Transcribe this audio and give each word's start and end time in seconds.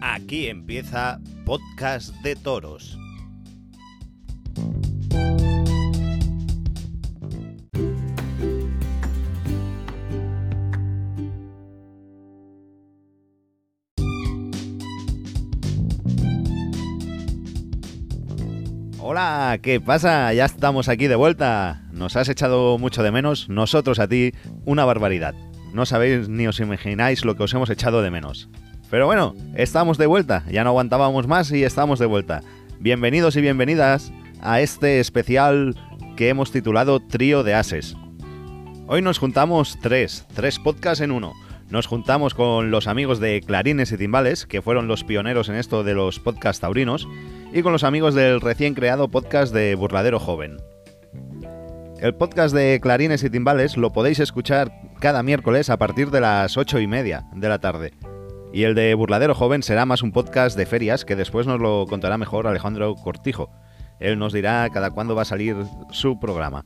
Aquí 0.00 0.46
empieza 0.46 1.20
Podcast 1.44 2.14
de 2.22 2.34
Toros. 2.36 2.96
¿Qué 19.62 19.80
pasa? 19.80 20.32
Ya 20.32 20.44
estamos 20.44 20.88
aquí 20.88 21.06
de 21.06 21.16
vuelta. 21.16 21.82
Nos 21.92 22.16
has 22.16 22.28
echado 22.28 22.78
mucho 22.78 23.02
de 23.02 23.12
menos, 23.12 23.48
nosotros 23.48 23.98
a 23.98 24.08
ti, 24.08 24.32
una 24.64 24.84
barbaridad. 24.84 25.34
No 25.72 25.86
sabéis 25.86 26.28
ni 26.28 26.46
os 26.46 26.60
imagináis 26.60 27.24
lo 27.24 27.36
que 27.36 27.44
os 27.44 27.54
hemos 27.54 27.70
echado 27.70 28.02
de 28.02 28.10
menos. 28.10 28.48
Pero 28.90 29.06
bueno, 29.06 29.34
estamos 29.54 29.98
de 29.98 30.06
vuelta, 30.06 30.44
ya 30.50 30.64
no 30.64 30.70
aguantábamos 30.70 31.26
más 31.26 31.52
y 31.52 31.62
estamos 31.62 31.98
de 31.98 32.06
vuelta. 32.06 32.42
Bienvenidos 32.80 33.36
y 33.36 33.40
bienvenidas 33.40 34.12
a 34.40 34.60
este 34.60 35.00
especial 35.00 35.76
que 36.16 36.28
hemos 36.28 36.50
titulado 36.50 37.00
Trío 37.00 37.42
de 37.44 37.54
Ases. 37.54 37.94
Hoy 38.88 39.02
nos 39.02 39.18
juntamos 39.18 39.78
tres, 39.80 40.26
tres 40.34 40.58
podcasts 40.58 41.02
en 41.02 41.12
uno. 41.12 41.34
Nos 41.70 41.86
juntamos 41.86 42.34
con 42.34 42.72
los 42.72 42.88
amigos 42.88 43.20
de 43.20 43.40
Clarines 43.42 43.92
y 43.92 43.96
Timbales, 43.96 44.44
que 44.44 44.60
fueron 44.60 44.88
los 44.88 45.04
pioneros 45.04 45.48
en 45.48 45.54
esto 45.54 45.84
de 45.84 45.94
los 45.94 46.18
podcasts 46.18 46.60
taurinos, 46.60 47.06
y 47.52 47.62
con 47.62 47.70
los 47.70 47.84
amigos 47.84 48.12
del 48.16 48.40
recién 48.40 48.74
creado 48.74 49.06
podcast 49.06 49.54
de 49.54 49.76
Burladero 49.76 50.18
Joven. 50.18 50.56
El 52.00 52.16
podcast 52.16 52.52
de 52.52 52.80
Clarines 52.82 53.22
y 53.22 53.30
Timbales 53.30 53.76
lo 53.76 53.92
podéis 53.92 54.18
escuchar 54.18 54.72
cada 54.98 55.22
miércoles 55.22 55.70
a 55.70 55.76
partir 55.76 56.10
de 56.10 56.20
las 56.20 56.56
ocho 56.56 56.80
y 56.80 56.88
media 56.88 57.26
de 57.36 57.48
la 57.48 57.60
tarde. 57.60 57.92
Y 58.52 58.64
el 58.64 58.74
de 58.74 58.92
Burladero 58.94 59.36
Joven 59.36 59.62
será 59.62 59.86
más 59.86 60.02
un 60.02 60.10
podcast 60.10 60.56
de 60.56 60.66
ferias 60.66 61.04
que 61.04 61.14
después 61.14 61.46
nos 61.46 61.60
lo 61.60 61.86
contará 61.88 62.18
mejor 62.18 62.48
Alejandro 62.48 62.96
Cortijo. 62.96 63.48
Él 64.00 64.18
nos 64.18 64.32
dirá 64.32 64.68
cada 64.72 64.90
cuándo 64.90 65.14
va 65.14 65.22
a 65.22 65.26
salir 65.26 65.56
su 65.92 66.18
programa. 66.18 66.64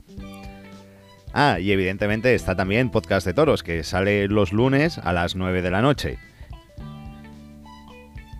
Ah, 1.37 1.59
y 1.59 1.73
evidentemente 1.73 2.33
está 2.33 2.55
también 2.55 2.89
Podcast 2.89 3.27
de 3.27 3.33
Toros, 3.33 3.61
que 3.61 3.83
sale 3.83 4.29
los 4.29 4.53
lunes 4.53 4.97
a 4.99 5.11
las 5.11 5.35
9 5.35 5.61
de 5.61 5.69
la 5.69 5.81
noche. 5.81 6.17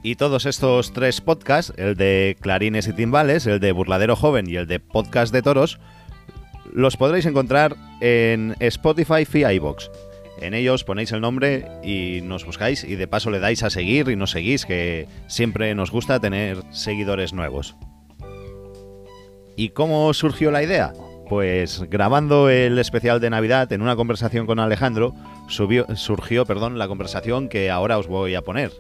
Y 0.01 0.15
todos 0.15 0.45
estos 0.45 0.93
tres 0.93 1.19
podcasts, 1.19 1.73
el 1.75 1.95
de 1.95 2.37
Clarines 2.39 2.87
y 2.87 2.93
Timbales, 2.93 3.47
el 3.47 3.59
de 3.59 3.73
Burladero 3.73 4.15
Joven 4.15 4.49
y 4.49 4.55
el 4.55 4.65
de 4.65 4.79
Podcast 4.79 5.33
de 5.33 5.41
Toros, 5.41 5.77
los 6.71 6.95
podréis 6.95 7.25
encontrar 7.25 7.75
en 7.99 8.55
Spotify 8.61 9.27
y 9.29 9.43
iVoox. 9.55 9.89
En 10.39 10.53
ellos 10.53 10.85
ponéis 10.85 11.11
el 11.11 11.19
nombre 11.19 11.67
y 11.83 12.21
nos 12.23 12.45
buscáis 12.45 12.85
y 12.85 12.95
de 12.95 13.09
paso 13.09 13.29
le 13.29 13.39
dais 13.41 13.61
a 13.63 13.69
seguir 13.69 14.07
y 14.07 14.15
nos 14.15 14.31
seguís, 14.31 14.65
que 14.65 15.09
siempre 15.27 15.75
nos 15.75 15.91
gusta 15.91 16.21
tener 16.21 16.63
seguidores 16.71 17.33
nuevos. 17.33 17.75
¿Y 19.57 19.69
cómo 19.69 20.13
surgió 20.13 20.49
la 20.49 20.63
idea? 20.63 20.93
Pues 21.27 21.81
grabando 21.89 22.49
el 22.49 22.77
especial 22.77 23.19
de 23.19 23.29
Navidad 23.29 23.71
en 23.73 23.81
una 23.81 23.95
conversación 23.95 24.45
con 24.45 24.59
Alejandro, 24.59 25.15
surgió 25.47 26.45
perdón, 26.45 26.77
la 26.77 26.87
conversación 26.87 27.49
que 27.49 27.71
ahora 27.71 27.97
os 27.97 28.07
voy 28.07 28.35
a 28.35 28.41
poner. 28.41 28.71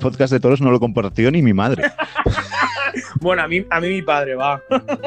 Podcast 0.00 0.32
de 0.32 0.40
toros 0.40 0.60
no 0.60 0.70
lo 0.70 0.80
compartió 0.80 1.30
ni 1.30 1.42
mi 1.42 1.52
madre. 1.52 1.84
Bueno, 3.20 3.42
a 3.42 3.48
mí, 3.48 3.64
a 3.70 3.80
mí 3.80 3.88
mi 3.88 4.02
padre 4.02 4.34
va. 4.34 4.60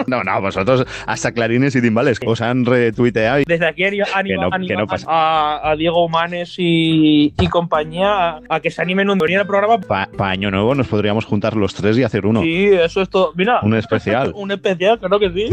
No, 0.06 0.24
no, 0.24 0.42
vosotros 0.42 0.86
hasta 1.08 1.32
clarines 1.32 1.76
y 1.76 1.82
timbales 1.82 2.20
os 2.26 2.40
han 2.42 2.64
retuiteado 2.66 3.40
y 3.40 3.44
Desde 3.46 3.66
aquí 3.68 3.84
animo, 3.86 4.06
animo- 4.14 4.44
Que 4.44 4.50
no- 4.50 4.56
animo 4.56 4.80
no 4.82 4.88
pasa. 4.88 5.08
a, 5.10 5.72
a 5.72 5.76
Diego 5.76 6.06
Humanes 6.06 6.56
y, 6.58 7.34
y 7.40 7.48
compañía 7.48 8.08
a, 8.30 8.40
a 8.50 8.60
que 8.60 8.70
se 8.70 8.82
animen 8.82 9.10
un 9.10 9.18
venir 9.18 9.40
al 9.40 9.48
programa. 9.48 9.80
para 9.80 10.08
año 10.32 10.52
nuevo 10.52 10.76
nos 10.76 10.88
podríamos 10.88 11.26
juntar 11.26 11.56
los 11.56 11.74
tres 11.74 11.98
y 11.98 12.04
hacer 12.04 12.26
uno. 12.26 12.42
Sí, 12.42 12.68
eso 12.72 13.02
es 13.02 13.10
todo. 13.10 13.34
Mira, 13.36 13.60
Un 13.64 13.76
especial. 13.76 14.32
un 14.36 14.52
especial, 14.52 15.00
claro 15.00 15.20
que 15.20 15.32
sí. 15.32 15.50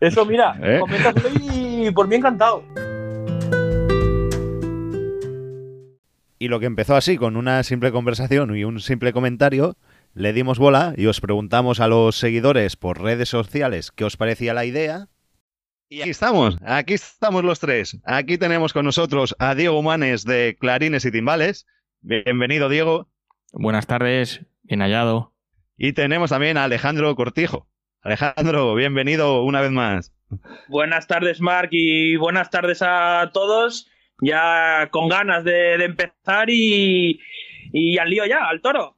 Eso, 0.00 0.26
mira, 0.26 0.56
¿Eh? 0.62 0.78
coméntaselo 0.80 1.28
y 1.54 1.90
por 1.92 2.08
mí 2.08 2.16
encantado. 2.16 2.64
Y 6.38 6.48
lo 6.48 6.60
que 6.60 6.66
empezó 6.66 6.94
así, 6.94 7.16
con 7.16 7.36
una 7.36 7.62
simple 7.64 7.90
conversación 7.90 8.56
y 8.56 8.64
un 8.64 8.80
simple 8.80 9.12
comentario, 9.12 9.76
le 10.14 10.32
dimos 10.32 10.58
bola 10.58 10.94
y 10.96 11.06
os 11.06 11.20
preguntamos 11.20 11.80
a 11.80 11.88
los 11.88 12.16
seguidores 12.16 12.76
por 12.76 13.02
redes 13.02 13.28
sociales 13.28 13.90
qué 13.90 14.04
os 14.04 14.16
parecía 14.16 14.54
la 14.54 14.64
idea. 14.64 15.08
Y 15.88 16.02
aquí 16.02 16.10
estamos, 16.10 16.58
aquí 16.64 16.94
estamos 16.94 17.42
los 17.44 17.60
tres. 17.60 17.98
Aquí 18.04 18.38
tenemos 18.38 18.72
con 18.72 18.84
nosotros 18.84 19.34
a 19.38 19.54
Diego 19.54 19.82
Manes 19.82 20.24
de 20.24 20.56
Clarines 20.60 21.04
y 21.06 21.10
Timbales. 21.10 21.66
Bienvenido, 22.02 22.68
Diego. 22.68 23.08
Buenas 23.52 23.86
tardes, 23.86 24.42
bien 24.62 24.80
hallado. 24.80 25.34
Y 25.76 25.92
tenemos 25.92 26.30
también 26.30 26.56
a 26.56 26.64
Alejandro 26.64 27.14
Cortijo. 27.16 27.68
Alejandro, 28.02 28.74
bienvenido 28.74 29.42
una 29.42 29.60
vez 29.60 29.70
más. 29.70 30.12
Buenas 30.68 31.06
tardes, 31.06 31.40
Marc, 31.40 31.70
y 31.72 32.16
buenas 32.16 32.50
tardes 32.50 32.82
a 32.82 33.30
todos. 33.32 33.88
Ya 34.20 34.88
con 34.90 35.08
ganas 35.08 35.44
de, 35.44 35.78
de 35.78 35.84
empezar 35.84 36.50
y, 36.50 37.20
y 37.72 37.98
al 37.98 38.10
lío 38.10 38.24
ya, 38.26 38.46
al 38.48 38.60
toro. 38.60 38.94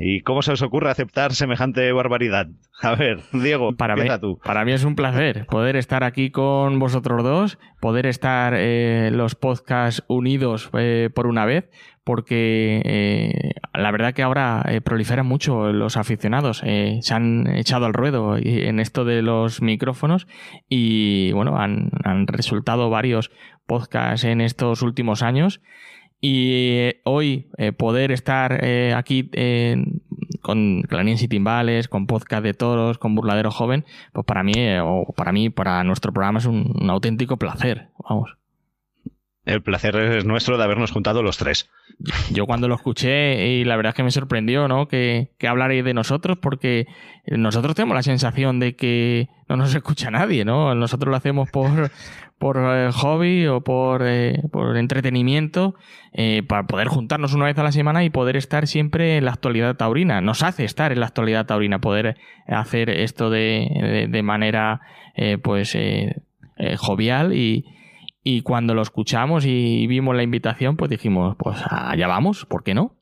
¿Y 0.00 0.20
cómo 0.20 0.42
se 0.42 0.52
os 0.52 0.60
ocurre 0.60 0.90
aceptar 0.90 1.32
semejante 1.32 1.90
barbaridad? 1.92 2.46
A 2.82 2.94
ver, 2.94 3.20
Diego, 3.32 3.74
Para 3.74 3.96
mí, 3.96 4.06
tú. 4.20 4.38
para 4.44 4.64
mí 4.66 4.72
es 4.72 4.84
un 4.84 4.94
placer 4.94 5.46
poder 5.46 5.76
estar 5.76 6.04
aquí 6.04 6.30
con 6.30 6.78
vosotros 6.78 7.24
dos, 7.24 7.58
poder 7.80 8.04
estar 8.04 8.52
eh, 8.54 9.08
los 9.12 9.34
podcasts 9.34 10.04
unidos 10.06 10.68
eh, 10.78 11.08
por 11.14 11.26
una 11.26 11.46
vez, 11.46 11.70
porque 12.04 12.82
eh, 12.84 13.52
la 13.72 13.90
verdad 13.90 14.12
que 14.12 14.22
ahora 14.22 14.62
eh, 14.68 14.82
proliferan 14.82 15.26
mucho 15.26 15.72
los 15.72 15.96
aficionados, 15.96 16.62
eh, 16.66 16.98
se 17.00 17.14
han 17.14 17.46
echado 17.56 17.86
al 17.86 17.94
ruedo 17.94 18.36
en 18.36 18.80
esto 18.80 19.06
de 19.06 19.22
los 19.22 19.62
micrófonos 19.62 20.26
y 20.68 21.32
bueno, 21.32 21.58
han, 21.58 21.90
han 22.04 22.26
resultado 22.26 22.90
varios 22.90 23.30
podcasts 23.68 24.24
en 24.24 24.40
estos 24.40 24.82
últimos 24.82 25.22
años. 25.22 25.60
Y 26.20 26.72
eh, 26.78 27.00
hoy 27.04 27.46
eh, 27.58 27.70
poder 27.70 28.10
estar 28.10 28.64
eh, 28.64 28.92
aquí 28.96 29.30
en- 29.34 30.02
con 30.42 30.82
Clarines 30.82 31.22
y 31.22 31.28
Timbales, 31.28 31.88
con 31.88 32.06
podcast 32.06 32.42
de 32.42 32.54
toros, 32.54 32.96
con 32.98 33.14
Burladero 33.14 33.50
Joven, 33.50 33.84
pues 34.12 34.24
para 34.24 34.42
mí, 34.42 34.52
eh, 34.56 34.80
o 34.80 35.12
para 35.14 35.30
mí, 35.30 35.50
para 35.50 35.84
nuestro 35.84 36.12
programa 36.12 36.38
es 36.38 36.46
un 36.46 36.88
auténtico 36.90 37.36
placer. 37.36 37.88
Vamos. 38.08 38.37
El 39.48 39.62
placer 39.62 39.96
es 39.96 40.26
nuestro 40.26 40.58
de 40.58 40.64
habernos 40.64 40.90
juntado 40.90 41.22
los 41.22 41.38
tres. 41.38 41.70
Yo 42.30 42.44
cuando 42.44 42.68
lo 42.68 42.74
escuché 42.74 43.46
y 43.46 43.64
la 43.64 43.76
verdad 43.76 43.92
es 43.92 43.96
que 43.96 44.02
me 44.02 44.10
sorprendió, 44.10 44.68
¿no? 44.68 44.88
Que, 44.88 45.30
que 45.38 45.48
hablarais 45.48 45.82
de 45.82 45.94
nosotros 45.94 46.36
porque 46.38 46.86
nosotros 47.26 47.74
tenemos 47.74 47.94
la 47.94 48.02
sensación 48.02 48.60
de 48.60 48.76
que 48.76 49.30
no 49.48 49.56
nos 49.56 49.74
escucha 49.74 50.10
nadie, 50.10 50.44
¿no? 50.44 50.74
Nosotros 50.74 51.10
lo 51.10 51.16
hacemos 51.16 51.50
por, 51.50 51.70
por 52.38 52.58
eh, 52.58 52.90
hobby 52.92 53.46
o 53.46 53.62
por, 53.62 54.02
eh, 54.06 54.42
por 54.52 54.76
entretenimiento 54.76 55.76
eh, 56.12 56.42
para 56.46 56.66
poder 56.66 56.88
juntarnos 56.88 57.32
una 57.32 57.46
vez 57.46 57.56
a 57.56 57.62
la 57.62 57.72
semana 57.72 58.04
y 58.04 58.10
poder 58.10 58.36
estar 58.36 58.66
siempre 58.66 59.16
en 59.16 59.24
la 59.24 59.30
actualidad 59.30 59.76
taurina. 59.76 60.20
Nos 60.20 60.42
hace 60.42 60.64
estar 60.64 60.92
en 60.92 61.00
la 61.00 61.06
actualidad 61.06 61.46
taurina, 61.46 61.78
poder 61.78 62.18
hacer 62.46 62.90
esto 62.90 63.30
de, 63.30 63.66
de, 63.80 64.08
de 64.08 64.22
manera 64.22 64.82
pues 65.42 65.76
jovial 66.76 67.32
y, 67.32 67.64
y 68.30 68.42
cuando 68.42 68.74
lo 68.74 68.82
escuchamos 68.82 69.46
y 69.46 69.86
vimos 69.86 70.14
la 70.14 70.22
invitación, 70.22 70.76
pues 70.76 70.90
dijimos, 70.90 71.34
pues 71.38 71.56
allá 71.70 72.06
vamos, 72.06 72.44
¿por 72.44 72.62
qué 72.62 72.74
no? 72.74 72.94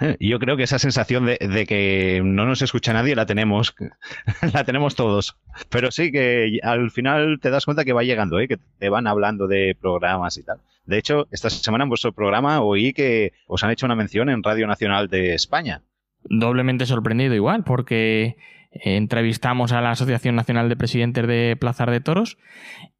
Eh, 0.00 0.16
Yo 0.18 0.38
creo 0.38 0.56
que 0.56 0.62
esa 0.62 0.78
sensación 0.78 1.26
de, 1.26 1.36
de 1.38 1.66
que 1.66 2.22
no 2.24 2.46
nos 2.46 2.62
escucha 2.62 2.94
nadie 2.94 3.14
la 3.14 3.26
tenemos, 3.26 3.74
la 4.54 4.64
tenemos 4.64 4.94
todos. 4.94 5.36
Pero 5.68 5.90
sí 5.90 6.10
que 6.10 6.58
al 6.62 6.90
final 6.90 7.38
te 7.42 7.50
das 7.50 7.66
cuenta 7.66 7.84
que 7.84 7.92
va 7.92 8.02
llegando, 8.02 8.40
¿eh? 8.40 8.48
que 8.48 8.58
te 8.78 8.88
van 8.88 9.06
hablando 9.06 9.46
de 9.46 9.76
programas 9.78 10.38
y 10.38 10.42
tal. 10.42 10.60
De 10.86 10.96
hecho, 10.96 11.26
esta 11.30 11.50
semana 11.50 11.84
en 11.84 11.90
vuestro 11.90 12.12
programa 12.12 12.62
oí 12.62 12.94
que 12.94 13.32
os 13.46 13.62
han 13.62 13.70
hecho 13.72 13.84
una 13.84 13.94
mención 13.94 14.30
en 14.30 14.42
Radio 14.42 14.66
Nacional 14.66 15.08
de 15.08 15.34
España. 15.34 15.82
Doblemente 16.24 16.86
sorprendido 16.86 17.34
igual, 17.34 17.62
porque 17.64 18.36
entrevistamos 18.72 19.72
a 19.72 19.80
la 19.80 19.90
Asociación 19.90 20.34
Nacional 20.34 20.68
de 20.68 20.76
Presidentes 20.76 21.26
de 21.26 21.56
Plazar 21.58 21.90
de 21.90 22.00
Toros 22.00 22.38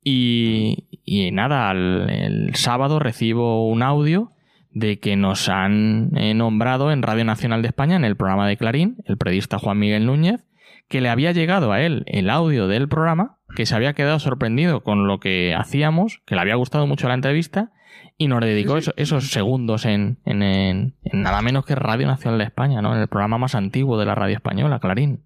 y, 0.05 0.89
nada, 1.33 1.71
el, 1.73 2.51
sábado 2.55 2.99
recibo 2.99 3.69
un 3.69 3.83
audio 3.83 4.33
de 4.71 4.99
que 4.99 5.17
nos 5.17 5.49
han 5.49 6.11
eh, 6.17 6.35
nombrado 6.35 6.93
en 6.93 7.03
Radio 7.03 7.25
Nacional 7.25 7.63
de 7.63 7.69
España, 7.69 7.97
en 7.97 8.05
el 8.05 8.17
programa 8.17 8.49
de 8.49 8.57
Clarín, 8.57 8.97
el 9.05 9.19
periodista 9.19 9.59
Juan 9.59 9.79
Miguel 9.79 10.07
Núñez, 10.07 10.45
que 10.89 11.01
le 11.01 11.09
había 11.09 11.33
llegado 11.33 11.73
a 11.73 11.81
él 11.81 12.05
el 12.07 12.31
audio 12.31 12.69
del 12.69 12.89
programa, 12.89 13.39
que 13.55 13.67
se 13.67 13.75
había 13.75 13.93
quedado 13.93 14.19
sorprendido 14.19 14.83
con 14.83 15.07
lo 15.07 15.21
que 15.21 15.55
hacíamos, 15.55 16.21
que 16.27 16.35
le 16.35 16.41
había 16.41 16.55
gustado 16.55 16.87
mucho 16.87 17.09
la 17.09 17.15
entrevista 17.15 17.71
y 18.19 18.29
nos 18.29 18.41
dedicó 18.41 18.77
esos 18.77 19.31
segundos 19.31 19.85
en, 19.85 20.19
nada 20.25 21.43
menos 21.43 21.65
que 21.65 21.75
Radio 21.75 22.07
Nacional 22.07 22.39
de 22.39 22.45
España, 22.45 22.83
¿no? 22.83 22.95
En 22.95 23.01
el 23.01 23.09
programa 23.09 23.39
más 23.39 23.55
antiguo 23.55 23.99
de 23.99 24.07
la 24.07 24.15
radio 24.15 24.37
española, 24.37 24.81
Clarín. 24.81 25.23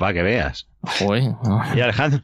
Para 0.00 0.14
que 0.14 0.22
veas. 0.22 0.66
Y 1.76 1.80
Alejandro. 1.80 2.22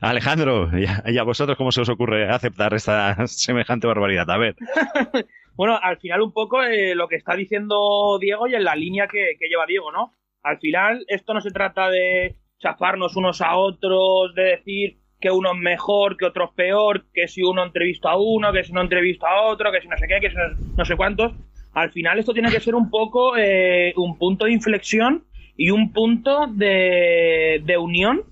Alejandro, 0.00 0.70
¿y 0.78 1.18
a, 1.18 1.22
vosotros 1.22 1.58
cómo 1.58 1.70
se 1.70 1.82
os 1.82 1.88
ocurre 1.90 2.30
aceptar 2.30 2.72
esta 2.72 3.14
semejante 3.26 3.86
barbaridad? 3.86 4.30
A 4.30 4.38
ver. 4.38 4.56
bueno, 5.54 5.78
al 5.80 5.98
final 5.98 6.22
un 6.22 6.32
poco 6.32 6.62
eh, 6.62 6.94
lo 6.94 7.08
que 7.08 7.16
está 7.16 7.36
diciendo 7.36 8.18
Diego 8.18 8.48
y 8.48 8.54
en 8.54 8.64
la 8.64 8.74
línea 8.74 9.06
que, 9.06 9.36
que 9.38 9.48
lleva 9.50 9.66
Diego, 9.66 9.92
¿no? 9.92 10.14
Al 10.42 10.58
final 10.58 11.04
esto 11.08 11.34
no 11.34 11.42
se 11.42 11.50
trata 11.50 11.90
de 11.90 12.36
chafarnos 12.58 13.16
unos 13.16 13.42
a 13.42 13.54
otros, 13.56 14.34
de 14.34 14.44
decir 14.44 14.96
que 15.20 15.30
uno 15.30 15.52
es 15.52 15.58
mejor, 15.58 16.16
que 16.16 16.24
otro 16.24 16.46
es 16.46 16.50
peor, 16.52 17.04
que 17.12 17.28
si 17.28 17.42
uno 17.42 17.64
entrevista 17.64 18.12
a 18.12 18.16
uno, 18.16 18.50
que 18.50 18.64
si 18.64 18.72
no 18.72 18.80
entrevista 18.80 19.28
a 19.28 19.42
otro, 19.42 19.70
que 19.70 19.82
si 19.82 19.88
no 19.88 19.98
sé 19.98 20.06
qué, 20.08 20.20
que 20.20 20.30
si 20.30 20.36
no, 20.74 20.84
sé 20.86 20.96
cuántos. 20.96 21.34
Al 21.74 21.92
final 21.92 22.18
esto 22.18 22.32
tiene 22.32 22.50
que 22.50 22.60
ser 22.60 22.74
un 22.74 22.88
poco 22.88 23.36
eh, 23.36 23.92
un 23.96 24.16
punto 24.16 24.46
de 24.46 24.52
inflexión 24.52 25.26
y 25.56 25.70
un 25.70 25.92
punto 25.92 26.46
de, 26.48 27.76
unión, 27.78 28.24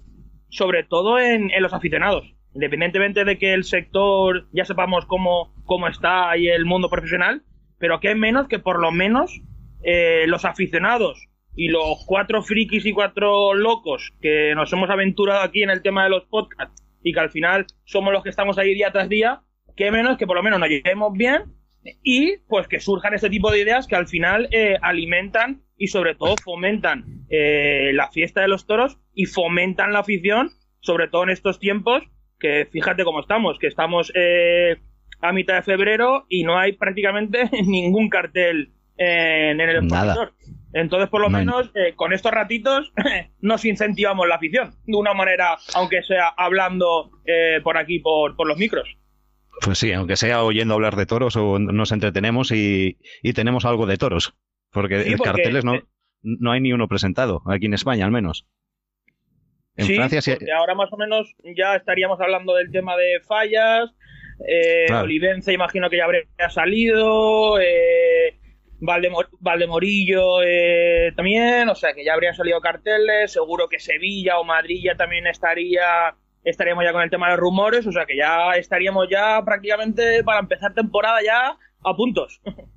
sobre 0.50 0.84
todo 0.84 1.18
en, 1.18 1.50
los 1.60 1.72
aficionados. 1.72 2.24
Independientemente 2.54 3.24
de 3.24 3.38
que 3.38 3.52
el 3.52 3.64
sector 3.64 4.46
ya 4.52 4.64
sepamos 4.64 5.06
cómo, 5.06 5.52
cómo 5.64 5.88
está 5.88 6.30
ahí 6.30 6.48
el 6.48 6.66
mundo 6.66 6.88
profesional, 6.88 7.42
pero 7.78 7.98
que 7.98 8.14
menos 8.14 8.46
que 8.46 8.60
por 8.60 8.80
lo 8.80 8.92
menos 8.92 9.40
eh, 9.82 10.24
los 10.28 10.44
aficionados 10.44 11.28
y 11.56 11.68
los 11.68 12.04
cuatro 12.06 12.42
frikis 12.42 12.86
y 12.86 12.92
cuatro 12.92 13.54
locos 13.54 14.12
que 14.20 14.54
nos 14.54 14.72
hemos 14.72 14.90
aventurado 14.90 15.42
aquí 15.42 15.62
en 15.62 15.70
el 15.70 15.82
tema 15.82 16.04
de 16.04 16.10
los 16.10 16.24
podcasts 16.26 16.82
y 17.02 17.12
que 17.12 17.20
al 17.20 17.30
final 17.30 17.66
somos 17.84 18.12
los 18.12 18.22
que 18.22 18.30
estamos 18.30 18.56
ahí 18.58 18.74
día 18.74 18.92
tras 18.92 19.08
día, 19.08 19.42
que 19.76 19.90
menos 19.90 20.16
que 20.16 20.26
por 20.26 20.36
lo 20.36 20.42
menos 20.42 20.58
nos 20.60 20.68
llevemos 20.68 21.12
bien 21.12 21.42
y 22.02 22.38
pues 22.48 22.66
que 22.66 22.80
surjan 22.80 23.14
este 23.14 23.30
tipo 23.30 23.50
de 23.50 23.60
ideas 23.60 23.86
que 23.86 23.96
al 23.96 24.06
final 24.06 24.48
eh, 24.52 24.76
alimentan 24.80 25.63
y 25.76 25.88
sobre 25.88 26.14
todo 26.14 26.34
fomentan 26.42 27.26
eh, 27.30 27.90
la 27.94 28.10
fiesta 28.10 28.40
de 28.40 28.48
los 28.48 28.66
toros 28.66 28.98
y 29.14 29.26
fomentan 29.26 29.92
la 29.92 30.00
afición, 30.00 30.50
sobre 30.80 31.08
todo 31.08 31.24
en 31.24 31.30
estos 31.30 31.58
tiempos 31.58 32.02
que 32.38 32.68
fíjate 32.70 33.04
cómo 33.04 33.20
estamos, 33.20 33.58
que 33.58 33.68
estamos 33.68 34.12
eh, 34.14 34.76
a 35.20 35.32
mitad 35.32 35.54
de 35.54 35.62
febrero 35.62 36.26
y 36.28 36.44
no 36.44 36.58
hay 36.58 36.72
prácticamente 36.72 37.48
ningún 37.66 38.08
cartel 38.08 38.72
en 38.96 39.60
el 39.60 39.86
Nada. 39.86 40.32
Entonces, 40.74 41.08
por 41.08 41.20
lo 41.20 41.30
menos, 41.30 41.70
eh, 41.74 41.94
con 41.94 42.12
estos 42.12 42.32
ratitos 42.32 42.92
nos 43.40 43.64
incentivamos 43.64 44.26
la 44.26 44.34
afición, 44.34 44.74
de 44.86 44.96
una 44.96 45.14
manera, 45.14 45.56
aunque 45.74 46.02
sea 46.02 46.28
hablando 46.36 47.12
eh, 47.24 47.60
por 47.62 47.78
aquí, 47.78 48.00
por, 48.00 48.36
por 48.36 48.48
los 48.48 48.58
micros. 48.58 48.96
Pues 49.60 49.78
sí, 49.78 49.92
aunque 49.92 50.16
sea 50.16 50.42
oyendo 50.42 50.74
hablar 50.74 50.96
de 50.96 51.06
toros, 51.06 51.36
o 51.36 51.60
nos 51.60 51.92
entretenemos 51.92 52.50
y, 52.50 52.98
tenemos 53.34 53.64
algo 53.64 53.86
de 53.86 53.96
toros. 53.96 54.34
Porque, 54.74 55.02
en 55.02 55.18
carteles 55.18 55.64
no, 55.64 55.80
no 56.22 56.52
hay 56.52 56.60
ni 56.60 56.72
uno 56.72 56.88
presentado, 56.88 57.42
aquí 57.46 57.66
en 57.66 57.74
España 57.74 58.04
al 58.04 58.10
menos. 58.10 58.46
En 59.76 59.86
Francia 59.86 60.20
sí. 60.20 60.36
Ahora 60.56 60.74
más 60.74 60.92
o 60.92 60.96
menos 60.96 61.34
ya 61.56 61.74
estaríamos 61.76 62.20
hablando 62.20 62.54
del 62.54 62.70
tema 62.70 62.96
de 62.96 63.20
fallas. 63.26 63.90
Eh, 64.46 64.92
Olivenza, 64.92 65.52
imagino 65.52 65.88
que 65.88 65.96
ya 65.96 66.04
habría 66.04 66.50
salido. 66.50 67.58
Eh, 67.60 68.38
Valdemorillo 68.80 70.42
eh, 70.42 71.12
también, 71.16 71.68
o 71.68 71.74
sea 71.74 71.94
que 71.94 72.04
ya 72.04 72.12
habrían 72.12 72.34
salido 72.34 72.60
carteles, 72.60 73.32
seguro 73.32 73.68
que 73.68 73.78
Sevilla 73.78 74.38
o 74.38 74.44
Madrid 74.44 74.82
ya 74.84 74.96
también 74.96 75.26
estaría 75.26 76.16
estaríamos 76.42 76.84
ya 76.84 76.92
con 76.92 77.02
el 77.02 77.08
tema 77.08 77.30
de 77.30 77.36
rumores, 77.36 77.86
o 77.86 77.92
sea 77.92 78.04
que 78.04 78.16
ya 78.16 78.52
estaríamos 78.56 79.08
ya 79.08 79.42
prácticamente 79.44 80.22
para 80.22 80.40
empezar 80.40 80.74
temporada 80.74 81.20
ya 81.24 81.56
a 81.82 81.96
puntos. 81.96 82.42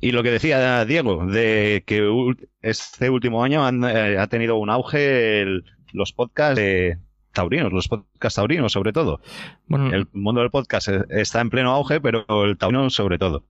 Y 0.00 0.12
lo 0.12 0.22
que 0.22 0.30
decía 0.30 0.84
Diego, 0.84 1.26
de 1.26 1.82
que 1.86 2.34
este 2.62 3.10
último 3.10 3.42
año 3.42 3.66
eh, 3.88 4.18
ha 4.18 4.26
tenido 4.26 4.56
un 4.56 4.70
auge 4.70 5.46
los 5.92 6.12
podcasts 6.12 6.56
de 6.56 6.98
taurinos, 7.32 7.72
los 7.72 7.88
podcasts 7.88 8.36
taurinos 8.36 8.72
sobre 8.72 8.92
todo. 8.92 9.20
el 9.68 10.08
mundo 10.12 10.40
del 10.40 10.50
podcast 10.50 10.88
está 11.10 11.40
en 11.40 11.50
pleno 11.50 11.72
auge, 11.72 12.00
pero 12.00 12.24
el 12.44 12.56
taurino 12.58 12.90
sobre 12.90 13.18
todo. 13.18 13.44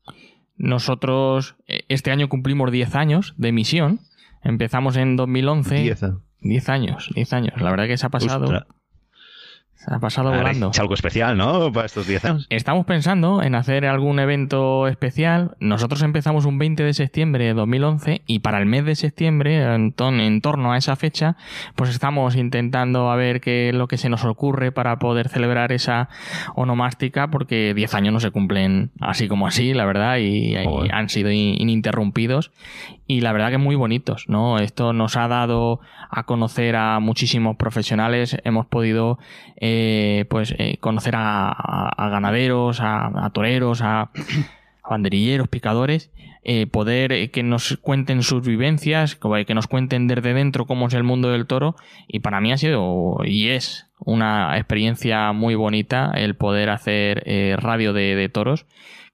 Nosotros 0.56 1.56
eh, 1.66 1.82
este 1.88 2.10
año 2.10 2.28
cumplimos 2.28 2.70
10 2.70 2.94
años 2.94 3.34
de 3.36 3.48
emisión. 3.48 4.00
Empezamos 4.42 4.96
en 4.96 5.16
2011. 5.16 5.82
10 6.40 6.68
años, 6.68 7.10
10 7.14 7.32
años. 7.32 7.60
La 7.60 7.70
verdad 7.70 7.86
que 7.86 7.96
se 7.96 8.06
ha 8.06 8.10
pasado. 8.10 8.66
Ha 9.86 9.98
pasado 10.00 10.30
volando. 10.30 10.70
algo 10.78 10.94
especial, 10.94 11.36
¿no? 11.36 11.72
Para 11.72 11.86
estos 11.86 12.06
10 12.06 12.24
años. 12.24 12.46
Estamos 12.50 12.86
pensando 12.86 13.42
en 13.42 13.54
hacer 13.54 13.86
algún 13.86 14.18
evento 14.18 14.88
especial. 14.88 15.56
Nosotros 15.60 16.02
empezamos 16.02 16.44
un 16.44 16.58
20 16.58 16.82
de 16.82 16.94
septiembre 16.94 17.44
de 17.44 17.54
2011 17.54 18.22
y 18.26 18.40
para 18.40 18.58
el 18.58 18.66
mes 18.66 18.84
de 18.84 18.94
septiembre, 18.96 19.62
en, 19.62 19.94
en 19.98 20.40
torno 20.40 20.72
a 20.72 20.76
esa 20.76 20.96
fecha, 20.96 21.36
pues 21.74 21.90
estamos 21.90 22.36
intentando 22.36 23.10
a 23.10 23.16
ver 23.16 23.40
qué 23.40 23.68
es 23.68 23.74
lo 23.74 23.88
que 23.88 23.96
se 23.96 24.08
nos 24.08 24.24
ocurre 24.24 24.72
para 24.72 24.98
poder 24.98 25.28
celebrar 25.28 25.72
esa 25.72 26.08
onomástica, 26.54 27.30
porque 27.30 27.72
10 27.74 27.94
años 27.94 28.12
no 28.12 28.20
se 28.20 28.30
cumplen 28.30 28.90
así 29.00 29.28
como 29.28 29.46
así, 29.46 29.72
la 29.72 29.84
verdad, 29.84 30.18
y, 30.18 30.56
han 30.56 31.08
sido 31.08 31.30
ininterrumpidos 31.30 32.50
y 33.06 33.20
la 33.20 33.32
verdad 33.32 33.50
que 33.50 33.58
muy 33.58 33.76
bonitos, 33.76 34.28
¿no? 34.28 34.58
Esto 34.58 34.92
nos 34.92 35.16
ha 35.16 35.28
dado 35.28 35.80
a 36.10 36.24
conocer 36.24 36.76
a 36.76 36.98
muchísimos 36.98 37.56
profesionales, 37.56 38.36
hemos 38.44 38.66
podido 38.66 39.18
eh, 39.60 40.24
pues 40.28 40.54
eh, 40.58 40.78
conocer 40.80 41.14
a, 41.16 41.94
ganaderos, 42.10 42.80
a, 42.80 43.30
toreros, 43.32 43.80
a, 43.82 44.10
banderilleros, 44.88 45.48
picadores, 45.48 46.10
eh, 46.42 46.66
poder 46.66 47.30
que 47.30 47.42
nos 47.42 47.76
cuenten 47.80 48.22
sus 48.22 48.44
vivencias, 48.46 49.16
que 49.16 49.54
nos 49.54 49.66
cuenten 49.66 50.08
desde 50.08 50.34
dentro 50.34 50.66
cómo 50.66 50.88
es 50.88 50.94
el 50.94 51.02
mundo 51.02 51.30
del 51.30 51.46
toro 51.46 51.76
y 52.08 52.20
para 52.20 52.40
mí 52.40 52.52
ha 52.52 52.56
sido 52.56 53.18
y 53.24 53.48
es 53.48 53.86
una 53.98 54.56
experiencia 54.56 55.32
muy 55.32 55.54
bonita 55.54 56.12
el 56.14 56.36
poder 56.36 56.70
hacer 56.70 57.24
radio 57.60 57.92
de 57.92 58.28
toros 58.28 58.66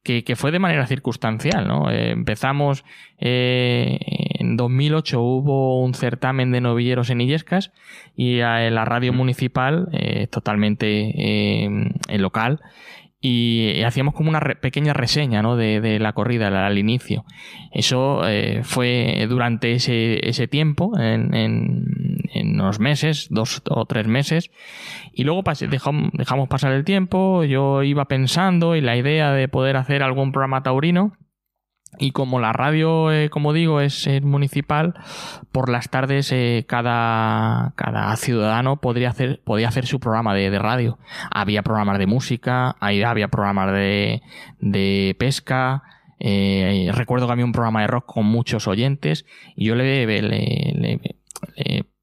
que, 0.02 0.34
fue 0.36 0.50
de 0.50 0.58
manera 0.58 0.86
circunstancial, 0.86 1.68
¿no? 1.68 1.90
Eh, 1.90 2.10
empezamos 2.10 2.84
eh, 3.18 3.98
en 4.40 4.56
2008 4.56 5.20
hubo 5.20 5.82
un 5.82 5.94
certamen 5.94 6.50
de 6.50 6.60
novilleros 6.60 7.10
en 7.10 7.20
Illescas 7.20 7.72
y 8.16 8.40
en 8.40 8.74
la 8.74 8.84
radio 8.84 9.12
municipal, 9.12 9.88
eh, 9.92 10.26
totalmente 10.26 11.62
local, 12.10 12.60
y 13.20 13.80
hacíamos 13.82 14.14
como 14.14 14.30
una 14.30 14.40
pequeña 14.40 14.92
reseña 14.92 15.42
¿no? 15.42 15.54
de, 15.54 16.00
la 16.00 16.12
corrida 16.12 16.66
al, 16.66 16.78
inicio. 16.78 17.24
Eso 17.70 18.22
fue 18.64 19.26
durante 19.28 19.72
ese, 19.72 20.28
ese 20.28 20.48
tiempo, 20.48 20.98
en, 20.98 21.32
en, 21.32 22.11
unos 22.34 22.80
meses, 22.80 23.28
dos 23.30 23.62
o 23.68 23.84
tres 23.86 24.06
meses, 24.06 24.50
y 25.12 25.24
luego 25.24 25.42
dejamos, 25.68 26.10
dejamos 26.12 26.48
pasar 26.48 26.72
el 26.72 26.84
tiempo, 26.84 27.44
yo 27.44 27.82
iba 27.82 28.06
pensando 28.06 28.76
y 28.76 28.80
la 28.80 28.96
idea 28.96 29.32
de 29.32 29.48
poder 29.48 29.76
hacer 29.76 30.02
algún 30.02 30.32
programa 30.32 30.62
taurino. 30.62 31.12
Y 31.98 32.12
como 32.12 32.40
la 32.40 32.54
radio, 32.54 33.12
eh, 33.12 33.28
como 33.28 33.52
digo, 33.52 33.82
es 33.82 34.08
municipal, 34.22 34.94
por 35.52 35.68
las 35.68 35.90
tardes 35.90 36.32
eh, 36.32 36.64
cada, 36.66 37.74
cada 37.76 38.16
ciudadano 38.16 38.80
podría 38.80 39.10
hacer, 39.10 39.42
podía 39.44 39.68
hacer 39.68 39.84
su 39.84 40.00
programa 40.00 40.34
de, 40.34 40.58
radio. 40.58 40.98
Había 41.30 41.62
programas 41.62 41.98
de 41.98 42.06
música, 42.06 42.76
había 42.80 43.28
programas 43.28 43.74
de, 43.74 44.22
de 44.58 45.14
pesca, 45.18 45.82
eh, 46.24 46.88
recuerdo 46.94 47.26
que 47.26 47.32
había 47.32 47.44
un 47.44 47.52
programa 47.52 47.80
de 47.80 47.88
rock 47.88 48.06
con 48.06 48.24
muchos 48.24 48.68
oyentes 48.68 49.26
y 49.56 49.66
yo 49.66 49.74
le, 49.74 50.06
le, 50.06 50.22
le 50.22 51.00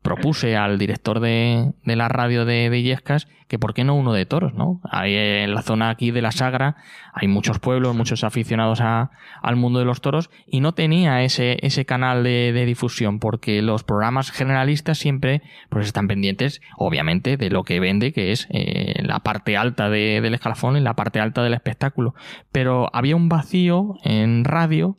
propuse 0.10 0.58
al 0.58 0.80
director 0.80 1.20
de, 1.20 1.74
la 1.84 2.08
radio 2.08 2.44
de, 2.44 2.70
de, 2.72 2.80
Illescas 2.80 3.28
que 3.48 3.60
por 3.60 3.74
qué 3.74 3.84
no 3.84 3.96
uno 3.96 4.14
de 4.14 4.26
toros, 4.26 4.54
¿no? 4.54 4.80
Ahí 4.90 5.16
en 5.16 5.54
la 5.54 5.62
zona 5.62 5.90
aquí 5.90 6.12
de 6.12 6.22
la 6.22 6.32
Sagra 6.32 6.78
hay 7.14 7.28
muchos 7.28 7.60
pueblos, 7.60 7.96
muchos 7.96 8.24
aficionados 8.24 8.80
al 8.82 9.56
mundo 9.56 9.80
de 9.80 9.86
los 9.86 10.02
toros 10.02 10.30
y 10.48 10.62
no 10.62 10.74
tenía 10.74 11.24
ese, 11.24 11.58
ese 11.62 11.86
canal 11.86 12.24
de, 12.24 12.66
difusión 12.66 13.20
porque 13.20 13.62
los 13.62 13.84
programas 13.84 14.32
generalistas 14.32 14.98
siempre 14.98 15.42
pues 15.70 15.88
están 15.88 16.08
pendientes, 16.08 16.62
obviamente, 16.78 17.38
de 17.38 17.50
lo 17.50 17.64
que 17.64 17.80
vende, 17.80 18.14
que 18.14 18.32
es 18.32 18.48
eh, 18.52 19.02
la 19.04 19.20
parte 19.20 19.58
alta 19.58 19.90
del 19.90 20.34
escalafón 20.34 20.78
y 20.78 20.82
la 20.82 20.96
parte 20.96 21.20
alta 21.20 21.44
del 21.44 21.54
espectáculo. 21.54 22.14
Pero 22.52 22.90
había 22.94 23.16
un 23.16 23.30
vacío 23.30 23.96
en 24.04 24.44
radio 24.44 24.98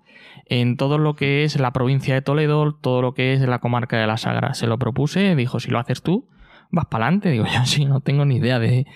en 0.51 0.77
todo 0.77 0.99
lo 0.99 1.15
que 1.15 1.45
es 1.45 1.59
la 1.59 1.73
provincia 1.73 2.13
de 2.13 2.23
Toledo, 2.23 2.75
todo 2.75 3.03
lo 3.03 3.15
que 3.15 3.33
es 3.33 3.41
la 3.41 3.61
comarca 3.61 3.97
de 3.97 4.07
la 4.09 4.17
Sagra. 4.17 4.53
Se 4.53 4.67
lo 4.67 4.79
propuse, 4.79 5.37
dijo, 5.37 5.61
si 5.61 5.71
lo 5.71 5.79
haces 5.79 6.03
tú, 6.03 6.29
vas 6.73 6.87
para 6.87 7.07
adelante. 7.07 7.31
Digo, 7.31 7.47
yo 7.55 7.65
sí, 7.65 7.85
no 7.85 8.01
tengo 8.01 8.25
ni 8.25 8.37
idea 8.37 8.59
de, 8.59 8.87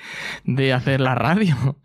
de 0.45 0.73
hacer 0.75 1.01
la 1.01 1.15
radio. 1.15 1.79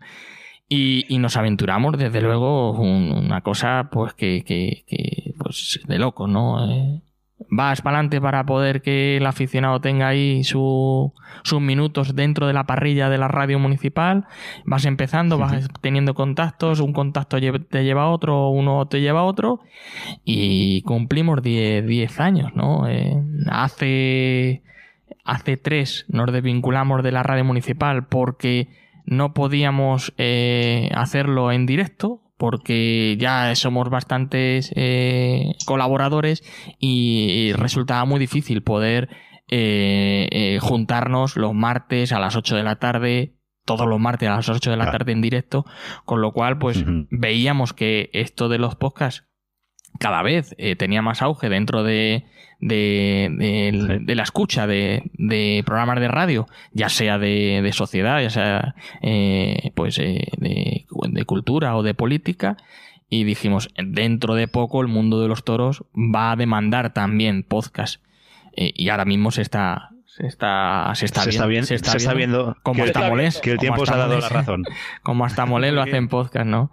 Y, 0.72 1.18
nos 1.18 1.36
aventuramos, 1.36 1.98
desde 1.98 2.20
luego, 2.20 2.70
una 2.70 3.40
cosa 3.40 3.88
pues 3.90 4.14
que, 4.14 4.44
que 4.44 5.34
pues 5.36 5.80
de 5.84 5.98
loco, 5.98 6.28
¿no? 6.28 6.70
Eh, 6.70 7.02
vas 7.50 7.82
para 7.82 7.98
adelante 7.98 8.20
para 8.20 8.46
poder 8.46 8.80
que 8.80 9.16
el 9.16 9.26
aficionado 9.26 9.80
tenga 9.80 10.08
ahí 10.08 10.44
su, 10.44 11.12
sus 11.42 11.60
minutos 11.60 12.14
dentro 12.14 12.46
de 12.46 12.52
la 12.52 12.64
parrilla 12.64 13.10
de 13.10 13.18
la 13.18 13.28
radio 13.28 13.58
municipal, 13.58 14.26
vas 14.64 14.84
empezando, 14.84 15.36
vas 15.36 15.68
teniendo 15.80 16.14
contactos, 16.14 16.80
un 16.80 16.92
contacto 16.92 17.38
te 17.38 17.84
lleva 17.84 18.04
a 18.04 18.08
otro, 18.08 18.48
uno 18.50 18.86
te 18.86 19.00
lleva 19.00 19.20
a 19.20 19.24
otro, 19.24 19.60
y 20.24 20.82
cumplimos 20.82 21.42
10 21.42 22.20
años, 22.20 22.54
¿no? 22.54 22.88
Eh, 22.88 23.20
hace, 23.50 24.62
hace 25.24 25.56
tres 25.56 26.06
nos 26.08 26.32
desvinculamos 26.32 27.02
de 27.02 27.12
la 27.12 27.22
radio 27.22 27.44
municipal 27.44 28.06
porque 28.06 28.68
no 29.06 29.34
podíamos 29.34 30.14
eh, 30.18 30.90
hacerlo 30.94 31.50
en 31.50 31.66
directo 31.66 32.22
porque 32.40 33.18
ya 33.20 33.54
somos 33.54 33.90
bastantes 33.90 34.72
eh, 34.74 35.52
colaboradores 35.66 36.42
y, 36.78 37.52
resultaba 37.52 38.06
muy 38.06 38.18
difícil 38.18 38.62
poder 38.62 39.10
eh, 39.48 40.26
eh, 40.30 40.58
juntarnos 40.58 41.36
los 41.36 41.52
martes 41.52 42.12
a 42.12 42.18
las 42.18 42.36
8 42.36 42.56
de 42.56 42.62
la 42.62 42.76
tarde, 42.76 43.36
todos 43.66 43.86
los 43.86 44.00
martes 44.00 44.30
a 44.30 44.36
las 44.36 44.48
8 44.48 44.70
de 44.70 44.76
la 44.78 44.90
tarde 44.90 45.12
en 45.12 45.20
directo, 45.20 45.66
con 46.06 46.22
lo 46.22 46.32
cual 46.32 46.56
pues 46.56 46.82
veíamos 47.10 47.74
que 47.74 48.08
esto 48.14 48.48
de 48.48 48.56
los 48.56 48.74
podcasts 48.74 49.29
cada 49.98 50.22
vez 50.22 50.54
tenía 50.78 51.02
más 51.02 51.22
auge 51.22 51.48
dentro 51.48 51.82
de, 51.82 52.24
de, 52.60 54.14
la 54.14 54.22
escucha 54.22 54.66
de, 54.66 55.62
programas 55.64 56.00
de 56.00 56.08
radio, 56.08 56.46
ya 56.72 56.88
sea 56.88 57.18
de, 57.18 57.68
sociedad, 57.72 58.20
ya 58.20 58.30
sea 58.30 58.74
eh, 59.02 59.72
pues 59.74 59.98
eh, 59.98 60.28
de, 60.36 61.24
cultura 61.26 61.76
o 61.76 61.82
de 61.82 61.94
política. 61.94 62.56
Y 63.12 63.24
dijimos, 63.24 63.70
dentro 63.76 64.34
de 64.34 64.46
poco 64.46 64.80
el 64.82 64.86
mundo 64.86 65.20
de 65.20 65.26
los 65.26 65.42
toros 65.42 65.82
va 65.96 66.30
a 66.30 66.36
demandar 66.36 66.92
también 66.92 67.42
podcast. 67.42 68.00
Eh, 68.56 68.72
y 68.76 68.88
ahora 68.88 69.04
mismo 69.04 69.32
se 69.32 69.42
está, 69.42 69.90
se 70.06 70.28
está, 70.28 70.92
se 70.94 71.06
está, 71.06 71.46
bien, 71.46 71.66
se 71.66 71.74
está, 71.74 72.14
viendo, 72.14 72.56
como 72.62 72.84
hasta 72.84 73.08
Molés, 73.08 73.40
que 73.40 73.52
el 73.52 73.58
tiempo 73.58 73.84
se 73.84 73.94
ha 73.94 73.96
dado 73.96 74.18
la 74.18 74.28
razón. 74.28 74.64
Como 75.02 75.24
hasta 75.24 75.46
Molés 75.46 75.72
lo 75.72 75.82
hacen 75.82 76.08
podcast, 76.08 76.46
¿no? 76.46 76.70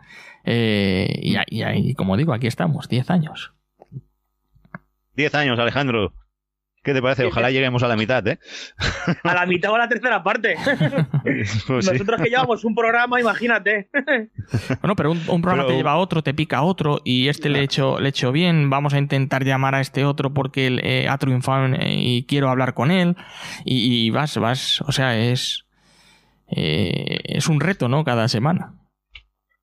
Y, 0.48 1.36
y, 1.36 1.64
y, 1.64 1.94
como 1.96 2.18
digo, 2.18 2.34
aquí 2.34 2.48
estamos, 2.48 2.88
10 2.88 3.10
años. 3.10 3.54
10 5.16 5.36
años, 5.36 5.60
Alejandro. 5.60 6.14
¿Qué 6.88 6.94
te 6.94 7.02
parece? 7.02 7.26
Ojalá 7.26 7.52
lleguemos 7.52 7.84
a 7.84 7.90
la 7.90 7.98
mitad, 7.98 8.26
¿eh? 8.30 8.40
A 9.24 9.34
la 9.34 9.46
mitad 9.46 9.72
o 9.72 9.76
a 9.76 9.80
la 9.80 9.90
tercera 9.90 10.24
parte. 10.24 10.56
Pues 11.68 11.70
Nosotros 11.70 12.22
que 12.22 12.30
llevamos 12.30 12.64
un 12.64 12.74
programa, 12.74 13.20
imagínate. 13.20 13.90
Bueno, 14.82 14.96
pero 14.96 15.12
un, 15.12 15.42
programa 15.42 15.68
te 15.68 15.76
lleva 15.76 15.92
a 15.92 15.98
otro, 15.98 16.24
te 16.24 16.34
pica 16.34 16.60
a 16.60 16.64
otro, 16.64 17.02
y 17.04 17.28
este 17.28 17.50
le 17.50 17.60
he 17.60 17.64
hecho, 17.64 18.00
le 18.00 18.08
hecho 18.08 18.32
bien. 18.32 18.70
Vamos 18.70 18.94
a 18.94 19.00
intentar 19.00 19.44
llamar 19.44 19.76
a 19.76 19.82
este 19.82 20.06
otro 20.06 20.34
porque 20.34 20.68
él, 20.68 20.80
eh, 20.82 21.10
ha 21.10 21.18
triunfado 21.18 21.66
eh, 21.76 21.96
y 21.98 22.24
quiero 22.24 22.50
hablar 22.50 22.74
con 22.74 22.90
él. 22.90 23.18
Y, 23.66 24.10
vas, 24.12 24.38
vas, 24.38 24.80
o 24.82 24.94
sea, 24.94 25.18
es. 25.18 25.66
Eh, 26.48 27.20
es 27.26 27.50
un 27.50 27.60
reto, 27.60 27.90
¿no? 27.90 28.06
Cada 28.06 28.30
semana. 28.30 28.77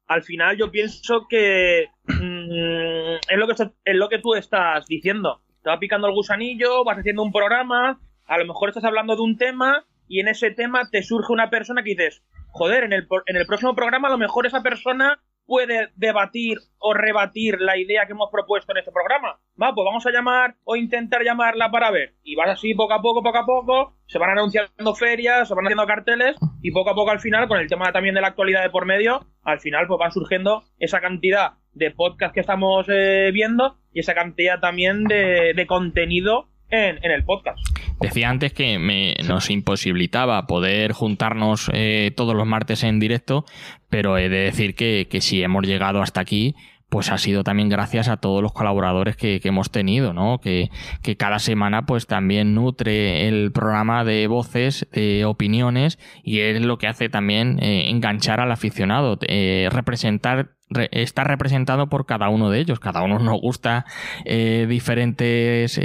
Al 0.06 0.22
final, 0.22 0.56
yo 0.56 0.70
pienso 0.70 1.26
que. 1.28 1.86
Mm, 2.06 3.16
es, 3.28 3.38
lo 3.38 3.46
que 3.46 3.54
es 3.84 3.96
lo 3.96 4.08
que 4.08 4.18
tú 4.18 4.34
estás 4.34 4.86
diciendo 4.86 5.40
te 5.64 5.70
va 5.70 5.78
picando 5.78 6.06
el 6.06 6.14
gusanillo, 6.14 6.84
vas 6.84 6.98
haciendo 6.98 7.22
un 7.22 7.32
programa, 7.32 7.98
a 8.26 8.38
lo 8.38 8.44
mejor 8.44 8.68
estás 8.68 8.84
hablando 8.84 9.16
de 9.16 9.22
un 9.22 9.38
tema 9.38 9.86
y 10.06 10.20
en 10.20 10.28
ese 10.28 10.50
tema 10.50 10.90
te 10.90 11.02
surge 11.02 11.32
una 11.32 11.48
persona 11.48 11.82
que 11.82 11.90
dices, 11.90 12.22
joder, 12.50 12.84
en 12.84 12.92
el, 12.92 13.08
en 13.26 13.36
el 13.36 13.46
próximo 13.46 13.74
programa 13.74 14.08
a 14.08 14.10
lo 14.10 14.18
mejor 14.18 14.46
esa 14.46 14.62
persona 14.62 15.22
puede 15.46 15.88
debatir 15.96 16.58
o 16.78 16.94
rebatir 16.94 17.60
la 17.60 17.76
idea 17.76 18.06
que 18.06 18.12
hemos 18.12 18.30
propuesto 18.30 18.72
en 18.72 18.78
este 18.78 18.92
programa. 18.92 19.38
Va, 19.60 19.74
pues 19.74 19.84
vamos 19.84 20.06
a 20.06 20.10
llamar 20.10 20.56
o 20.64 20.76
intentar 20.76 21.22
llamarla 21.22 21.70
para 21.70 21.90
ver. 21.90 22.14
Y 22.22 22.34
vas 22.34 22.50
así 22.50 22.74
poco 22.74 22.94
a 22.94 23.02
poco, 23.02 23.22
poco 23.22 23.38
a 23.38 23.46
poco, 23.46 23.96
se 24.06 24.18
van 24.18 24.30
anunciando 24.30 24.94
ferias, 24.94 25.48
se 25.48 25.54
van 25.54 25.66
haciendo 25.66 25.86
carteles 25.86 26.36
y 26.62 26.70
poco 26.70 26.90
a 26.90 26.94
poco 26.94 27.10
al 27.10 27.20
final, 27.20 27.48
con 27.48 27.58
el 27.58 27.68
tema 27.68 27.92
también 27.92 28.14
de 28.14 28.20
la 28.20 28.28
actualidad 28.28 28.62
de 28.62 28.70
por 28.70 28.86
medio, 28.86 29.26
al 29.42 29.60
final 29.60 29.86
pues 29.86 29.98
van 29.98 30.12
surgiendo 30.12 30.64
esa 30.78 31.00
cantidad 31.00 31.54
de 31.72 31.90
podcast 31.90 32.32
que 32.32 32.40
estamos 32.40 32.86
eh, 32.88 33.30
viendo 33.32 33.76
y 33.92 34.00
esa 34.00 34.14
cantidad 34.14 34.60
también 34.60 35.04
de, 35.04 35.64
contenido 35.66 36.48
en, 36.68 36.98
el 37.02 37.24
podcast. 37.24 37.58
Decía 38.00 38.28
antes 38.28 38.52
que 38.52 38.78
me, 38.78 39.14
nos 39.26 39.50
imposibilitaba 39.50 40.46
poder 40.46 40.92
juntarnos 40.92 41.70
eh, 41.72 42.12
todos 42.16 42.34
los 42.34 42.46
martes 42.46 42.82
en 42.82 43.00
directo, 43.00 43.44
pero 43.88 44.18
he 44.18 44.28
de 44.28 44.38
decir 44.38 44.74
que, 44.74 45.06
que 45.10 45.20
si 45.20 45.42
hemos 45.42 45.66
llegado 45.66 46.02
hasta 46.02 46.20
aquí, 46.20 46.54
pues 46.94 47.10
ha 47.10 47.18
sido 47.18 47.42
también 47.42 47.68
gracias 47.68 48.06
a 48.08 48.18
todos 48.18 48.40
los 48.40 48.52
colaboradores 48.52 49.16
que, 49.16 49.40
hemos 49.42 49.72
tenido, 49.72 50.12
¿no? 50.12 50.38
Que, 50.38 50.70
cada 51.18 51.40
semana 51.40 51.86
pues 51.86 52.06
también 52.06 52.54
nutre 52.54 53.26
el 53.26 53.50
programa 53.50 54.04
de 54.04 54.28
voces, 54.28 54.86
de 54.92 55.24
opiniones 55.24 55.98
y 56.22 56.38
es 56.38 56.60
lo 56.60 56.78
que 56.78 56.86
hace 56.86 57.08
también 57.08 57.58
eh, 57.60 57.90
enganchar 57.90 58.38
al 58.38 58.52
aficionado, 58.52 59.18
eh, 59.26 59.68
representar 59.72 60.53
está 60.90 61.24
representado 61.24 61.88
por 61.88 62.06
cada 62.06 62.28
uno 62.28 62.50
de 62.50 62.60
ellos. 62.60 62.80
Cada 62.80 63.02
uno 63.02 63.18
nos 63.18 63.40
gusta 63.40 63.84
eh, 64.24 64.66
diferentes 64.68 65.80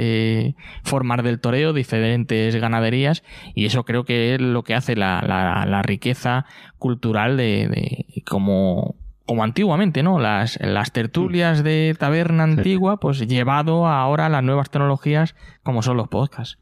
formas 0.82 1.22
del 1.22 1.40
toreo, 1.40 1.72
diferentes 1.72 2.56
ganaderías, 2.56 3.22
y 3.54 3.66
eso 3.66 3.84
creo 3.84 4.04
que 4.04 4.34
es 4.34 4.40
lo 4.40 4.62
que 4.62 4.74
hace 4.74 4.96
la, 4.96 5.82
riqueza 5.84 6.46
cultural 6.78 7.36
de, 7.36 7.68
de 7.68 8.22
como, 8.26 8.96
como 9.30 9.44
antiguamente, 9.44 10.02
¿no? 10.02 10.18
Las, 10.18 10.58
las 10.60 10.90
tertulias 10.90 11.62
de 11.62 11.94
taberna 11.96 12.42
antigua, 12.42 12.98
pues 12.98 13.20
llevado 13.28 13.86
ahora 13.86 14.26
a 14.26 14.28
las 14.28 14.42
nuevas 14.42 14.70
tecnologías 14.70 15.36
como 15.62 15.82
son 15.82 15.96
los 15.96 16.08
podcasts. 16.08 16.58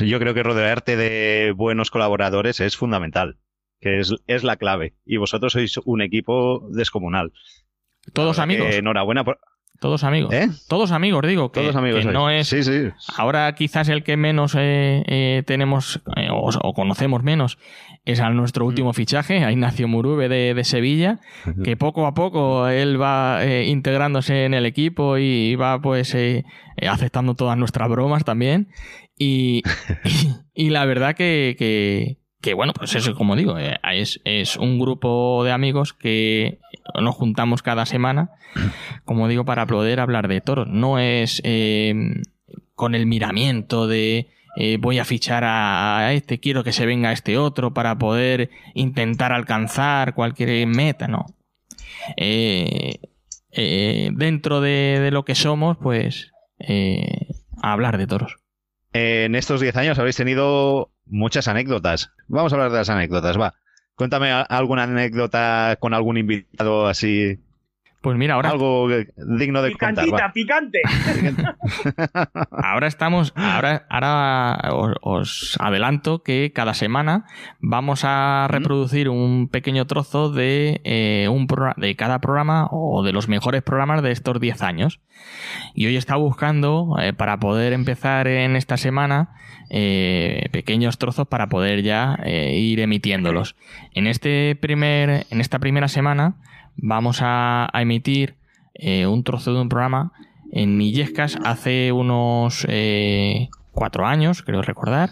Yo 0.00 0.18
creo 0.18 0.32
que 0.32 0.42
rodearte 0.42 0.96
de 0.96 1.52
buenos 1.56 1.90
colaboradores 1.90 2.60
es 2.60 2.76
fundamental, 2.76 3.36
que 3.84 4.00
es, 4.00 4.14
es 4.26 4.42
la 4.44 4.56
clave. 4.56 4.94
Y 5.04 5.18
vosotros 5.18 5.52
sois 5.52 5.76
un 5.84 6.00
equipo 6.00 6.66
descomunal. 6.70 7.32
Todos 8.14 8.38
amigos. 8.38 8.74
Enhorabuena 8.74 9.24
por, 9.24 9.38
todos 9.78 10.04
amigos. 10.04 10.32
¿Eh? 10.32 10.48
Todos 10.68 10.92
amigos, 10.92 11.26
digo. 11.26 11.52
Que, 11.52 11.60
Todos 11.60 11.76
amigos. 11.76 12.06
no 12.06 12.30
es. 12.30 12.48
Sí, 12.48 12.62
sí. 12.62 12.88
Ahora 13.18 13.54
quizás 13.54 13.90
el 13.90 14.02
que 14.02 14.16
menos 14.16 14.54
eh, 14.54 15.02
eh, 15.06 15.42
tenemos 15.46 16.00
o, 16.30 16.72
conocemos 16.72 17.22
menos 17.22 17.58
es 18.06 18.20
a 18.20 18.30
nuestro 18.30 18.64
último 18.64 18.90
mm. 18.90 18.94
fichaje, 18.94 19.44
a 19.44 19.52
Ignacio 19.52 19.86
Murube 19.86 20.30
de, 20.30 20.64
Sevilla, 20.64 21.20
que 21.62 21.76
poco 21.76 22.06
a 22.06 22.14
poco 22.14 22.68
él 22.68 23.00
va 23.00 23.40
integrándose 23.44 24.46
en 24.46 24.54
el 24.54 24.64
equipo 24.64 25.18
y 25.18 25.54
va 25.56 25.80
pues 25.82 26.16
aceptando 26.86 27.34
todas 27.34 27.58
nuestras 27.58 27.90
bromas 27.90 28.24
también. 28.24 28.68
Y, 29.18 29.62
y, 30.54 30.70
la 30.70 30.86
verdad 30.86 31.14
que, 31.14 31.56
que, 31.58 32.18
bueno, 32.52 32.74
pues 32.74 32.94
eso, 32.94 33.14
como 33.14 33.36
digo, 33.36 33.56
es, 33.56 34.20
es 34.24 34.56
un 34.56 34.78
grupo 34.78 35.42
de 35.44 35.52
amigos 35.52 35.94
que 35.94 36.58
nos 37.00 37.14
juntamos 37.14 37.62
cada 37.62 37.86
semana, 37.86 38.32
como 39.06 39.28
digo, 39.28 39.44
para 39.46 39.66
poder 39.66 40.00
hablar 40.00 40.28
de 40.28 40.42
toros. 40.42 40.68
No 40.68 40.98
es 40.98 41.40
eh, 41.44 41.94
con 42.74 42.94
el 42.94 43.06
miramiento 43.06 43.86
de 43.86 44.28
eh, 44.56 44.76
voy 44.78 44.98
a 44.98 45.04
fichar 45.04 45.44
a, 45.46 46.12
este, 46.12 46.38
quiero 46.38 46.62
que 46.62 46.72
se 46.72 46.86
venga 46.86 47.12
este 47.12 47.38
otro 47.38 47.72
para 47.72 47.96
poder 47.98 48.50
intentar 48.74 49.32
alcanzar 49.32 50.14
cualquier 50.14 50.66
meta, 50.66 51.08
no. 51.08 51.24
Eh, 52.16 52.98
dentro 54.12 54.60
de, 54.60 55.08
lo 55.10 55.24
que 55.24 55.34
somos, 55.34 55.78
pues, 55.78 56.32
a 57.62 57.72
hablar 57.72 57.98
de 57.98 58.06
toros. 58.06 58.36
En 58.92 59.34
estos 59.34 59.60
10 59.60 59.76
años 59.76 59.98
habéis 59.98 60.16
tenido 60.16 60.93
muchas 61.06 61.48
anécdotas. 61.48 62.10
Vamos 62.28 62.52
a 62.52 62.56
hablar 62.56 62.70
de 62.70 62.78
las 62.78 62.90
anécdotas, 62.90 63.38
va. 63.38 63.54
Cuéntame 63.94 64.32
alguna 64.32 64.84
anécdota 64.84 65.76
con 65.80 65.94
algún 65.94 66.16
invitado 66.18 66.86
así. 66.88 67.38
Pues 68.04 68.18
mira, 68.18 68.34
ahora. 68.34 68.50
Algo 68.50 68.86
digno 69.16 69.62
de 69.62 69.72
contar. 69.72 70.32
picante. 70.34 70.82
ahora 72.50 72.86
estamos. 72.86 73.32
Ahora, 73.34 73.86
ahora 73.88 74.58
os, 75.00 75.56
adelanto 75.58 76.22
que 76.22 76.52
cada 76.54 76.74
semana 76.74 77.24
vamos 77.60 78.02
a 78.04 78.46
reproducir 78.50 79.08
un 79.08 79.48
pequeño 79.48 79.86
trozo 79.86 80.30
de, 80.30 80.82
eh, 80.84 81.28
un 81.30 81.46
de 81.78 81.96
cada 81.96 82.18
programa 82.18 82.68
o 82.70 83.02
de 83.02 83.12
los 83.14 83.26
mejores 83.26 83.62
programas 83.62 84.02
de 84.02 84.10
estos 84.10 84.38
10 84.38 84.60
años. 84.60 85.00
Y 85.74 85.86
hoy 85.86 85.96
está 85.96 86.16
buscando, 86.16 86.98
eh, 87.00 87.14
para 87.14 87.38
poder 87.38 87.72
empezar 87.72 88.28
en 88.28 88.54
esta 88.54 88.76
semana, 88.76 89.30
eh, 89.70 90.50
pequeños 90.52 90.98
trozos 90.98 91.26
para 91.26 91.48
poder 91.48 91.82
ya 91.82 92.18
eh, 92.22 92.54
ir 92.54 92.80
emitiéndolos. 92.80 93.56
En, 93.94 94.06
este 94.06 94.56
primer, 94.60 95.26
en 95.30 95.40
esta 95.40 95.58
primera 95.58 95.88
semana 95.88 96.36
vamos 96.76 97.18
a, 97.20 97.70
emitir 97.74 98.36
eh, 98.74 99.06
un 99.06 99.24
trozo 99.24 99.52
de 99.54 99.60
un 99.60 99.68
programa 99.68 100.12
en 100.52 100.80
Illescas 100.80 101.38
hace 101.44 101.92
unos 101.92 102.66
eh, 102.68 103.48
cuatro 103.72 104.06
años, 104.06 104.42
creo 104.42 104.62
recordar, 104.62 105.10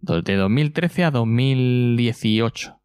de 0.00 0.36
2013 0.36 1.04
a 1.04 1.10
2018 1.10 2.80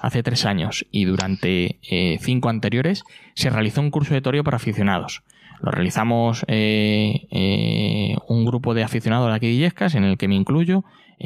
hace 0.00 0.22
tres 0.22 0.44
años 0.44 0.86
y 0.90 1.04
durante 1.04 1.78
eh, 1.82 2.18
cinco 2.20 2.48
anteriores 2.48 3.04
se 3.34 3.50
realizó 3.50 3.80
un 3.80 3.90
curso 3.90 4.14
de 4.14 4.20
toreo 4.20 4.44
para 4.44 4.56
aficionados. 4.56 5.22
Lo 5.60 5.70
realizamos 5.70 6.44
eh, 6.48 7.26
eh, 7.30 8.16
un 8.28 8.44
grupo 8.44 8.74
de 8.74 8.82
aficionados 8.82 9.28
de 9.28 9.34
aquí 9.34 9.46
de 9.46 9.52
Illescas, 9.52 9.94
en 9.94 10.04
el 10.04 10.18
que 10.18 10.28
me 10.28 10.34
incluyo. 10.34 10.84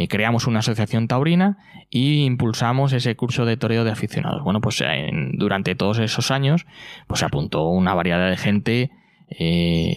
creamos 0.08 0.46
una 0.46 0.60
asociación 0.60 1.06
taurina 1.06 1.58
y 1.90 2.24
impulsamos 2.24 2.94
ese 2.94 3.14
curso 3.14 3.44
de 3.44 3.56
toreo 3.56 3.84
de 3.84 3.90
aficionados. 3.90 4.42
Bueno, 4.42 4.60
pues 4.60 4.82
durante 5.34 5.74
todos 5.74 5.98
esos 5.98 6.30
años 6.30 6.64
pues 7.06 7.20
se 7.20 7.26
apuntó 7.26 7.68
una 7.68 7.94
variedad 7.94 8.30
de 8.30 8.38
gente, 8.38 8.90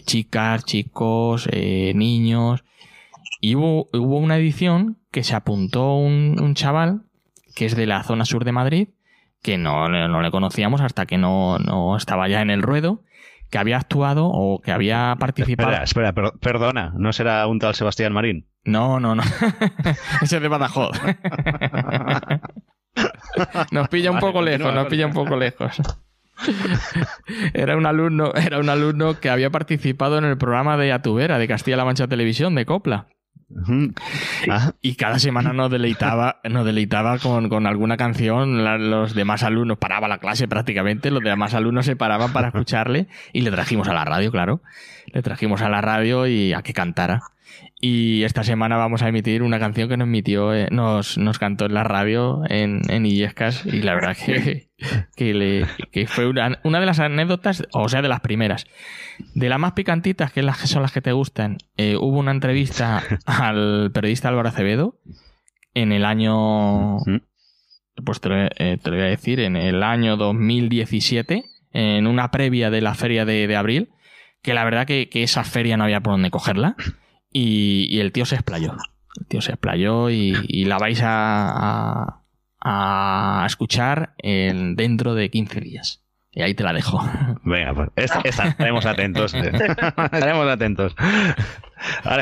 chicas, 0.05 0.65
chicos, 0.65 1.47
niños. 1.53 2.65
Y 3.39 3.55
hubo, 3.55 3.87
una 3.93 4.37
edición 4.37 4.97
que 5.11 5.23
se 5.23 5.35
apuntó 5.35 5.95
un 5.95 6.53
chaval 6.55 7.03
que 7.55 7.65
es 7.65 7.75
de 7.75 7.87
la 7.87 8.03
zona 8.03 8.25
sur 8.25 8.43
de 8.43 8.51
Madrid, 8.51 8.89
que 9.41 9.57
no, 9.57 9.87
le 9.87 10.31
conocíamos 10.31 10.81
hasta 10.81 11.05
que 11.05 11.17
no, 11.17 11.95
estaba 11.95 12.27
ya 12.27 12.41
en 12.41 12.49
el 12.49 12.61
ruedo, 12.61 13.01
que 13.55 13.59
había 13.59 13.77
actuado 13.77 14.27
o 14.27 14.59
que 14.59 14.73
había 14.73 15.15
participado. 15.17 15.81
Espera, 15.81 16.09
espera, 16.09 16.31
perdona, 16.41 16.91
¿no 16.97 17.13
será 17.13 17.47
un 17.47 17.57
tal 17.57 17.73
Sebastián 17.73 18.11
Marín? 18.11 18.49
No, 18.65 18.99
no, 18.99 19.15
no. 19.15 19.23
Ese 20.21 20.23
es 20.35 20.41
de 20.41 20.47
Badajoz. 20.49 20.99
nos 23.71 23.87
pilla 23.87 24.11
un 24.11 24.19
poco 24.19 24.41
lejos, 24.41 24.73
nos 24.73 24.87
pilla 24.87 25.07
un 25.07 25.13
poco 25.13 25.37
lejos. 25.37 25.81
Era 27.53 27.77
un 27.77 27.85
alumno, 27.85 28.33
era 28.33 28.59
un 28.59 28.67
alumno 28.67 29.21
que 29.21 29.29
había 29.29 29.51
participado 29.51 30.17
en 30.17 30.25
el 30.25 30.37
programa 30.37 30.75
de 30.75 30.91
Atubera 30.91 31.39
de 31.39 31.47
Castilla-La 31.47 31.85
Mancha 31.85 32.09
Televisión 32.09 32.55
de 32.55 32.65
Copla. 32.65 33.07
Ah. 34.49 34.73
Y 34.81 34.95
cada 34.95 35.19
semana 35.19 35.53
nos 35.53 35.69
deleitaba, 35.69 36.41
nos 36.49 36.65
deleitaba 36.65 37.19
con, 37.19 37.67
alguna 37.67 37.97
canción. 37.97 38.63
los 38.89 39.13
demás 39.13 39.43
alumnos 39.43 39.77
paraba 39.77 40.07
la 40.07 40.17
clase 40.17 40.47
prácticamente, 40.47 41.11
los 41.11 41.23
demás 41.23 41.53
alumnos 41.53 41.85
se 41.85 41.95
paraban 41.95 42.33
para 42.33 42.47
escucharle 42.47 43.07
y 43.33 43.41
le 43.41 43.51
trajimos 43.51 43.87
a 43.87 43.93
la 43.93 44.03
radio, 44.03 44.31
claro. 44.31 44.61
Le 45.07 45.21
trajimos 45.21 45.61
a 45.61 45.69
la 45.69 45.81
radio 45.81 46.27
y 46.27 46.53
a 46.53 46.63
que 46.63 46.73
cantara. 46.73 47.21
Y 47.79 48.23
esta 48.23 48.43
semana 48.43 48.77
vamos 48.77 49.01
a 49.01 49.09
emitir 49.09 49.43
una 49.43 49.59
canción 49.59 49.89
que 49.89 49.97
nos 49.97 50.07
emitió, 50.07 50.53
eh, 50.53 50.69
nos, 50.71 51.17
nos 51.17 51.37
cantó 51.39 51.65
en 51.65 51.73
la 51.73 51.83
radio 51.83 52.43
en, 52.47 52.81
en 52.89 53.05
Illescas 53.05 53.65
y 53.65 53.81
la 53.81 53.93
verdad 53.95 54.15
que, 54.15 54.69
que, 55.15 55.33
le, 55.33 55.65
que 55.91 56.07
fue 56.07 56.27
una, 56.27 56.59
una, 56.63 56.79
de 56.79 56.85
las 56.85 56.99
anécdotas, 56.99 57.67
o 57.73 57.89
sea, 57.89 58.01
de 58.01 58.07
las 58.07 58.21
primeras. 58.21 58.65
De 59.33 59.49
las 59.49 59.59
más 59.59 59.73
picantitas, 59.73 60.31
que 60.31 60.41
son 60.65 60.83
las 60.83 60.93
que 60.93 61.01
te 61.01 61.11
gustan, 61.11 61.57
eh, 61.75 61.97
hubo 61.97 62.17
una 62.17 62.31
entrevista 62.31 63.03
al 63.25 63.91
periodista 63.93 64.29
Álvaro 64.29 64.49
Acevedo 64.49 64.97
en 65.73 65.91
el 65.91 66.05
año, 66.05 66.99
pues 68.05 68.21
te 68.21 68.29
lo, 68.29 68.45
eh, 68.45 68.79
te 68.81 68.89
lo, 68.89 68.95
voy 68.95 69.05
a 69.05 69.09
decir, 69.09 69.41
en 69.41 69.57
el 69.57 69.83
año 69.83 70.15
2017, 70.15 71.43
en 71.73 72.07
una 72.07 72.31
previa 72.31 72.69
de 72.69 72.79
la 72.79 72.95
feria 72.95 73.25
de, 73.25 73.47
de 73.47 73.55
abril, 73.57 73.89
que 74.41 74.53
la 74.53 74.63
verdad 74.63 74.87
que, 74.87 75.09
que 75.09 75.23
esa 75.23 75.43
feria 75.43 75.75
no 75.75 75.83
había 75.83 75.99
por 75.99 76.13
dónde 76.13 76.31
cogerla. 76.31 76.77
Y, 77.37 77.99
el 77.99 78.13
tío 78.13 78.25
se 78.25 78.35
explayó. 78.35 78.77
El 79.19 79.25
tío 79.27 79.41
se 79.41 79.51
explayó 79.51 80.09
y, 80.09 80.63
la 80.63 80.77
vais 80.77 81.01
a, 81.03 82.21
a, 82.61 83.43
escuchar 83.45 84.15
en, 84.19 84.77
dentro 84.77 85.15
de 85.15 85.29
15 85.29 85.59
días. 85.59 86.01
Y 86.31 86.43
ahí 86.43 86.53
te 86.53 86.63
la 86.63 86.71
dejo. 86.71 87.01
Venga, 87.43 87.73
pues 87.73 87.89
estaremos 88.23 88.85
atentos. 88.85 89.33
estaremos 90.13 90.47
atentos. 90.47 90.95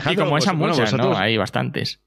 y 0.10 0.16
como 0.16 0.40
esas 0.40 0.56
muchas, 0.56 0.92
¿no? 0.96 1.16
Hay 1.16 1.38
bastantes. 1.38 2.02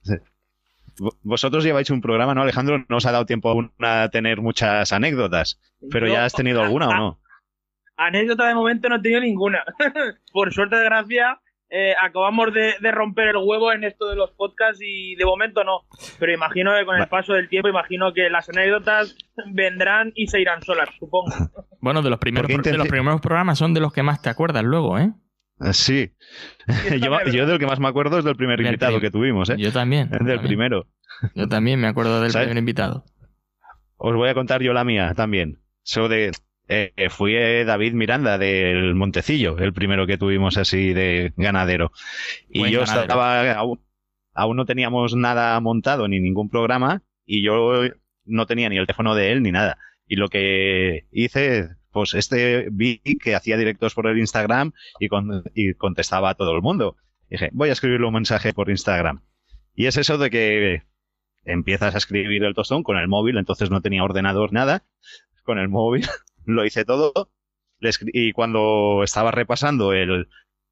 Vosotros 1.22 1.62
lleváis 1.62 1.90
un 1.90 2.00
programa, 2.00 2.34
¿no, 2.34 2.42
Alejandro? 2.42 2.84
No 2.88 2.96
os 2.96 3.06
ha 3.06 3.12
dado 3.12 3.26
tiempo 3.26 3.50
aún 3.50 3.72
a 3.80 4.08
tener 4.10 4.40
muchas 4.40 4.92
anécdotas, 4.92 5.60
pero 5.92 6.08
¿ya 6.08 6.24
has 6.24 6.32
tenido 6.32 6.60
alguna 6.60 6.88
o 6.88 6.94
no? 6.94 7.20
Anécdota 7.96 8.48
de 8.48 8.54
momento 8.54 8.88
no 8.88 8.96
he 8.96 9.00
tenido 9.00 9.20
ninguna. 9.20 9.62
Por 10.32 10.52
suerte 10.52 10.76
de 10.76 10.84
gracia, 10.84 11.40
eh, 11.68 11.94
acabamos 12.00 12.52
de, 12.54 12.76
romper 12.92 13.28
el 13.28 13.36
huevo 13.38 13.72
en 13.72 13.84
esto 13.84 14.08
de 14.08 14.14
los 14.14 14.30
podcasts 14.32 14.80
y 14.80 15.16
de 15.16 15.24
momento 15.24 15.64
no. 15.64 15.82
Pero 16.18 16.32
imagino 16.32 16.72
que 16.78 16.84
con 16.84 17.00
el 17.00 17.08
paso 17.08 17.32
del 17.32 17.48
tiempo, 17.48 17.68
imagino 17.68 18.12
que 18.12 18.30
las 18.30 18.48
anécdotas 18.48 19.16
vendrán 19.52 20.12
y 20.14 20.28
se 20.28 20.40
irán 20.40 20.62
solas, 20.62 20.88
supongo. 20.98 21.30
Bueno, 21.78 22.02
de 22.02 22.10
los 22.10 22.18
primeros, 22.18 22.48
de 22.48 22.76
los 22.76 22.88
primeros 22.88 23.20
programas 23.20 23.58
son 23.58 23.72
de 23.72 23.78
los 23.78 23.92
que 23.92 24.02
más 24.02 24.20
te 24.20 24.28
acuerdas 24.28 24.64
luego, 24.64 24.98
¿eh? 24.98 25.12
eh 25.60 25.72
sí. 25.72 26.10
yo, 27.00 27.22
yo, 27.30 27.46
del 27.46 27.60
que 27.60 27.66
más 27.66 27.78
me 27.78 27.86
acuerdo 27.86 28.18
es 28.18 28.24
del 28.24 28.34
primer 28.34 28.60
invitado 28.60 28.98
que 28.98 29.10
tuvimos, 29.10 29.50
¿eh? 29.50 29.56
Yo 29.56 29.70
también. 29.70 30.08
Del 30.10 30.40
primero. 30.40 30.88
Yo 31.36 31.46
también 31.46 31.78
me 31.78 31.86
acuerdo 31.86 32.20
del 32.20 32.32
primer 32.32 32.56
invitado. 32.56 33.04
Os 33.98 34.16
voy 34.16 34.28
a 34.28 34.34
contar 34.34 34.62
yo 34.62 34.72
la 34.72 34.82
mía 34.82 35.12
también. 35.14 35.60
So 35.82 36.08
de, 36.08 36.32
eh, 36.68 37.08
fui 37.10 37.34
David 37.64 37.92
Miranda 37.94 38.38
del 38.38 38.94
Montecillo, 38.94 39.58
el 39.58 39.72
primero 39.72 40.06
que 40.06 40.18
tuvimos 40.18 40.56
así 40.56 40.92
de 40.92 41.32
ganadero. 41.36 41.92
Y 42.48 42.70
yo 42.70 42.82
estaba, 42.82 43.52
aún, 43.52 43.80
aún, 44.34 44.56
no 44.56 44.64
teníamos 44.64 45.14
nada 45.14 45.58
montado 45.60 46.08
ni 46.08 46.20
ningún 46.20 46.48
programa 46.48 47.02
y 47.24 47.42
yo 47.42 47.82
no 48.24 48.46
tenía 48.46 48.68
ni 48.68 48.78
el 48.78 48.86
teléfono 48.86 49.14
de 49.14 49.32
él 49.32 49.42
ni 49.42 49.52
nada. 49.52 49.78
Y 50.06 50.16
lo 50.16 50.28
que 50.28 51.06
hice, 51.10 51.68
pues 51.92 52.14
este 52.14 52.68
vi 52.70 52.98
que 52.98 53.34
hacía 53.34 53.56
directos 53.56 53.94
por 53.94 54.06
el 54.06 54.18
Instagram 54.18 54.72
y, 54.98 55.08
y 55.54 55.74
contestaba 55.74 56.30
a 56.30 56.34
todo 56.34 56.54
el 56.54 56.62
mundo. 56.62 56.96
dije, 57.30 57.50
voy 57.52 57.68
a 57.68 57.72
escribirle 57.72 58.06
un 58.06 58.14
mensaje 58.14 58.52
por 58.52 58.70
Instagram. 58.70 59.22
Y 59.74 59.86
es 59.86 59.96
eso 59.96 60.18
de 60.18 60.30
que 60.30 60.82
empiezas 61.44 61.94
a 61.94 61.98
escribir 61.98 62.42
el 62.44 62.54
tostón 62.54 62.82
con 62.82 62.96
el 62.96 63.08
móvil, 63.08 63.38
entonces 63.38 63.70
no 63.70 63.80
tenía 63.80 64.02
ordenador, 64.02 64.52
nada, 64.52 64.84
con 65.44 65.58
el 65.58 65.68
móvil 65.68 66.06
lo 66.46 66.64
hice 66.64 66.84
todo 66.84 67.12
y 68.12 68.32
cuando 68.32 69.02
estaba 69.02 69.30
repasando 69.30 69.92
el, 69.92 70.28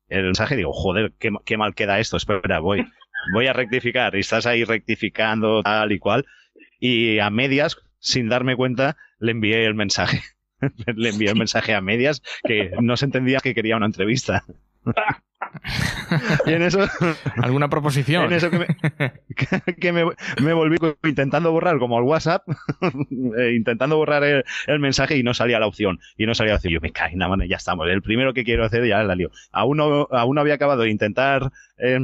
mensaje 0.08 0.56
digo, 0.56 0.72
joder, 0.72 1.12
qué, 1.18 1.56
mal 1.56 1.74
queda 1.74 2.00
esto, 2.00 2.16
espera, 2.16 2.60
voy, 2.60 2.86
voy 3.32 3.46
a 3.46 3.52
rectificar 3.52 4.14
y 4.16 4.20
estás 4.20 4.46
ahí 4.46 4.64
rectificando 4.64 5.62
tal 5.62 5.92
y 5.92 5.98
cual 5.98 6.24
y 6.78 7.18
a 7.18 7.30
medias, 7.30 7.78
sin 7.98 8.28
darme 8.28 8.56
cuenta, 8.56 8.96
le 9.18 9.32
envié 9.32 9.64
el 9.64 9.74
mensaje. 9.74 10.22
le 10.96 11.08
envié 11.10 11.30
el 11.30 11.38
mensaje 11.38 11.74
a 11.74 11.80
medias 11.80 12.22
que 12.46 12.72
no 12.80 12.96
se 12.96 13.06
entendía 13.06 13.40
que 13.40 13.54
quería 13.54 13.76
una 13.76 13.86
entrevista. 13.86 14.44
y 16.46 16.52
en 16.52 16.62
eso. 16.62 16.80
¿Alguna 17.42 17.68
proposición? 17.68 18.26
En 18.26 18.32
eso 18.32 18.50
que 18.50 18.58
me, 19.92 20.04
me, 20.42 20.52
volví 20.52 20.76
intentando 21.04 21.52
borrar 21.52 21.78
como 21.78 21.98
al 21.98 22.04
WhatsApp, 22.04 22.42
eh, 23.38 23.52
intentando 23.54 23.96
borrar 23.96 24.24
el, 24.24 24.78
mensaje 24.78 25.16
y 25.16 25.22
no 25.22 25.34
salía 25.34 25.58
la 25.58 25.66
opción. 25.66 25.98
Y 26.16 26.26
no 26.26 26.34
salía 26.34 26.52
la 26.52 26.56
opción. 26.56 26.74
Yo 26.74 26.80
me 26.80 26.92
caí, 26.92 27.16
nada 27.16 27.36
más, 27.36 27.48
ya 27.48 27.56
estamos. 27.56 27.88
El 27.88 28.02
primero 28.02 28.34
que 28.34 28.44
quiero 28.44 28.64
hacer 28.64 28.86
ya 28.86 29.02
la 29.02 29.14
lío. 29.14 29.30
Aún 29.52 29.78
no, 29.78 30.08
aún 30.10 30.34
no 30.34 30.40
había 30.40 30.54
acabado 30.54 30.82
de 30.82 30.90
intentar 30.90 31.50
eh, 31.78 31.98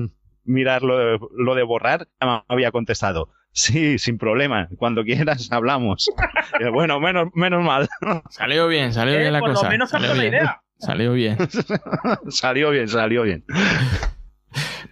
mirar 0.44 0.82
lo 0.82 0.98
de, 0.98 1.18
lo 1.36 1.54
de 1.54 1.62
borrar, 1.62 2.08
me 2.20 2.42
había 2.48 2.70
contestado. 2.70 3.30
Sí, 3.52 3.98
sin 3.98 4.18
problema. 4.18 4.68
Cuando 4.76 5.04
quieras 5.04 5.50
hablamos. 5.50 6.08
bueno, 6.72 7.00
menos, 7.00 7.28
menos 7.34 7.64
mal. 7.64 7.88
Salió 8.30 8.68
bien, 8.68 8.92
salió 8.92 9.18
bien 9.18 9.32
la 9.32 9.40
por 9.40 9.50
cosa. 9.50 9.64
Lo 9.64 9.70
menos 9.70 9.90
salió 9.90 10.14
la 10.14 10.24
idea. 10.24 10.62
Salió 10.80 11.12
bien. 11.12 11.36
salió 12.28 12.70
bien, 12.70 12.88
salió 12.88 13.22
bien. 13.22 13.44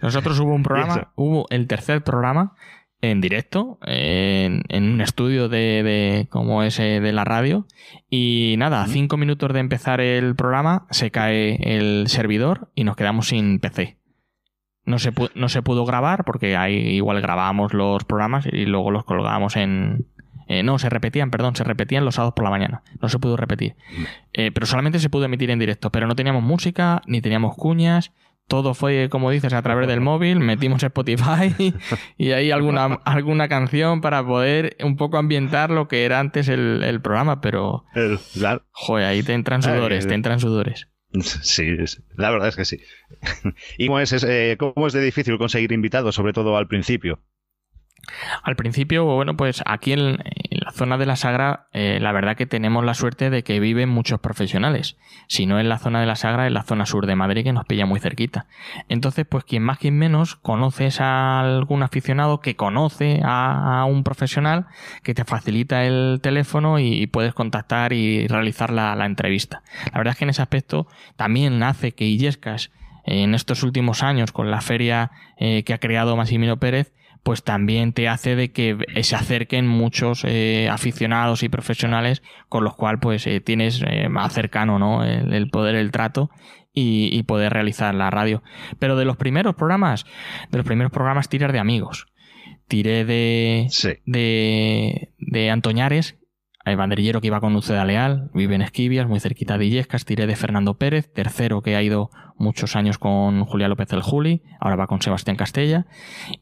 Nosotros 0.01 0.39
hubo 0.39 0.53
un 0.53 0.63
programa, 0.63 1.11
hubo 1.15 1.47
el 1.49 1.67
tercer 1.67 2.03
programa 2.03 2.53
en 3.01 3.21
directo, 3.21 3.79
en, 3.85 4.63
un 4.71 5.01
estudio 5.01 5.49
de, 5.49 6.27
como 6.29 6.63
ese 6.63 6.99
de 6.99 7.11
la 7.11 7.23
radio. 7.23 7.65
Y 8.09 8.55
nada, 8.57 8.83
a 8.83 8.87
cinco 8.87 9.17
minutos 9.17 9.51
de 9.51 9.59
empezar 9.59 9.99
el 9.99 10.35
programa 10.35 10.85
se 10.91 11.11
cae 11.11 11.57
el 11.77 12.07
servidor 12.07 12.71
y 12.75 12.83
nos 12.83 12.95
quedamos 12.95 13.27
sin 13.27 13.59
PC. 13.59 13.97
No 14.85 14.99
se, 14.99 15.11
no 15.35 15.49
se 15.49 15.61
pudo 15.61 15.85
grabar 15.85 16.23
porque 16.23 16.55
ahí 16.55 16.75
igual 16.75 17.21
grabábamos 17.21 17.73
los 17.73 18.03
programas 18.05 18.45
y 18.51 18.65
luego 18.65 18.91
los 18.91 19.05
colgábamos 19.05 19.55
en, 19.55 20.07
eh, 20.49 20.63
no, 20.63 20.79
se 20.79 20.89
repetían, 20.89 21.29
perdón, 21.29 21.55
se 21.55 21.63
repetían 21.63 22.03
los 22.03 22.15
sábados 22.15 22.33
por 22.33 22.43
la 22.43 22.49
mañana. 22.49 22.81
No 22.99 23.07
se 23.07 23.19
pudo 23.19 23.37
repetir. 23.37 23.75
Eh, 24.33 24.49
pero 24.51 24.65
solamente 24.65 24.97
se 24.97 25.07
pudo 25.07 25.25
emitir 25.25 25.51
en 25.51 25.59
directo. 25.59 25.91
Pero 25.91 26.07
no 26.07 26.15
teníamos 26.15 26.41
música, 26.41 27.03
ni 27.05 27.21
teníamos 27.21 27.55
cuñas. 27.55 28.11
Todo 28.47 28.73
fue, 28.73 29.09
como 29.11 29.29
dices, 29.29 29.53
a 29.53 29.61
través 29.61 29.87
del 29.87 30.01
móvil. 30.01 30.39
Metimos 30.39 30.81
Spotify 30.81 31.53
y 32.17 32.31
ahí 32.31 32.49
alguna, 32.49 32.85
alguna 33.05 33.47
canción 33.47 34.01
para 34.01 34.25
poder 34.25 34.75
un 34.83 34.97
poco 34.97 35.17
ambientar 35.17 35.69
lo 35.69 35.87
que 35.87 36.03
era 36.03 36.19
antes 36.19 36.49
el, 36.49 36.99
programa. 37.03 37.41
Pero. 37.41 37.85
Joder, 38.71 39.05
ahí 39.05 39.21
te 39.21 39.33
entran 39.33 39.61
sudores, 39.61 40.07
te 40.07 40.15
entran 40.15 40.39
sudores. 40.39 40.87
Sí, 41.21 41.75
la 42.15 42.31
verdad 42.31 42.47
es 42.47 42.55
que 42.55 42.65
sí. 42.65 42.79
¿Y 43.77 43.85
cómo 43.85 43.99
es, 43.99 44.23
eh, 44.23 44.57
cómo 44.57 44.87
es 44.87 44.93
de 44.93 45.01
difícil 45.01 45.37
conseguir 45.37 45.71
invitados, 45.73 46.15
sobre 46.15 46.33
todo 46.33 46.57
al 46.57 46.67
principio? 46.67 47.19
Al 48.43 48.55
principio, 48.55 49.05
bueno, 49.05 49.35
pues 49.35 49.61
aquí 49.65 49.93
en, 49.93 50.17
la 50.49 50.71
zona 50.71 50.97
de 50.97 51.05
la 51.05 51.15
Sagra, 51.15 51.67
eh, 51.73 51.99
la 52.01 52.11
verdad 52.11 52.35
que 52.35 52.45
tenemos 52.45 52.83
la 52.83 52.93
suerte 52.93 53.29
de 53.29 53.43
que 53.43 53.59
viven 53.59 53.89
muchos 53.89 54.19
profesionales. 54.19 54.97
Si 55.27 55.45
no 55.45 55.59
en 55.59 55.69
la 55.69 55.77
zona 55.77 55.99
de 55.99 56.05
la 56.05 56.15
Sagra, 56.15 56.47
en 56.47 56.53
la 56.53 56.63
zona 56.63 56.85
sur 56.85 57.05
de 57.05 57.15
Madrid, 57.15 57.43
que 57.43 57.53
nos 57.53 57.65
pilla 57.65 57.85
muy 57.85 57.99
cerquita. 57.99 58.47
Entonces, 58.87 59.25
pues 59.29 59.43
quien 59.43 59.63
más, 59.63 59.77
quien 59.77 59.97
menos, 59.97 60.35
conoces 60.35 61.01
a 61.01 61.39
algún 61.39 61.83
aficionado 61.83 62.39
que 62.39 62.55
conoce 62.55 63.21
a, 63.23 63.85
un 63.87 64.03
profesional 64.03 64.67
que 65.03 65.13
te 65.13 65.23
facilita 65.23 65.85
el 65.85 66.19
teléfono 66.21 66.79
y, 66.79 67.07
puedes 67.07 67.33
contactar 67.33 67.93
y 67.93 68.27
realizar 68.27 68.71
la, 68.71 69.05
entrevista. 69.05 69.63
La 69.91 69.97
verdad 69.97 70.11
es 70.11 70.17
que 70.17 70.25
en 70.25 70.29
ese 70.29 70.41
aspecto 70.41 70.87
también 71.15 71.61
hace 71.63 71.93
que 71.93 72.05
Illescas 72.05 72.71
en 73.05 73.33
estos 73.33 73.63
últimos 73.63 74.03
años 74.03 74.31
con 74.31 74.51
la 74.51 74.61
feria 74.61 75.11
eh, 75.37 75.63
que 75.63 75.73
ha 75.73 75.79
creado 75.79 76.15
Massimino 76.15 76.57
Pérez, 76.57 76.93
pues 77.23 77.43
también 77.43 77.93
te 77.93 78.07
hace 78.07 78.35
de 78.35 78.51
que 78.51 78.77
se 79.01 79.15
acerquen 79.15 79.67
muchos 79.67 80.23
eh, 80.25 80.69
aficionados 80.71 81.43
y 81.43 81.49
profesionales 81.49 82.21
con 82.47 82.63
los 82.63 82.75
cuales 82.75 82.99
pues 83.01 83.27
eh, 83.27 83.39
tienes 83.41 83.83
más 84.09 84.33
cercano 84.33 84.79
¿no? 84.79 85.03
el, 85.03 85.49
poder, 85.49 85.75
el 85.75 85.91
trato 85.91 86.29
y, 86.73 87.23
poder 87.23 87.53
realizar 87.53 87.93
la 87.95 88.09
radio. 88.09 88.43
Pero 88.79 88.95
de 88.95 89.05
los 89.05 89.17
primeros 89.17 89.55
programas, 89.55 90.05
de 90.49 90.57
los 90.57 90.65
primeros 90.65 90.91
programas 90.91 91.29
tirar 91.29 91.51
de 91.51 91.59
amigos. 91.59 92.07
Tiré 92.67 93.03
de, 93.03 93.67
de, 94.05 95.09
de 95.17 95.49
Antoñares, 95.49 96.18
el 96.71 96.77
banderillero 96.77 97.21
que 97.21 97.27
iba 97.27 97.39
con 97.39 97.55
Uceda 97.55 97.85
Leal, 97.85 98.29
vive 98.33 98.55
en 98.55 98.61
Esquivias, 98.61 99.07
muy 99.07 99.19
cerquita 99.19 99.57
de 99.57 99.65
Illescas. 99.65 100.05
Tiré 100.05 100.27
de 100.27 100.35
Fernando 100.35 100.77
Pérez, 100.77 101.11
tercero 101.13 101.61
que 101.61 101.75
ha 101.75 101.81
ido 101.81 102.11
muchos 102.39 102.75
años 102.75 102.97
con 102.97 103.43
Julián 103.45 103.69
López 103.69 103.89
del 103.89 104.01
Juli, 104.01 104.41
ahora 104.59 104.77
va 104.77 104.87
con 104.87 105.01
Sebastián 105.01 105.35
Castella. 105.35 105.85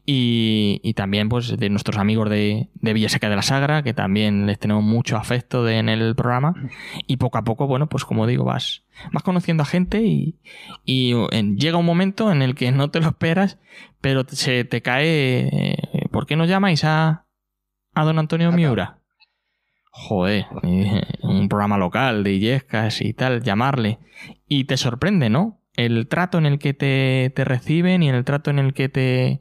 Y, 0.06 0.94
también 0.94 1.28
pues 1.28 1.56
de 1.56 1.68
nuestros 1.70 1.98
amigos 1.98 2.30
de, 2.30 2.70
de 2.74 2.92
Villaseca 2.92 3.28
de 3.28 3.36
la 3.36 3.42
Sagra, 3.42 3.82
que 3.82 3.94
también 3.94 4.46
les 4.46 4.58
tenemos 4.58 4.82
mucho 4.82 5.16
afecto 5.16 5.68
en 5.68 5.88
el 5.88 6.14
programa. 6.14 6.54
Y 7.06 7.16
poco 7.18 7.38
a 7.38 7.44
poco, 7.44 7.66
bueno, 7.66 7.88
pues 7.88 8.04
como 8.04 8.26
digo, 8.26 8.44
vas, 8.44 8.84
vas 9.12 9.22
conociendo 9.22 9.62
a 9.62 9.66
gente 9.66 10.02
y, 10.02 10.38
llega 10.86 11.76
un 11.76 11.86
momento 11.86 12.32
en 12.32 12.42
el 12.42 12.54
que 12.54 12.72
no 12.72 12.90
te 12.90 13.00
lo 13.00 13.08
esperas, 13.08 13.58
pero 14.00 14.24
se 14.28 14.64
te 14.64 14.80
cae... 14.82 15.48
Eh, 15.48 16.08
¿Por 16.10 16.26
qué 16.26 16.36
no 16.36 16.46
llamáis 16.46 16.84
a, 16.84 17.26
a 17.94 18.04
don 18.04 18.18
Antonio 18.18 18.50
Miura? 18.52 18.97
Joder, 19.98 20.46
un 21.22 21.48
programa 21.48 21.76
local 21.76 22.22
de 22.22 22.32
Illescas 22.34 23.00
y 23.00 23.12
tal, 23.12 23.42
llamarle. 23.42 23.98
Y 24.46 24.64
te 24.64 24.76
sorprende, 24.76 25.28
¿no? 25.28 25.60
El 25.74 26.06
trato 26.06 26.38
en 26.38 26.46
el 26.46 26.58
que 26.58 26.72
te, 26.72 27.44
reciben 27.44 28.02
y 28.02 28.08
el 28.08 28.24
trato 28.24 28.50
en 28.50 28.58
el 28.58 28.74
que 28.74 28.88
te 28.88 29.40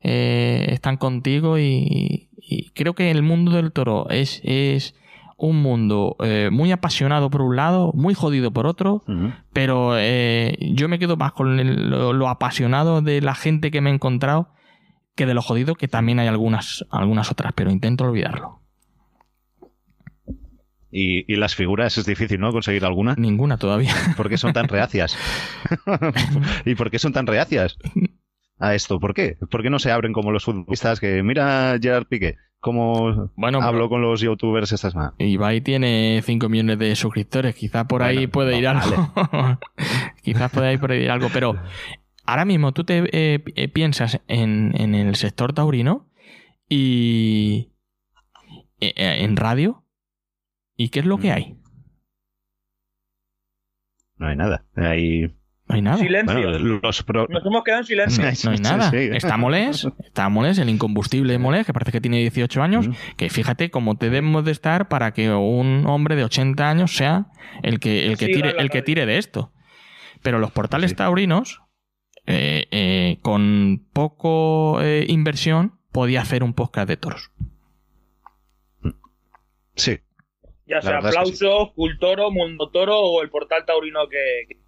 eh, 0.00 0.66
están 0.68 0.96
contigo. 0.96 1.58
Y, 1.58 2.28
creo 2.74 2.94
que 2.94 3.10
el 3.10 3.22
mundo 3.22 3.52
del 3.52 3.72
toro 3.72 4.10
es, 4.10 4.40
es 4.44 4.94
un 5.38 5.62
mundo 5.62 6.16
eh, 6.20 6.50
muy 6.52 6.72
apasionado 6.72 7.30
por 7.30 7.40
un 7.40 7.56
lado, 7.56 7.92
muy 7.94 8.14
jodido 8.14 8.52
por 8.52 8.66
otro, 8.66 9.02
pero 9.52 9.94
eh, 9.96 10.56
yo 10.74 10.88
me 10.88 10.98
quedo 10.98 11.16
más 11.16 11.32
con 11.32 11.88
lo, 11.90 12.28
apasionado 12.28 13.02
de 13.02 13.20
la 13.20 13.34
gente 13.34 13.70
que 13.70 13.80
me 13.80 13.90
he 13.90 13.94
encontrado 13.94 14.50
que 15.14 15.26
de 15.26 15.34
lo 15.34 15.42
jodido, 15.42 15.74
que 15.74 15.88
también 15.88 16.18
hay 16.18 16.28
algunas, 16.28 16.84
algunas 16.90 17.30
otras, 17.30 17.52
pero 17.54 17.70
intento 17.70 18.04
olvidarlo. 18.04 18.61
Y, 20.94 21.36
las 21.36 21.54
figuras 21.54 21.96
es 21.96 22.04
difícil, 22.04 22.38
¿no? 22.38 22.52
Conseguir 22.52 22.84
alguna. 22.84 23.14
Ninguna 23.16 23.56
todavía. 23.56 23.94
¿Por 24.16 24.28
qué 24.28 24.36
son 24.36 24.52
tan 24.52 24.68
reacias? 24.68 25.16
¿Y 26.66 26.74
por 26.74 26.90
qué 26.90 26.98
son 26.98 27.14
tan 27.14 27.26
reacias 27.26 27.78
a 28.58 28.74
esto? 28.74 29.00
¿Por 29.00 29.14
qué? 29.14 29.38
¿Por 29.50 29.62
qué 29.62 29.70
no 29.70 29.78
se 29.78 29.90
abren 29.90 30.12
como 30.12 30.32
los 30.32 30.44
futbolistas 30.44 31.00
que 31.00 31.22
mira 31.22 31.78
Gerard 31.80 32.06
Piqué? 32.06 32.36
¿Cómo 32.60 33.32
bueno, 33.34 33.60
hablo 33.62 33.88
con 33.88 34.02
los 34.02 34.20
youtubers 34.20 34.70
estas 34.70 34.94
más? 34.94 35.14
Ibai 35.18 35.62
tiene 35.62 36.20
5 36.22 36.48
millones 36.50 36.78
de 36.78 36.94
suscriptores, 36.94 37.54
quizás 37.56 37.86
por 37.86 38.02
ahí 38.02 38.26
puede 38.26 38.58
ir 38.58 38.68
algo. 38.68 39.10
quizás 40.22 40.50
puede 40.52 40.74
ir 41.02 41.10
algo, 41.10 41.28
pero 41.32 41.56
ahora 42.24 42.44
mismo 42.44 42.72
tú 42.72 42.84
te 42.84 42.98
eh, 43.12 43.42
eh, 43.56 43.68
piensas 43.68 44.20
en, 44.28 44.74
en, 44.76 44.94
el 44.94 45.16
sector 45.16 45.54
taurino 45.54 46.06
y 46.68 47.72
eh, 48.80 48.92
en 48.96 49.36
radio 49.36 49.81
¿Y 50.82 50.88
qué 50.88 50.98
es 50.98 51.06
lo 51.06 51.18
que 51.18 51.28
mm. 51.28 51.32
hay? 51.32 51.56
No 54.16 54.26
hay 54.26 54.34
nada. 54.36 54.64
Hay... 54.74 55.28
No 55.68 55.76
hay 55.76 55.82
nada. 55.82 55.98
Silencio. 55.98 56.50
Nos 56.80 57.46
hemos 57.46 57.62
quedado 57.62 57.82
en 57.82 57.86
silencio. 57.86 58.24
No, 58.44 58.50
hay 58.50 58.58
nada. 58.58 58.90
Está 58.90 59.36
Molés, 59.36 59.86
está 60.04 60.28
Molés, 60.28 60.58
el 60.58 60.68
incombustible 60.68 61.38
Molés, 61.38 61.66
que 61.66 61.72
parece 61.72 61.92
que 61.92 62.00
tiene 62.00 62.18
18 62.18 62.62
años, 62.64 62.88
mm. 62.88 62.92
que 63.16 63.30
fíjate 63.30 63.70
cómo 63.70 63.94
debemos 63.94 64.44
de 64.44 64.50
estar 64.50 64.88
para 64.88 65.12
que 65.12 65.30
un 65.30 65.86
hombre 65.86 66.16
de 66.16 66.24
80 66.24 66.68
años 66.68 66.96
sea 66.96 67.26
el 67.62 67.78
que, 67.78 68.06
el 68.06 68.18
que, 68.18 68.26
tire, 68.26 68.54
el 68.58 68.68
que 68.68 68.82
tire 68.82 69.06
de 69.06 69.18
esto. 69.18 69.52
Pero 70.20 70.40
los 70.40 70.50
portales 70.50 70.96
taurinos, 70.96 71.62
eh, 72.26 72.66
eh, 72.72 73.18
con 73.22 73.86
poco 73.92 74.82
eh, 74.82 75.06
inversión, 75.08 75.78
podía 75.92 76.22
hacer 76.22 76.42
un 76.42 76.54
podcast 76.54 76.88
de 76.88 76.96
toros. 76.96 77.30
Sí, 79.76 80.00
ya 80.66 80.80
sea 80.80 80.98
Aplausos, 80.98 81.72
Cultoro, 81.74 82.30
Mundo 82.30 82.70
Toro 82.70 82.98
o 82.98 83.22
el 83.22 83.30
portal 83.30 83.64
taurino 83.66 84.08
que, 84.08 84.58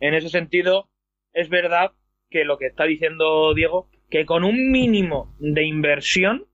En 0.00 0.14
ese 0.14 0.28
sentido, 0.28 0.88
es 1.32 1.48
verdad 1.48 1.92
que 2.30 2.44
lo 2.44 2.58
que 2.58 2.66
está 2.66 2.84
diciendo 2.84 3.54
Diego, 3.54 3.88
que 4.10 4.26
con 4.26 4.44
un 4.44 4.70
mínimo 4.70 5.34
de 5.38 5.64
inversión 5.64 6.46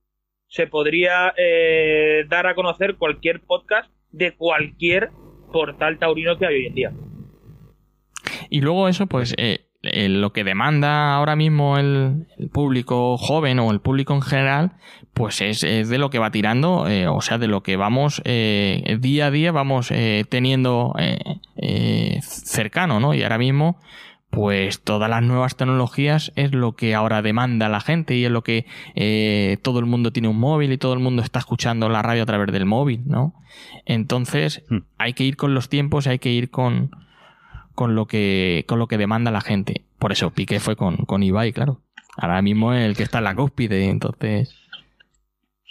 se 0.48 0.66
podría 0.66 1.34
eh, 1.36 2.24
dar 2.28 2.46
a 2.46 2.54
conocer 2.54 2.96
cualquier 2.96 3.40
podcast 3.40 3.90
de 4.10 4.36
cualquier 4.36 5.10
portal 5.52 5.98
taurino 5.98 6.38
que 6.38 6.46
hay 6.46 6.54
hoy 6.54 6.66
en 6.66 6.74
día. 6.74 6.92
Y 8.50 8.60
luego 8.60 8.88
eso, 8.88 9.06
pues, 9.06 9.34
eh, 9.36 9.66
lo 9.92 10.32
que 10.32 10.44
demanda 10.44 11.14
ahora 11.14 11.36
mismo 11.36 11.78
el, 11.78 12.26
público 12.52 13.16
joven 13.16 13.58
o 13.58 13.70
el 13.70 13.80
público 13.80 14.14
en 14.14 14.22
general, 14.22 14.72
pues 15.12 15.40
es, 15.40 15.60
de 15.60 15.98
lo 15.98 16.10
que 16.10 16.18
va 16.18 16.30
tirando, 16.30 16.88
eh, 16.88 17.06
o 17.08 17.20
sea, 17.20 17.38
de 17.38 17.48
lo 17.48 17.62
que 17.62 17.76
vamos 17.76 18.22
eh, 18.24 18.98
día 19.00 19.26
a 19.26 19.30
día 19.30 19.52
vamos 19.52 19.92
teniendo 20.28 20.94
cercano, 22.20 23.00
¿no? 23.00 23.14
Y 23.14 23.22
ahora 23.22 23.38
mismo, 23.38 23.78
pues 24.30 24.82
todas 24.82 25.08
las 25.08 25.22
nuevas 25.22 25.56
tecnologías 25.56 26.32
es 26.34 26.52
lo 26.52 26.74
que 26.74 26.94
ahora 26.94 27.22
demanda 27.22 27.68
la 27.68 27.80
gente 27.80 28.16
y 28.16 28.24
es 28.24 28.30
lo 28.30 28.42
que 28.42 28.66
todo 29.62 29.78
el 29.78 29.86
mundo 29.86 30.12
tiene 30.12 30.28
un 30.28 30.38
móvil 30.38 30.72
y 30.72 30.78
todo 30.78 30.94
el 30.94 31.00
mundo 31.00 31.22
está 31.22 31.38
escuchando 31.38 31.88
la 31.88 32.02
radio 32.02 32.22
a 32.22 32.26
través 32.26 32.52
del 32.52 32.66
móvil, 32.66 33.02
¿no? 33.06 33.34
Entonces, 33.86 34.64
hmm. 34.68 34.78
hay 34.98 35.12
que 35.12 35.24
ir 35.24 35.36
con 35.36 35.54
los 35.54 35.68
tiempos, 35.68 36.06
hay 36.06 36.18
que 36.18 36.30
ir 36.30 36.50
con 36.50 36.90
con 37.74 37.94
lo 37.94 38.06
que, 38.06 38.64
con 38.66 38.78
lo 38.78 38.86
que 38.86 38.98
demanda 38.98 39.30
la 39.30 39.40
gente. 39.40 39.84
Por 39.98 40.12
eso 40.12 40.30
Piqué 40.30 40.60
fue 40.60 40.76
con, 40.76 40.96
con 40.98 41.22
Ibai, 41.22 41.52
claro. 41.52 41.80
Ahora 42.16 42.40
mismo 42.42 42.72
el 42.72 42.96
que 42.96 43.02
está 43.02 43.18
en 43.18 43.24
la 43.24 43.34
cúspide, 43.34 43.88
entonces... 43.88 44.54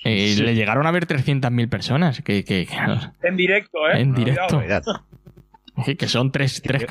Eh, 0.05 0.35
le 0.37 0.53
llegaron 0.53 0.85
a 0.85 0.91
ver 0.91 1.07
300.000 1.07 1.69
personas. 1.69 2.21
Que, 2.21 2.43
que, 2.43 2.67
en 3.21 3.37
directo, 3.37 3.89
¿eh? 3.89 4.01
En 4.01 4.13
directo. 4.13 4.61
que 5.97 6.07
son 6.09 6.31
tres, 6.31 6.61
tres 6.61 6.85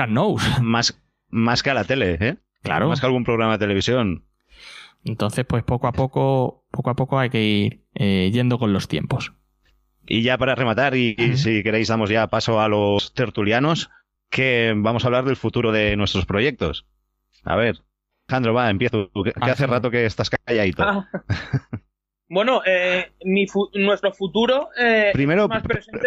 Más, 0.62 1.03
más 1.29 1.62
que 1.62 1.70
a 1.70 1.75
la 1.75 1.85
tele, 1.85 2.16
¿eh? 2.20 2.37
Claro. 2.62 2.88
Más 2.88 3.01
que 3.01 3.07
algún 3.07 3.25
programa 3.25 3.53
de 3.53 3.59
televisión. 3.59 4.25
Entonces, 5.05 5.44
pues 5.44 5.62
poco 5.62 5.88
a 5.88 5.92
poco, 5.92 6.64
poco 6.70 6.90
a 6.90 6.96
poco 6.96 7.18
hay 7.18 7.29
que 7.29 7.42
ir 7.42 7.85
eh, 7.94 8.31
yendo 8.33 8.59
con 8.59 8.72
los 8.72 8.88
tiempos. 8.88 9.35
Y 10.07 10.22
ya 10.22 10.38
para 10.38 10.55
rematar, 10.55 10.96
y, 10.96 11.14
y 11.18 11.37
si 11.37 11.62
queréis 11.62 11.88
damos 11.88 12.09
ya 12.09 12.29
paso 12.29 12.61
a 12.61 12.68
los 12.68 13.12
tertulianos, 13.14 13.90
que 14.33 14.73
vamos 14.75 15.05
a 15.05 15.09
hablar 15.09 15.25
del 15.25 15.37
futuro 15.37 15.71
de 15.71 15.95
nuestros 15.97 16.27
proyectos. 16.27 16.87
A 17.45 17.55
ver, 17.55 17.77
Alejandro, 18.27 18.55
va, 18.55 18.71
empiezo. 18.71 19.11
Que, 19.12 19.33
hace 19.40 19.66
rato 19.66 19.90
que 19.90 20.07
estás 20.07 20.31
calladito. 20.31 20.83
Ah. 20.83 21.09
Bueno, 22.35 22.62
eh, 22.64 23.12
nuestro 23.75 24.11
futuro. 24.14 24.71
Eh, 24.79 25.11
Primero, 25.12 25.51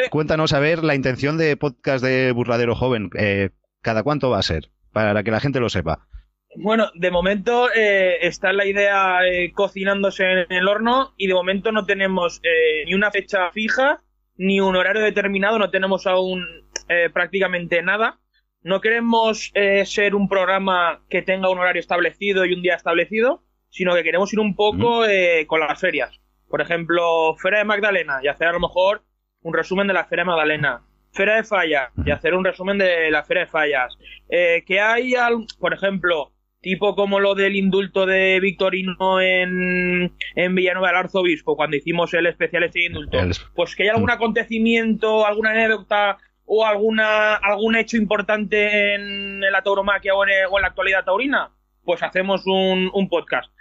cuéntanos 0.10 0.54
a 0.54 0.60
ver 0.60 0.84
la 0.84 0.96
intención 0.96 1.38
de 1.38 1.56
podcast 1.56 2.04
de 2.04 2.32
Burladero 2.32 2.74
Joven. 2.74 3.12
Eh, 3.16 3.52
¿Cada 3.84 4.02
cuánto 4.02 4.32
va 4.32 4.40
a 4.40 4.42
ser? 4.42 4.72
Para 4.92 5.22
que 5.22 5.30
la 5.30 5.40
gente 5.40 5.60
lo 5.60 5.70
sepa. 5.70 6.08
Bueno, 6.56 6.90
de 6.96 7.12
momento 7.12 7.70
está 7.72 8.54
la 8.54 8.66
idea 8.66 9.20
cocinándose 9.54 10.24
en 10.24 10.52
el 10.52 10.68
horno 10.68 11.14
y 11.16 11.28
de 11.28 11.36
momento 11.36 11.72
no 11.72 11.86
tenemos 11.86 12.42
ni 12.88 12.96
una 12.96 13.12
fecha 13.12 13.52
fija 13.52 14.02
ni 14.38 14.60
un 14.60 14.76
horario 14.76 15.02
determinado, 15.02 15.60
no 15.60 15.70
tenemos 15.70 16.08
aún 16.08 16.46
eh, 16.88 17.10
prácticamente 17.12 17.82
nada. 17.82 18.20
No 18.62 18.82
queremos 18.82 19.52
eh, 19.54 19.86
ser 19.86 20.16
un 20.16 20.28
programa 20.28 21.04
que 21.10 21.22
tenga 21.22 21.50
un 21.50 21.60
horario 21.60 21.80
establecido 21.80 22.46
y 22.46 22.54
un 22.54 22.62
día 22.62 22.76
establecido, 22.76 23.44
sino 23.70 23.94
que 23.94 24.04
queremos 24.04 24.34
ir 24.34 24.40
un 24.40 24.56
poco 24.56 25.06
eh, 25.06 25.46
con 25.48 25.60
las 25.60 25.80
ferias. 25.80 26.20
Por 26.50 26.62
ejemplo, 26.62 27.36
Feria 27.38 27.60
de 27.60 27.66
Magdalena 27.66 28.20
y 28.24 28.28
hacer 28.28 28.48
a 28.48 28.54
lo 28.54 28.60
mejor 28.60 29.04
un 29.42 29.54
resumen 29.54 29.88
de 29.88 29.94
la 29.94 30.06
Feria 30.06 30.24
de 30.24 30.30
Magdalena. 30.30 30.84
Feria 31.12 31.36
de 31.36 31.44
Fallas 31.44 31.92
y 32.06 32.12
hacer 32.12 32.34
un 32.34 32.44
resumen 32.44 32.78
de 32.78 33.10
la 33.10 33.24
Feria 33.24 33.46
de 33.46 33.50
Fallas. 33.50 33.98
que 34.30 34.80
hay, 34.82 35.14
por 35.60 35.74
ejemplo, 35.74 36.35
tipo 36.66 36.96
como 36.96 37.20
lo 37.20 37.36
del 37.36 37.56
indulto 37.56 38.08
de 38.08 38.40
Victorino 38.42 39.22
en, 39.22 40.12
en 40.36 40.56
Villanueva 40.56 40.88
del 40.88 40.98
Arzobispo, 40.98 41.56
cuando 41.56 41.78
hicimos 41.78 42.12
el 42.16 42.26
especial 42.26 42.64
este 42.64 42.80
de 42.80 42.86
indulto, 42.88 43.20
El- 43.20 43.34
pues 43.56 43.76
que 43.76 43.84
hay 43.84 43.90
algún 43.90 44.10
acontecimiento, 44.10 45.26
alguna 45.28 45.52
anécdota 45.52 46.18
o 46.46 46.66
alguna 46.66 47.36
algún 47.36 47.76
hecho 47.76 47.98
importante 47.98 48.96
en, 48.96 49.40
la 49.42 49.62
tauromaquia 49.62 50.16
o 50.16 50.26
en, 50.26 50.32
o 50.50 50.58
en 50.58 50.62
la 50.64 50.68
actualidad 50.70 51.06
taurina, 51.06 51.52
pues 51.84 52.02
hacemos 52.04 52.46
un, 52.48 52.90
un 52.94 53.10
podcast. 53.10 53.52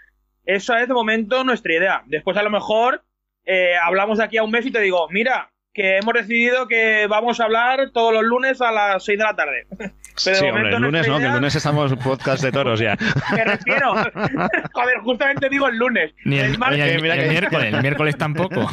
Esa 0.46 0.80
es 0.80 0.88
de 0.88 0.94
momento 0.94 1.44
nuestra 1.44 1.74
idea. 1.74 2.02
Después 2.06 2.36
a 2.38 2.42
lo 2.42 2.50
mejor 2.50 3.02
eh, 3.44 3.74
hablamos 3.82 4.18
de 4.18 4.24
aquí 4.24 4.38
a 4.38 4.42
un 4.44 4.50
mes 4.50 4.64
y 4.66 4.70
te 4.72 4.80
digo, 4.80 5.08
mira, 5.10 5.50
que 5.74 5.98
hemos 5.98 6.14
decidido 6.14 6.68
que 6.68 7.06
vamos 7.08 7.40
a 7.40 7.44
hablar 7.44 7.90
todos 7.92 8.14
los 8.14 8.22
lunes 8.22 8.60
a 8.62 8.70
las 8.70 9.04
6 9.04 9.18
de 9.18 9.24
la 9.24 9.34
tarde. 9.36 9.66
Pero 10.24 10.36
sí, 10.36 10.44
hombre, 10.46 10.72
el 10.76 10.80
lunes 10.80 11.08
no, 11.08 11.18
que 11.18 11.24
el 11.24 11.32
lunes 11.32 11.54
estamos 11.56 11.92
podcast 11.96 12.40
de 12.44 12.52
toros 12.52 12.78
ya. 12.78 12.96
Me 13.34 13.44
refiero. 13.44 13.92
Joder, 14.72 14.98
justamente 15.02 15.48
digo 15.48 15.66
el 15.66 15.76
lunes. 15.76 16.12
Ni 16.24 16.38
el, 16.38 16.52
El 16.52 16.58
martes- 16.58 16.80
oye, 16.82 16.94
el- 16.94 17.02
mira 17.02 17.14
el 17.16 17.20
que- 17.22 17.28
miércoles, 17.30 17.74
el 17.74 17.82
miércoles 17.82 18.16
tampoco. 18.16 18.70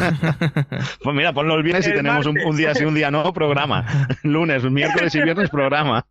Pues 1.04 1.16
mira, 1.16 1.34
ponlo 1.34 1.56
el 1.56 1.64
viernes 1.64 1.88
y 1.88 1.94
tenemos 1.94 2.28
un, 2.28 2.40
un 2.40 2.56
día 2.56 2.76
sí, 2.76 2.86
un 2.86 2.94
día 2.94 3.10
no, 3.10 3.34
programa. 3.34 3.84
Lunes, 4.22 4.64
miércoles 4.64 5.16
y 5.16 5.22
viernes, 5.24 5.50
programa. 5.50 6.06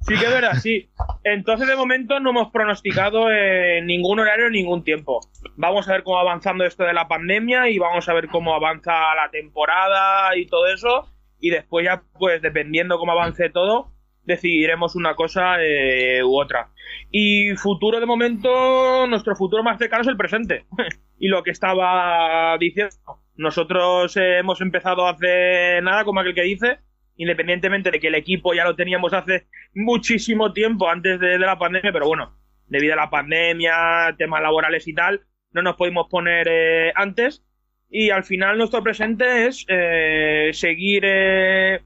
Sí 0.00 0.16
que 0.18 0.24
es 0.24 0.32
verdad, 0.32 0.54
sí. 0.54 0.88
Entonces, 1.24 1.68
de 1.68 1.76
momento 1.76 2.18
no 2.20 2.30
hemos 2.30 2.50
pronosticado 2.50 3.30
eh, 3.30 3.82
ningún 3.82 4.20
horario, 4.20 4.48
ningún 4.48 4.82
tiempo. 4.82 5.20
Vamos 5.56 5.88
a 5.88 5.92
ver 5.92 6.02
cómo 6.02 6.16
va 6.16 6.22
avanzando 6.22 6.64
esto 6.64 6.84
de 6.84 6.94
la 6.94 7.08
pandemia 7.08 7.68
y 7.68 7.78
vamos 7.78 8.08
a 8.08 8.14
ver 8.14 8.28
cómo 8.28 8.54
avanza 8.54 8.92
la 9.14 9.30
temporada 9.30 10.36
y 10.36 10.46
todo 10.46 10.66
eso. 10.68 11.08
Y 11.40 11.50
después 11.50 11.84
ya, 11.84 12.02
pues, 12.18 12.40
dependiendo 12.40 12.98
cómo 12.98 13.12
avance 13.12 13.50
todo, 13.50 13.92
decidiremos 14.22 14.96
una 14.96 15.14
cosa 15.14 15.56
eh, 15.60 16.22
u 16.24 16.40
otra. 16.40 16.70
Y 17.10 17.54
futuro, 17.56 18.00
de 18.00 18.06
momento, 18.06 19.06
nuestro 19.06 19.36
futuro 19.36 19.62
más 19.62 19.78
cercano 19.78 20.02
es 20.02 20.08
el 20.08 20.16
presente. 20.16 20.64
y 21.18 21.28
lo 21.28 21.42
que 21.42 21.50
estaba 21.50 22.56
diciendo. 22.58 22.94
Nosotros 23.36 24.16
eh, 24.16 24.38
hemos 24.38 24.60
empezado 24.60 25.06
hace 25.06 25.80
nada, 25.82 26.04
como 26.04 26.20
aquel 26.20 26.34
que 26.34 26.42
dice, 26.42 26.78
independientemente 27.18 27.90
de 27.90 28.00
que 28.00 28.08
el 28.08 28.14
equipo 28.14 28.54
ya 28.54 28.64
lo 28.64 28.76
teníamos 28.76 29.12
hace 29.12 29.48
muchísimo 29.74 30.52
tiempo 30.52 30.88
antes 30.88 31.20
de, 31.20 31.38
la 31.38 31.58
pandemia, 31.58 31.92
pero 31.92 32.06
bueno, 32.06 32.38
debido 32.68 32.94
a 32.94 32.96
la 32.96 33.10
pandemia, 33.10 34.14
temas 34.16 34.40
laborales 34.40 34.86
y 34.88 34.94
tal, 34.94 35.22
no 35.52 35.60
nos 35.60 35.76
pudimos 35.76 36.06
poner 36.08 36.46
eh, 36.48 36.92
antes. 36.94 37.44
Y 37.90 38.10
al 38.10 38.22
final 38.22 38.56
nuestro 38.56 38.82
presente 38.82 39.46
es 39.46 39.64
eh, 39.68 40.50
seguir 40.52 41.02
eh, 41.06 41.80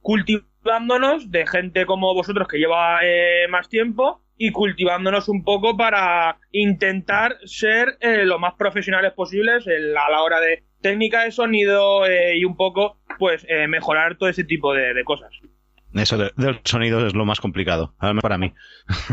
cultivándonos 0.00 1.30
de 1.30 1.46
gente 1.46 1.84
como 1.84 2.14
vosotros 2.14 2.48
que 2.48 2.58
lleva 2.58 3.00
más 3.50 3.68
tiempo 3.68 4.22
y 4.38 4.52
cultivándonos 4.52 5.28
un 5.28 5.44
poco 5.44 5.76
para 5.76 6.38
intentar 6.52 7.36
ser 7.44 7.98
lo 8.00 8.38
más 8.38 8.54
profesionales 8.54 9.12
posibles 9.12 9.66
a 9.66 10.10
la 10.10 10.22
hora 10.22 10.40
de 10.40 10.62
técnica 10.82 11.24
de 11.24 11.30
sonido 11.30 12.04
eh, 12.06 12.36
y 12.36 12.44
un 12.44 12.56
poco 12.56 12.98
pues 13.18 13.46
eh, 13.48 13.66
mejorar 13.68 14.18
todo 14.18 14.28
ese 14.28 14.44
tipo 14.44 14.74
de, 14.74 14.92
de 14.94 15.04
cosas. 15.04 15.32
Eso 15.94 16.16
de, 16.16 16.32
del 16.36 16.60
sonido 16.64 17.06
es 17.06 17.14
lo 17.14 17.24
más 17.26 17.40
complicado, 17.40 17.94
al 17.98 18.10
menos 18.10 18.22
para 18.22 18.38
mí. 18.38 18.52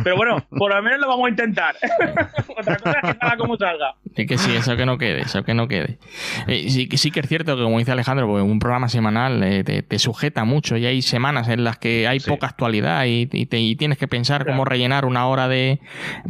Pero 0.04 0.16
bueno, 0.16 0.46
por 0.58 0.74
lo 0.74 0.82
menos 0.82 1.00
lo 1.00 1.08
vamos 1.10 1.26
a 1.28 1.30
intentar. 1.30 1.76
Otra 2.58 2.78
cosa 2.78 2.92
es 3.04 3.14
que 3.14 3.20
salga 3.20 3.38
como 3.38 3.58
salga. 3.58 3.96
Sí 4.16 4.26
que 4.26 4.38
sí, 4.38 4.56
eso 4.56 4.76
que 4.78 4.86
no 4.86 4.98
quede, 4.98 5.22
eso 5.22 5.44
que 5.44 5.54
no 5.54 5.68
quede. 5.68 6.00
Eh, 6.48 6.70
sí, 6.70 6.88
que- 6.88 6.98
sí 6.98 7.12
que 7.12 7.20
es 7.20 7.28
cierto 7.28 7.56
que, 7.58 7.64
como 7.64 7.80
dice 7.80 7.92
Alejandro, 7.92 8.28
pues 8.28 8.44
un 8.44 8.60
programa 8.60 8.88
semanal 8.90 9.44
eh, 9.44 9.64
te, 9.64 9.82
te 9.84 10.00
sujeta 10.00 10.46
mucho 10.46 10.78
y 10.78 10.86
hay 10.86 11.02
semanas 11.02 11.48
en 11.50 11.64
las 11.64 11.78
que 11.78 12.08
hay 12.08 12.20
Sí. 12.20 12.30
poca 12.30 12.48
actualidad 12.48 13.06
y, 13.06 13.28
y 13.32 13.46
te- 13.46 13.60
y 13.60 13.76
tienes 13.76 13.98
que 13.98 14.08
pensar 14.08 14.44
Claro. 14.44 14.54
cómo 14.58 14.66
rellenar 14.66 15.06
una 15.06 15.28
hora 15.28 15.48
de 15.48 15.80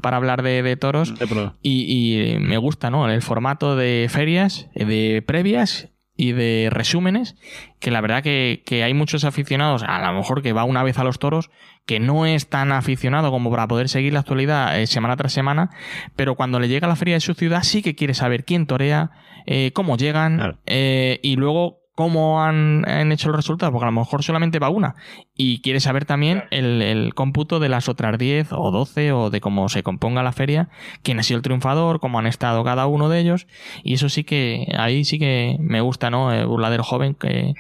para 0.02 0.18
hablar 0.18 0.42
de, 0.42 0.64
de 0.64 0.76
toros. 0.78 1.18
De 1.18 1.28
Y, 1.62 1.84
y, 1.84 2.22
eh, 2.36 2.40
me 2.40 2.58
gusta, 2.58 2.90
¿no? 2.90 3.10
El 3.10 3.22
formato 3.22 3.76
de 3.76 4.08
ferias, 4.10 4.68
eh, 4.76 4.86
de 4.86 5.22
previas 5.22 5.90
y 6.20 6.34
de 6.34 6.68
resúmenes, 6.70 7.38
que 7.80 7.92
la 7.92 8.02
verdad 8.02 8.22
que, 8.22 8.62
que 8.66 8.84
hay 8.84 8.94
muchos 8.94 9.24
aficionados, 9.24 9.84
a 9.88 10.06
lo 10.06 10.18
mejor 10.20 10.42
que 10.42 10.52
va 10.52 10.66
una 10.66 10.84
vez 10.84 11.00
a 11.00 11.06
los 11.06 11.18
toros, 11.18 11.50
que 11.86 12.02
no 12.02 12.26
es 12.26 12.50
tan 12.50 12.74
aficionado 12.74 13.32
como 13.32 13.50
para 13.50 13.70
poder 13.70 13.88
seguir 13.88 14.12
la 14.12 14.20
actualidad 14.20 14.78
eh, 14.78 14.86
semana 14.86 15.16
tras 15.16 15.32
semana, 15.32 15.70
pero 16.18 16.36
cuando 16.36 16.60
le 16.60 16.68
llega 16.68 16.88
a 16.88 16.90
la 16.90 16.98
feria 16.98 17.16
de 17.16 17.22
su 17.22 17.36
ciudad 17.36 17.64
sí 17.64 17.82
que 17.82 17.96
quiere 17.96 18.14
saber 18.14 18.44
quién 18.44 18.68
torea, 18.68 19.12
eh, 19.46 19.72
cómo 19.74 19.96
llegan 19.96 20.36
Claro. 20.36 20.58
eh, 20.66 21.22
y 21.24 21.38
luego 21.38 21.79
cómo 22.00 22.42
han, 22.42 22.88
han 22.88 23.12
hecho 23.12 23.28
los 23.28 23.36
resultados, 23.36 23.74
porque 23.74 23.84
a 23.84 23.92
lo 23.92 24.00
mejor 24.00 24.24
solamente 24.24 24.58
va 24.58 24.70
una. 24.70 24.96
Y 25.36 25.62
quiere 25.62 25.82
saber 25.82 26.06
también 26.06 26.46
el, 26.50 26.82
el 26.82 27.14
cómputo 27.14 27.60
de 27.60 27.68
las 27.68 27.90
otras 27.90 28.18
10 28.18 28.54
o 28.54 28.72
12 28.72 29.12
o 29.12 29.30
de 29.30 29.42
cómo 29.42 29.68
se 29.68 29.84
componga 29.84 30.24
la 30.24 30.32
feria, 30.32 30.70
quién 31.04 31.20
ha 31.20 31.24
sido 31.24 31.36
el 31.40 31.44
triunfador, 31.44 32.00
cómo 32.00 32.18
han 32.18 32.26
estado 32.26 32.64
cada 32.64 32.88
uno 32.88 33.10
de 33.10 33.20
ellos. 33.20 33.48
Y 33.84 33.96
eso 33.96 34.08
sí 34.08 34.24
que, 34.24 34.74
ahí 34.78 35.04
sí 35.04 35.20
que 35.20 35.58
me 35.60 35.82
gusta, 35.82 36.10
¿no? 36.10 36.32
El 36.32 36.46
burladero 36.48 36.86
joven 36.86 37.16
que, 37.16 37.54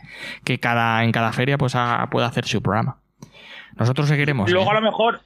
que 0.45 0.57
cada, 0.57 1.03
en 1.03 1.11
cada 1.11 1.33
feria 1.33 1.57
pues 1.57 1.75
haga- 1.75 2.09
pueda 2.09 2.27
hacer 2.27 2.45
su 2.45 2.61
programa. 2.61 3.01
Nosotros 3.75 4.07
seguiremos. 4.07 4.49
Y 4.49 4.53
luego 4.53 4.69
¿eh? 4.69 4.77
a 4.77 4.79
lo 4.79 4.85
mejor, 4.85 5.19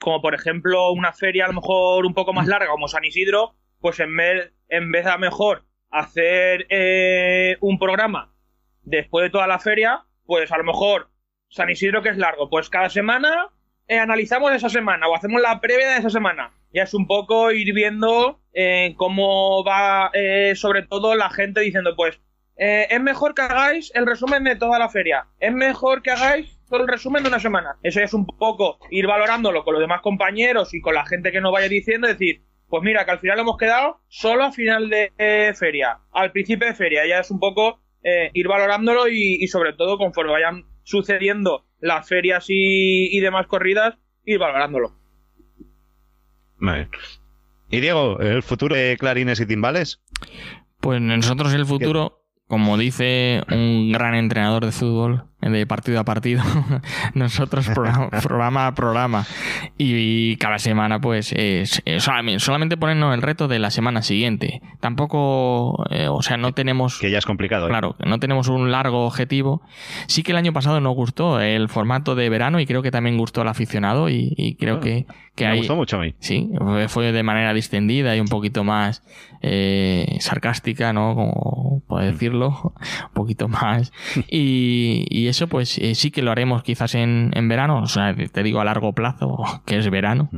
como 0.00 0.22
por 0.22 0.34
ejemplo 0.34 0.92
una 0.92 1.12
feria 1.12 1.44
a 1.44 1.48
lo 1.48 1.60
mejor 1.60 2.06
un 2.06 2.14
poco 2.14 2.32
más 2.32 2.46
larga 2.46 2.68
como 2.70 2.88
San 2.88 3.04
Isidro, 3.04 3.54
pues 3.82 4.00
en 4.00 4.16
vez, 4.16 4.54
en 4.70 4.90
vez 4.92 5.04
de 5.04 5.10
a 5.10 5.14
lo 5.16 5.20
mejor 5.20 5.66
hacer 5.90 6.66
eh, 6.70 7.58
un 7.60 7.78
programa 7.78 8.32
después 8.86 9.24
de 9.24 9.30
toda 9.30 9.46
la 9.46 9.58
feria, 9.58 10.04
pues 10.24 10.50
a 10.50 10.56
lo 10.56 10.64
mejor 10.64 11.10
San 11.48 11.68
Isidro 11.68 12.02
que 12.02 12.08
es 12.08 12.16
largo, 12.16 12.48
pues 12.48 12.70
cada 12.70 12.88
semana 12.88 13.50
eh, 13.88 13.98
analizamos 13.98 14.52
esa 14.52 14.68
semana 14.68 15.06
o 15.08 15.14
hacemos 15.14 15.42
la 15.42 15.60
previa 15.60 15.90
de 15.90 15.98
esa 15.98 16.10
semana. 16.10 16.52
Ya 16.72 16.84
es 16.84 16.94
un 16.94 17.06
poco 17.06 17.52
ir 17.52 17.72
viendo 17.74 18.40
eh, 18.52 18.94
cómo 18.96 19.64
va 19.64 20.10
eh, 20.12 20.54
sobre 20.56 20.82
todo 20.82 21.14
la 21.14 21.30
gente 21.30 21.60
diciendo 21.60 21.94
pues 21.96 22.20
eh, 22.56 22.86
es 22.90 23.00
mejor 23.00 23.34
que 23.34 23.42
hagáis 23.42 23.92
el 23.94 24.06
resumen 24.06 24.44
de 24.44 24.56
toda 24.56 24.78
la 24.78 24.88
feria. 24.88 25.26
Es 25.38 25.52
mejor 25.52 26.02
que 26.02 26.10
hagáis 26.10 26.58
todo 26.68 26.82
el 26.82 26.88
resumen 26.88 27.22
de 27.22 27.28
una 27.28 27.40
semana. 27.40 27.76
Eso 27.82 28.00
es 28.00 28.14
un 28.14 28.26
poco 28.26 28.78
ir 28.90 29.06
valorándolo 29.06 29.64
con 29.64 29.74
los 29.74 29.80
demás 29.80 30.00
compañeros 30.00 30.74
y 30.74 30.80
con 30.80 30.94
la 30.94 31.06
gente 31.06 31.32
que 31.32 31.40
nos 31.40 31.52
vaya 31.52 31.68
diciendo, 31.68 32.08
decir, 32.08 32.42
pues 32.68 32.82
mira, 32.82 33.04
que 33.04 33.10
al 33.10 33.20
final 33.20 33.38
hemos 33.38 33.58
quedado 33.58 34.00
solo 34.08 34.44
a 34.44 34.52
final 34.52 34.88
de 34.88 35.12
feria, 35.56 36.00
al 36.12 36.32
principio 36.32 36.66
de 36.66 36.74
feria. 36.74 37.06
Ya 37.06 37.20
es 37.20 37.30
un 37.30 37.38
poco 37.38 37.80
eh, 38.06 38.30
ir 38.34 38.46
valorándolo 38.46 39.08
y, 39.08 39.36
y 39.40 39.48
sobre 39.48 39.72
todo 39.72 39.98
conforme 39.98 40.30
vayan 40.30 40.64
sucediendo 40.84 41.66
las 41.80 42.08
ferias 42.08 42.46
y, 42.48 43.08
y 43.10 43.18
demás 43.18 43.48
corridas, 43.48 43.96
ir 44.24 44.38
valorándolo. 44.38 44.94
Vale. 46.58 46.88
Y 47.68 47.80
Diego, 47.80 48.20
¿el 48.20 48.44
futuro 48.44 48.76
de 48.76 48.96
clarines 48.96 49.40
y 49.40 49.46
timbales? 49.46 50.00
Pues 50.80 51.00
nosotros 51.00 51.52
el 51.52 51.66
futuro, 51.66 52.22
como 52.46 52.78
dice 52.78 53.42
un 53.50 53.90
gran 53.90 54.14
entrenador 54.14 54.64
de 54.64 54.70
fútbol, 54.70 55.24
de 55.50 55.66
partido 55.66 56.00
a 56.00 56.04
partido, 56.04 56.42
nosotros 57.14 57.66
programa, 57.68 58.08
programa 58.22 58.66
a 58.68 58.74
programa. 58.74 59.26
Y, 59.78 60.36
cada 60.36 60.58
semana, 60.58 61.00
pues, 61.00 61.32
es, 61.32 61.82
es 61.84 62.02
solamente, 62.38 62.76
ponernos 62.76 63.14
el 63.14 63.22
reto 63.22 63.48
de 63.48 63.58
la 63.58 63.70
semana 63.70 64.02
siguiente. 64.02 64.60
Tampoco, 64.80 65.84
eh, 65.90 66.08
o 66.08 66.22
sea, 66.22 66.36
no 66.36 66.52
tenemos... 66.52 66.98
Que 66.98 67.10
ya 67.10 67.18
es 67.18 67.26
complicado. 67.26 67.66
¿eh? 67.66 67.68
Claro, 67.70 67.96
no 68.04 68.18
tenemos 68.18 68.48
un 68.48 68.70
largo 68.70 69.06
objetivo. 69.06 69.62
Sí 70.06 70.22
que 70.22 70.32
el 70.32 70.38
año 70.38 70.52
pasado 70.52 70.80
nos 70.80 70.94
gustó 70.94 71.40
el 71.40 71.68
formato 71.68 72.14
de 72.14 72.28
verano 72.28 72.60
y 72.60 72.66
creo 72.66 72.82
que 72.82 72.90
también 72.90 73.16
gustó 73.18 73.40
al 73.42 73.48
aficionado 73.48 74.08
y, 74.08 74.32
y 74.36 74.54
creo 74.56 74.76
Ah, 74.76 74.80
que, 74.80 75.06
que 75.34 75.44
Me 75.44 75.50
hay... 75.52 75.58
gustó 75.58 75.76
mucho 75.76 75.96
a 75.96 76.00
mí. 76.00 76.14
Sí, 76.18 76.50
fue- 76.88 77.12
de 77.12 77.22
manera 77.22 77.54
distendida 77.54 78.16
y 78.16 78.20
un 78.20 78.26
poquito 78.28 78.64
más 78.64 79.02
eh, 79.42 80.16
sarcástica, 80.20 80.92
¿no? 80.92 81.14
Como 81.14 81.82
puedo 81.86 82.04
decirlo, 82.04 82.72
un 83.06 83.12
poquito 83.14 83.48
más. 83.48 83.92
Y, 84.28 85.06
y 85.10 85.28
eso, 85.36 85.46
pues 85.48 85.78
eh, 85.78 85.94
sí 85.94 86.10
que 86.10 86.22
lo 86.22 86.30
haremos 86.30 86.62
quizás 86.62 86.94
en, 86.94 87.30
en 87.34 87.48
verano, 87.48 87.80
o 87.80 87.86
sea, 87.86 88.14
te 88.14 88.42
digo 88.42 88.60
a 88.60 88.64
largo 88.64 88.92
plazo, 88.92 89.38
que 89.66 89.78
es 89.78 89.88
verano. 89.90 90.28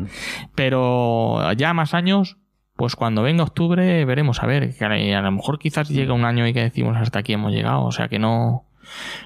Pero 0.55 1.53
ya 1.55 1.73
más 1.75 1.95
años, 1.95 2.37
pues 2.77 2.97
cuando 2.97 3.23
venga 3.23 3.43
octubre 3.45 4.05
veremos 4.05 4.43
a 4.43 4.47
ver. 4.47 4.75
que 4.77 4.85
A 4.85 5.23
lo 5.23 5.31
mejor 5.33 5.59
quizás 5.59 5.89
llega 5.89 6.13
un 6.13 6.25
año 6.25 6.47
y 6.47 6.53
que 6.53 6.61
decimos 6.63 6.97
hasta 6.97 7.21
aquí 7.21 7.33
hemos 7.33 7.53
llegado, 7.53 7.85
o 7.85 7.93
sea 7.93 8.09
que 8.09 8.19
no. 8.19 8.65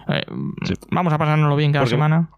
eh, 0.08 0.24
Sí. 0.64 0.74
Vamos 0.90 1.12
a 1.12 1.18
pasárnoslo 1.18 1.56
bien 1.56 1.72
cada 1.72 1.84
Porque- 1.84 1.94
semana. 1.96 2.30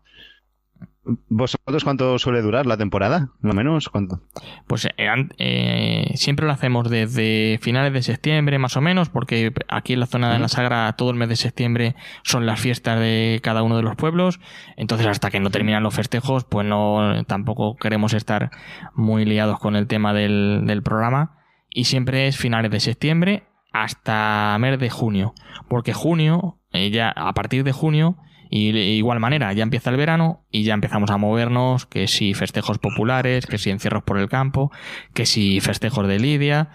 ¿Vosotros 1.28 1.84
cuánto 1.84 2.18
suele 2.18 2.40
durar 2.40 2.64
la 2.64 2.76
temporada? 2.76 3.28
¿Lo 3.42 3.52
menos? 3.52 3.88
¿Cuánto? 3.90 4.20
Pues 4.66 4.86
eh, 4.86 4.92
eh, 5.38 6.12
siempre 6.14 6.46
lo 6.46 6.52
hacemos 6.52 6.88
desde 6.88 7.58
finales 7.60 7.92
de 7.92 8.02
septiembre, 8.02 8.58
más 8.58 8.76
o 8.76 8.80
menos, 8.80 9.10
porque 9.10 9.52
aquí 9.68 9.92
en 9.92 10.00
la 10.00 10.06
zona 10.06 10.32
de 10.32 10.38
la 10.38 10.48
Sagra 10.48 10.92
todo 10.96 11.10
el 11.10 11.16
mes 11.16 11.28
de 11.28 11.36
septiembre 11.36 11.94
son 12.22 12.46
las 12.46 12.60
fiestas 12.60 12.98
de 13.00 13.40
cada 13.42 13.62
uno 13.62 13.76
de 13.76 13.82
los 13.82 13.96
pueblos. 13.96 14.40
Entonces, 14.76 15.06
hasta 15.06 15.30
que 15.30 15.40
no 15.40 15.50
terminan 15.50 15.82
los 15.82 15.94
festejos, 15.94 16.44
pues 16.44 16.66
no 16.66 17.24
tampoco 17.26 17.76
queremos 17.76 18.14
estar 18.14 18.50
muy 18.94 19.26
liados 19.26 19.58
con 19.58 19.76
el 19.76 19.86
tema 19.86 20.14
del, 20.14 20.62
del 20.64 20.82
programa. 20.82 21.38
Y 21.68 21.84
siempre 21.84 22.28
es 22.28 22.38
finales 22.38 22.70
de 22.70 22.80
septiembre 22.80 23.44
hasta 23.74 24.56
mes 24.58 24.78
de 24.78 24.88
junio. 24.88 25.34
Porque 25.68 25.92
junio, 25.92 26.60
eh, 26.72 26.90
ya 26.90 27.10
a 27.10 27.34
partir 27.34 27.64
de 27.64 27.72
junio, 27.72 28.16
Y 28.56 28.70
de 28.70 28.84
igual 28.84 29.18
manera, 29.18 29.52
ya 29.52 29.64
empieza 29.64 29.90
el 29.90 29.96
verano 29.96 30.44
y 30.48 30.62
ya 30.62 30.74
empezamos 30.74 31.10
a 31.10 31.16
movernos, 31.16 31.86
que 31.86 32.06
si 32.06 32.34
festejos 32.34 32.78
populares, 32.78 33.46
que 33.46 33.58
si 33.58 33.70
encierros 33.70 34.04
por 34.04 34.16
el 34.16 34.28
campo, 34.28 34.70
que 35.12 35.26
si 35.26 35.58
festejos 35.58 36.06
de 36.06 36.20
Lidia, 36.20 36.68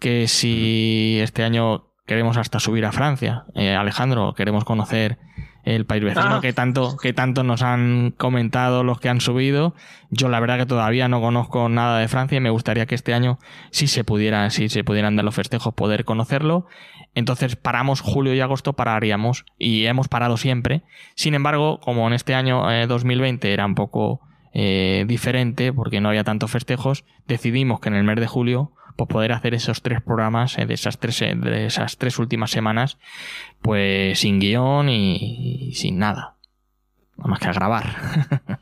que 0.00 0.26
si 0.26 1.20
este 1.22 1.44
año 1.44 1.84
queremos 2.04 2.36
hasta 2.36 2.58
subir 2.58 2.84
a 2.84 2.90
Francia. 2.90 3.44
Eh, 3.54 3.76
Alejandro, 3.76 4.34
queremos 4.34 4.64
conocer 4.64 5.18
el 5.64 5.86
país 5.86 6.02
vecino 6.02 6.36
Ah. 6.36 6.40
que 6.40 6.52
tanto 6.52 6.96
que 6.96 7.12
tanto 7.12 7.42
nos 7.42 7.62
han 7.62 8.12
comentado 8.16 8.82
los 8.84 9.00
que 9.00 9.08
han 9.08 9.20
subido. 9.20 9.74
Yo 10.10 10.28
la 10.28 10.40
verdad 10.40 10.58
que 10.58 10.66
todavía 10.66 11.08
no 11.08 11.20
conozco 11.20 11.68
nada 11.68 11.98
de 11.98 12.08
Francia 12.08 12.36
y 12.36 12.40
me 12.40 12.50
gustaría 12.50 12.86
que 12.86 12.94
este 12.94 13.14
año 13.14 13.38
si 13.70 13.86
se 13.86 14.04
pudiera 14.04 14.48
si 14.50 14.68
se 14.68 14.84
pudieran 14.84 15.16
dar 15.16 15.24
los 15.24 15.34
festejos 15.34 15.74
poder 15.74 16.04
conocerlo. 16.04 16.66
Entonces 17.14 17.56
paramos 17.56 18.00
julio 18.00 18.34
y 18.34 18.40
agosto 18.40 18.74
pararíamos 18.74 19.44
y 19.58 19.86
hemos 19.86 20.08
parado 20.08 20.36
siempre. 20.36 20.82
Sin 21.16 21.34
embargo, 21.34 21.80
como 21.80 22.06
en 22.06 22.12
este 22.12 22.34
año 22.34 22.70
eh, 22.70 22.86
2020 22.86 23.52
era 23.52 23.66
un 23.66 23.74
poco 23.74 24.20
eh, 24.52 25.04
diferente 25.08 25.72
porque 25.72 26.00
no 26.00 26.08
había 26.08 26.24
tantos 26.24 26.50
festejos, 26.50 27.04
decidimos 27.26 27.80
que 27.80 27.88
en 27.88 27.96
el 27.96 28.04
mes 28.04 28.16
de 28.16 28.26
julio 28.26 28.72
pues 29.06 29.14
poder 29.14 29.32
hacer 29.32 29.54
esos 29.54 29.80
tres 29.82 30.02
programas 30.02 30.58
eh, 30.58 30.66
de 30.66 30.74
esas 30.74 30.98
tres 30.98 31.22
eh, 31.22 31.34
de 31.34 31.66
esas 31.66 31.96
tres 31.96 32.18
últimas 32.18 32.50
semanas 32.50 32.98
pues 33.62 34.18
sin 34.18 34.40
guion 34.40 34.88
y, 34.88 35.68
y 35.68 35.74
sin 35.74 35.98
nada. 35.98 36.36
Nada 37.16 37.30
más 37.30 37.40
que 37.40 37.48
a 37.48 37.52
grabar. 37.52 37.84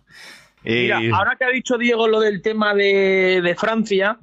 Mira, 0.65 1.01
ahora 1.15 1.37
que 1.37 1.45
ha 1.45 1.51
dicho 1.51 1.79
Diego 1.79 2.09
lo 2.09 2.21
del 2.21 2.43
tema 2.43 2.75
de, 2.75 3.41
de 3.43 3.55
Francia, 3.55 4.19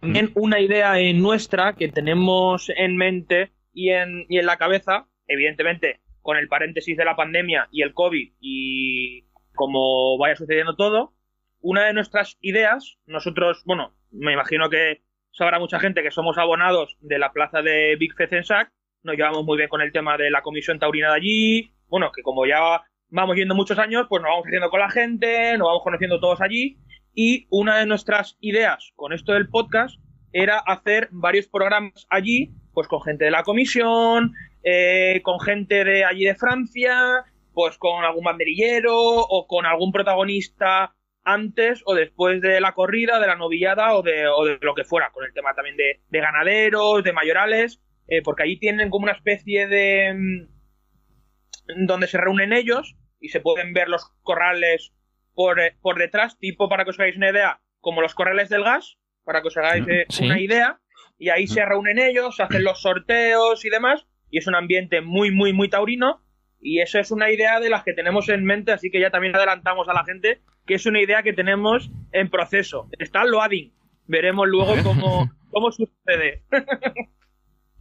también 0.00 0.30
una 0.34 0.60
idea 0.60 0.98
en 1.00 1.20
nuestra 1.20 1.74
que 1.74 1.88
tenemos 1.88 2.70
en 2.76 2.96
mente 2.96 3.52
y 3.72 3.90
en, 3.90 4.26
y 4.28 4.38
en 4.38 4.46
la 4.46 4.56
cabeza, 4.56 5.06
evidentemente 5.26 6.00
con 6.22 6.36
el 6.36 6.48
paréntesis 6.48 6.96
de 6.96 7.04
la 7.04 7.16
pandemia 7.16 7.68
y 7.70 7.82
el 7.82 7.94
COVID 7.94 8.32
y 8.40 9.26
como 9.54 10.18
vaya 10.18 10.36
sucediendo 10.36 10.76
todo, 10.76 11.14
una 11.60 11.86
de 11.86 11.92
nuestras 11.92 12.36
ideas, 12.40 12.98
nosotros, 13.06 13.62
bueno, 13.64 13.94
me 14.10 14.32
imagino 14.32 14.68
que 14.70 15.05
sabrá 15.36 15.58
mucha 15.58 15.78
gente 15.78 16.02
que 16.02 16.10
somos 16.10 16.38
abonados 16.38 16.96
de 17.00 17.18
la 17.18 17.30
plaza 17.32 17.60
de 17.60 17.96
Big 17.96 18.14
Fezensac, 18.14 18.72
nos 19.02 19.16
llevamos 19.16 19.44
muy 19.44 19.58
bien 19.58 19.68
con 19.68 19.82
el 19.82 19.92
tema 19.92 20.16
de 20.16 20.30
la 20.30 20.42
comisión 20.42 20.78
taurina 20.78 21.10
de 21.10 21.16
allí, 21.16 21.74
bueno, 21.88 22.10
que 22.10 22.22
como 22.22 22.46
ya 22.46 22.82
vamos 23.10 23.36
yendo 23.36 23.54
muchos 23.54 23.78
años, 23.78 24.06
pues 24.08 24.22
nos 24.22 24.30
vamos 24.30 24.46
haciendo 24.46 24.70
con 24.70 24.80
la 24.80 24.90
gente, 24.90 25.56
nos 25.58 25.68
vamos 25.68 25.82
conociendo 25.84 26.20
todos 26.20 26.40
allí. 26.40 26.78
Y 27.14 27.46
una 27.50 27.78
de 27.78 27.86
nuestras 27.86 28.36
ideas 28.40 28.92
con 28.96 29.12
esto 29.12 29.32
del 29.32 29.48
podcast 29.48 30.00
era 30.32 30.58
hacer 30.58 31.08
varios 31.12 31.46
programas 31.46 32.06
allí, 32.10 32.52
pues 32.72 32.88
con 32.88 33.02
gente 33.02 33.26
de 33.26 33.30
la 33.30 33.42
comisión, 33.42 34.32
eh, 34.64 35.20
con 35.22 35.38
gente 35.38 35.84
de 35.84 36.04
allí 36.04 36.24
de 36.24 36.34
Francia, 36.34 37.24
pues 37.52 37.78
con 37.78 38.04
algún 38.04 38.24
banderillero 38.24 38.96
o 38.96 39.46
con 39.46 39.66
algún 39.66 39.92
protagonista 39.92 40.95
antes 41.26 41.82
o 41.84 41.94
después 41.94 42.40
de 42.40 42.60
la 42.60 42.72
corrida, 42.72 43.18
de 43.18 43.26
la 43.26 43.34
novillada 43.36 43.94
o 43.94 44.02
de, 44.02 44.28
o 44.28 44.44
de 44.46 44.58
lo 44.62 44.74
que 44.74 44.84
fuera, 44.84 45.10
con 45.12 45.24
el 45.24 45.32
tema 45.34 45.54
también 45.54 45.76
de, 45.76 46.00
de 46.08 46.20
ganaderos, 46.20 47.02
de 47.02 47.12
mayorales, 47.12 47.82
eh, 48.06 48.22
porque 48.22 48.44
allí 48.44 48.58
tienen 48.58 48.88
como 48.90 49.02
una 49.04 49.12
especie 49.12 49.66
de... 49.66 50.14
mm, 50.14 51.86
donde 51.86 52.06
se 52.06 52.18
reúnen 52.18 52.52
ellos 52.52 52.96
y 53.20 53.28
se 53.30 53.40
pueden 53.40 53.72
ver 53.72 53.88
los 53.88 54.08
corrales 54.22 54.92
por, 55.34 55.58
eh, 55.60 55.76
por 55.82 55.98
detrás, 55.98 56.38
tipo 56.38 56.68
para 56.68 56.84
que 56.84 56.90
os 56.90 57.00
hagáis 57.00 57.16
una 57.16 57.30
idea, 57.30 57.60
como 57.80 58.00
los 58.02 58.14
corrales 58.14 58.48
del 58.48 58.62
gas, 58.62 58.96
para 59.24 59.42
que 59.42 59.48
os 59.48 59.56
hagáis 59.56 59.84
eh, 59.88 60.06
Sí. 60.08 60.24
una 60.26 60.38
idea, 60.40 60.78
y 61.18 61.30
ahí 61.30 61.46
se 61.48 61.64
reúnen 61.64 61.98
ellos, 61.98 62.36
se 62.36 62.44
hacen 62.44 62.62
los 62.62 62.80
sorteos 62.82 63.64
y 63.64 63.70
demás, 63.70 64.06
y 64.30 64.38
es 64.38 64.46
un 64.46 64.54
ambiente 64.54 65.00
muy, 65.00 65.30
muy, 65.32 65.52
muy 65.52 65.68
taurino, 65.68 66.22
y 66.60 66.80
eso 66.80 66.98
es 67.00 67.10
una 67.10 67.30
idea 67.32 67.58
de 67.58 67.68
las 67.68 67.82
que 67.82 67.92
tenemos 67.94 68.28
en 68.28 68.44
mente, 68.44 68.70
así 68.72 68.90
que 68.90 69.00
ya 69.00 69.10
también 69.10 69.34
adelantamos 69.34 69.88
a 69.88 69.92
la 69.94 70.04
gente 70.04 70.40
que 70.66 70.74
es 70.74 70.86
una 70.86 71.00
idea 71.00 71.22
que 71.22 71.32
tenemos 71.32 71.90
en 72.12 72.28
proceso. 72.30 72.88
Está 72.98 73.22
el 73.22 73.30
loading, 73.30 73.72
veremos 74.06 74.46
luego 74.48 74.74
cómo, 74.82 75.30
cómo 75.50 75.70
sucede. 75.72 76.42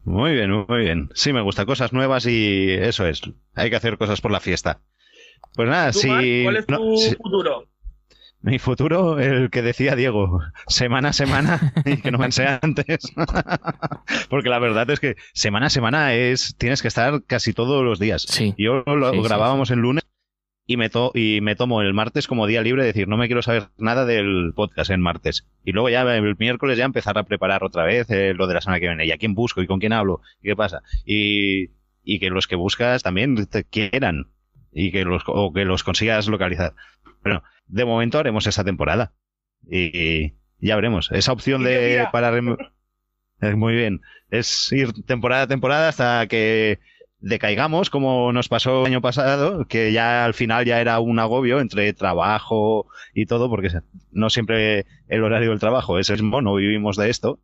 Muy 0.03 0.33
bien, 0.33 0.51
muy 0.51 0.81
bien. 0.83 1.09
Sí, 1.15 1.33
me 1.33 1.41
gusta 1.41 1.65
cosas 1.65 1.91
nuevas 1.93 2.25
y 2.27 2.69
eso 2.71 3.07
es. 3.07 3.21
Hay 3.55 3.69
que 3.69 3.75
hacer 3.75 3.97
cosas 3.97 4.21
por 4.21 4.31
la 4.31 4.39
fiesta. 4.39 4.81
Pues 5.55 5.67
nada, 5.67 5.91
¿Tú, 5.91 5.99
si 5.99 6.43
¿Cuál 6.43 6.57
es 6.57 6.69
no, 6.69 6.77
tu 6.77 6.97
si- 6.97 7.15
futuro? 7.15 7.67
mi 8.41 8.59
futuro, 8.59 9.19
el 9.19 9.49
que 9.49 9.63
decía 9.63 9.95
Diego, 9.95 10.39
semana 10.67 11.09
a 11.09 11.13
semana 11.13 11.73
y 11.85 11.97
que 11.97 12.11
no 12.11 12.19
pensé 12.19 12.45
antes. 12.61 12.99
Porque 14.29 14.49
la 14.49 14.59
verdad 14.59 14.87
es 14.91 14.99
que 14.99 15.15
semana 15.33 15.67
a 15.67 15.69
semana 15.71 16.13
es 16.13 16.55
tienes 16.57 16.83
que 16.83 16.87
estar 16.87 17.23
casi 17.25 17.53
todos 17.53 17.83
los 17.83 17.97
días. 17.99 18.21
sí 18.29 18.53
Yo 18.57 18.83
lo 18.85 19.09
Sí, 19.11 19.17
sí, 19.17 19.23
grabábamos 19.23 19.71
en 19.71 19.79
lunes 19.79 20.03
y 20.67 20.77
me, 20.77 20.89
to- 20.89 21.11
y 21.13 21.41
me 21.41 21.55
tomo 21.55 21.81
el 21.81 21.93
martes 21.93 22.27
como 22.27 22.47
día 22.47 22.61
libre, 22.61 22.83
decir, 22.83 23.07
no 23.07 23.17
me 23.17 23.27
quiero 23.27 23.41
saber 23.41 23.67
nada 23.77 24.05
del 24.05 24.51
podcast 24.55 24.89
en 24.91 25.01
martes. 25.01 25.47
Y 25.63 25.71
luego 25.73 25.89
ya 25.89 26.01
el 26.01 26.35
miércoles 26.39 26.77
ya 26.77 26.85
empezar 26.85 27.17
a 27.17 27.23
preparar 27.23 27.63
otra 27.63 27.83
vez 27.83 28.09
eh, 28.09 28.33
lo 28.33 28.47
de 28.47 28.55
la 28.55 28.61
semana 28.61 28.79
que 28.79 28.87
viene. 28.87 29.05
¿Y 29.05 29.11
a 29.11 29.17
quién 29.17 29.35
busco? 29.35 29.61
¿Y 29.61 29.67
con 29.67 29.79
quién 29.79 29.93
hablo? 29.93 30.21
¿Y 30.41 30.47
qué 30.49 30.55
pasa? 30.55 30.81
Y, 31.05 31.69
y 32.03 32.19
que 32.19 32.29
los 32.29 32.47
que 32.47 32.55
buscas 32.55 33.03
también 33.03 33.45
te 33.47 33.63
quieran 33.63 34.27
y 34.71 34.91
que 34.91 35.05
los, 35.05 35.23
o 35.27 35.53
que 35.53 35.65
los 35.65 35.83
consigas 35.83 36.27
localizar. 36.27 36.73
Bueno, 37.23 37.43
de 37.67 37.85
momento 37.85 38.17
haremos 38.19 38.47
esa 38.47 38.63
temporada. 38.63 39.13
Y, 39.69 40.25
y 40.25 40.33
ya 40.59 40.75
veremos. 40.75 41.11
Esa 41.11 41.31
opción 41.31 41.63
de 41.63 42.07
parar 42.11 42.37
en- 42.37 42.57
es 43.41 43.55
muy 43.55 43.73
bien. 43.75 44.01
Es 44.31 44.71
ir 44.71 44.93
temporada 45.05 45.43
a 45.43 45.47
temporada 45.47 45.89
hasta 45.89 46.25
que 46.27 46.79
decaigamos, 47.25 47.89
como 47.89 48.31
nos 48.31 48.49
pasó 48.49 48.81
el 48.81 48.85
año 48.85 49.01
pasado, 49.01 49.65
que 49.65 49.91
ya 49.91 50.25
al 50.25 50.35
final 50.35 50.63
ya 50.63 50.79
era 50.79 50.99
un 50.99 51.17
agobio 51.17 51.59
entre 51.59 51.91
trabajo 51.93 52.85
y 53.15 53.25
todo, 53.25 53.49
porque 53.49 53.69
no 54.11 54.29
siempre 54.29 54.85
el 55.07 55.23
horario 55.23 55.49
del 55.49 55.59
trabajo 55.59 55.97
es 55.97 56.11
el 56.11 56.21
mismo, 56.21 56.41
no 56.43 56.53
vivimos 56.53 56.97
de 56.97 57.09
esto. 57.09 57.39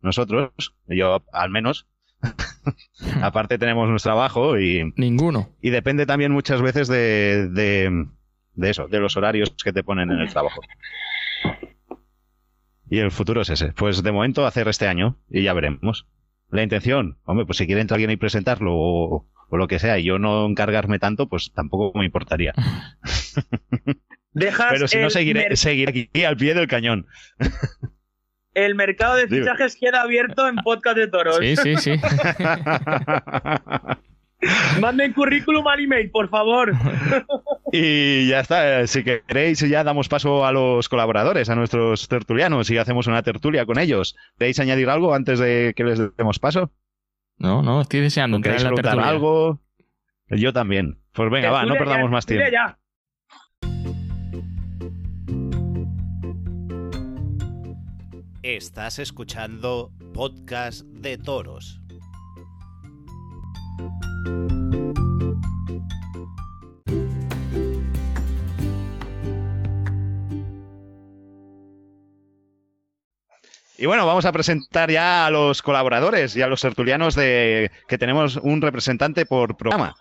Nosotros, 0.00 0.74
yo 0.88 1.22
al 1.32 1.50
menos, 1.50 1.86
aparte 3.22 3.58
tenemos 3.58 3.90
nuestro 3.90 4.12
trabajo 4.12 4.58
y, 4.58 4.94
ninguno 4.96 5.50
y 5.60 5.68
depende 5.68 6.06
también 6.06 6.32
muchas 6.32 6.62
veces 6.62 6.88
de, 6.88 7.48
de, 7.50 8.06
de 8.54 8.70
eso, 8.70 8.88
de 8.88 9.00
los 9.00 9.18
horarios 9.18 9.50
que 9.62 9.72
te 9.74 9.84
ponen 9.84 10.10
en 10.10 10.20
el 10.20 10.30
trabajo. 10.30 10.62
Y 12.88 13.00
el 13.00 13.10
futuro 13.10 13.42
es 13.42 13.50
ese. 13.50 13.72
Pues 13.72 14.02
de 14.02 14.12
momento 14.12 14.46
hacer 14.46 14.66
este 14.68 14.88
año 14.88 15.18
y 15.28 15.42
ya 15.42 15.52
veremos. 15.52 16.06
La 16.50 16.62
intención, 16.62 17.18
hombre, 17.24 17.44
pues 17.46 17.58
si 17.58 17.66
quiere 17.66 17.80
entrar 17.80 17.96
alguien 17.96 18.10
y 18.12 18.16
presentarlo 18.16 18.72
o, 18.74 19.26
o 19.48 19.56
lo 19.56 19.68
que 19.68 19.78
sea 19.78 19.98
y 19.98 20.04
yo 20.04 20.18
no 20.18 20.46
encargarme 20.46 20.98
tanto, 20.98 21.28
pues 21.28 21.52
tampoco 21.52 21.98
me 21.98 22.04
importaría. 22.04 22.52
Dejas 24.32 24.66
Pero 24.70 24.88
si 24.88 24.98
no, 24.98 25.08
seguiré, 25.10 25.56
seguiré 25.56 26.08
aquí 26.12 26.24
al 26.24 26.36
pie 26.36 26.54
del 26.54 26.68
cañón. 26.68 27.06
el 28.54 28.74
mercado 28.74 29.16
de 29.16 29.26
Dime. 29.26 29.40
fichajes 29.40 29.76
queda 29.80 30.02
abierto 30.02 30.46
en 30.48 30.56
podcast 30.56 30.96
de 30.96 31.08
toros. 31.08 31.38
sí 31.38 31.56
sí 31.56 31.76
sí 31.76 31.92
Manden 34.80 35.12
currículum 35.12 35.66
al 35.66 35.80
email, 35.80 36.10
por 36.10 36.28
favor. 36.28 36.72
y 37.72 38.28
ya 38.28 38.40
está. 38.40 38.86
Si 38.86 39.02
queréis, 39.02 39.60
ya 39.60 39.82
damos 39.82 40.08
paso 40.08 40.44
a 40.44 40.52
los 40.52 40.88
colaboradores, 40.88 41.48
a 41.48 41.54
nuestros 41.54 42.08
tertulianos 42.08 42.70
y 42.70 42.78
hacemos 42.78 43.06
una 43.06 43.22
tertulia 43.22 43.64
con 43.66 43.78
ellos. 43.78 44.14
¿Queréis 44.38 44.60
añadir 44.60 44.90
algo 44.90 45.14
antes 45.14 45.38
de 45.38 45.72
que 45.74 45.84
les 45.84 46.16
demos 46.16 46.38
paso? 46.38 46.70
no 47.38 47.62
no 47.62 47.82
estoy 47.82 48.00
deseando 48.00 48.38
entrar 48.38 48.54
¿Queréis 48.54 48.64
en 48.64 48.70
la 48.70 48.74
preguntar 48.74 48.94
tertulia 48.94 49.10
algo? 49.10 49.60
Yo 50.28 50.52
también. 50.52 50.98
Pues 51.12 51.30
venga, 51.30 51.50
va, 51.50 51.64
no 51.64 51.74
perdamos 51.74 52.06
ya, 52.06 52.10
más 52.10 52.26
tiempo. 52.26 52.46
ya. 52.50 52.78
Estás 58.42 58.98
escuchando 58.98 59.90
Podcast 60.14 60.82
de 60.86 61.18
Toros. 61.18 61.80
Y 73.78 73.84
bueno, 73.86 74.06
vamos 74.06 74.24
a 74.24 74.32
presentar 74.32 74.90
ya 74.90 75.26
a 75.26 75.30
los 75.30 75.60
colaboradores 75.60 76.34
y 76.34 76.42
a 76.42 76.46
los 76.46 76.62
tertulianos 76.62 77.14
de 77.14 77.70
que 77.88 77.98
tenemos 77.98 78.36
un 78.36 78.62
representante 78.62 79.26
por 79.26 79.56
programa. 79.56 79.94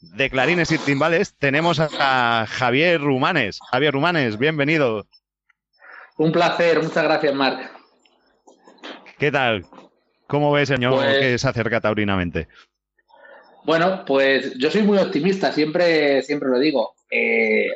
De 0.00 0.30
Clarines 0.30 0.70
y 0.70 0.78
Timbales 0.78 1.34
tenemos 1.36 1.80
a 1.80 2.46
Javier 2.48 3.00
Rumanes. 3.00 3.58
Javier 3.72 3.92
Rumanes, 3.92 4.38
bienvenido. 4.38 5.08
Un 6.16 6.30
placer, 6.30 6.80
muchas 6.80 7.02
gracias, 7.02 7.34
Marc. 7.34 7.72
¿Qué 9.18 9.32
tal? 9.32 9.66
¿Cómo 10.28 10.52
ves, 10.52 10.68
señor, 10.68 10.94
Pues- 10.94 11.18
que 11.18 11.38
se 11.38 11.48
acerca 11.48 11.80
taurinamente? 11.80 12.46
Bueno, 13.68 14.02
pues 14.06 14.54
yo 14.56 14.70
soy 14.70 14.80
muy 14.82 14.96
optimista, 14.96 15.52
siempre, 15.52 16.22
siempre 16.22 16.48
lo 16.48 16.58
digo. 16.58 16.94
Eh, 17.10 17.68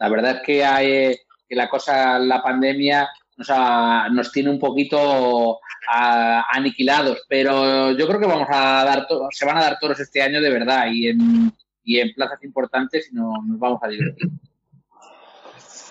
la 0.00 0.08
verdad 0.08 0.38
es 0.38 0.42
que, 0.42 0.64
hay, 0.64 1.16
que 1.48 1.54
la 1.54 1.68
cosa, 1.68 2.18
la 2.18 2.42
pandemia 2.42 3.08
nos, 3.36 3.46
ha- 3.48 4.08
nos 4.10 4.32
tiene 4.32 4.50
un 4.50 4.58
poquito 4.58 5.60
a- 5.88 6.44
aniquilados, 6.50 7.22
pero 7.28 7.92
yo 7.92 8.08
creo 8.08 8.18
que 8.18 8.26
vamos 8.26 8.48
a 8.50 8.82
dar, 8.84 9.06
se 9.30 9.46
van 9.46 9.56
a 9.58 9.62
dar 9.62 9.78
toros 9.78 10.00
este 10.00 10.20
año 10.20 10.40
de 10.40 10.50
verdad 10.50 10.86
y 10.90 11.06
en, 11.06 11.52
y 11.84 12.00
en 12.00 12.12
plazas 12.12 12.42
importantes 12.42 13.08
y 13.12 13.14
no, 13.14 13.34
nos 13.46 13.60
vamos 13.60 13.78
a 13.84 13.88
divertir. 13.88 14.28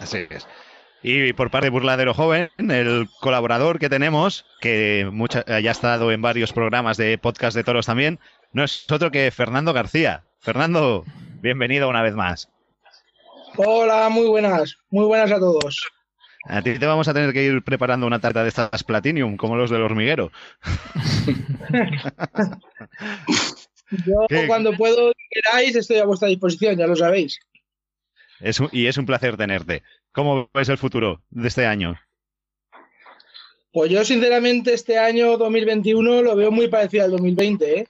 Así 0.02 0.28
es. 0.30 0.46
Y 1.02 1.32
por 1.32 1.50
parte 1.50 1.68
de 1.68 1.70
Burladero 1.72 2.14
Joven, 2.14 2.50
el 2.58 3.08
colaborador 3.22 3.80
que 3.80 3.90
tenemos, 3.90 4.46
que 4.60 5.08
mucha, 5.12 5.46
ya 5.62 5.70
ha 5.70 5.72
estado 5.72 6.12
en 6.12 6.22
varios 6.22 6.52
programas 6.52 6.98
de 6.98 7.18
podcast 7.18 7.56
de 7.56 7.64
toros 7.64 7.86
también, 7.86 8.20
no 8.54 8.64
es 8.64 8.90
otro 8.92 9.12
que 9.12 9.30
Fernando 9.32 9.74
García. 9.74 10.24
Fernando, 10.40 11.04
bienvenido 11.42 11.90
una 11.90 12.02
vez 12.04 12.14
más. 12.14 12.50
Hola, 13.58 14.10
muy 14.10 14.28
buenas, 14.28 14.78
muy 14.90 15.06
buenas 15.06 15.32
a 15.32 15.40
todos. 15.40 15.88
A 16.46 16.62
ti 16.62 16.78
te 16.78 16.86
vamos 16.86 17.08
a 17.08 17.14
tener 17.14 17.34
que 17.34 17.44
ir 17.44 17.64
preparando 17.64 18.06
una 18.06 18.20
tarta 18.20 18.44
de 18.44 18.50
estas 18.50 18.84
Platinum, 18.84 19.38
como 19.38 19.56
los 19.56 19.70
del 19.70 19.82
hormiguero. 19.82 20.32
Yo 24.06 24.26
cuando 24.48 24.74
puedo 24.74 25.14
queráis 25.30 25.76
estoy 25.76 25.98
a 25.98 26.06
vuestra 26.06 26.28
disposición, 26.28 26.78
ya 26.78 26.88
lo 26.88 26.96
sabéis. 26.96 27.40
Es 28.40 28.60
y 28.72 28.88
es 28.88 28.98
un 28.98 29.06
placer 29.06 29.38
tenerte. 29.38 29.84
¿Cómo 30.12 30.50
ves 30.54 30.70
el 30.70 30.78
futuro 30.78 31.22
de 31.30 31.48
este 31.48 31.66
año? 31.66 32.00
Pues 33.72 33.92
yo 33.92 34.04
sinceramente 34.04 34.74
este 34.74 34.98
año 35.00 35.38
2021 35.38 36.22
lo 36.22 36.36
veo 36.36 36.52
muy 36.52 36.68
parecido 36.68 37.06
al 37.06 37.12
2020. 37.12 37.80
¿eh? 37.80 37.88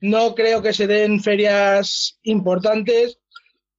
No 0.00 0.34
creo 0.34 0.62
que 0.62 0.72
se 0.72 0.86
den 0.86 1.22
ferias 1.22 2.18
importantes 2.22 3.18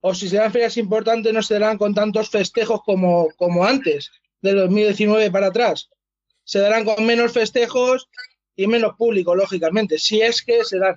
o 0.02 0.14
si 0.14 0.30
se 0.30 0.38
dan 0.38 0.52
ferias 0.52 0.78
importantes 0.78 1.34
no 1.34 1.42
se 1.42 1.56
darán 1.56 1.78
con 1.78 1.94
tantos 1.94 2.30
festejos 2.30 2.82
como, 2.84 3.30
como 3.36 3.66
antes, 3.66 4.12
de 4.42 4.54
2019 4.54 5.32
para 5.32 5.48
atrás. 5.48 5.90
Se 6.44 6.60
darán 6.60 6.86
con 6.86 7.06
menos 7.06 7.34
festejos 7.34 8.08
y 8.56 8.68
menos 8.68 8.96
público, 8.96 9.36
lógicamente, 9.36 10.00
si 10.00 10.22
es 10.22 10.42
que 10.44 10.64
se 10.64 10.80
dan. 10.80 10.96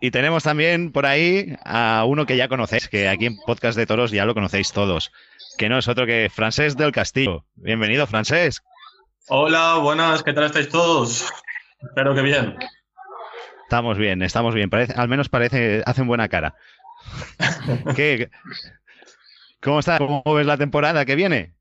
Y 0.00 0.10
tenemos 0.10 0.42
también 0.42 0.90
por 0.90 1.06
ahí 1.06 1.54
a 1.64 2.04
uno 2.06 2.26
que 2.26 2.36
ya 2.36 2.48
conocéis, 2.48 2.88
que 2.88 3.08
aquí 3.08 3.26
en 3.26 3.36
Podcast 3.36 3.78
de 3.78 3.86
Toros 3.86 4.10
ya 4.10 4.24
lo 4.24 4.34
conocéis 4.34 4.72
todos, 4.72 5.12
que 5.56 5.68
no 5.68 5.78
es 5.78 5.86
otro 5.86 6.06
que 6.06 6.28
Francés 6.34 6.76
del 6.76 6.90
Castillo. 6.90 7.44
Bienvenido, 7.54 8.06
Francés. 8.08 8.60
Hola, 9.28 9.76
buenas, 9.76 10.24
¿qué 10.24 10.32
tal 10.32 10.44
estáis 10.44 10.68
todos? 10.68 11.24
Espero 11.80 12.14
que 12.14 12.22
bien. 12.22 12.56
Estamos 13.72 13.96
bien, 13.96 14.20
estamos 14.20 14.54
bien. 14.54 14.68
al 14.96 15.08
menos 15.08 15.30
parece, 15.30 15.82
hacen 15.86 16.06
buena 16.06 16.28
cara. 16.28 16.54
¿Qué, 17.96 18.28
¿Cómo 19.62 19.78
está? 19.78 19.96
¿Cómo 19.96 20.22
ves 20.26 20.44
la 20.44 20.58
temporada 20.58 21.06
que 21.06 21.16
viene? 21.16 21.54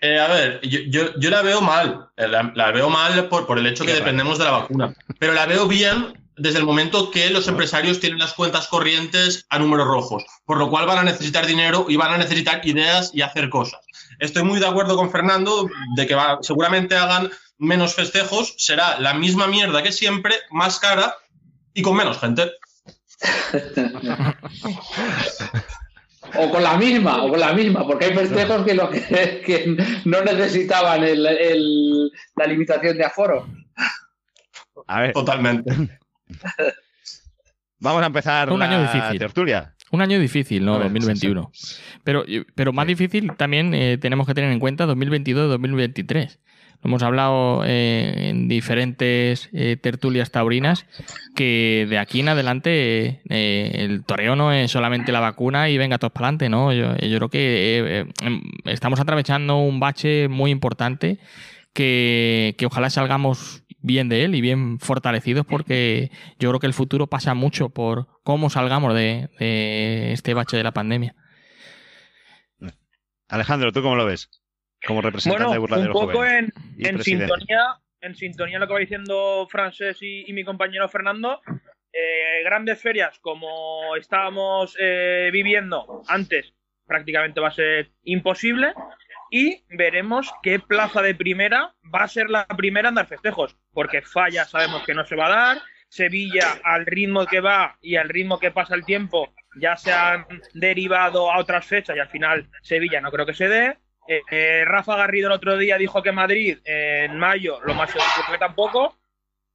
Eh, 0.00 0.20
a 0.20 0.28
ver, 0.28 0.60
yo, 0.60 1.30
la 1.30 1.42
veo 1.42 1.60
mal. 1.60 2.10
Eh, 2.16 2.28
la, 2.28 2.70
veo 2.70 2.88
mal 2.88 3.28
por, 3.28 3.44
por 3.48 3.58
el 3.58 3.66
hecho 3.66 3.84
que 3.84 3.92
dependemos 3.92 4.38
de 4.38 4.44
la 4.44 4.52
vacuna. 4.52 4.94
Pero 5.18 5.32
la 5.32 5.46
veo 5.46 5.66
bien 5.66 6.14
desde 6.36 6.60
el 6.60 6.64
momento 6.64 7.10
que 7.10 7.28
los 7.30 7.48
empresarios 7.48 7.98
tienen 7.98 8.20
las 8.20 8.34
cuentas 8.34 8.68
corrientes 8.68 9.46
a 9.50 9.58
números 9.58 9.88
rojos, 9.88 10.24
por 10.44 10.58
lo 10.58 10.70
cual 10.70 10.86
van 10.86 10.98
a 10.98 11.02
necesitar 11.02 11.44
dinero 11.44 11.86
y 11.88 11.96
van 11.96 12.12
a 12.12 12.18
necesitar 12.18 12.64
ideas 12.64 13.10
y 13.12 13.22
hacer 13.22 13.50
cosas. 13.50 13.80
Estoy 14.20 14.44
muy 14.44 14.60
de 14.60 14.66
acuerdo 14.66 14.96
con 14.96 15.10
Fernando 15.10 15.68
de 15.96 16.06
que 16.06 16.16
seguramente 16.42 16.94
hagan 16.94 17.30
menos 17.58 17.94
festejos, 17.94 18.54
será 18.58 19.00
la 19.00 19.14
misma 19.14 19.46
mierda 19.46 19.82
que 19.82 19.92
siempre, 19.92 20.34
más 20.50 20.78
cara 20.78 21.14
y 21.74 21.82
con 21.82 21.96
menos 21.96 22.18
gente. 22.20 22.52
o 26.34 26.50
con 26.50 26.62
la 26.62 26.76
misma, 26.76 27.22
o 27.22 27.30
con 27.30 27.40
la 27.40 27.52
misma, 27.52 27.86
porque 27.86 28.06
hay 28.06 28.14
festejos 28.14 28.64
que, 28.64 28.74
lo 28.74 28.90
que, 28.90 29.76
no 30.04 30.22
necesitaban 30.22 31.00
la 31.02 32.46
limitación 32.46 32.96
de 32.96 33.04
aforo. 33.04 33.46
A 34.86 35.00
ver. 35.00 35.12
Totalmente. 35.12 35.98
Vamos 37.78 38.02
a 38.02 38.06
empezar 38.06 38.50
un 38.50 38.62
año 38.62 38.82
difícil. 38.82 39.18
tertulia. 39.18 39.74
Un 39.90 40.02
año 40.02 40.20
difícil, 40.20 40.64
¿no? 40.64 40.78
2021. 40.78 41.50
Pero, 42.04 42.24
pero 42.54 42.72
más 42.72 42.86
difícil 42.86 43.32
también 43.36 43.74
eh, 43.74 43.98
tenemos 43.98 44.26
que 44.26 44.34
tener 44.34 44.52
en 44.52 44.60
cuenta 44.60 44.86
2022-2023. 44.86 46.38
Hemos 46.82 47.02
hablado 47.02 47.62
eh, 47.66 48.30
en 48.30 48.48
diferentes 48.48 49.50
eh, 49.52 49.76
tertulias 49.76 50.30
taurinas 50.30 50.86
que 51.34 51.86
de 51.90 51.98
aquí 51.98 52.20
en 52.20 52.28
adelante 52.28 53.20
el 53.28 54.02
toreo 54.04 54.34
no 54.34 54.52
es 54.52 54.70
solamente 54.70 55.12
la 55.12 55.20
vacuna 55.20 55.68
y 55.68 55.76
venga 55.76 55.98
todos 55.98 56.12
para 56.12 56.28
adelante, 56.28 56.48
¿no? 56.48 56.72
Yo, 56.72 56.96
yo 56.96 57.16
creo 57.18 57.28
que 57.28 58.06
em, 58.22 58.42
estamos 58.64 58.98
atravesando 58.98 59.58
un 59.58 59.78
bache 59.78 60.28
muy 60.28 60.52
importante 60.52 61.18
que, 61.74 62.54
que 62.56 62.64
ojalá 62.64 62.88
salgamos 62.88 63.62
bien 63.82 64.08
de 64.08 64.24
él 64.24 64.34
y 64.34 64.40
bien 64.40 64.78
fortalecidos 64.78 65.46
porque 65.46 66.10
yo 66.38 66.50
creo 66.50 66.60
que 66.60 66.66
el 66.66 66.74
futuro 66.74 67.06
pasa 67.06 67.34
mucho 67.34 67.70
por 67.70 68.06
cómo 68.22 68.50
salgamos 68.50 68.94
de, 68.94 69.28
este 70.12 70.34
bache 70.34 70.56
de 70.56 70.64
la 70.64 70.72
pandemia. 70.72 71.14
Alejandro, 73.28 73.72
¿tú 73.72 73.82
cómo 73.82 73.96
lo 73.96 74.06
ves? 74.06 74.30
Como 74.86 75.02
representante 75.02 75.44
bueno, 75.44 75.52
de 75.52 75.58
Burladero 75.58 75.92
Un 75.92 76.06
poco 76.06 76.24
en, 76.24 76.52
sintonía, 77.02 77.76
en 78.00 78.14
sintonía 78.14 78.58
lo 78.58 78.66
que 78.66 78.72
va 78.72 78.80
diciendo 78.80 79.46
Francés 79.50 79.98
y, 80.00 80.32
mi 80.32 80.44
compañero 80.44 80.88
Fernando. 80.88 81.40
Eh, 81.92 82.44
grandes 82.44 82.80
ferias 82.80 83.18
como 83.18 83.96
estábamos 83.96 84.76
eh, 84.78 85.28
viviendo 85.32 86.02
antes 86.06 86.54
prácticamente 86.86 87.40
va 87.40 87.48
a 87.48 87.52
ser 87.52 87.90
imposible 88.04 88.74
y 89.30 89.64
veremos 89.70 90.32
qué 90.42 90.58
plaza 90.58 91.02
de 91.02 91.14
primera 91.14 91.74
va 91.94 92.02
a 92.02 92.08
ser 92.08 92.28
la 92.30 92.46
primera 92.46 92.88
en 92.88 92.96
dar 92.96 93.06
festejos, 93.06 93.56
porque 93.72 94.02
Falla 94.02 94.44
sabemos 94.44 94.84
que 94.84 94.94
no 94.94 95.04
se 95.04 95.16
va 95.16 95.26
a 95.26 95.30
dar, 95.30 95.62
Sevilla 95.88 96.60
al 96.64 96.86
ritmo 96.86 97.26
que 97.26 97.40
va 97.40 97.76
y 97.80 97.96
al 97.96 98.08
ritmo 98.08 98.38
que 98.38 98.50
pasa 98.50 98.74
el 98.74 98.84
tiempo 98.84 99.32
ya 99.56 99.76
se 99.76 99.92
han 99.92 100.26
derivado 100.54 101.30
a 101.30 101.38
otras 101.38 101.66
fechas 101.66 101.96
y 101.96 102.00
al 102.00 102.08
final 102.08 102.48
Sevilla 102.62 103.00
no 103.00 103.10
creo 103.10 103.26
que 103.26 103.34
se 103.34 103.48
dé. 103.48 103.78
Eh, 104.08 104.22
eh, 104.30 104.64
Rafa 104.64 104.96
Garrido 104.96 105.28
el 105.28 105.34
otro 105.34 105.56
día 105.56 105.76
dijo 105.78 106.02
que 106.02 106.12
Madrid 106.12 106.58
en 106.64 107.18
mayo 107.18 107.60
lo 107.64 107.74
más 107.74 107.90
seguro 107.90 108.08
que 108.30 108.38
tampoco. 108.38 108.96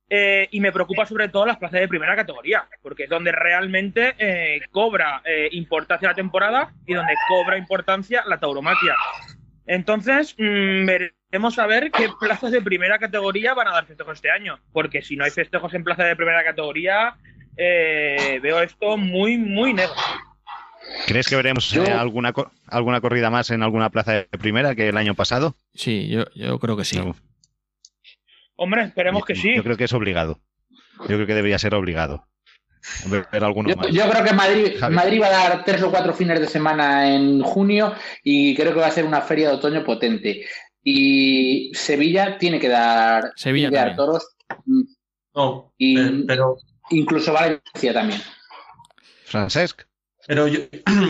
Eh, 0.08 0.48
y 0.52 0.60
me 0.60 0.72
preocupa 0.72 1.08
sobre 1.08 1.30
todo 1.30 1.48
las 1.48 1.58
plazas 1.58 1.80
de 1.80 1.88
primera 1.88 2.16
categoría, 2.16 2.68
porque 2.84 3.06
es 3.06 3.10
donde 3.10 3.32
realmente 3.32 4.62
cobra 4.70 5.24
importancia 5.50 6.10
la 6.10 6.14
temporada 6.14 6.76
y 6.86 6.94
donde 6.94 7.16
cobra 7.28 7.58
importancia 7.58 8.24
la 8.28 8.38
tauromaquia. 8.38 8.94
Entonces, 9.68 10.36
mmm, 10.38 10.86
veremos 10.86 11.58
a 11.60 11.66
ver 11.66 11.92
qué 11.92 12.10
plazas 12.20 12.52
de 12.52 12.62
primera 12.62 13.00
categoría 13.00 13.54
van 13.54 13.68
a 13.68 13.72
dar 13.72 13.86
festejos 13.86 14.16
este 14.16 14.32
año. 14.32 14.60
Porque 14.72 15.02
si 15.02 15.16
no 15.16 15.24
hay 15.24 15.32
festejos 15.32 15.74
en 15.74 15.84
plaza 15.84 16.04
de 16.04 16.16
primera 16.16 16.44
categoría, 16.44 17.16
eh, 17.58 18.40
veo 18.42 18.62
esto 18.62 18.98
muy, 18.98 19.38
muy 19.38 19.74
negro. 19.74 19.96
¿Crees 21.08 21.28
que 21.28 21.36
veremos 21.36 21.76
eh, 21.76 21.92
alguna, 21.92 22.32
alguna 22.68 23.02
corrida 23.02 23.30
más 23.30 23.50
en 23.50 23.64
alguna 23.64 23.90
plaza 23.90 24.14
de 24.14 24.26
primera 24.26 24.76
que 24.76 24.90
el 24.90 24.98
año 24.98 25.16
pasado? 25.16 25.56
Sí, 25.74 26.08
yo, 26.10 26.26
yo 26.36 26.60
creo 26.60 26.78
que 26.78 26.86
sí. 26.86 27.02
Hombre, 28.56 28.84
esperemos 28.84 29.26
que 29.26 29.36
sí. 29.36 29.56
Yo 29.56 29.64
creo 29.64 29.78
que 29.78 29.86
es 29.86 29.94
obligado. 29.94 30.40
Yo 31.00 31.16
creo 31.16 31.26
que 31.26 31.34
debería 31.34 31.60
ser 31.60 31.74
obligado 31.74 32.28
yo, 33.92 34.10
creo 34.10 34.24
que 34.24 34.34
Madrid, 34.34 34.80
Madrid 34.92 35.22
va 35.22 35.28
a 35.28 35.50
dar 35.50 35.64
tres 35.66 35.82
o 35.84 35.92
cuatro 35.92 36.14
fines 36.14 36.40
de 36.40 36.48
semana 36.48 37.14
en 37.14 37.42
junio 37.42 37.94
y 38.24 38.56
creo 38.56 38.74
que 38.74 38.80
va 38.80 38.88
a 38.88 38.92
ser 38.92 39.06
una 39.06 39.22
feria 39.22 39.50
de 39.50 39.56
otoño 39.56 39.84
potente. 39.84 40.46
Y 40.84 41.72
Sevilla 41.74 42.38
tiene 42.38 42.60
que 42.60 42.70
dar, 42.70 43.32
Sevilla 43.36 43.96
toros. 43.96 44.36
No, 45.34 45.74
y 45.78 46.24
pero... 46.24 46.58
Incluso 46.92 47.34
Valencia 47.34 47.94
también. 47.94 48.22
Francesc. 49.26 49.82
Pero 50.28 50.48
yo, 50.48 50.60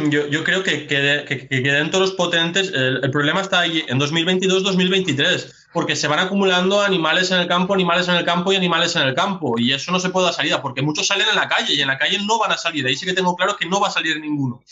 yo, 0.09 0.43
creo 0.43 0.63
que, 0.63 0.87
que, 0.87 1.47
queden 1.47 1.91
toros 1.91 2.11
potentes. 2.11 2.69
El, 2.69 2.99
el, 3.03 3.11
problema 3.11 3.41
está 3.41 3.61
ahí 3.61 3.83
en 3.87 3.99
2022-2023 3.99 5.65
porque 5.75 5.97
se 5.97 6.07
van 6.07 6.19
acumulando 6.19 6.81
animales 6.81 7.31
en 7.31 7.39
el 7.39 7.49
campo, 7.49 7.73
animales 7.73 8.07
en 8.07 8.15
el 8.15 8.23
campo 8.23 8.53
y 8.53 8.55
animales 8.55 8.95
en 8.95 9.01
el 9.01 9.13
campo. 9.13 9.55
Y 9.57 9.73
eso 9.73 9.91
no 9.91 9.99
se 9.99 10.09
puede 10.09 10.27
dar 10.27 10.33
salida, 10.33 10.61
porque 10.61 10.81
muchos 10.81 11.05
salen 11.05 11.27
en 11.27 11.35
la 11.35 11.49
calle 11.49 11.73
y 11.73 11.81
en 11.81 11.89
la 11.89 11.97
calle 11.97 12.17
no 12.25 12.39
van 12.39 12.53
a 12.53 12.57
salir. 12.57 12.87
Ahí 12.87 12.95
sí 12.95 13.05
que 13.05 13.11
tengo 13.11 13.35
claro 13.35 13.57
que 13.57 13.65
no 13.65 13.81
va 13.81 13.89
a 13.89 13.91
salir 13.91 14.17
ninguno. 14.21 14.63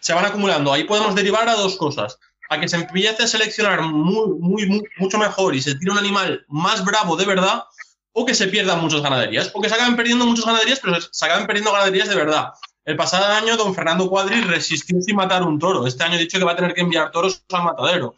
Se 0.00 0.14
van 0.14 0.24
acumulando. 0.24 0.72
Ahí 0.72 0.84
podemos 0.84 1.16
derivar 1.16 1.48
a 1.48 1.56
dos 1.56 1.74
cosas. 1.74 2.16
A 2.48 2.60
que 2.60 2.68
se 2.68 2.76
empiece 2.76 3.24
a 3.24 3.26
seleccionar 3.26 3.82
muy, 3.82 4.38
muy, 4.38 4.84
mucho 4.98 5.18
mejor 5.18 5.56
y 5.56 5.60
se 5.60 5.74
tire 5.74 5.90
un 5.90 5.98
animal 5.98 6.44
más 6.46 6.84
bravo 6.84 7.16
de 7.16 7.24
verdad, 7.24 7.64
o 8.12 8.24
que 8.24 8.34
se 8.34 8.46
pierdan 8.46 8.80
muchas 8.80 9.02
ganaderías. 9.02 9.50
O 9.54 9.60
que 9.60 9.68
se 9.68 9.74
acaben 9.74 9.96
perdiendo 9.96 10.26
muchas 10.26 10.44
ganaderías, 10.44 10.78
pero 10.78 10.96
se 11.00 11.24
acaben 11.24 11.48
perdiendo 11.48 11.72
ganaderías 11.72 12.08
de 12.08 12.14
verdad. 12.14 12.52
El 12.84 12.96
pasado 12.96 13.26
año, 13.26 13.56
don 13.56 13.74
Fernando 13.74 14.08
Cuadri 14.08 14.40
resistió 14.40 15.00
sin 15.00 15.16
matar 15.16 15.42
un 15.44 15.58
toro. 15.58 15.86
Este 15.86 16.02
año 16.02 16.14
ha 16.14 16.18
dicho 16.18 16.38
que 16.38 16.44
va 16.44 16.52
a 16.52 16.56
tener 16.56 16.74
que 16.74 16.80
enviar 16.80 17.12
toros 17.12 17.44
al 17.52 17.62
matadero. 17.62 18.14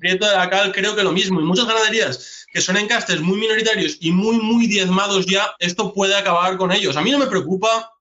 Prieto 0.00 0.28
de 0.28 0.36
la 0.36 0.50
Cal 0.50 0.72
creo 0.72 0.96
que 0.96 1.04
lo 1.04 1.12
mismo. 1.12 1.40
Y 1.40 1.44
muchas 1.44 1.66
ganaderías 1.66 2.46
que 2.52 2.60
son 2.60 2.76
encastes 2.76 3.20
muy 3.20 3.38
minoritarios 3.38 3.98
y 4.00 4.10
muy, 4.10 4.38
muy 4.38 4.66
diezmados 4.66 5.26
ya, 5.26 5.54
esto 5.60 5.94
puede 5.94 6.16
acabar 6.16 6.56
con 6.56 6.72
ellos. 6.72 6.96
A 6.96 7.00
mí 7.00 7.12
no 7.12 7.18
me 7.18 7.26
preocupa 7.26 7.92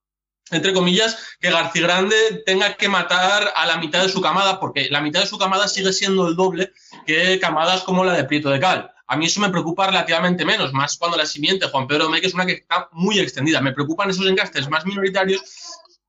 entre 0.52 0.74
comillas, 0.74 1.18
que 1.40 1.52
García 1.52 1.84
Grande 1.84 2.44
tenga 2.46 2.74
que 2.76 2.90
matar 2.90 3.52
a 3.56 3.66
la 3.66 3.78
mitad 3.78 4.02
de 4.02 4.10
su 4.10 4.22
camada, 4.22 4.60
porque 4.60 4.90
la 4.90 5.02
mitad 5.02 5.22
de 5.22 5.28
su 5.28 5.38
camada 5.38 5.68
sigue 5.68 5.94
siendo 5.94 6.28
el 6.28 6.36
doble 6.36 6.72
que 7.06 7.40
camadas 7.40 7.84
como 7.84 8.04
la 8.04 8.14
de 8.14 8.24
Prieto 8.24 8.50
de 8.50 8.60
Cal. 8.60 8.92
A 9.12 9.18
mí 9.18 9.26
eso 9.26 9.42
me 9.42 9.50
preocupa 9.50 9.88
relativamente 9.88 10.46
menos, 10.46 10.72
más 10.72 10.96
cuando 10.96 11.18
la 11.18 11.26
simiente 11.26 11.66
Juan 11.66 11.88
Pedro 11.88 12.10
Meque 12.10 12.28
es 12.28 12.36
una 12.36 12.46
que 12.46 12.54
está 12.54 12.90
muy 12.92 13.18
extendida. 13.18 13.60
Me 13.60 13.74
preocupan 13.74 14.12
esos 14.12 14.28
encastes 14.28 14.70
más 14.70 14.86
minoritarios 14.86 15.42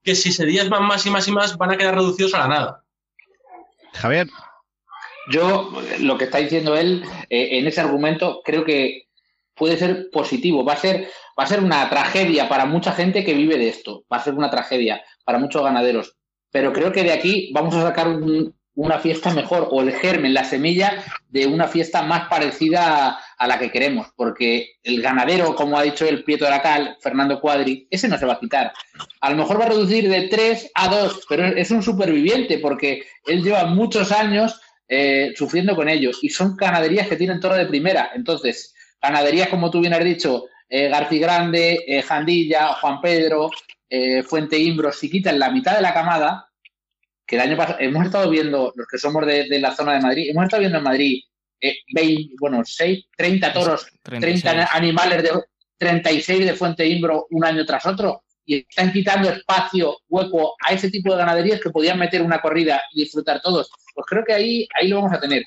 que 0.03 0.15
si 0.15 0.31
se 0.31 0.45
diezman 0.45 0.85
más 0.85 1.07
y 1.07 1.11
más 1.11 1.27
y 1.27 1.33
más 1.33 1.57
van 1.57 1.71
a 1.71 1.79
quedar 1.79 1.95
reducidos 1.95 2.35
a 2.35 2.41
la 2.41 2.49
nada. 2.49 2.85
Javier. 3.95 4.29
Yo, 5.33 5.73
lo 6.01 6.19
que 6.19 6.25
está 6.25 6.39
diciendo 6.39 6.77
él, 6.77 7.03
eh, 7.31 7.59
en 7.59 7.67
ese 7.67 7.81
argumento, 7.81 8.43
creo 8.45 8.67
que 8.67 9.09
puede 9.55 9.79
ser 9.79 10.11
positivo. 10.13 10.63
Va 10.63 10.75
a 10.75 10.77
ser, 10.77 11.09
va 11.39 11.45
a 11.45 11.47
ser 11.47 11.61
una 11.61 11.89
tragedia 11.89 12.51
para 12.51 12.67
mucha 12.67 12.93
gente 12.93 13.25
que 13.25 13.33
vive 13.33 13.57
de 13.57 13.69
esto. 13.71 14.05
Va 14.13 14.19
a 14.19 14.25
ser 14.25 14.35
una 14.35 14.51
tragedia 14.51 15.03
para 15.25 15.39
muchos 15.39 15.63
ganaderos. 15.63 16.19
Pero 16.51 16.75
creo 16.75 16.93
que 16.93 17.05
de 17.05 17.13
aquí 17.13 17.51
vamos 17.55 17.75
a 17.77 17.83
sacar 17.83 18.09
una 18.81 18.99
fiesta 18.99 19.33
mejor 19.33 19.69
o 19.71 19.83
el 19.83 19.93
germen, 19.93 20.35
la 20.35 20.45
semilla 20.45 21.05
de 21.29 21.47
una 21.47 21.69
fiesta 21.69 22.03
más 22.03 22.29
parecida 22.29 23.19
a, 23.39 23.47
la 23.47 23.59
que 23.59 23.71
queremos. 23.71 24.09
Porque 24.17 24.77
el 24.83 25.03
ganadero, 25.03 25.55
como 25.55 25.79
ha 25.79 25.83
dicho 25.83 26.07
el 26.07 26.25
Prieto 26.25 26.45
de 26.45 26.51
la 26.51 26.63
Cal, 26.63 26.97
Fernando 27.01 27.41
Cuadri, 27.41 27.87
ese 27.91 28.09
no 28.09 28.19
se 28.19 28.27
va 28.27 28.35
a 28.35 28.41
quitar. 28.41 28.73
A 29.21 29.31
lo 29.31 29.37
mejor 29.37 29.61
va 29.61 29.67
a 29.67 29.69
reducir 29.69 30.09
de 30.09 30.29
3 30.29 30.73
a 30.75 30.89
2, 30.89 31.27
pero 31.29 31.47
es 31.47 31.71
un 31.71 31.83
superviviente 31.83 32.59
porque 32.59 33.05
él 33.27 33.43
lleva 33.43 33.65
muchos 33.67 34.13
años 34.13 34.61
eh, 34.89 35.33
sufriendo 35.37 35.77
con 35.77 35.89
ellos 35.89 36.19
y 36.23 36.31
son 36.31 36.57
ganaderías 36.57 37.09
que 37.09 37.17
tienen 37.17 37.41
toro 37.41 37.55
de 37.55 37.67
primera. 37.67 38.11
Entonces, 38.15 38.75
Ganaderías, 39.01 39.49
como 39.49 39.71
tú 39.71 39.81
bien 39.81 39.95
has 39.95 40.05
dicho, 40.05 40.47
eh, 40.69 40.89
García 40.89 41.21
Grande, 41.21 41.85
eh, 41.87 42.03
Jandilla, 42.03 42.75
Juan 42.75 43.01
Pedro, 43.01 43.51
eh, 43.89 44.23
Fuente 44.23 44.59
Imbro, 44.59 44.93
si 44.93 45.11
quitan 45.11 45.39
la 45.39 45.51
mitad 45.51 45.77
de 45.77 45.83
la 45.83 45.95
camada, 45.95 46.50
que 47.31 47.37
el 47.37 47.43
año 47.43 47.57
pasado 47.57 47.79
hemos 47.79 48.05
estado 48.05 48.29
viendo, 48.29 48.73
los 48.75 48.89
que 48.89 48.99
somos 48.99 49.25
de, 49.25 49.47
la 49.61 49.73
zona 49.73 49.93
de 49.93 50.01
Madrid, 50.01 50.31
hemos 50.31 50.43
estado 50.43 50.63
viendo 50.63 50.79
en 50.79 50.85
Madrid 50.85 51.23
20, 51.95 52.35
bueno, 52.41 52.63
6, 52.65 53.05
30 53.17 53.53
toros, 53.53 53.87
30 54.03 54.69
animales 54.73 55.23
de 55.23 55.31
36 55.79 56.45
de 56.45 56.55
Fuente 56.55 56.85
Imbro 56.85 57.29
un 57.31 57.45
año 57.45 57.65
tras 57.65 57.87
otro 57.87 58.25
y 58.45 58.67
están 58.69 58.93
quitando 58.93 59.31
espacio, 59.31 59.99
hueco 60.09 60.57
a 60.67 60.73
ese 60.73 60.91
tipo 60.91 61.13
de 61.13 61.19
ganaderías 61.19 61.61
que 61.61 61.71
podían 61.71 62.01
meter 62.01 62.21
una 62.21 62.41
corrida 62.41 62.83
y 62.93 63.03
disfrutar 63.03 63.41
todos. 63.41 63.71
Pues 63.95 64.05
creo 64.09 64.25
que 64.25 64.33
ahí, 64.33 64.69
ahí 64.75 64.89
lo 64.89 64.97
vamos 64.97 65.13
a 65.13 65.21
tener. 65.21 65.45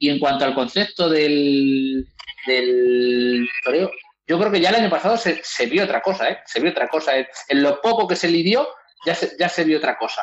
Y 0.00 0.08
en 0.08 0.18
cuanto 0.18 0.44
al 0.44 0.56
concepto 0.56 1.08
del, 1.08 2.04
del 2.48 3.48
toreo, 3.62 3.92
yo 4.26 4.40
creo 4.40 4.50
que 4.50 4.60
ya 4.60 4.70
el 4.70 4.74
año 4.74 4.90
pasado 4.90 5.16
se, 5.16 5.66
vio 5.66 5.84
otra 5.84 6.00
cosa, 6.00 6.30
¿eh? 6.30 6.38
Se 6.46 6.58
vio 6.58 6.72
otra 6.72 6.88
cosa. 6.88 7.12
En 7.16 7.62
lo 7.62 7.80
poco 7.80 8.08
que 8.08 8.16
se 8.16 8.28
lidió, 8.28 8.66
ya 9.06 9.14
se, 9.14 9.36
ya 9.38 9.48
se 9.48 9.62
vio 9.62 9.78
otra 9.78 9.96
cosa. 9.96 10.22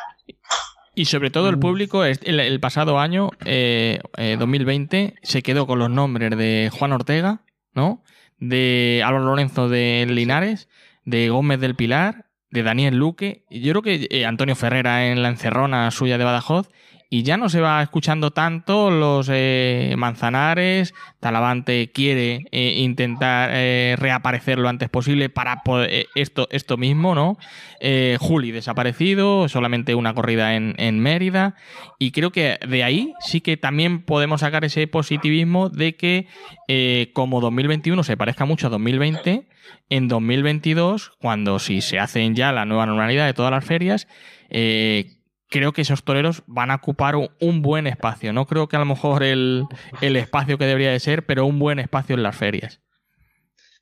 Y 0.94 1.04
sobre 1.04 1.30
todo 1.30 1.48
el 1.48 1.56
mm. 1.56 1.60
público, 1.60 2.04
el, 2.04 2.40
el 2.40 2.60
pasado 2.60 2.98
año, 2.98 3.30
eh, 3.44 4.00
2020, 4.38 5.02
eh, 5.02 5.14
se 5.22 5.42
quedó 5.42 5.66
con 5.66 5.78
los 5.78 5.90
nombres 5.90 6.36
de 6.36 6.70
Juan 6.72 6.92
Ortega, 6.92 7.42
¿no? 7.74 8.02
De 8.38 9.02
Álvaro 9.04 9.26
Lorenzo 9.26 9.68
de 9.68 10.06
Linares, 10.08 10.68
de 11.04 11.28
Gómez 11.28 11.60
del 11.60 11.76
Pilar, 11.76 12.30
de 12.50 12.62
Daniel 12.62 12.96
Luque, 12.96 13.44
y 13.48 13.60
yo 13.60 13.72
creo 13.72 13.82
que 13.82 14.08
eh, 14.10 14.26
Antonio 14.26 14.56
Ferrera 14.56 15.06
en 15.06 15.22
la 15.22 15.28
encerrona 15.28 15.90
suya 15.90 16.18
de 16.18 16.24
Badajoz, 16.24 16.68
y 17.12 17.24
ya 17.24 17.36
no 17.36 17.48
se 17.48 17.60
va 17.60 17.82
escuchando 17.82 18.30
tanto 18.30 18.88
los 18.92 19.28
eh, 19.28 19.94
manzanares. 19.98 20.94
Talavante 21.18 21.90
quiere 21.90 22.46
eh, 22.52 22.74
intentar 22.76 23.50
eh, 23.52 23.96
reaparecer 23.98 24.60
lo 24.60 24.68
antes 24.68 24.88
posible 24.88 25.28
para 25.28 25.60
esto, 26.14 26.46
esto 26.52 26.76
mismo, 26.76 27.16
¿no? 27.16 27.36
Juli 28.20 28.52
desaparecido, 28.52 29.48
solamente 29.48 29.96
una 29.96 30.14
corrida 30.14 30.54
en, 30.54 30.76
en, 30.78 31.00
Mérida. 31.00 31.56
Y 31.98 32.12
creo 32.12 32.30
que 32.30 32.58
de 32.66 32.84
ahí 32.84 33.12
sí 33.20 33.40
que 33.40 33.56
también 33.56 34.02
podemos 34.02 34.42
sacar 34.42 34.64
ese 34.64 34.86
positivismo 34.86 35.68
de 35.68 35.96
que 35.96 37.08
como 37.12 37.40
2021 37.40 38.04
se 38.04 38.16
parezca 38.16 38.44
mucho 38.44 38.68
a 38.68 38.70
2020, 38.70 39.48
en 39.88 40.08
2022, 40.08 41.12
cuando 41.20 41.58
si 41.58 41.80
se 41.80 41.98
hacen 41.98 42.36
ya 42.36 42.52
la 42.52 42.66
nueva 42.66 42.86
normalidad 42.86 43.26
de 43.26 43.34
todas 43.34 43.50
las 43.50 43.64
ferias, 43.64 44.06
creo 45.50 45.72
que 45.72 45.82
esos 45.82 46.04
toreros 46.04 46.42
van 46.46 46.70
a 46.70 46.76
ocupar 46.76 47.14
un 47.16 47.60
buen 47.60 47.86
espacio. 47.86 48.32
No 48.32 48.46
creo 48.46 48.68
que 48.68 48.76
a 48.76 48.78
lo 48.78 48.86
mejor 48.86 49.22
el, 49.22 49.66
espacio 50.00 50.56
que 50.56 50.64
debería 50.64 50.92
de 50.92 51.00
ser, 51.00 51.26
pero 51.26 51.44
un 51.44 51.58
buen 51.58 51.78
espacio 51.78 52.14
en 52.14 52.22
las 52.22 52.36
ferias. 52.36 52.80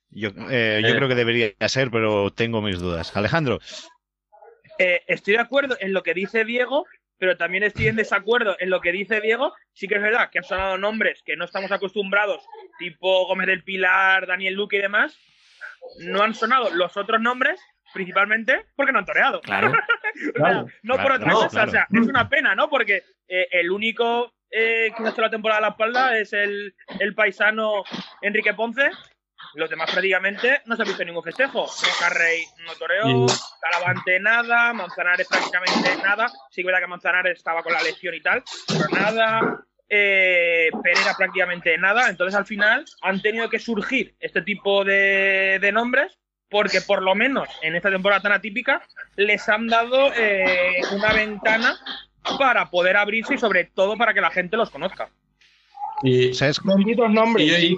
Yo, 0.09 0.29
eh, 0.49 0.81
yo 0.83 0.95
creo 0.95 1.07
que 1.07 1.15
debería 1.15 1.53
ser, 1.67 1.91
pero 1.91 2.31
tengo 2.31 2.61
mis 2.61 2.79
dudas. 2.79 3.15
Alejandro. 3.15 3.59
Eh, 4.79 5.03
estoy 5.07 5.35
de 5.35 5.41
acuerdo 5.41 5.77
en 5.79 5.93
lo 5.93 6.01
que 6.01 6.15
dice 6.15 6.43
Diego, 6.43 6.85
pero 7.19 7.37
también 7.37 7.63
estoy 7.63 7.87
en 7.87 7.97
desacuerdo 7.97 8.55
en 8.59 8.71
lo 8.71 8.81
que 8.81 8.91
dice 8.91 9.21
Diego. 9.21 9.53
Sí 9.73 9.87
que 9.87 9.95
es 9.95 10.01
verdad 10.01 10.31
que 10.31 10.39
han 10.39 10.45
sonado 10.45 10.77
nombres 10.79 11.21
que 11.23 11.35
no 11.35 11.45
estamos 11.45 11.71
acostumbrados, 11.71 12.43
tipo 12.79 13.27
Gómez 13.27 13.47
del 13.47 13.63
Pilar, 13.63 14.25
Daniel 14.25 14.55
Luque 14.55 14.77
y 14.77 14.81
demás. 14.81 15.17
No 15.99 16.23
han 16.23 16.33
sonado 16.33 16.71
los 16.73 16.97
otros 16.97 17.21
nombres, 17.21 17.59
principalmente 17.93 18.65
porque 18.75 18.91
no 18.91 18.99
han 18.99 19.05
toreado. 19.05 19.41
Claro. 19.41 19.71
no 20.83 20.97
por 20.97 21.11
otra 21.13 21.31
cosa. 21.31 21.63
O 21.63 21.69
sea, 21.69 21.87
es 21.91 22.07
una 22.07 22.29
pena, 22.29 22.55
¿no? 22.55 22.69
Porque 22.69 23.03
eh, 23.27 23.47
el 23.51 23.71
único 23.71 24.33
eh, 24.51 24.91
que 24.95 25.03
ha 25.03 25.09
hecho 25.09 25.21
la 25.21 25.29
temporada 25.29 25.59
a 25.59 25.61
la 25.61 25.67
espalda 25.69 26.17
es 26.17 26.33
el, 26.33 26.73
el 26.99 27.15
paisano 27.15 27.83
Enrique 28.21 28.53
Ponce. 28.53 28.89
Los 29.55 29.69
demás 29.69 29.89
prácticamente 29.89 30.61
no 30.65 30.75
se 30.75 30.81
ha 30.81 30.85
visto 30.85 31.03
ningún 31.03 31.23
festejo. 31.23 31.65
Roca 31.65 32.09
Rey 32.13 32.43
no 32.65 32.73
toreó, 32.73 33.25
Talavante 33.61 34.19
nada, 34.19 34.73
Manzanares 34.73 35.27
prácticamente 35.27 36.03
nada. 36.03 36.27
Sí 36.51 36.61
que 36.61 36.67
verdad 36.67 36.81
que 36.81 36.87
Manzanares 36.87 37.37
estaba 37.37 37.63
con 37.63 37.73
la 37.73 37.81
lesión 37.81 38.13
y 38.13 38.21
tal, 38.21 38.43
pero 38.67 38.87
nada. 38.89 39.65
Eh, 39.91 40.69
Pereira 40.83 41.15
prácticamente 41.17 41.75
nada. 41.77 42.09
Entonces 42.09 42.35
al 42.35 42.45
final 42.45 42.85
han 43.01 43.21
tenido 43.21 43.49
que 43.49 43.57
surgir 43.57 44.15
este 44.19 44.43
tipo 44.43 44.83
de, 44.83 45.57
de 45.59 45.71
nombres 45.71 46.19
porque 46.49 46.81
por 46.81 47.01
lo 47.01 47.15
menos 47.15 47.47
en 47.61 47.75
esta 47.75 47.89
temporada 47.89 48.21
tan 48.21 48.31
atípica 48.31 48.81
les 49.15 49.47
han 49.49 49.67
dado 49.67 50.11
eh, 50.13 50.81
una 50.91 51.13
ventana 51.13 51.77
para 52.37 52.69
poder 52.69 52.97
abrirse 52.97 53.35
y 53.35 53.37
sobre 53.37 53.65
todo 53.65 53.97
para 53.97 54.13
que 54.13 54.21
la 54.21 54.31
gente 54.31 54.57
los 54.57 54.69
conozca. 54.69 55.09
Y, 56.01 56.31
Benditos 56.63 57.09
nombres. 57.09 57.75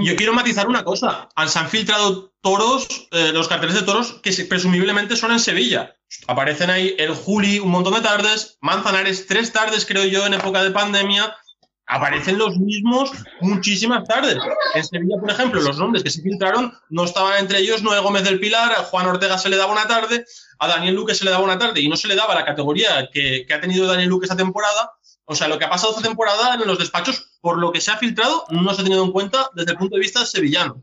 yo, 0.00 0.16
quiero 0.16 0.34
matizar 0.34 0.68
una 0.68 0.84
cosa. 0.84 1.28
Se 1.46 1.58
han 1.58 1.68
filtrado 1.68 2.32
toros, 2.42 3.08
eh, 3.12 3.30
los 3.32 3.48
carteles 3.48 3.76
de 3.76 3.82
toros 3.82 4.20
que 4.22 4.30
presumiblemente 4.44 5.16
son 5.16 5.32
en 5.32 5.40
Sevilla. 5.40 5.96
Aparecen 6.26 6.68
ahí 6.68 6.94
el 6.98 7.14
Juli 7.14 7.58
un 7.58 7.70
montón 7.70 7.94
de 7.94 8.02
tardes, 8.02 8.58
Manzanares 8.60 9.26
tres 9.26 9.52
tardes 9.52 9.86
creo 9.86 10.04
yo 10.04 10.26
en 10.26 10.34
época 10.34 10.62
de 10.62 10.70
pandemia 10.70 11.34
aparecen 11.90 12.38
los 12.38 12.56
mismos 12.56 13.10
muchísimas 13.40 14.06
tardes. 14.06 14.38
En 14.74 14.84
Sevilla, 14.84 15.16
por 15.20 15.30
ejemplo, 15.30 15.60
los 15.60 15.76
nombres 15.78 16.04
que 16.04 16.10
se 16.10 16.22
filtraron 16.22 16.72
no 16.88 17.04
estaban 17.04 17.38
entre 17.38 17.58
ellos 17.58 17.82
Noé 17.82 17.98
Gómez 17.98 18.22
del 18.22 18.38
Pilar, 18.38 18.72
a 18.72 18.84
Juan 18.84 19.06
Ortega 19.06 19.36
se 19.38 19.48
le 19.48 19.56
daba 19.56 19.72
una 19.72 19.88
tarde, 19.88 20.24
a 20.60 20.68
Daniel 20.68 20.94
Luque 20.94 21.14
se 21.14 21.24
le 21.24 21.32
daba 21.32 21.42
una 21.42 21.58
tarde 21.58 21.80
y 21.80 21.88
no 21.88 21.96
se 21.96 22.06
le 22.06 22.14
daba 22.14 22.34
la 22.34 22.44
categoría 22.44 23.08
que, 23.12 23.44
ha 23.52 23.60
tenido 23.60 23.86
Daniel 23.86 24.08
Luque 24.08 24.26
esta 24.26 24.36
temporada. 24.36 24.92
O 25.24 25.34
sea, 25.34 25.48
lo 25.48 25.58
que 25.58 25.64
ha 25.64 25.70
pasado 25.70 25.92
esta 25.92 26.06
temporada 26.06 26.54
en 26.54 26.66
los 26.66 26.78
despachos, 26.78 27.38
por 27.40 27.58
lo 27.58 27.72
que 27.72 27.80
se 27.80 27.90
ha 27.90 27.96
filtrado, 27.96 28.44
no 28.50 28.72
se 28.72 28.80
ha 28.80 28.84
tenido 28.84 29.04
en 29.04 29.12
cuenta 29.12 29.48
desde 29.54 29.72
el 29.72 29.78
punto 29.78 29.96
de 29.96 30.00
vista 30.00 30.24
sevillano. 30.24 30.82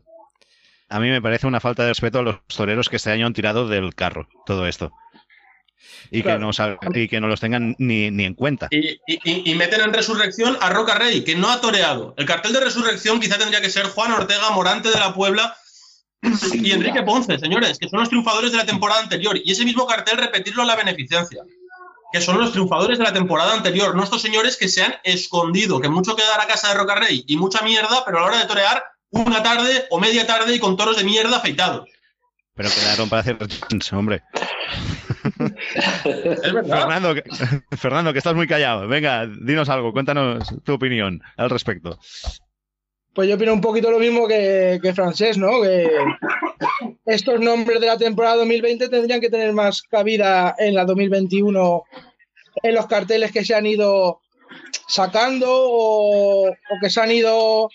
A 0.90 1.00
mí 1.00 1.08
me 1.08 1.20
parece 1.20 1.46
una 1.46 1.60
falta 1.60 1.82
de 1.82 1.90
respeto 1.90 2.18
a 2.18 2.22
los 2.22 2.36
toreros 2.46 2.88
que 2.88 2.96
este 2.96 3.10
año 3.10 3.26
han 3.26 3.34
tirado 3.34 3.68
del 3.68 3.94
carro 3.94 4.28
todo 4.46 4.66
esto 4.66 4.90
y, 6.10 6.22
que 6.22 6.38
no, 6.38 6.50
y 6.94 7.08
que 7.08 7.20
no 7.20 7.28
los 7.28 7.40
tengan 7.40 7.76
ni, 7.78 8.06
en 8.06 8.34
cuenta. 8.34 8.68
Y, 8.70 9.54
meten 9.54 9.80
en 9.80 9.92
resurrección 9.92 10.56
a 10.60 10.70
Roca 10.70 10.94
Rey, 10.94 11.24
que 11.24 11.34
no 11.34 11.50
ha 11.50 11.60
toreado. 11.60 12.14
El 12.16 12.26
cartel 12.26 12.52
de 12.52 12.60
resurrección 12.60 13.20
quizá 13.20 13.38
tendría 13.38 13.60
que 13.60 13.70
ser 13.70 13.86
Juan 13.86 14.12
Ortega, 14.12 14.50
Morante 14.50 14.90
de 14.90 14.98
la 14.98 15.14
Puebla 15.14 15.56
y 16.52 16.72
Enrique 16.72 17.02
Ponce, 17.02 17.38
señores, 17.38 17.78
que 17.78 17.88
son 17.88 18.00
los 18.00 18.08
triunfadores 18.08 18.52
de 18.52 18.58
la 18.58 18.66
temporada 18.66 19.02
anterior. 19.02 19.38
Y 19.42 19.52
ese 19.52 19.64
mismo 19.64 19.86
cartel 19.86 20.18
repetirlo 20.18 20.62
a 20.62 20.66
la 20.66 20.76
beneficencia. 20.76 21.42
Que 22.10 22.20
son 22.22 22.38
los 22.38 22.52
triunfadores 22.52 22.96
de 22.96 23.04
la 23.04 23.12
temporada 23.12 23.52
anterior, 23.52 23.94
no 23.94 24.02
estos 24.02 24.22
señores 24.22 24.56
que 24.56 24.68
se 24.68 24.82
han 24.82 24.94
escondido, 25.04 25.78
que 25.78 25.90
mucho 25.90 26.16
que 26.16 26.22
dar 26.22 26.40
a 26.40 26.46
casa 26.46 26.68
de 26.68 26.74
Roca 26.74 26.94
Rey 26.94 27.22
y 27.26 27.36
mucha 27.36 27.62
mierda, 27.62 28.02
pero 28.06 28.16
a 28.16 28.20
la 28.22 28.26
hora 28.28 28.38
de 28.38 28.46
torear, 28.46 28.82
una 29.10 29.42
tarde 29.42 29.86
o 29.90 30.00
media 30.00 30.26
tarde 30.26 30.54
y 30.54 30.58
con 30.58 30.76
toros 30.76 30.96
de 30.96 31.04
mierda 31.04 31.36
afeitados. 31.36 31.86
Pero 32.54 32.70
quedaron 32.70 33.08
para 33.08 33.20
hacer 33.20 33.38
hombre. 33.92 34.22
Fernando, 36.02 37.14
que, 37.14 37.22
Fernando, 37.76 38.12
que 38.12 38.18
estás 38.18 38.34
muy 38.34 38.46
callado. 38.46 38.88
Venga, 38.88 39.26
dinos 39.26 39.68
algo, 39.68 39.92
cuéntanos 39.92 40.48
tu 40.64 40.74
opinión 40.74 41.20
al 41.36 41.50
respecto. 41.50 41.98
Pues 43.14 43.28
yo 43.28 43.34
opino 43.34 43.52
un 43.52 43.60
poquito 43.60 43.90
lo 43.90 43.98
mismo 43.98 44.28
que, 44.28 44.78
que 44.82 44.94
Francés, 44.94 45.38
¿no? 45.38 45.62
Que 45.62 45.90
estos 47.06 47.40
nombres 47.40 47.80
de 47.80 47.86
la 47.86 47.98
temporada 47.98 48.36
2020 48.36 48.88
tendrían 48.88 49.20
que 49.20 49.30
tener 49.30 49.52
más 49.52 49.82
cabida 49.82 50.54
en 50.58 50.74
la 50.74 50.84
2021 50.84 51.82
en 52.62 52.74
los 52.74 52.86
carteles 52.86 53.32
que 53.32 53.44
se 53.44 53.54
han 53.54 53.66
ido 53.66 54.20
sacando 54.86 55.48
o, 55.50 56.48
o 56.48 56.80
que 56.80 56.90
se 56.90 57.00
han 57.00 57.10
ido, 57.10 57.70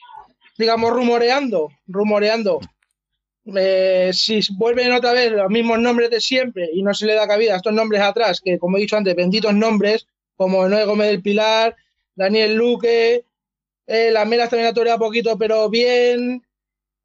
digamos, 0.57 0.91
rumoreando, 0.91 1.69
rumoreando. 1.87 2.59
Eh, 3.45 4.11
si 4.13 4.39
vuelven 4.55 4.93
otra 4.93 5.11
vez 5.13 5.31
los 5.31 5.49
mismos 5.49 5.79
nombres 5.79 6.09
de 6.09 6.21
siempre 6.21 6.69
y 6.73 6.81
no 6.81 6.93
se 6.93 7.05
le 7.05 7.13
da 7.13 7.27
cabida 7.27 7.53
a 7.53 7.57
estos 7.57 7.73
nombres 7.73 8.01
atrás, 8.01 8.41
que 8.43 8.57
como 8.57 8.77
he 8.77 8.81
dicho 8.81 8.95
antes, 8.95 9.15
benditos 9.15 9.53
nombres, 9.53 10.07
como 10.35 10.67
Noé 10.67 10.85
Gómez 10.85 11.07
del 11.07 11.21
Pilar, 11.21 11.75
Daniel 12.15 12.55
Luque, 12.55 13.25
Eh, 13.85 14.11
las 14.11 14.25
meras 14.25 14.49
también 14.49 14.69
ha 14.69 14.73
toreado 14.73 14.99
poquito, 14.99 15.37
pero 15.37 15.69
bien. 15.69 16.41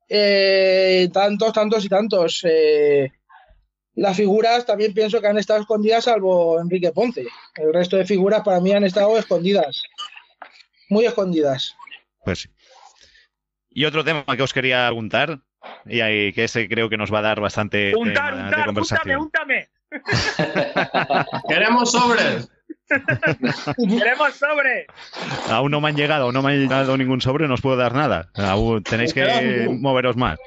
Eh, 0.09 1.09
tantos, 1.13 1.53
tantos 1.53 1.85
y 1.85 1.89
tantos. 1.89 2.47
Las 3.95 4.17
figuras 4.17 4.65
también 4.65 4.95
pienso 4.95 5.21
que 5.21 5.27
han 5.27 5.39
estado 5.39 5.61
escondidas, 5.61 6.05
salvo 6.05 6.61
Enrique 6.61 6.93
Ponce. 6.93 7.27
El 7.57 7.75
resto 7.75 7.97
de 7.97 8.07
figuras 8.07 8.43
para 8.45 8.61
mí 8.61 8.71
han 8.73 8.85
estado 8.85 9.19
escondidas. 9.19 9.83
Muy 10.89 11.05
escondidas. 11.05 11.75
Pues 12.25 12.43
sí. 12.43 12.49
Y 13.71 13.85
otro 13.85 14.05
tema 14.05 14.25
que 14.37 14.43
os 14.43 14.53
quería 14.53 14.87
preguntar, 14.87 15.41
y 15.87 16.01
ahí, 16.01 16.33
que 16.33 16.45
ese 16.45 16.69
creo 16.69 16.89
que 16.89 16.97
nos 16.97 17.13
va 17.13 17.21
a 17.21 17.23
dar 17.23 17.41
bastante 17.41 17.95
Untar, 17.97 18.31
tema 18.31 18.37
de 18.37 18.45
untar, 18.45 18.67
conversación. 18.67 19.21
úntame, 19.21 19.69
úntame. 19.91 21.27
Queremos 21.49 21.93
sobres. 21.93 22.51
Queremos 23.77 24.35
sobre. 24.35 24.87
Aún 25.51 25.71
no 25.71 25.81
me 25.81 25.89
han 25.89 25.97
llegado, 25.97 26.33
no 26.33 26.43
me 26.43 26.53
ha 26.53 26.55
llegado 26.55 26.97
ningún 26.97 27.21
sobre, 27.21 27.47
no 27.49 27.55
os 27.55 27.61
puedo 27.61 27.77
dar 27.77 27.95
nada. 27.95 28.31
Aún 28.35 28.83
tenéis 28.83 29.13
que 29.13 29.69
moveros 29.71 30.17
más. 30.17 30.39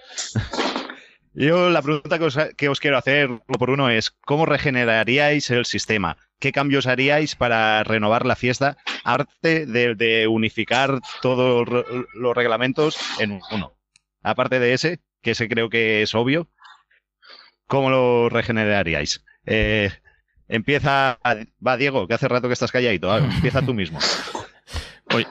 Yo 1.34 1.70
la 1.70 1.82
pregunta 1.82 2.20
que 2.20 2.26
os, 2.26 2.38
que 2.58 2.68
os 2.70 2.80
quiero 2.80 2.98
hacer 2.98 3.30
uno 3.30 3.58
por 3.58 3.70
uno 3.70 3.90
es, 3.90 4.12
¿cómo 4.12 4.46
regeneraríais 4.46 5.50
el 5.50 5.66
sistema? 5.66 6.18
¿Qué 6.40 6.52
cambios 6.52 6.88
haríais 6.88 7.36
para 7.36 7.84
renovar 7.84 8.26
la 8.26 8.36
fiesta? 8.36 8.76
Aparte 9.04 9.66
de, 9.66 9.96
de 9.96 10.28
unificar 10.28 11.00
todos 11.22 11.68
los 12.14 12.36
reglamentos 12.36 12.98
en 13.20 13.40
uno. 13.52 13.74
Aparte 14.24 14.60
de 14.60 14.74
ese, 14.74 15.00
que 15.22 15.32
ese 15.32 15.48
creo 15.50 15.70
que 15.70 16.02
es 16.02 16.14
obvio, 16.16 16.50
¿cómo 17.68 17.90
lo 17.90 18.30
regeneraríais? 18.30 19.24
Eh, 19.46 19.92
empieza, 20.48 21.20
va 21.66 21.78
Diego, 21.78 22.08
que 22.08 22.14
hace 22.14 22.28
rato 22.28 22.48
que 22.48 22.54
estás 22.54 22.72
calladito, 22.72 23.16
empieza 23.18 23.62
tú 23.62 23.74
mismo. 23.74 24.00
Oye, 25.14 25.26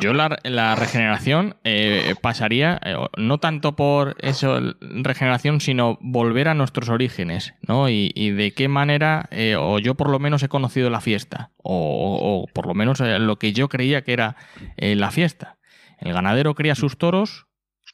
yo 0.00 0.14
la, 0.14 0.38
la 0.42 0.74
regeneración 0.74 1.56
eh, 1.64 2.14
pasaría 2.22 2.80
eh, 2.82 2.96
no 3.18 3.36
tanto 3.38 3.76
por 3.76 4.16
eso, 4.20 4.58
regeneración, 4.80 5.60
sino 5.60 5.98
volver 6.00 6.48
a 6.48 6.54
nuestros 6.54 6.88
orígenes, 6.88 7.52
¿no? 7.60 7.90
Y, 7.90 8.10
y 8.14 8.30
de 8.30 8.52
qué 8.52 8.68
manera, 8.68 9.28
o 9.58 9.78
yo 9.80 9.96
por 9.96 10.08
lo 10.08 10.18
menos 10.18 10.42
he 10.42 10.48
conocido 10.48 10.88
la 10.88 11.02
fiesta, 11.02 11.50
o, 11.58 12.46
o- 12.46 12.46
por 12.54 12.66
lo 12.66 12.72
menos 12.72 13.00
lo 13.00 13.36
que 13.38 13.52
yo 13.52 13.68
creía 13.68 14.02
que 14.02 14.14
era 14.14 14.36
la 14.78 15.10
fiesta. 15.10 15.58
El 15.98 16.14
ganadero 16.14 16.54
cría 16.54 16.74
sus 16.74 16.96
toros 16.96 17.48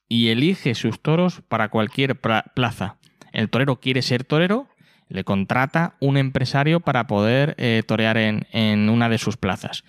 y 0.08 0.28
elige 0.28 0.74
sus 0.74 1.00
toros 1.00 1.42
para 1.48 1.68
cualquier 1.68 2.18
plaza. 2.18 2.96
El 3.32 3.50
torero 3.50 3.80
quiere 3.80 4.02
ser 4.02 4.24
torero, 4.24 4.68
le 5.08 5.24
contrata 5.24 5.96
un 6.00 6.16
empresario 6.16 6.80
para 6.80 7.06
poder 7.06 7.54
eh, 7.58 7.82
torear 7.86 8.16
en, 8.16 8.46
en 8.52 8.88
una 8.88 9.08
de 9.08 9.18
sus 9.18 9.36
plazas. 9.36 9.84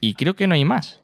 Y 0.00 0.14
creo 0.14 0.34
que 0.34 0.46
no 0.46 0.54
hay 0.54 0.64
más. 0.64 1.02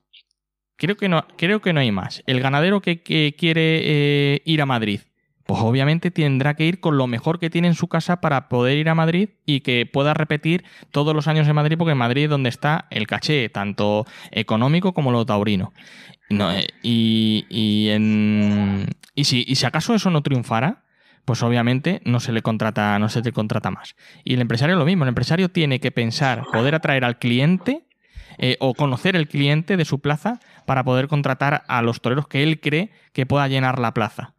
Creo 0.77 0.97
que 0.97 1.09
no, 1.09 1.27
creo 1.37 1.61
que 1.61 1.73
no 1.73 1.81
hay 1.81 1.91
más. 1.91 2.23
El 2.27 2.41
ganadero 2.41 2.81
que, 2.81 3.03
que 3.03 3.35
quiere 3.37 3.81
eh, 3.83 4.43
ir 4.45 4.63
a 4.63 4.67
Madrid, 4.67 5.01
pues 5.49 5.63
obviamente 5.63 6.11
tendrá 6.11 6.53
que 6.53 6.67
ir 6.67 6.79
con 6.79 6.99
lo 6.99 7.07
mejor 7.07 7.39
que 7.39 7.49
tiene 7.49 7.69
en 7.69 7.75
su 7.75 7.89
casa 7.89 8.21
para 8.21 8.51
poder 8.51 8.77
ir 8.77 8.91
a 8.91 8.95
Madrid 8.95 9.31
y 9.47 9.61
que 9.61 9.87
pueda 9.91 10.13
repetir 10.13 10.63
todos 10.91 11.15
los 11.15 11.27
años 11.27 11.49
en 11.49 11.55
Madrid, 11.55 11.79
porque 11.79 11.93
en 11.93 11.99
Madrid 11.99 12.25
es 12.25 12.29
donde 12.29 12.51
está 12.51 12.85
el 12.91 13.07
caché, 13.07 13.49
tanto 13.49 14.05
económico 14.31 14.93
como 14.93 15.11
lo 15.11 15.25
taurino. 15.25 15.73
No, 16.29 16.53
eh, 16.53 16.67
y, 16.83 17.83
si, 19.25 19.65
acaso 19.65 19.95
eso 19.95 20.11
no 20.11 20.23
triunfara, 20.23 20.85
pues 21.25 21.43
obviamente 21.43 22.03
no 22.05 22.21
se 22.21 22.33
le 22.33 22.43
contrata, 22.43 22.99
no 22.99 23.09
se 23.09 23.23
le 23.23 23.33
contrata 23.33 23.71
más. 23.71 23.97
Y 24.25 24.35
el 24.35 24.43
empresario 24.43 24.77
lo 24.77 24.85
mismo, 24.85 25.05
el 25.05 25.09
empresario 25.09 25.49
tiene 25.49 25.81
que 25.81 25.91
pensar, 25.91 26.45
poder 26.53 26.75
atraer 26.75 27.07
al 27.07 27.19
cliente 27.19 27.87
eh, 28.37 28.59
o 28.61 28.75
conocer 28.75 29.17
el 29.17 29.29
cliente 29.29 29.79
de 29.79 29.87
su 29.87 30.01
plaza 30.01 30.41
para 30.67 30.85
poder 30.85 31.09
contratar 31.09 31.63
a 31.69 31.81
los 31.81 32.03
toreros 32.03 32.29
que 32.29 32.43
él 32.43 32.61
cree 32.61 32.91
que 33.15 33.25
pueda 33.25 33.49
llenar 33.49 33.79
la 33.79 33.95
plaza. 33.95 34.35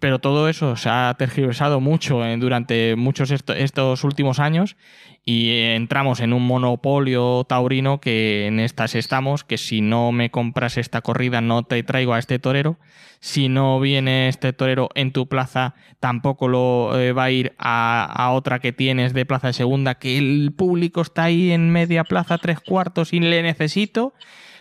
Pero 0.00 0.18
todo 0.18 0.48
eso 0.48 0.76
se 0.76 0.88
ha 0.88 1.14
tergiversado 1.18 1.78
mucho 1.78 2.24
eh, 2.24 2.36
durante 2.38 2.96
muchos 2.96 3.30
esto- 3.30 3.52
estos 3.52 4.02
últimos 4.02 4.38
años 4.38 4.76
y 5.26 5.50
eh, 5.50 5.76
entramos 5.76 6.20
en 6.20 6.32
un 6.32 6.46
monopolio 6.46 7.44
taurino 7.44 8.00
que 8.00 8.46
en 8.46 8.60
estas 8.60 8.94
estamos, 8.94 9.44
que 9.44 9.58
si 9.58 9.82
no 9.82 10.10
me 10.10 10.30
compras 10.30 10.78
esta 10.78 11.02
corrida 11.02 11.42
no 11.42 11.64
te 11.64 11.82
traigo 11.82 12.14
a 12.14 12.18
este 12.18 12.38
torero, 12.38 12.78
si 13.20 13.50
no 13.50 13.78
viene 13.78 14.28
este 14.28 14.54
torero 14.54 14.88
en 14.94 15.12
tu 15.12 15.28
plaza 15.28 15.74
tampoco 16.00 16.48
lo 16.48 16.98
eh, 16.98 17.12
va 17.12 17.24
a 17.24 17.30
ir 17.30 17.54
a, 17.58 18.30
otra 18.32 18.58
que 18.58 18.72
tienes 18.72 19.12
de 19.12 19.26
plaza 19.26 19.48
de 19.48 19.52
segunda, 19.52 19.96
que 19.96 20.16
el 20.16 20.52
público 20.56 21.02
está 21.02 21.24
ahí 21.24 21.52
en 21.52 21.70
media 21.70 22.04
plaza, 22.04 22.38
tres 22.38 22.58
cuartos 22.60 23.12
y 23.12 23.20
le 23.20 23.42
necesito 23.42 24.14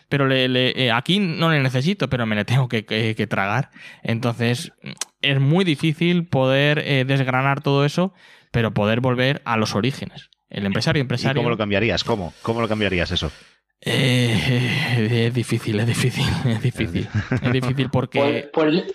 pero 0.09 0.27
le, 0.27 0.91
aquí 0.91 1.19
no 1.19 1.51
le 1.51 1.61
necesito, 1.61 2.09
pero 2.09 2.25
me 2.25 2.35
le 2.35 2.43
tengo 2.43 2.67
que 2.67 3.27
tragar. 3.29 3.69
Entonces, 4.01 4.73
es 5.21 5.39
muy 5.39 5.65
difícil 5.65 6.27
poder 6.27 6.79
eh, 6.79 7.05
desgranar 7.05 7.61
todo 7.61 7.85
eso, 7.85 8.13
pero 8.51 8.73
poder 8.73 8.99
volver 9.01 9.41
a 9.45 9.57
los 9.57 9.75
orígenes. 9.75 10.29
El 10.49 10.65
empresario, 10.65 10.99
¿Y 10.99 11.01
empresario. 11.01 11.39
cómo 11.41 11.49
lo 11.49 11.57
cambiarías? 11.57 12.03
¿Cómo? 12.03 12.33
¿Cómo 12.41 12.61
lo 12.61 12.67
cambiarías 12.67 13.11
eso? 13.11 13.31
Eh, 13.81 15.25
es 15.27 15.33
difícil, 15.33 15.79
es 15.79 15.87
difícil, 15.87 16.25
es 16.45 16.61
difícil. 16.61 17.07
Es 17.41 17.51
difícil 17.51 17.89
porque. 17.89 18.49
Pues, 18.53 18.71
pues 18.73 18.93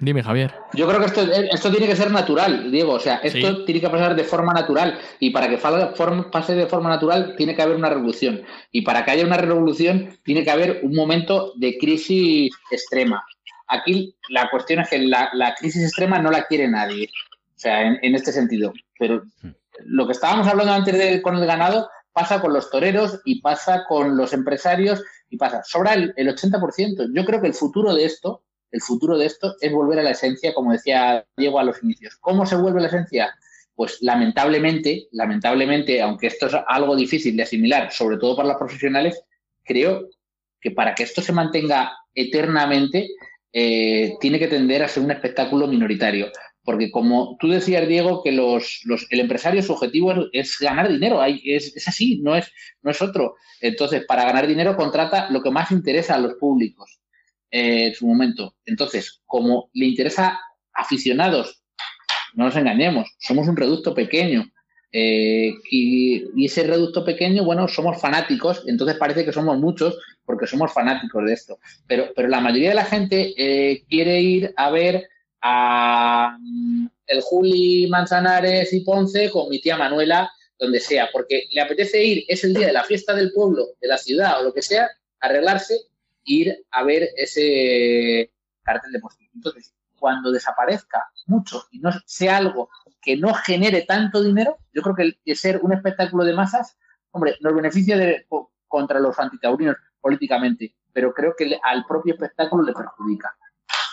Dime, 0.00 0.22
Javier. 0.22 0.54
yo 0.74 0.86
creo 0.86 1.00
que 1.00 1.06
esto, 1.06 1.22
esto 1.50 1.70
tiene 1.72 1.88
que 1.88 1.96
ser 1.96 2.12
natural, 2.12 2.70
Diego. 2.70 2.92
O 2.92 3.00
sea, 3.00 3.16
esto 3.16 3.48
Sí. 3.56 3.62
tiene 3.66 3.80
que 3.80 3.90
pasar 3.90 4.14
de 4.14 4.22
forma 4.22 4.52
natural. 4.52 4.96
Y 5.18 5.30
para 5.30 5.48
que 5.48 5.58
pase 5.58 6.54
de 6.54 6.66
forma 6.66 6.88
natural, 6.88 7.34
tiene 7.36 7.56
que 7.56 7.62
haber 7.62 7.74
una 7.74 7.88
revolución. 7.88 8.42
Y 8.70 8.82
para 8.82 9.04
que 9.04 9.10
haya 9.10 9.24
una 9.26 9.38
revolución, 9.38 10.10
tiene 10.22 10.44
que 10.44 10.52
haber 10.52 10.80
un 10.84 10.94
momento 10.94 11.52
de 11.56 11.76
crisis 11.78 12.52
extrema. 12.70 13.24
Aquí 13.68 14.16
la 14.30 14.50
cuestión 14.50 14.80
es 14.80 14.88
que 14.88 14.98
la, 14.98 15.30
la 15.34 15.54
crisis 15.54 15.82
extrema 15.84 16.18
no 16.18 16.30
la 16.30 16.46
quiere 16.46 16.68
nadie. 16.68 17.08
O 17.56 17.60
sea, 17.60 17.82
en, 17.82 17.98
en 18.02 18.14
este 18.14 18.32
sentido. 18.32 18.72
Pero 18.98 19.24
lo 19.84 20.06
que 20.06 20.12
estábamos 20.12 20.46
hablando 20.46 20.72
antes 20.72 20.96
de, 20.96 21.22
con 21.22 21.36
el 21.36 21.46
ganado 21.46 21.88
pasa 22.12 22.40
con 22.40 22.52
los 22.52 22.70
toreros 22.70 23.20
y 23.24 23.40
pasa 23.40 23.84
con 23.88 24.16
los 24.16 24.32
empresarios 24.32 25.02
y 25.28 25.36
pasa. 25.36 25.62
Sobra 25.64 25.94
el, 25.94 26.12
el 26.16 26.28
80%. 26.28 27.10
Yo 27.14 27.24
creo 27.24 27.40
que 27.40 27.46
el 27.46 27.54
futuro 27.54 27.94
de 27.94 28.04
esto, 28.04 28.42
el 28.70 28.80
futuro 28.80 29.16
de 29.16 29.26
esto 29.26 29.54
es 29.60 29.72
volver 29.72 29.98
a 29.98 30.02
la 30.02 30.10
esencia, 30.10 30.54
como 30.54 30.72
decía 30.72 31.24
Diego 31.36 31.58
a 31.58 31.64
los 31.64 31.82
inicios. 31.82 32.16
¿Cómo 32.20 32.46
se 32.46 32.56
vuelve 32.56 32.80
la 32.80 32.88
esencia? 32.88 33.34
Pues 33.74 33.98
lamentablemente, 34.00 35.08
lamentablemente, 35.12 36.02
aunque 36.02 36.26
esto 36.26 36.46
es 36.46 36.56
algo 36.66 36.96
difícil 36.96 37.36
de 37.36 37.44
asimilar, 37.44 37.92
sobre 37.92 38.18
todo 38.18 38.36
para 38.36 38.48
los 38.48 38.58
profesionales, 38.58 39.22
creo 39.64 40.08
que 40.60 40.72
para 40.72 40.94
que 40.94 41.04
esto 41.04 41.22
se 41.22 41.32
mantenga 41.32 41.96
eternamente, 42.14 43.10
eh, 43.52 44.14
tiene 44.20 44.38
que 44.38 44.48
tender 44.48 44.82
a 44.82 44.88
ser 44.88 45.02
un 45.04 45.10
espectáculo 45.10 45.66
minoritario. 45.66 46.28
Porque 46.62 46.90
como 46.90 47.36
tú 47.40 47.48
decías, 47.48 47.88
Diego, 47.88 48.22
que 48.22 48.32
los, 48.32 48.80
los- 48.84 49.06
el 49.10 49.20
empresario 49.20 49.62
su 49.62 49.72
objetivo 49.72 50.12
es, 50.32 50.58
ganar 50.60 50.88
dinero, 50.88 51.20
hay- 51.22 51.40
es, 51.44 51.74
es 51.76 51.88
así, 51.88 52.20
no 52.22 52.36
es, 52.36 52.50
no 52.82 52.90
es 52.90 53.00
otro. 53.02 53.34
Entonces, 53.60 54.04
para 54.06 54.24
ganar 54.24 54.46
dinero 54.46 54.76
contrata 54.76 55.30
lo 55.30 55.42
que 55.42 55.50
más 55.50 55.70
interesa 55.72 56.14
a 56.14 56.18
los 56.18 56.34
públicos 56.34 57.00
eh, 57.50 57.86
en 57.88 57.94
su 57.94 58.06
momento. 58.06 58.54
Entonces, 58.66 59.22
como 59.26 59.70
le 59.72 59.86
interesa 59.86 60.28
a 60.28 60.40
aficionados, 60.82 61.62
no 62.34 62.44
nos 62.46 62.56
engañemos, 62.56 63.08
somos 63.18 63.48
un 63.48 63.56
reducto 63.56 63.94
pequeño. 63.94 64.44
Eh, 64.90 65.54
y, 65.70 66.44
ese 66.44 66.62
reducto 66.62 67.04
pequeño, 67.04 67.44
bueno, 67.44 67.68
somos 67.68 68.00
fanáticos, 68.00 68.62
entonces 68.66 68.96
parece 68.96 69.24
que 69.24 69.32
somos 69.32 69.58
muchos 69.58 69.98
porque 70.24 70.46
somos 70.46 70.72
fanáticos 70.72 71.24
de 71.26 71.32
esto. 71.32 71.58
Pero, 71.86 72.12
pero 72.14 72.28
la 72.28 72.40
mayoría 72.40 72.70
de 72.70 72.74
la 72.74 72.84
gente 72.84 73.34
eh, 73.36 73.84
quiere 73.88 74.20
ir 74.20 74.52
a 74.56 74.70
ver 74.70 75.08
a 75.42 76.36
mm, 76.40 76.86
el 77.06 77.20
Juli 77.20 77.86
Manzanares 77.88 78.72
y 78.72 78.80
Ponce 78.80 79.30
con 79.30 79.48
mi 79.48 79.60
tía 79.60 79.76
Manuela, 79.76 80.30
donde 80.58 80.80
sea, 80.80 81.08
porque 81.12 81.44
le 81.50 81.60
apetece 81.60 82.02
ir, 82.02 82.24
es 82.28 82.42
el 82.44 82.54
día 82.54 82.66
de 82.66 82.72
la 82.72 82.84
fiesta 82.84 83.14
del 83.14 83.32
pueblo, 83.32 83.68
de 83.80 83.88
la 83.88 83.98
ciudad 83.98 84.40
o 84.40 84.44
lo 84.44 84.52
que 84.52 84.62
sea, 84.62 84.88
arreglarse, 85.20 85.78
ir 86.24 86.64
a 86.70 86.82
ver 86.82 87.10
ese 87.16 88.32
cartel 88.62 88.92
de 88.92 89.00
postín. 89.00 89.28
Entonces, 89.34 89.72
cuando 89.98 90.32
desaparezca 90.32 91.04
mucho 91.26 91.64
y 91.70 91.78
no 91.78 91.90
sea 92.06 92.38
algo 92.38 92.70
que 93.00 93.16
no 93.16 93.32
genere 93.34 93.82
tanto 93.82 94.22
dinero, 94.22 94.58
yo 94.72 94.82
creo 94.82 94.94
que 94.94 95.18
el 95.24 95.36
ser 95.36 95.60
un 95.62 95.72
espectáculo 95.72 96.24
de 96.24 96.34
masas, 96.34 96.78
hombre, 97.10 97.36
nos 97.40 97.54
beneficia 97.54 97.96
de, 97.96 98.26
co- 98.28 98.52
contra 98.66 99.00
los 99.00 99.18
antitaurinos 99.18 99.76
políticamente, 100.00 100.74
pero 100.92 101.12
creo 101.14 101.34
que 101.36 101.58
al 101.62 101.84
propio 101.86 102.14
espectáculo 102.14 102.62
le 102.64 102.72
perjudica. 102.72 103.36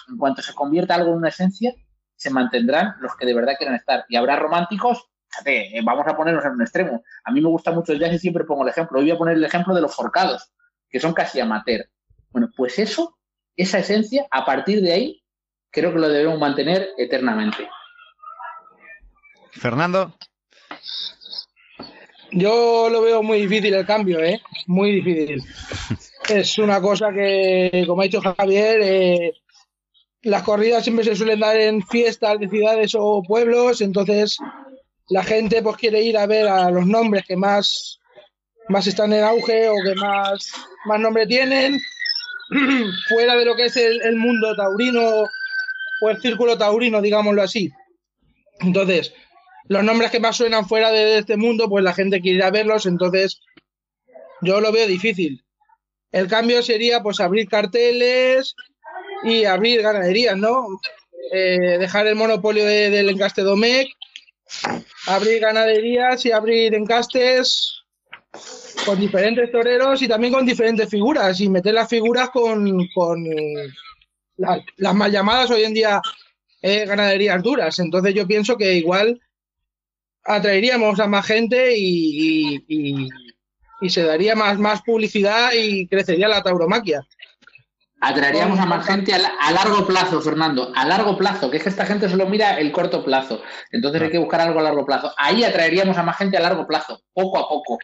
En 0.10 0.18
cuanto 0.18 0.42
se 0.42 0.54
convierta 0.54 0.96
algo 0.96 1.12
en 1.12 1.18
una 1.18 1.30
esencia, 1.30 1.74
se 2.16 2.30
mantendrán 2.30 2.96
los 3.00 3.16
que 3.16 3.26
de 3.26 3.34
verdad 3.34 3.56
quieran 3.58 3.76
estar. 3.76 4.06
Y 4.10 4.16
habrá 4.16 4.36
románticos, 4.38 5.06
fíjate, 5.30 5.78
eh, 5.78 5.82
vamos 5.84 6.06
a 6.08 6.16
ponernos 6.16 6.46
en 6.46 6.52
un 6.52 6.62
extremo. 6.62 7.04
A 7.24 7.32
mí 7.32 7.42
me 7.42 7.50
gusta 7.50 7.72
mucho 7.72 7.92
el 7.94 8.00
jazz 8.00 8.14
y 8.14 8.20
siempre 8.20 8.44
pongo 8.46 8.64
el 8.64 8.70
ejemplo. 8.70 9.00
Hoy 9.00 9.06
voy 9.06 9.12
a 9.16 9.18
poner 9.18 9.36
el 9.36 9.44
ejemplo 9.44 9.74
de 9.76 9.82
los 9.82 9.96
forcados, 9.96 10.52
que 10.90 11.00
son 11.00 11.14
casi 11.14 11.40
amateur. 11.40 11.86
Bueno, 12.30 12.50
pues 12.56 12.80
eso, 12.80 13.18
esa 13.56 13.80
esencia, 13.80 14.26
a 14.32 14.46
partir 14.46 14.82
de 14.82 14.94
ahí, 14.94 15.24
creo 15.72 15.92
que 15.92 16.00
lo 16.00 16.08
debemos 16.10 16.40
mantener 16.40 16.90
eternamente. 16.98 17.68
Fernando, 19.56 20.14
Yo 22.32 22.90
lo 22.90 23.02
veo 23.02 23.24
muy 23.24 23.42
difícil 23.42 23.74
el 23.74 23.86
cambio, 23.86 24.22
¿eh? 24.22 24.42
Muy 24.68 25.02
difícil. 25.02 25.44
es 26.30 26.58
una 26.58 26.82
cosa 26.82 27.12
que, 27.14 27.86
como 27.88 28.02
ha 28.02 28.06
dicho 28.06 28.22
Javier, 28.22 28.80
eh, 28.82 29.34
las 30.24 30.44
corridas 30.44 30.84
siempre 30.84 31.06
se 31.06 31.16
suelen 31.16 31.40
dar 31.40 31.56
en 31.56 31.82
fiestas 31.84 32.40
de 32.40 32.50
ciudades 32.50 32.96
o 32.98 33.24
pueblos, 33.24 33.82
entonces 33.82 34.38
la 35.10 35.24
gente 35.24 35.62
pues 35.62 35.78
quiere 35.78 36.02
ir 36.02 36.18
a 36.18 36.26
ver 36.26 36.48
a 36.48 36.70
los 36.72 36.86
nombres 36.86 37.26
que 37.28 37.38
más, 37.38 38.00
más 38.70 38.88
están 38.88 39.14
en 39.14 39.24
auge 39.24 39.70
o 39.70 39.76
que 39.84 39.96
más, 39.96 40.52
más 40.86 41.00
nombre 41.00 41.28
tienen, 41.28 41.80
fuera 43.10 43.36
de 43.36 43.46
lo 43.46 43.56
que 43.56 43.66
es 43.66 43.78
el, 43.78 44.02
el 44.02 44.16
mundo 44.16 44.56
taurino 44.56 45.26
o 46.02 46.10
el 46.10 46.20
círculo 46.22 46.58
taurino, 46.58 47.02
digámoslo 47.02 47.42
así. 47.42 47.72
Entonces, 48.60 49.14
los 49.68 49.84
nombres 49.84 50.12
que 50.12 50.20
más 50.20 50.36
suenan 50.38 50.68
fuera 50.68 50.92
de 50.92 51.18
este 51.20 51.38
mundo, 51.38 51.68
pues 51.70 51.84
la 51.84 51.94
gente 51.94 52.22
quiere 52.22 52.50
verlos, 52.52 52.86
entonces 52.86 53.42
yo 54.42 54.62
lo 54.62 54.72
veo 54.72 54.88
difícil. 54.88 55.44
El 56.12 56.28
cambio 56.28 56.62
sería 56.62 57.02
pues 57.02 57.20
abrir 57.20 57.48
carteles 57.50 58.56
y 59.24 59.46
abrir 59.46 59.82
ganaderías, 59.82 60.38
¿no? 60.38 60.68
Eh, 61.34 61.78
dejar 61.80 62.08
el 62.08 62.16
monopolio 62.16 62.66
de- 62.66 62.90
del 62.92 63.10
encaste 63.10 63.42
Domecq, 63.42 63.90
abrir 65.08 65.42
ganaderías 65.42 66.26
y 66.26 66.32
abrir 66.32 66.76
encastes 66.76 67.82
con 68.86 69.00
diferentes 69.00 69.52
toreros 69.52 70.02
y 70.02 70.08
también 70.08 70.34
con 70.34 70.46
diferentes 70.46 70.90
figuras 70.90 71.40
y 71.42 71.50
meter 71.50 71.74
las 71.74 71.90
figuras 71.90 72.30
con, 72.30 72.88
con 72.94 73.26
la- 74.38 74.64
las 74.78 74.94
mal 74.96 75.12
llamadas 75.12 75.50
hoy 75.50 75.64
en 75.64 75.74
día 75.74 76.02
eh, 76.62 76.86
ganaderías 76.86 77.42
duras. 77.42 77.80
Entonces 77.80 78.14
yo 78.14 78.28
pienso 78.28 78.58
que 78.58 78.74
igual 78.74 79.20
atraeríamos 80.26 81.00
a 81.00 81.08
más 81.08 81.26
gente 81.26 81.78
y, 81.78 82.64
y- 82.68 83.10
y- 83.82 83.90
se 83.90 84.04
daría 84.04 84.36
más, 84.36 84.58
más 84.58 84.82
publicidad 84.82 85.52
y 85.54 85.88
crecería 85.88 86.28
la 86.28 86.42
tauromaquia. 86.42 87.02
Atraeríamos 88.02 88.60
a 88.60 88.66
más 88.66 88.86
gente 88.86 89.14
a, 89.14 89.20
a 89.40 89.52
largo 89.52 89.86
plazo, 89.88 90.22
Fernando, 90.22 90.72
a 90.76 90.86
largo 90.86 91.18
plazo, 91.18 91.50
que 91.50 91.58
es 91.58 91.64
que 91.64 91.70
esta 91.70 91.86
gente 91.86 92.10
solo 92.10 92.28
mira 92.28 92.60
el 92.60 92.72
corto 92.72 93.04
plazo. 93.04 93.42
Entonces 93.72 94.02
hay 94.02 94.12
que 94.12 94.18
buscar 94.20 94.42
algo 94.42 94.60
a 94.60 94.64
largo 94.64 94.86
plazo. 94.86 95.12
Ahí 95.18 95.44
atraeríamos 95.44 95.98
a 95.98 96.04
más 96.04 96.18
gente 96.18 96.38
a 96.38 96.42
largo 96.42 96.68
plazo, 96.68 97.02
poco 97.14 97.40
a 97.40 97.48
poco, 97.50 97.80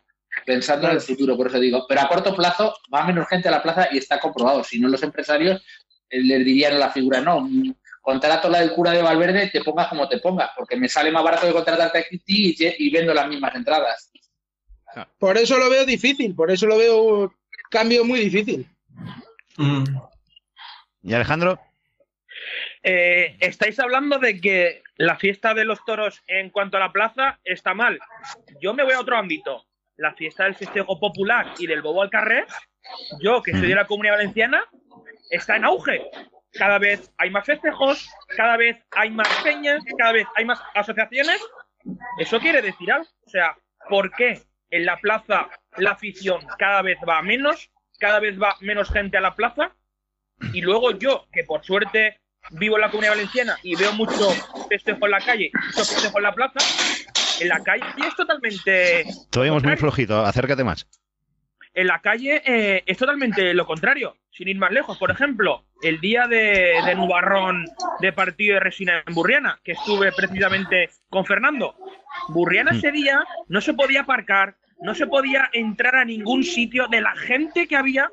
pensando 0.45 0.87
en 0.87 0.95
el 0.95 1.01
futuro, 1.01 1.37
por 1.37 1.47
eso 1.47 1.59
digo. 1.59 1.85
Pero 1.87 2.01
a 2.01 2.07
corto 2.09 2.35
plazo 2.35 2.73
va 2.93 3.05
menos 3.05 3.27
gente 3.27 3.47
a 3.47 3.51
la 3.51 3.63
plaza 3.63 3.87
y 3.91 3.97
está 3.97 4.19
comprobado. 4.19 4.63
Si 4.63 4.79
no, 4.79 4.89
los 4.89 5.01
empresarios 5.01 5.61
eh, 6.09 6.21
les 6.21 6.45
dirían 6.45 6.73
a 6.73 6.79
la 6.79 6.91
figura, 6.91 7.21
no, 7.21 7.47
contrato 8.01 8.49
la 8.49 8.59
del 8.59 8.73
cura 8.73 8.91
de 8.91 9.01
Valverde, 9.01 9.49
te 9.51 9.63
pongas 9.63 9.87
como 9.87 10.09
te 10.09 10.19
pongas, 10.19 10.51
porque 10.57 10.75
me 10.75 10.89
sale 10.89 11.11
más 11.11 11.23
barato 11.23 11.45
de 11.45 11.53
contratarte 11.53 11.99
a 11.99 12.03
ti 12.03 12.55
y, 12.57 12.87
y 12.87 12.89
vendo 12.91 13.13
las 13.13 13.27
mismas 13.27 13.55
entradas. 13.55 14.11
Por 15.17 15.37
eso 15.37 15.57
lo 15.57 15.69
veo 15.69 15.85
difícil, 15.85 16.35
por 16.35 16.51
eso 16.51 16.65
lo 16.65 16.77
veo 16.77 17.33
cambio 17.69 18.03
muy 18.03 18.19
difícil. 18.19 18.67
Mm. 19.57 19.83
¿Y 21.03 21.13
Alejandro? 21.13 21.59
Eh, 22.83 23.37
estáis 23.39 23.79
hablando 23.79 24.19
de 24.19 24.41
que 24.41 24.83
la 24.97 25.15
fiesta 25.15 25.53
de 25.53 25.65
los 25.65 25.83
toros 25.85 26.21
en 26.27 26.49
cuanto 26.49 26.77
a 26.77 26.79
la 26.79 26.91
plaza 26.91 27.39
está 27.43 27.73
mal. 27.73 27.99
Yo 28.59 28.73
me 28.73 28.83
voy 28.83 28.93
a 28.93 28.99
otro 28.99 29.17
ámbito. 29.17 29.65
La 29.97 30.13
fiesta 30.13 30.45
del 30.45 30.55
festejo 30.55 30.99
popular 30.99 31.53
y 31.59 31.67
del 31.67 31.81
bobo 31.81 32.01
al 32.01 32.09
carrer, 32.09 32.47
yo 33.19 33.41
que 33.43 33.51
soy 33.51 33.67
de 33.67 33.75
la 33.75 33.85
comunidad 33.85 34.15
valenciana, 34.15 34.63
está 35.29 35.57
en 35.57 35.65
auge. 35.65 36.01
Cada 36.53 36.79
vez 36.79 37.11
hay 37.17 37.29
más 37.29 37.45
festejos, 37.45 38.09
cada 38.35 38.57
vez 38.57 38.77
hay 38.91 39.09
más 39.09 39.27
peñas, 39.43 39.81
cada 39.97 40.13
vez 40.13 40.27
hay 40.35 40.45
más 40.45 40.61
asociaciones. 40.75 41.39
Eso 42.19 42.39
quiere 42.39 42.61
decir 42.61 42.91
algo. 42.91 43.07
O 43.25 43.29
sea, 43.29 43.57
¿por 43.89 44.11
qué 44.11 44.41
en 44.69 44.85
la 44.85 44.97
plaza 44.97 45.49
la 45.77 45.91
afición 45.91 46.41
cada 46.57 46.81
vez 46.81 46.97
va 47.07 47.21
menos? 47.21 47.71
Cada 47.99 48.19
vez 48.19 48.39
va 48.41 48.55
menos 48.61 48.89
gente 48.91 49.17
a 49.17 49.21
la 49.21 49.35
plaza. 49.35 49.75
Y 50.53 50.61
luego 50.61 50.91
yo, 50.91 51.27
que 51.31 51.43
por 51.43 51.63
suerte 51.63 52.19
vivo 52.51 52.75
en 52.75 52.81
la 52.81 52.89
comunidad 52.89 53.13
valenciana 53.13 53.57
y 53.63 53.75
veo 53.75 53.93
mucho 53.93 54.29
festejo 54.67 55.05
en 55.05 55.11
la 55.11 55.21
calle, 55.21 55.51
mucho 55.53 55.85
festejo 55.85 56.17
en 56.17 56.23
la 56.23 56.33
plaza, 56.33 56.59
en 57.39 57.47
la 57.47 57.63
calle 57.63 57.83
es 58.05 58.15
totalmente 58.15 59.05
Te 59.29 59.39
oímos 59.39 59.63
muy 59.63 59.77
flojito, 59.77 60.25
acércate 60.25 60.63
más. 60.63 60.87
En 61.73 61.87
la 61.87 61.99
calle 62.01 62.41
eh, 62.45 62.83
es 62.85 62.97
totalmente 62.97 63.53
lo 63.53 63.65
contrario, 63.65 64.17
sin 64.31 64.47
ir 64.47 64.57
más 64.57 64.71
lejos. 64.71 64.97
Por 64.97 65.11
ejemplo, 65.11 65.65
el 65.81 65.99
día 65.99 66.27
de, 66.27 66.73
de 66.85 66.95
Nubarrón 66.95 67.65
de 67.99 68.13
partido 68.13 68.55
de 68.55 68.59
Resina 68.59 69.03
en 69.05 69.13
Burriana, 69.13 69.59
que 69.63 69.73
estuve 69.73 70.11
precisamente 70.11 70.89
con 71.09 71.25
Fernando. 71.25 71.75
Burriana 72.29 72.71
Mm. 72.71 72.75
ese 72.75 72.91
día 72.91 73.23
no 73.47 73.61
se 73.61 73.73
podía 73.73 74.01
aparcar, 74.01 74.57
no 74.81 74.95
se 74.95 75.07
podía 75.07 75.49
entrar 75.53 75.95
a 75.95 76.05
ningún 76.05 76.43
sitio 76.43 76.87
de 76.87 77.01
la 77.01 77.15
gente 77.15 77.67
que 77.67 77.75
había, 77.75 78.09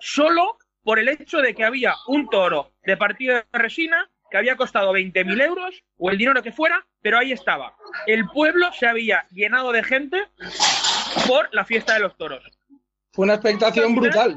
solo 0.00 0.58
por 0.82 0.98
el 0.98 1.08
hecho 1.08 1.38
de 1.38 1.54
que 1.54 1.64
había 1.64 1.94
un 2.08 2.28
toro 2.28 2.72
de 2.84 2.96
partido 2.96 3.36
de 3.36 3.44
Resina 3.58 4.10
que 4.30 4.38
había 4.38 4.56
costado 4.56 4.92
20.000 4.92 5.42
euros 5.42 5.84
o 5.96 6.10
el 6.10 6.18
dinero 6.18 6.42
que 6.42 6.52
fuera, 6.52 6.84
pero 7.02 7.18
ahí 7.18 7.32
estaba. 7.32 7.76
El 8.06 8.26
pueblo 8.28 8.72
se 8.72 8.86
había 8.86 9.26
llenado 9.30 9.70
de 9.72 9.84
gente 9.84 10.24
por 11.28 11.48
la 11.52 11.64
fiesta 11.64 11.94
de 11.94 12.00
los 12.00 12.16
toros. 12.16 12.42
Fue 13.14 13.24
una 13.24 13.34
expectación 13.34 13.94
brutal. 13.94 14.36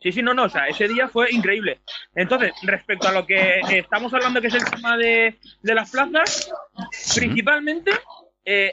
Sí, 0.00 0.12
sí, 0.12 0.22
no, 0.22 0.32
no, 0.32 0.44
o 0.44 0.48
sea, 0.48 0.68
ese 0.68 0.86
día 0.86 1.08
fue 1.08 1.30
increíble. 1.32 1.80
Entonces, 2.14 2.52
respecto 2.62 3.08
a 3.08 3.12
lo 3.12 3.26
que 3.26 3.60
estamos 3.70 4.14
hablando, 4.14 4.40
que 4.40 4.46
es 4.46 4.54
el 4.54 4.64
tema 4.64 4.96
de, 4.96 5.38
de 5.62 5.74
las 5.74 5.90
plazas, 5.90 6.50
principalmente 7.16 7.90
eh, 8.44 8.70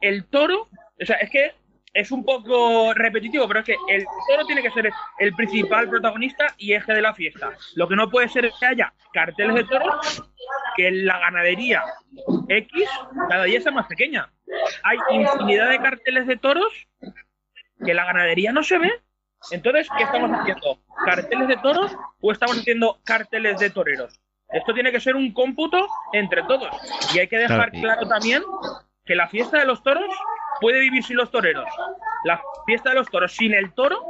el 0.00 0.26
toro, 0.26 0.68
o 1.00 1.06
sea, 1.06 1.16
es 1.16 1.30
que 1.30 1.54
es 1.94 2.10
un 2.12 2.24
poco 2.24 2.92
repetitivo, 2.92 3.48
pero 3.48 3.60
es 3.60 3.66
que 3.66 3.76
el 3.88 4.04
toro 4.28 4.44
tiene 4.44 4.62
que 4.62 4.70
ser 4.70 4.90
el 5.18 5.34
principal 5.34 5.88
protagonista 5.88 6.54
y 6.58 6.74
eje 6.74 6.92
de 6.92 7.02
la 7.02 7.14
fiesta. 7.14 7.52
Lo 7.74 7.88
que 7.88 7.96
no 7.96 8.10
puede 8.10 8.28
ser 8.28 8.44
es 8.44 8.54
que 8.60 8.66
haya 8.66 8.92
carteles 9.12 9.54
de 9.54 9.64
toros, 9.64 10.22
que 10.76 10.90
la 10.90 11.18
ganadería 11.18 11.82
X 12.48 12.88
cada 13.28 13.44
día 13.44 13.60
sea 13.60 13.72
más 13.72 13.86
pequeña. 13.86 14.30
Hay 14.82 14.98
infinidad 15.10 15.70
de 15.70 15.78
carteles 15.78 16.26
de 16.26 16.36
toros 16.36 16.72
que 17.84 17.94
la 17.94 18.04
ganadería 18.04 18.52
no 18.52 18.62
se 18.62 18.78
ve. 18.78 18.92
Entonces, 19.50 19.88
¿qué 19.96 20.04
estamos 20.04 20.30
haciendo? 20.32 20.80
¿Carteles 21.04 21.48
de 21.48 21.56
toros 21.58 21.96
o 22.20 22.32
estamos 22.32 22.58
haciendo 22.58 22.98
carteles 23.04 23.58
de 23.58 23.70
toreros? 23.70 24.20
Esto 24.50 24.72
tiene 24.74 24.90
que 24.90 25.00
ser 25.00 25.14
un 25.14 25.32
cómputo 25.32 25.86
entre 26.12 26.42
todos. 26.44 26.70
Y 27.14 27.18
hay 27.18 27.28
que 27.28 27.38
dejar 27.38 27.70
Claro, 27.70 28.08
también 28.08 28.42
que 29.04 29.14
la 29.14 29.28
fiesta 29.28 29.58
de 29.58 29.66
los 29.66 29.82
toros 29.82 30.08
puede 30.60 30.80
vivir 30.80 31.04
sin 31.04 31.16
los 31.16 31.30
toreros. 31.30 31.66
La 32.24 32.42
fiesta 32.66 32.90
de 32.90 32.96
los 32.96 33.08
toros 33.10 33.32
sin 33.32 33.54
el 33.54 33.72
toro 33.74 34.02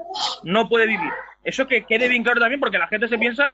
no 0.45 0.69
puede 0.69 0.87
vivir. 0.87 1.11
Eso 1.45 1.67
que 1.67 1.85
quede 1.85 2.09
bien 2.09 2.23
claro 2.23 2.41
también 2.41 2.61
porque 2.61 2.79
la 2.79 2.89
gente 2.89 3.09
se 3.09 3.19
piensa 3.19 3.53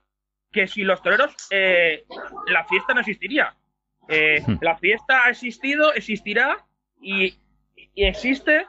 que 0.53 0.69
sin 0.69 0.87
los 0.87 1.03
toreros 1.03 1.35
eh, 1.51 2.05
la 2.47 2.65
fiesta 2.65 2.95
no 2.95 3.01
existiría. 3.01 3.55
Eh, 4.09 4.43
Hmm. 4.47 4.59
la 4.61 4.77
fiesta 4.77 5.25
ha 5.25 5.31
existido, 5.31 5.93
existirá 5.95 6.59
y, 7.01 7.39
y 7.95 8.05
existe 8.05 8.67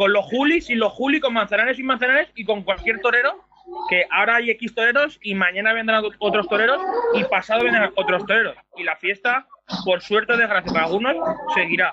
con 0.00 0.14
los 0.14 0.24
Juli, 0.24 0.62
sin 0.62 0.78
los 0.78 0.94
Juli, 0.94 1.20
con 1.20 1.34
Manzanares 1.34 1.76
sin 1.76 1.84
Manzanares 1.84 2.30
y 2.34 2.46
con 2.46 2.62
cualquier 2.62 3.02
torero, 3.02 3.44
que 3.90 4.06
ahora 4.10 4.36
hay 4.36 4.48
X 4.52 4.74
toreros 4.74 5.18
y 5.20 5.34
mañana 5.34 5.74
vendrán 5.74 6.02
otros 6.20 6.48
toreros 6.48 6.80
y 7.12 7.22
pasado 7.24 7.64
vendrán 7.64 7.92
otros 7.94 8.24
toreros. 8.24 8.56
Y 8.78 8.82
la 8.82 8.96
fiesta, 8.96 9.46
por 9.84 10.00
suerte 10.00 10.32
o 10.32 10.38
desgracia 10.38 10.72
para 10.72 10.86
algunos, 10.86 11.16
seguirá. 11.54 11.92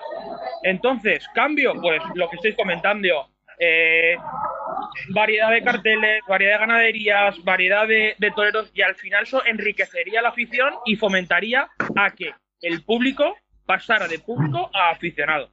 Entonces, 0.62 1.28
cambio, 1.34 1.74
pues 1.82 2.00
lo 2.14 2.30
que 2.30 2.36
estoy 2.36 2.54
comentando, 2.54 3.28
eh, 3.58 4.16
variedad 5.10 5.50
de 5.50 5.62
carteles, 5.62 6.22
variedad 6.26 6.54
de 6.54 6.66
ganaderías, 6.66 7.44
variedad 7.44 7.86
de 7.86 8.32
toreros 8.34 8.70
y 8.72 8.80
al 8.80 8.94
final 8.94 9.24
eso 9.24 9.44
enriquecería 9.44 10.22
la 10.22 10.30
afición 10.30 10.72
y 10.86 10.96
fomentaría 10.96 11.68
a 11.94 12.10
que 12.12 12.32
el 12.62 12.82
público 12.84 13.36
pasara 13.66 14.08
de 14.08 14.18
público 14.18 14.70
a 14.72 14.92
aficionado. 14.92 15.50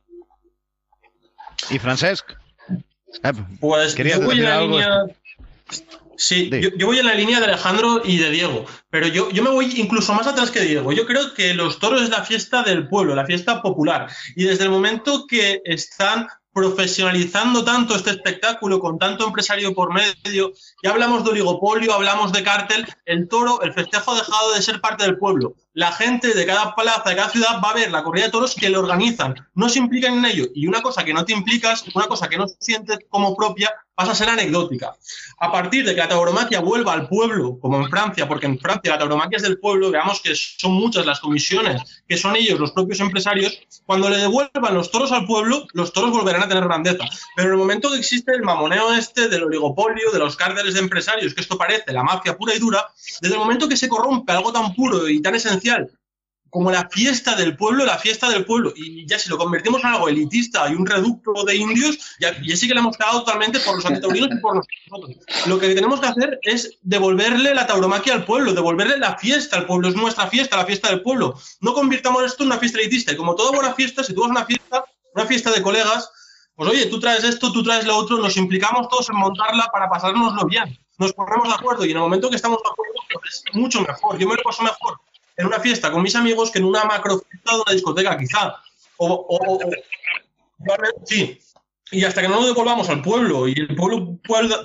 ¿Y 1.70 1.80
Francesc? 1.80 2.45
Eh, 3.24 3.32
Pues 3.60 3.96
yo 3.96 4.22
voy 4.22 4.40
en 4.40 4.44
la 4.44 4.62
línea. 4.62 5.06
Sí, 6.18 6.50
yo 6.78 6.88
voy 6.88 7.00
en 7.00 7.08
la 7.08 7.14
línea 7.14 7.40
de 7.40 7.46
Alejandro 7.46 8.02
y 8.04 8.18
de 8.18 8.30
Diego, 8.30 8.66
pero 8.90 9.08
yo, 9.08 9.30
yo 9.32 9.44
me 9.44 9.50
voy 9.50 9.74
incluso 9.76 10.14
más 10.14 10.26
atrás 10.28 10.50
que 10.50 10.62
Diego. 10.62 10.94
Yo 10.94 11.06
creo 11.06 11.34
que 11.34 11.54
los 11.54 11.80
toros 11.80 12.02
es 12.02 12.10
la 12.10 12.24
fiesta 12.24 12.64
del 12.64 12.88
pueblo, 12.88 13.16
la 13.16 13.26
fiesta 13.26 13.62
popular. 13.62 14.08
Y 14.36 14.46
desde 14.46 14.64
el 14.64 14.70
momento 14.70 15.26
que 15.28 15.62
están 15.66 16.28
profesionalizando 16.54 17.66
tanto 17.66 17.96
este 17.96 18.12
espectáculo 18.12 18.80
con 18.80 18.98
tanto 18.98 19.28
empresario 19.28 19.74
por 19.74 19.94
medio, 19.94 20.54
ya 20.82 20.92
hablamos 20.92 21.26
de 21.26 21.32
oligopolio, 21.32 21.94
hablamos 21.94 22.32
de 22.32 22.44
cártel, 22.44 22.86
el 23.06 23.28
toro, 23.28 23.62
el 23.62 23.74
festejo 23.74 24.12
ha 24.12 24.16
dejado 24.16 24.54
de 24.54 24.62
ser 24.62 24.80
parte 24.80 25.04
del 25.04 25.18
pueblo. 25.18 25.56
La 25.76 25.92
gente 25.92 26.34
de 26.34 26.46
cada 26.46 26.74
plaza, 26.74 27.10
de 27.10 27.18
cada 27.18 27.30
ciudad 27.30 27.62
va 27.62 27.72
a 27.72 27.74
ver 27.74 27.92
la 27.92 28.02
corrida 28.02 28.28
de 28.28 28.32
toros 28.32 28.56
que 28.56 28.70
lo 28.70 28.80
organizan, 28.80 29.36
no 29.56 29.68
se 29.68 29.80
implican 29.80 30.18
en 30.20 30.24
ello. 30.24 30.46
Y 30.56 30.68
una 30.68 30.82
cosa 30.82 31.04
que 31.04 31.14
no 31.14 31.26
te 31.26 31.34
implicas, 31.34 31.84
una 31.94 32.08
cosa 32.08 32.30
que 32.30 32.38
no 32.38 32.46
sientes 32.48 33.00
como 33.10 33.36
propia, 33.36 33.74
pasa 33.94 34.12
a 34.12 34.16
ser 34.16 34.30
anecdótica. 34.30 34.96
A 35.40 35.52
partir 35.52 35.86
de 35.86 35.94
que 35.94 36.02
la 36.02 36.08
tauromaquia 36.08 36.60
vuelva 36.60 36.94
al 36.94 37.08
pueblo, 37.08 37.58
como 37.60 37.78
en 37.78 37.90
Francia, 37.90 38.28
porque 38.28 38.46
en 38.46 38.60
Francia 38.60 38.92
la 38.92 39.00
tauromaquia 39.00 39.38
es 39.38 39.44
del 39.44 39.58
pueblo, 39.58 39.92
veamos 39.92 40.22
que 40.22 40.34
son 40.36 40.74
muchas 40.74 41.06
las 41.06 41.20
comisiones, 41.20 41.82
que 42.08 42.18
son 42.18 42.36
ellos 42.36 42.60
los 42.60 42.72
propios 42.72 43.00
empresarios, 43.02 43.58
cuando 43.86 44.10
le 44.10 44.18
devuelvan 44.18 44.74
los 44.74 44.92
toros 44.92 45.12
al 45.12 45.26
pueblo, 45.26 45.66
los 45.74 45.94
toros 45.94 46.12
volverán 46.12 46.44
a 46.44 46.48
tener 46.48 46.64
grandeza. 46.64 47.06
Pero 47.36 47.50
en 47.50 47.54
el 47.54 47.60
momento 47.60 47.92
que 47.92 47.98
existe 47.98 48.34
el 48.34 48.44
mamoneo 48.44 48.94
este 48.94 49.28
del 49.28 49.44
oligopolio, 49.44 50.12
de 50.12 50.20
los 50.20 50.36
cárteles 50.36 50.74
de 50.74 50.80
empresarios, 50.82 51.34
que 51.34 51.42
esto 51.42 51.58
parece 51.58 51.94
la 51.94 52.04
mafia 52.04 52.38
pura 52.38 52.54
y 52.54 52.60
dura, 52.60 52.86
desde 53.22 53.36
el 53.36 53.40
momento 53.40 53.68
que 53.68 53.78
se 53.78 53.90
corrompe 53.90 54.32
algo 54.32 54.52
tan 54.52 54.74
puro 54.74 55.08
y 55.08 55.22
tan 55.22 55.36
esencial 55.36 55.65
como 56.56 56.72
la 56.72 56.88
fiesta 56.90 57.36
del 57.36 57.58
pueblo, 57.58 57.84
la 57.84 57.98
fiesta 57.98 58.30
del 58.30 58.46
pueblo. 58.46 58.72
Y 58.78 59.06
ya 59.06 59.20
si 59.20 59.30
lo 59.30 59.38
convertimos 59.38 59.82
en 59.82 59.88
algo 59.88 60.08
elitista 60.08 60.70
y 60.70 60.76
un 60.76 60.86
reducto 60.86 61.44
de 61.44 61.54
indios, 61.54 62.16
ya, 62.18 62.34
ya 62.42 62.56
sí 62.56 62.66
que 62.66 62.74
le 62.74 62.80
hemos 62.80 62.96
cagado 62.96 63.26
totalmente 63.26 63.60
por 63.60 63.76
los 63.76 63.86
antitaurinos 63.86 64.30
y 64.32 64.40
por 64.40 64.56
nosotros. 64.56 65.18
Lo 65.48 65.60
que 65.60 65.76
tenemos 65.76 66.00
que 66.00 66.08
hacer 66.08 66.40
es 66.44 66.78
devolverle 66.82 67.54
la 67.54 67.68
tauromaquia 67.68 68.14
al 68.14 68.24
pueblo, 68.24 68.54
devolverle 68.54 68.98
la 69.00 69.18
fiesta 69.18 69.58
al 69.58 69.66
pueblo. 69.66 69.90
Es 69.90 69.96
nuestra 69.96 70.28
fiesta, 70.28 70.56
la 70.56 70.66
fiesta 70.66 70.88
del 70.88 71.02
pueblo. 71.02 71.38
No 71.60 71.74
convirtamos 71.74 72.24
esto 72.24 72.44
en 72.44 72.52
una 72.52 72.60
fiesta 72.60 72.80
elitista. 72.80 73.12
Y 73.12 73.18
como 73.18 73.36
toda 73.36 73.52
buena 73.52 73.74
fiesta, 73.74 74.02
si 74.02 74.14
tú 74.14 74.22
vas 74.22 74.30
a 74.30 74.32
una 74.32 74.46
fiesta, 74.46 74.86
una 75.14 75.26
fiesta 75.26 75.52
de 75.52 75.62
colegas, 75.62 76.10
pues 76.56 76.70
oye, 76.70 76.86
tú 76.86 77.02
traes 77.02 77.26
esto, 77.26 77.52
tú 77.52 77.64
traes 77.64 77.86
lo 77.86 77.98
otro, 77.98 78.18
nos 78.20 78.38
implicamos 78.38 78.88
todos 78.88 79.10
en 79.10 79.18
montarla 79.18 79.68
para 79.74 79.90
pasárnoslo 79.90 80.46
bien. 80.46 80.80
Nos 81.00 81.12
ponemos 81.12 81.50
de 81.50 81.56
acuerdo 81.56 81.84
y 81.84 81.92
en 81.92 81.98
el 81.98 82.04
momento 82.04 82.30
que 82.30 82.38
estamos 82.38 82.60
de 82.64 82.70
acuerdo 82.70 82.94
pues 83.12 83.44
es 83.46 83.56
mucho 83.56 83.82
mejor. 83.82 84.18
Yo 84.18 84.26
me 84.26 84.36
lo 84.36 84.42
paso 84.42 84.64
mejor 84.64 84.98
en 85.38 85.48
una 85.48 85.60
fiesta 85.60 85.92
con 85.92 86.02
mis 86.02 86.16
amigos 86.16 86.52
que 86.52 86.60
en 86.60 86.66
una 86.66 86.86
macro 86.86 87.22
fiesta 87.30 87.56
de 87.56 87.62
una 87.62 87.74
discoteca, 87.74 88.18
quizá. 88.18 88.56
O, 88.98 89.60
sí. 91.06 91.40
Y 91.92 92.04
hasta 92.04 92.22
que 92.22 92.28
no 92.28 92.42
lo 92.42 92.48
devolvamos 92.48 92.90
al 92.90 93.02
pueblo 93.02 93.48
y 93.48 93.54
el 93.54 93.76
pueblo 93.76 94.18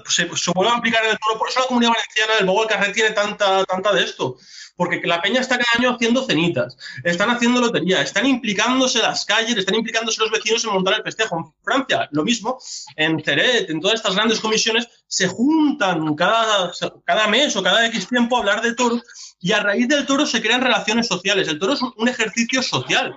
se, 0.09 0.29
se 0.37 0.51
vuelva 0.53 0.75
a 0.75 0.79
aplicar 0.79 1.05
en 1.05 1.11
el 1.11 1.18
toro, 1.18 1.39
por 1.39 1.49
eso 1.49 1.61
la 1.61 1.66
comunidad 1.66 1.93
valenciana, 1.93 2.33
el 2.41 2.47
Bogo 2.47 2.61
del 2.61 2.68
Carret 2.71 2.95
tiene 2.95 3.11
tanta, 3.11 3.64
tanta 3.64 3.93
de 3.93 4.05
esto. 4.05 4.39
Porque 4.81 4.99
la 5.05 5.20
peña 5.20 5.43
está 5.43 5.59
cada 5.59 5.72
año 5.76 5.95
haciendo 5.95 6.24
cenitas, 6.24 6.74
están 7.05 7.28
haciendo 7.28 7.61
lotería, 7.61 8.01
están 8.01 8.24
implicándose 8.24 8.99
las 9.01 9.26
calles, 9.26 9.59
están 9.59 9.74
implicándose 9.74 10.22
los 10.22 10.31
vecinos 10.31 10.64
en 10.64 10.72
montar 10.72 10.95
el 10.95 11.03
festejo. 11.03 11.37
En 11.37 11.53
Francia, 11.62 12.09
lo 12.12 12.24
mismo, 12.24 12.59
en 12.97 13.22
Ceret, 13.22 13.68
en 13.68 13.78
todas 13.78 13.97
estas 13.97 14.14
grandes 14.14 14.41
comisiones, 14.41 14.89
se 15.07 15.28
juntan 15.28 16.14
cada, 16.14 16.72
cada 17.05 17.28
mes 17.28 17.55
o 17.57 17.62
cada 17.62 17.85
X 17.89 18.09
tiempo 18.09 18.37
a 18.37 18.39
hablar 18.39 18.62
de 18.62 18.74
toro 18.74 19.03
y 19.39 19.53
a 19.53 19.61
raíz 19.61 19.87
del 19.87 20.07
toro 20.07 20.24
se 20.24 20.41
crean 20.41 20.62
relaciones 20.62 21.07
sociales. 21.07 21.47
El 21.49 21.59
toro 21.59 21.74
es 21.74 21.83
un, 21.83 22.09
ejercicio 22.09 22.62
social. 22.62 23.14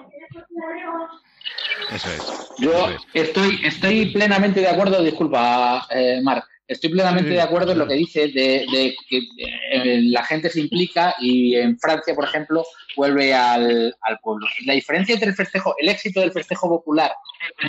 Eso 1.94 2.10
es. 2.10 2.24
Yo 2.58 2.90
estoy, 3.14 3.62
estoy 3.64 4.12
plenamente 4.12 4.60
de 4.60 4.68
acuerdo, 4.68 5.02
disculpa, 5.02 5.88
eh, 5.92 6.20
Marc, 6.22 6.46
estoy 6.68 6.92
plenamente 6.92 7.32
de 7.32 7.42
acuerdo 7.42 7.72
en 7.72 7.80
lo 7.80 7.88
que 7.88 7.96
dice 7.96 8.28
de, 8.30 8.66
de 8.72 8.96
que 9.10 9.18
eh, 9.18 10.02
la 10.04 10.24
gente 10.24 10.50
se 10.50 10.62
implica 10.62 11.16
y 11.20 11.56
en 11.56 11.78
Francia, 11.78 12.16
por 12.16 12.26
ejemplo, 12.26 12.64
vuelve 12.96 13.34
al, 13.34 13.96
al 14.02 14.20
pueblo. 14.20 14.48
La 14.66 14.74
diferencia 14.74 15.14
entre 15.14 15.30
el 15.30 15.36
festejo, 15.36 15.76
el 15.80 15.90
éxito 15.90 16.22
del 16.22 16.32
festejo 16.32 16.70
popular 16.70 17.12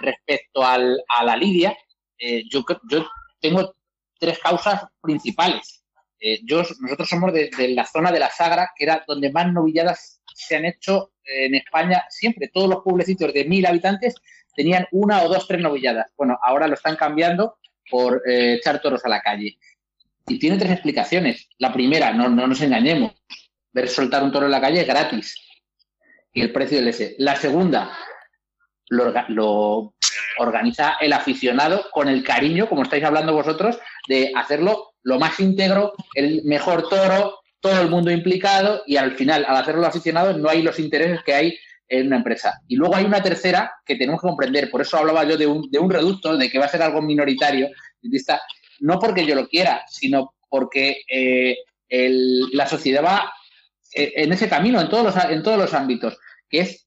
respecto 0.00 0.64
al, 0.64 1.02
a 1.08 1.24
la 1.24 1.36
lidia, 1.36 1.76
eh, 2.18 2.44
yo, 2.50 2.64
yo 2.90 3.06
tengo 3.40 3.74
tres 4.18 4.38
causas 4.38 4.84
principales. 5.00 5.84
Eh, 6.20 6.40
yo, 6.44 6.62
nosotros 6.80 7.08
somos 7.08 7.32
de, 7.32 7.50
de 7.56 7.68
la 7.68 7.84
zona 7.84 8.10
de 8.10 8.20
la 8.20 8.30
Sagra, 8.30 8.70
que 8.76 8.84
era 8.84 9.04
donde 9.06 9.30
más 9.30 9.52
novilladas 9.52 10.22
se 10.34 10.56
han 10.56 10.64
hecho 10.64 11.12
en 11.24 11.54
España 11.54 12.04
siempre. 12.08 12.48
Todos 12.52 12.68
los 12.68 12.82
pueblecitos 12.82 13.32
de 13.32 13.44
mil 13.44 13.66
habitantes 13.66 14.14
tenían 14.56 14.86
una 14.92 15.22
o 15.22 15.28
dos, 15.28 15.46
tres 15.46 15.60
novilladas. 15.60 16.12
Bueno, 16.16 16.38
ahora 16.42 16.68
lo 16.68 16.74
están 16.74 16.96
cambiando 16.96 17.58
por 17.90 18.22
eh, 18.28 18.54
echar 18.54 18.80
toros 18.80 19.04
a 19.04 19.08
la 19.08 19.20
calle. 19.20 19.58
Y 20.26 20.38
tiene 20.38 20.58
tres 20.58 20.72
explicaciones. 20.72 21.48
La 21.58 21.72
primera, 21.72 22.12
no, 22.12 22.28
no 22.28 22.46
nos 22.46 22.60
engañemos, 22.60 23.12
ver 23.72 23.88
soltar 23.88 24.22
un 24.22 24.32
toro 24.32 24.46
en 24.46 24.52
la 24.52 24.60
calle 24.60 24.80
es 24.80 24.86
gratis. 24.86 25.36
Y 26.32 26.40
el 26.40 26.52
precio 26.52 26.78
del 26.78 26.88
ese. 26.88 27.14
La 27.18 27.36
segunda, 27.36 27.96
lo, 28.88 29.12
lo 29.28 29.94
organiza 30.38 30.96
el 31.00 31.12
aficionado 31.12 31.86
con 31.92 32.08
el 32.08 32.24
cariño, 32.24 32.68
como 32.68 32.82
estáis 32.82 33.04
hablando 33.04 33.34
vosotros, 33.34 33.78
de 34.08 34.32
hacerlo 34.34 34.94
lo 35.02 35.18
más 35.18 35.38
íntegro, 35.38 35.92
el 36.14 36.42
mejor 36.44 36.88
toro, 36.88 37.40
todo 37.60 37.80
el 37.80 37.88
mundo 37.88 38.10
implicado 38.10 38.82
y 38.86 38.96
al 38.96 39.16
final, 39.16 39.44
al 39.46 39.56
hacerlo 39.56 39.86
aficionado, 39.86 40.36
no 40.36 40.48
hay 40.48 40.62
los 40.62 40.78
intereses 40.78 41.22
que 41.24 41.34
hay 41.34 41.58
en 42.00 42.08
una 42.08 42.16
empresa. 42.16 42.60
Y 42.68 42.76
luego 42.76 42.96
hay 42.96 43.04
una 43.04 43.22
tercera 43.22 43.72
que 43.84 43.96
tenemos 43.96 44.20
que 44.20 44.28
comprender, 44.28 44.70
por 44.70 44.80
eso 44.80 44.96
hablaba 44.96 45.24
yo 45.24 45.36
de 45.36 45.46
un, 45.46 45.70
de 45.70 45.78
un 45.78 45.90
reducto, 45.90 46.36
de 46.36 46.50
que 46.50 46.58
va 46.58 46.66
a 46.66 46.68
ser 46.68 46.82
algo 46.82 47.02
minoritario, 47.02 47.68
no 48.80 48.98
porque 48.98 49.26
yo 49.26 49.34
lo 49.34 49.48
quiera, 49.48 49.84
sino 49.88 50.34
porque 50.48 51.02
eh, 51.08 51.56
la 51.88 52.66
sociedad 52.66 53.04
va 53.04 53.32
eh, 53.94 54.12
en 54.16 54.32
ese 54.32 54.48
camino, 54.48 54.80
en 54.80 54.88
todos, 54.88 55.14
los, 55.14 55.24
en 55.24 55.42
todos 55.42 55.58
los 55.58 55.74
ámbitos, 55.74 56.18
que 56.48 56.60
es 56.60 56.86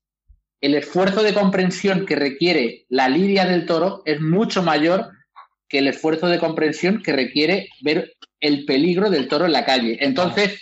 el 0.60 0.76
esfuerzo 0.76 1.24
de 1.24 1.34
comprensión 1.34 2.06
que 2.06 2.16
requiere 2.16 2.86
la 2.90 3.10
lidia 3.10 3.46
del 3.46 3.66
toro 3.66 4.02
es 4.06 4.20
mucho 4.20 4.64
mayor 4.64 5.12
que 5.70 5.80
el 5.80 5.88
esfuerzo 5.88 6.28
de 6.28 6.40
comprensión 6.40 7.02
que 7.04 7.14
requiere 7.14 7.70
ver 7.82 8.14
el 8.40 8.66
peligro 8.66 9.10
del 9.10 9.28
toro 9.28 9.46
en 9.46 9.52
la 9.52 9.66
calle. 9.66 9.98
Entonces, 10.02 10.62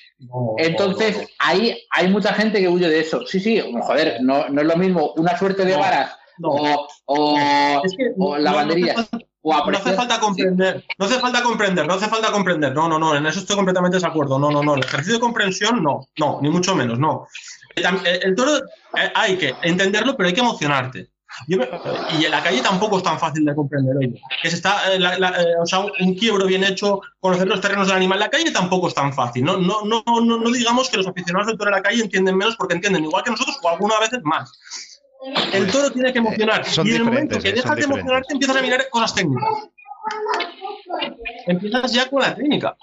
entonces 0.57 1.28
ahí 1.39 1.78
hay 1.91 2.07
mucha 2.09 2.34
gente 2.34 2.59
que 2.59 2.67
huye 2.69 2.88
de 2.88 2.99
eso. 2.99 3.26
Sí, 3.26 3.39
sí, 3.39 3.61
joder, 3.82 4.17
no, 4.21 4.47
no 4.49 4.61
es 4.61 4.67
lo 4.67 4.76
mismo 4.78 5.13
una 5.17 5.38
suerte 5.38 5.65
de 5.65 5.73
No, 5.73 5.80
varas 5.80 6.15
no. 6.38 6.49
o, 6.49 6.88
o, 7.05 7.82
Es 7.84 7.95
que 7.97 8.09
o 8.17 8.36
no- 8.36 8.38
lavanderías 8.38 8.95
no 8.95 9.01
hace 9.01 9.09
falta- 9.09 9.28
o 9.41 9.49
No 9.51 9.57
hace 9.57 9.61
apreciar- 9.69 9.95
falta 9.95 10.19
comprender, 10.19 10.84
no 10.97 11.05
hace 11.05 11.19
falta 11.19 11.43
comprender, 11.43 11.86
no 11.88 11.93
hace 11.93 12.07
falta 12.07 12.32
comprender. 12.32 12.73
No, 12.73 12.88
no, 12.89 12.97
no, 12.97 13.15
en 13.15 13.26
eso 13.28 13.39
estoy 13.39 13.55
completamente 13.55 13.99
de 13.99 14.07
acuerdo. 14.07 14.39
No, 14.39 14.49
no, 14.49 14.63
no. 14.63 14.73
El 14.76 14.84
ejercicio 14.84 15.13
de 15.15 15.19
comprensión, 15.19 15.84
no, 15.84 16.07
no, 16.17 16.39
ni 16.41 16.49
mucho 16.49 16.76
menos, 16.76 16.97
no. 16.97 17.28
El 17.76 18.34
toro 18.36 18.57
eh, 18.57 19.11
hay 19.13 19.38
que 19.38 19.53
entenderlo, 19.61 20.15
pero 20.17 20.28
hay 20.28 20.34
que 20.34 20.41
emocionarte. 20.41 21.09
Yo 21.48 21.58
y 22.20 22.26
en 22.26 22.32
la 22.32 22.42
calle 22.44 22.62
tampoco 22.62 22.98
es 22.98 23.04
tan 23.04 23.20
fácil 23.20 23.44
de 23.46 23.54
comprender, 23.56 23.96
oye. 23.98 24.22
Que 24.42 24.50
se 24.50 24.56
está, 24.56 24.94
eh, 24.94 25.00
la- 25.00 25.18
la- 25.20 25.42
eh, 25.42 25.56
o 25.62 25.66
sea, 25.66 25.80
un, 25.80 25.92
un 26.00 26.16
quiebro 26.16 26.46
bien 26.46 26.64
hecho, 26.64 27.02
conocer 27.20 27.48
los 27.48 27.62
terrenos 27.62 27.88
del 27.88 27.98
animal. 27.98 28.20
La 28.20 28.30
calle 28.30 28.52
tampoco 28.52 28.88
es 28.88 28.94
tan 28.94 29.14
fácil. 29.14 29.44
No, 29.44 29.58
no, 29.58 29.82
no, 29.84 30.04
no, 30.06 30.38
no 30.38 30.50
digamos 30.52 30.90
que 30.90 30.98
los 30.98 31.08
aficionados 31.08 31.48
del 31.48 31.58
toro 31.58 31.70
en 31.72 31.76
la 31.78 31.82
calle 31.82 32.02
entienden 32.04 32.38
menos 32.38 32.56
porque 32.56 32.76
entienden 32.76 33.04
igual 33.04 33.24
que 33.24 33.32
nosotros 33.32 33.58
o 33.62 33.70
algunas 33.70 34.00
veces 34.00 34.20
más. 34.24 34.52
El 35.54 35.72
toro 35.72 35.92
tiene 35.92 36.12
que 36.14 36.20
emocionar. 36.20 36.62
Eh, 36.62 36.66
son 36.70 36.86
y 36.88 36.92
en 36.92 36.96
el 36.98 37.04
momento 37.04 37.40
que 37.40 37.52
dejas 37.52 37.76
de 37.76 37.84
emocionarte, 37.84 38.34
empiezas 38.34 38.56
a 38.58 38.62
mirar 38.62 38.88
cosas 38.90 39.16
técnicas. 39.16 39.50
Empiezas 41.48 41.91
ya 41.93 42.10
con 42.10 42.22
la 42.22 42.34
técnica. 42.36 42.76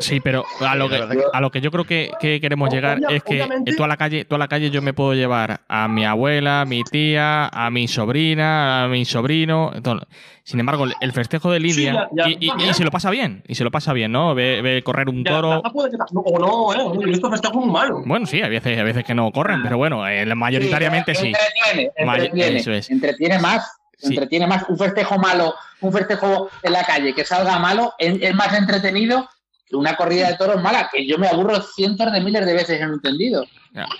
Sí, 0.00 0.20
pero 0.20 0.44
a 0.60 0.74
lo 0.74 0.88
que, 0.88 0.96
a 1.32 1.40
lo 1.40 1.50
que 1.50 1.60
yo 1.60 1.70
creo 1.70 1.84
que, 1.84 2.10
que 2.20 2.40
queremos 2.40 2.70
llegar 2.70 2.98
es 3.10 3.22
que 3.22 3.46
tú 3.76 3.84
a 3.84 3.88
la 3.88 3.96
calle, 3.96 4.24
tú 4.24 4.34
a 4.34 4.38
la 4.38 4.48
calle 4.48 4.70
yo 4.70 4.82
me 4.82 4.92
puedo 4.94 5.14
llevar 5.14 5.60
a 5.68 5.88
mi 5.88 6.04
abuela, 6.04 6.62
a 6.62 6.64
mi 6.64 6.82
tía, 6.84 7.46
a 7.48 7.70
mi 7.70 7.88
sobrina, 7.88 8.84
a 8.84 8.88
mi 8.88 9.04
sobrino. 9.04 9.70
entonces, 9.74 10.08
sin 10.44 10.58
embargo, 10.60 10.86
el- 11.00 11.12
festejo 11.12 11.50
de 11.52 11.60
Lidia 11.60 11.92
ya- 11.92 12.08
ya 12.24 12.28
y, 12.30 12.36
y- 12.40 12.48
también. 12.48 12.70
y 12.70 12.74
se 12.74 12.84
lo 12.84 12.90
pasa 12.90 13.10
bien, 13.10 13.44
y 13.46 13.54
se 13.54 13.62
lo 13.64 13.70
pasa 13.70 13.92
bien, 13.92 14.10
¿no? 14.10 14.34
Ve, 14.34 14.60
ve 14.62 14.82
correr 14.82 15.08
un 15.08 15.22
toro. 15.24 15.60
ta- 15.62 15.70
no, 16.12 16.20
o 16.20 16.38
no, 16.38 16.74
¿eh? 16.74 16.82
Oye, 16.98 17.12
Esto 17.12 17.30
festejo 17.30 17.60
muy 17.60 17.70
malo. 17.70 18.02
Bueno, 18.04 18.26
sí, 18.26 18.40
hay 18.42 18.50
veces, 18.50 18.76
hay 18.78 18.84
veces 18.84 19.04
que 19.04 19.14
no 19.14 19.30
corren, 19.30 19.62
pero 19.62 19.76
bueno, 19.76 20.06
eh, 20.08 20.24
mayoritariamente 20.34 21.14
sí. 21.14 21.28
Entretiene, 21.28 21.92
May- 22.06 22.20
entretiene, 22.24 22.58
eso 22.58 22.72
es. 22.72 22.90
entretiene 22.90 23.38
más. 23.38 23.78
Sí. 24.02 24.08
Entretiene 24.14 24.46
más. 24.46 24.64
Un 24.68 24.76
festejo 24.78 25.16
malo, 25.18 25.54
un 25.80 25.92
festejo 25.92 26.50
en 26.62 26.72
la 26.72 26.84
calle 26.84 27.14
que 27.14 27.24
salga 27.24 27.58
malo, 27.58 27.94
es, 27.98 28.18
es 28.20 28.34
más 28.34 28.52
entretenido 28.56 29.28
que 29.68 29.76
una 29.76 29.96
corrida 29.96 30.28
de 30.28 30.36
toros 30.36 30.60
mala, 30.60 30.90
que 30.92 31.06
yo 31.06 31.18
me 31.18 31.28
aburro 31.28 31.62
cientos 31.62 32.12
de 32.12 32.20
miles 32.20 32.44
de 32.44 32.52
veces 32.52 32.80
en 32.80 32.90
un 32.90 33.00
tendido. 33.00 33.44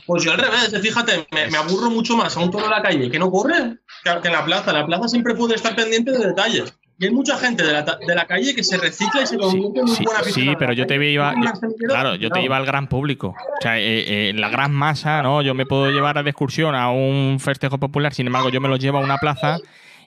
Pues 0.06 0.22
yo 0.24 0.32
al 0.32 0.38
revés, 0.38 0.74
fíjate, 0.82 1.26
me, 1.30 1.46
me 1.46 1.56
aburro 1.56 1.88
mucho 1.88 2.14
más 2.16 2.36
a 2.36 2.40
un 2.40 2.50
toro 2.50 2.64
en 2.66 2.70
la 2.72 2.82
calle 2.82 3.10
que 3.10 3.18
no 3.18 3.30
corre 3.30 3.78
que, 4.04 4.10
que 4.20 4.28
en 4.28 4.34
la 4.34 4.44
plaza. 4.44 4.72
La 4.72 4.84
plaza 4.84 5.08
siempre 5.08 5.34
puede 5.34 5.54
estar 5.54 5.74
pendiente 5.74 6.10
de 6.12 6.26
detalles. 6.26 6.74
Y 6.98 7.06
hay 7.06 7.10
mucha 7.10 7.36
gente 7.38 7.64
de 7.64 7.72
la, 7.72 7.82
de 7.82 8.14
la 8.14 8.26
calle 8.26 8.54
que 8.54 8.62
se 8.62 8.76
recicla 8.76 9.22
y 9.22 9.26
se 9.26 9.34
Sí, 9.36 9.38
convierte 9.40 9.78
en 9.80 9.86
muy 9.86 9.96
sí, 9.96 10.04
buena 10.04 10.22
sí, 10.24 10.50
pero 10.58 10.72
yo 10.74 10.86
te 10.86 10.94
iba, 11.10 11.34
yo- 11.34 11.86
claro, 11.88 12.14
yo 12.16 12.30
te 12.30 12.42
iba 12.42 12.56
al 12.58 12.66
gran 12.66 12.86
público. 12.86 13.28
O 13.28 13.62
sea, 13.62 13.78
eh, 13.80 14.28
eh, 14.28 14.32
la 14.34 14.50
gran 14.50 14.72
masa, 14.72 15.22
¿no? 15.22 15.40
Yo 15.42 15.54
me 15.54 15.64
puedo 15.66 15.90
llevar 15.90 16.22
de 16.22 16.30
excursión 16.30 16.74
a 16.76 16.90
un 16.90 17.38
festejo 17.40 17.78
popular, 17.78 18.12
sin 18.14 18.26
embargo, 18.26 18.50
yo 18.50 18.60
me 18.60 18.68
lo 18.68 18.76
llevo 18.76 18.98
a 18.98 19.00
una 19.00 19.16
plaza 19.18 19.58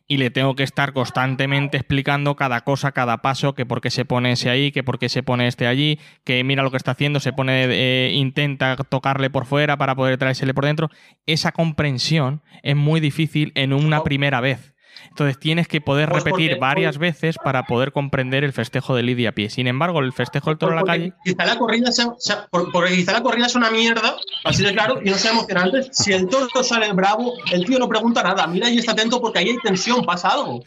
y 0.07 0.17
le 0.17 0.29
tengo 0.29 0.55
que 0.55 0.63
estar 0.63 0.93
constantemente 0.93 1.77
explicando 1.77 2.35
cada 2.35 2.61
cosa, 2.61 2.91
cada 2.91 3.21
paso, 3.21 3.55
que 3.55 3.65
por 3.65 3.81
qué 3.81 3.89
se 3.89 4.05
pone 4.05 4.33
ese 4.33 4.49
ahí, 4.49 4.71
que 4.71 4.83
por 4.83 4.99
qué 4.99 5.09
se 5.09 5.23
pone 5.23 5.47
este 5.47 5.65
allí, 5.65 5.99
que 6.23 6.43
mira 6.43 6.63
lo 6.63 6.71
que 6.71 6.77
está 6.77 6.91
haciendo, 6.91 7.19
se 7.19 7.33
pone, 7.33 7.65
eh, 7.65 8.11
intenta 8.13 8.75
tocarle 8.75 9.29
por 9.29 9.45
fuera 9.45 9.77
para 9.77 9.95
poder 9.95 10.17
traérsele 10.17 10.53
por 10.53 10.65
dentro. 10.65 10.91
Esa 11.25 11.51
comprensión 11.51 12.43
es 12.61 12.75
muy 12.75 12.99
difícil 12.99 13.51
en 13.55 13.73
una 13.73 14.03
primera 14.03 14.41
vez. 14.41 14.74
Entonces 15.09 15.39
tienes 15.39 15.67
que 15.67 15.81
poder 15.81 16.09
Pues 16.09 16.23
repetir 16.23 16.51
porque- 16.51 16.59
varias 16.59 16.97
veces 16.97 17.37
para 17.43 17.63
poder 17.63 17.91
comprender 17.91 18.43
el 18.43 18.53
festejo 18.53 18.95
de 18.95 19.03
Lidia 19.03 19.29
a 19.29 19.31
pie. 19.31 19.49
Sin 19.49 19.67
embargo, 19.67 19.99
el 19.99 20.11
festejo 20.13 20.49
del 20.49 20.57
toro 20.57 20.73
a 20.73 20.75
la 20.75 20.81
Porque 20.81 20.91
calle. 20.97 21.13
Quizá 21.23 21.45
la 21.45 21.57
corrida 21.57 21.91
sea, 21.91 22.07
sea- 22.19 22.47
por- 22.49 22.71
porque 22.71 22.95
quizá 22.95 23.13
la 23.13 23.21
corrida 23.21 23.45
es 23.45 23.55
una 23.55 23.69
mierda, 23.71 24.15
así 24.43 24.63
de 24.63 24.73
claro, 24.73 24.99
y 25.03 25.09
no 25.09 25.15
sea 25.17 25.31
emocionante. 25.31 25.83
Si 25.91 26.11
el 26.13 26.27
toro 26.27 26.63
sale 26.63 26.91
bravo, 26.93 27.33
el 27.51 27.65
tío 27.65 27.79
no 27.79 27.87
pregunta 27.87 28.21
nada. 28.23 28.45
Mira 28.47 28.69
y 28.69 28.77
está 28.79 28.91
atento 28.93 29.21
porque 29.21 29.39
ahí 29.39 29.49
hay 29.49 29.57
tensión, 29.63 30.03
pasa 30.05 30.29
algo. 30.29 30.61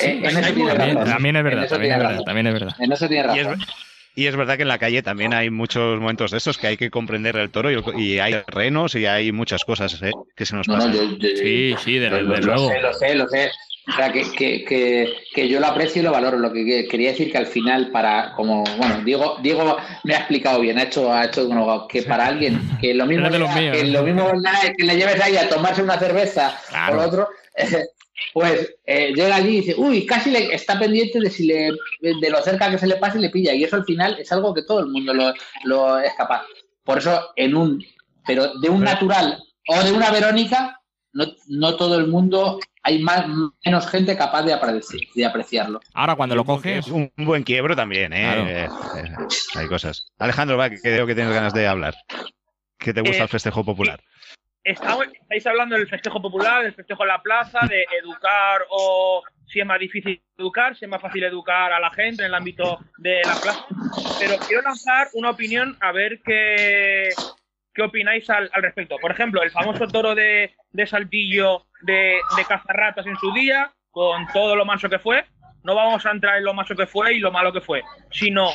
Eh, 0.00 0.20
en 0.22 0.24
eso 0.24 0.40
tiene 0.54 0.68
También, 0.74 0.96
razón. 0.96 1.12
también 1.12 1.36
es 1.36 1.40
En 1.40 1.44
verdad, 1.44 1.68
también 1.68 1.92
es 1.92 1.98
verdad, 1.98 2.22
también 2.24 2.46
es 2.46 2.52
verdad. 2.54 2.74
En 2.78 2.92
eso 2.92 3.08
tiene 3.08 3.22
razón. 3.24 3.60
Y 4.18 4.26
es 4.26 4.34
verdad 4.36 4.56
que 4.56 4.62
en 4.62 4.68
la 4.68 4.78
calle 4.78 5.00
también 5.02 5.32
hay 5.32 5.48
muchos 5.48 6.00
momentos 6.00 6.32
de 6.32 6.38
estos 6.38 6.58
que 6.58 6.66
hay 6.66 6.76
que 6.76 6.90
comprender 6.90 7.36
el 7.36 7.50
toro 7.50 7.70
y, 7.70 7.74
el- 7.74 8.00
y 8.00 8.18
hay 8.18 8.34
renos 8.48 8.94
y 8.96 9.06
hay 9.06 9.30
muchas 9.30 9.64
cosas 9.64 10.00
¿eh? 10.02 10.10
que 10.34 10.44
se 10.44 10.56
nos 10.56 10.66
No, 10.66 10.76
no, 10.76 10.84
pasan. 10.86 10.92
yo, 10.94 11.18
yo- 11.18 11.36
Sí, 11.36 11.74
sí, 11.84 11.98
lo, 12.00 12.16
desde 12.16 12.22
lo 12.22 12.36
luego. 12.40 12.68
sé, 12.68 12.80
lo 12.80 12.92
sé, 12.94 13.14
lo 13.14 13.28
sé. 13.28 13.50
O 13.86 13.92
sea, 13.96 14.12
que, 14.12 14.22
que, 14.36 14.64
que, 14.66 15.14
que 15.34 15.48
yo 15.48 15.60
lo 15.60 15.66
aprecio 15.68 16.02
y 16.02 16.04
lo 16.04 16.10
valoro. 16.12 16.36
Lo 16.36 16.52
que 16.52 16.62
que- 16.64 16.88
quería 16.88 17.10
decir 17.12 17.30
que 17.32 17.38
al 17.38 17.46
final, 17.46 17.90
para, 17.90 18.32
como, 18.34 18.62
bueno, 18.76 19.00
Diego, 19.02 19.38
Diego 19.42 19.78
me 20.04 20.14
ha 20.14 20.18
explicado 20.18 20.60
bien, 20.60 20.78
ha 20.78 20.82
hecho, 20.82 21.10
ha 21.10 21.24
hecho 21.24 21.46
bueno, 21.46 21.86
que 21.88 22.02
para 22.02 22.26
alguien 22.26 22.60
que 22.80 22.92
lo 22.94 23.06
mismo, 23.06 23.30
de 23.30 23.38
sea- 23.38 23.54
míos, 23.60 23.76
que 23.76 23.84
¿no? 23.84 23.92
lo 23.92 24.02
mismo 24.02 24.32
nada, 24.42 24.58
que 24.76 24.84
le 24.84 24.96
lleves 24.96 25.20
ahí 25.22 25.36
a 25.36 25.48
tomarse 25.48 25.82
una 25.82 25.98
cerveza 25.98 26.54
Claro. 26.68 26.92
o 26.92 26.96
lo 26.96 27.02
otro, 27.08 27.28
pues 28.32 28.74
eh, 28.84 29.12
llega 29.14 29.36
allí 29.36 29.48
y 29.48 29.60
dice, 29.60 29.74
uy, 29.76 30.06
casi 30.06 30.30
le, 30.30 30.54
está 30.54 30.78
pendiente 30.78 31.20
de 31.20 31.30
si 31.30 31.46
le, 31.46 31.72
de 32.00 32.30
lo 32.30 32.42
cerca 32.42 32.70
que 32.70 32.78
se 32.78 32.86
le 32.86 32.96
pase 32.96 33.18
y 33.18 33.22
le 33.22 33.30
pilla. 33.30 33.54
Y 33.54 33.64
eso 33.64 33.76
al 33.76 33.84
final 33.84 34.16
es 34.18 34.30
algo 34.32 34.54
que 34.54 34.62
todo 34.62 34.80
el 34.80 34.86
mundo 34.86 35.14
lo, 35.14 35.32
lo 35.64 35.98
es 35.98 36.12
capaz. 36.14 36.42
Por 36.84 36.98
eso, 36.98 37.30
en 37.36 37.56
un, 37.56 37.84
pero 38.26 38.54
de 38.58 38.68
un 38.68 38.82
natural 38.82 39.38
o 39.66 39.82
de 39.82 39.92
una 39.92 40.10
Verónica, 40.10 40.80
no, 41.12 41.26
no 41.48 41.76
todo 41.76 41.98
el 41.98 42.06
mundo, 42.06 42.60
hay 42.82 43.00
más, 43.00 43.26
menos 43.64 43.86
gente 43.88 44.16
capaz 44.16 44.42
de, 44.42 44.54
apreci- 44.54 45.08
de 45.14 45.24
apreciarlo. 45.26 45.80
Ahora 45.94 46.14
cuando 46.16 46.34
lo 46.34 46.44
coges, 46.44 46.86
Un, 46.88 47.10
un 47.16 47.24
buen 47.24 47.42
quiebro 47.42 47.74
también, 47.74 48.12
¿eh? 48.12 48.22
Claro. 48.22 48.46
Eh, 48.48 48.70
eh, 48.94 49.16
hay 49.54 49.68
cosas. 49.68 50.06
Alejandro, 50.18 50.56
va, 50.56 50.70
que 50.70 50.80
creo 50.80 51.06
que 51.06 51.14
tienes 51.14 51.32
ganas 51.34 51.52
de 51.54 51.66
hablar. 51.66 51.94
¿Qué 52.78 52.94
te 52.94 53.00
gusta 53.00 53.18
Eh, 53.18 53.22
el 53.22 53.28
festejo 53.28 53.64
popular? 53.64 54.00
Estáis 54.68 55.46
hablando 55.46 55.76
del 55.76 55.88
festejo 55.88 56.20
popular, 56.20 56.62
del 56.62 56.74
festejo 56.74 57.02
en 57.02 57.08
la 57.08 57.22
plaza, 57.22 57.60
de 57.66 57.86
educar 58.02 58.66
o 58.68 59.22
si 59.46 59.60
es 59.60 59.66
más 59.66 59.78
difícil 59.78 60.20
educar, 60.36 60.76
si 60.76 60.84
es 60.84 60.90
más 60.90 61.00
fácil 61.00 61.24
educar 61.24 61.72
a 61.72 61.80
la 61.80 61.90
gente 61.90 62.22
en 62.22 62.26
el 62.28 62.34
ámbito 62.34 62.78
de 62.98 63.22
la 63.24 63.34
plaza. 63.40 63.64
Pero 64.20 64.36
quiero 64.46 64.62
lanzar 64.62 65.08
una 65.14 65.30
opinión 65.30 65.74
a 65.80 65.90
ver 65.92 66.20
qué, 66.22 67.08
qué 67.72 67.82
opináis 67.82 68.28
al, 68.28 68.50
al 68.52 68.62
respecto. 68.62 68.96
Por 69.00 69.10
ejemplo, 69.10 69.42
el 69.42 69.50
famoso 69.50 69.86
toro 69.86 70.14
de, 70.14 70.54
de 70.70 70.86
Saltillo 70.86 71.64
de, 71.80 72.18
de 72.36 72.44
cazarratas 72.46 73.06
en 73.06 73.16
su 73.16 73.32
día, 73.32 73.72
con 73.90 74.26
todo 74.34 74.54
lo 74.54 74.66
manso 74.66 74.90
que 74.90 74.98
fue. 74.98 75.24
No 75.62 75.74
vamos 75.74 76.04
a 76.04 76.10
entrar 76.10 76.36
en 76.36 76.44
lo 76.44 76.52
manso 76.52 76.76
que 76.76 76.86
fue 76.86 77.14
y 77.14 77.20
lo 77.20 77.32
malo 77.32 77.54
que 77.54 77.62
fue, 77.62 77.82
sino, 78.10 78.50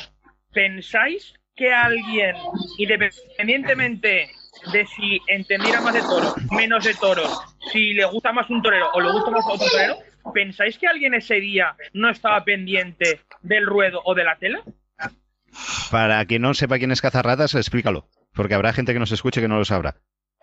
¿pensáis 0.52 1.34
que 1.56 1.72
alguien, 1.72 2.36
independientemente 2.78 4.30
de 4.72 4.86
si 4.86 5.20
entendiera 5.26 5.80
más 5.80 5.94
de 5.94 6.02
toros, 6.02 6.34
menos 6.50 6.84
de 6.84 6.94
toros, 6.94 7.30
si 7.72 7.94
le 7.94 8.04
gusta 8.06 8.32
más 8.32 8.48
un 8.50 8.62
torero 8.62 8.90
o 8.92 9.00
le 9.00 9.12
gusta 9.12 9.30
más 9.30 9.44
otro 9.46 9.66
torero, 9.70 9.96
¿pensáis 10.32 10.78
que 10.78 10.86
alguien 10.86 11.14
ese 11.14 11.36
día 11.36 11.76
no 11.92 12.10
estaba 12.10 12.44
pendiente 12.44 13.20
del 13.42 13.66
ruedo 13.66 14.00
o 14.04 14.14
de 14.14 14.24
la 14.24 14.36
tela? 14.36 14.62
Para 15.90 16.24
quien 16.24 16.42
no 16.42 16.54
sepa 16.54 16.78
quién 16.78 16.90
es 16.92 17.00
Cazarratas, 17.00 17.54
explícalo. 17.54 18.08
Porque 18.32 18.54
habrá 18.54 18.72
gente 18.72 18.92
que 18.92 18.98
nos 18.98 19.12
escuche 19.12 19.40
que 19.40 19.48
no 19.48 19.58
lo 19.58 19.64
sabrá. 19.64 19.96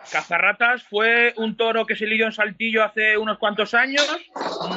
Cazarratas 0.09 0.83
fue 0.83 1.33
un 1.37 1.55
toro 1.57 1.85
que 1.85 1.95
se 1.95 2.07
lidió 2.07 2.25
en 2.25 2.31
Saltillo 2.31 2.83
hace 2.83 3.17
unos 3.17 3.37
cuantos 3.37 3.73
años, 3.73 4.07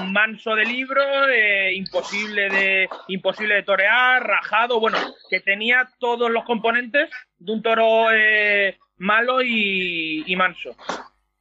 manso 0.09 0.55
de 0.55 0.65
libro, 0.65 1.03
eh, 1.29 1.73
imposible 1.75 2.51
de 2.51 2.89
imposible 3.09 3.55
de 3.55 3.63
torear, 3.63 4.23
rajado, 4.23 4.81
bueno, 4.81 4.99
que 5.31 5.41
tenía 5.41 5.89
todos 5.99 6.31
los 6.31 6.45
componentes 6.45 7.09
de 7.39 7.53
un 7.53 7.63
toro 7.63 8.13
eh, 8.13 8.77
malo 8.97 9.43
y, 9.43 10.23
y 10.27 10.37
manso. 10.37 10.77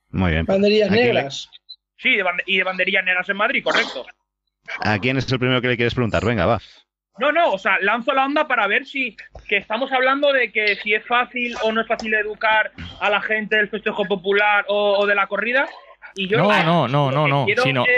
Muy 0.10 0.32
bien. 0.32 0.46
Banderillas 0.46 0.90
¿A 0.90 0.94
quién 0.94 1.08
le- 1.08 1.14
negras. 1.14 1.50
Sí, 1.98 2.16
de 2.16 2.24
bande- 2.24 2.44
y 2.46 2.58
de 2.58 2.64
banderillas 2.64 3.04
negras 3.06 3.30
en 3.30 3.38
Madrid, 3.38 3.64
correcto. 3.64 4.06
¿A 4.82 5.00
quién 5.00 5.18
es 5.18 5.32
el 5.32 5.40
primero 5.40 5.62
que 5.62 5.68
le 5.70 5.76
quieres 5.78 5.94
preguntar? 5.94 6.24
Venga, 6.26 6.46
va. 6.46 6.60
No, 7.20 7.32
no, 7.32 7.52
o 7.52 7.58
sea, 7.60 7.78
lanzo 7.80 8.12
la 8.14 8.26
onda 8.26 8.48
para 8.48 8.66
ver 8.68 8.86
si 8.86 9.16
que 9.48 9.58
estamos 9.58 9.92
hablando 9.92 10.34
de 10.34 10.52
que 10.52 10.76
si 10.78 10.94
es 10.96 11.06
fácil 11.06 11.56
o 11.64 11.72
no 11.72 11.82
es 11.82 11.88
fácil 11.88 12.14
educar 12.16 12.72
a 13.00 13.10
la 13.10 13.22
gente 13.22 13.56
del 13.56 13.70
festejo 13.70 14.06
popular 14.06 14.66
o, 14.68 14.98
o 15.00 15.06
de 15.06 15.14
la 15.16 15.28
corrida. 15.28 15.68
Y 16.16 16.28
yo 16.28 16.38
no, 16.38 16.48
no, 16.64 16.88
no, 16.88 17.12
no, 17.12 17.28
no, 17.28 17.46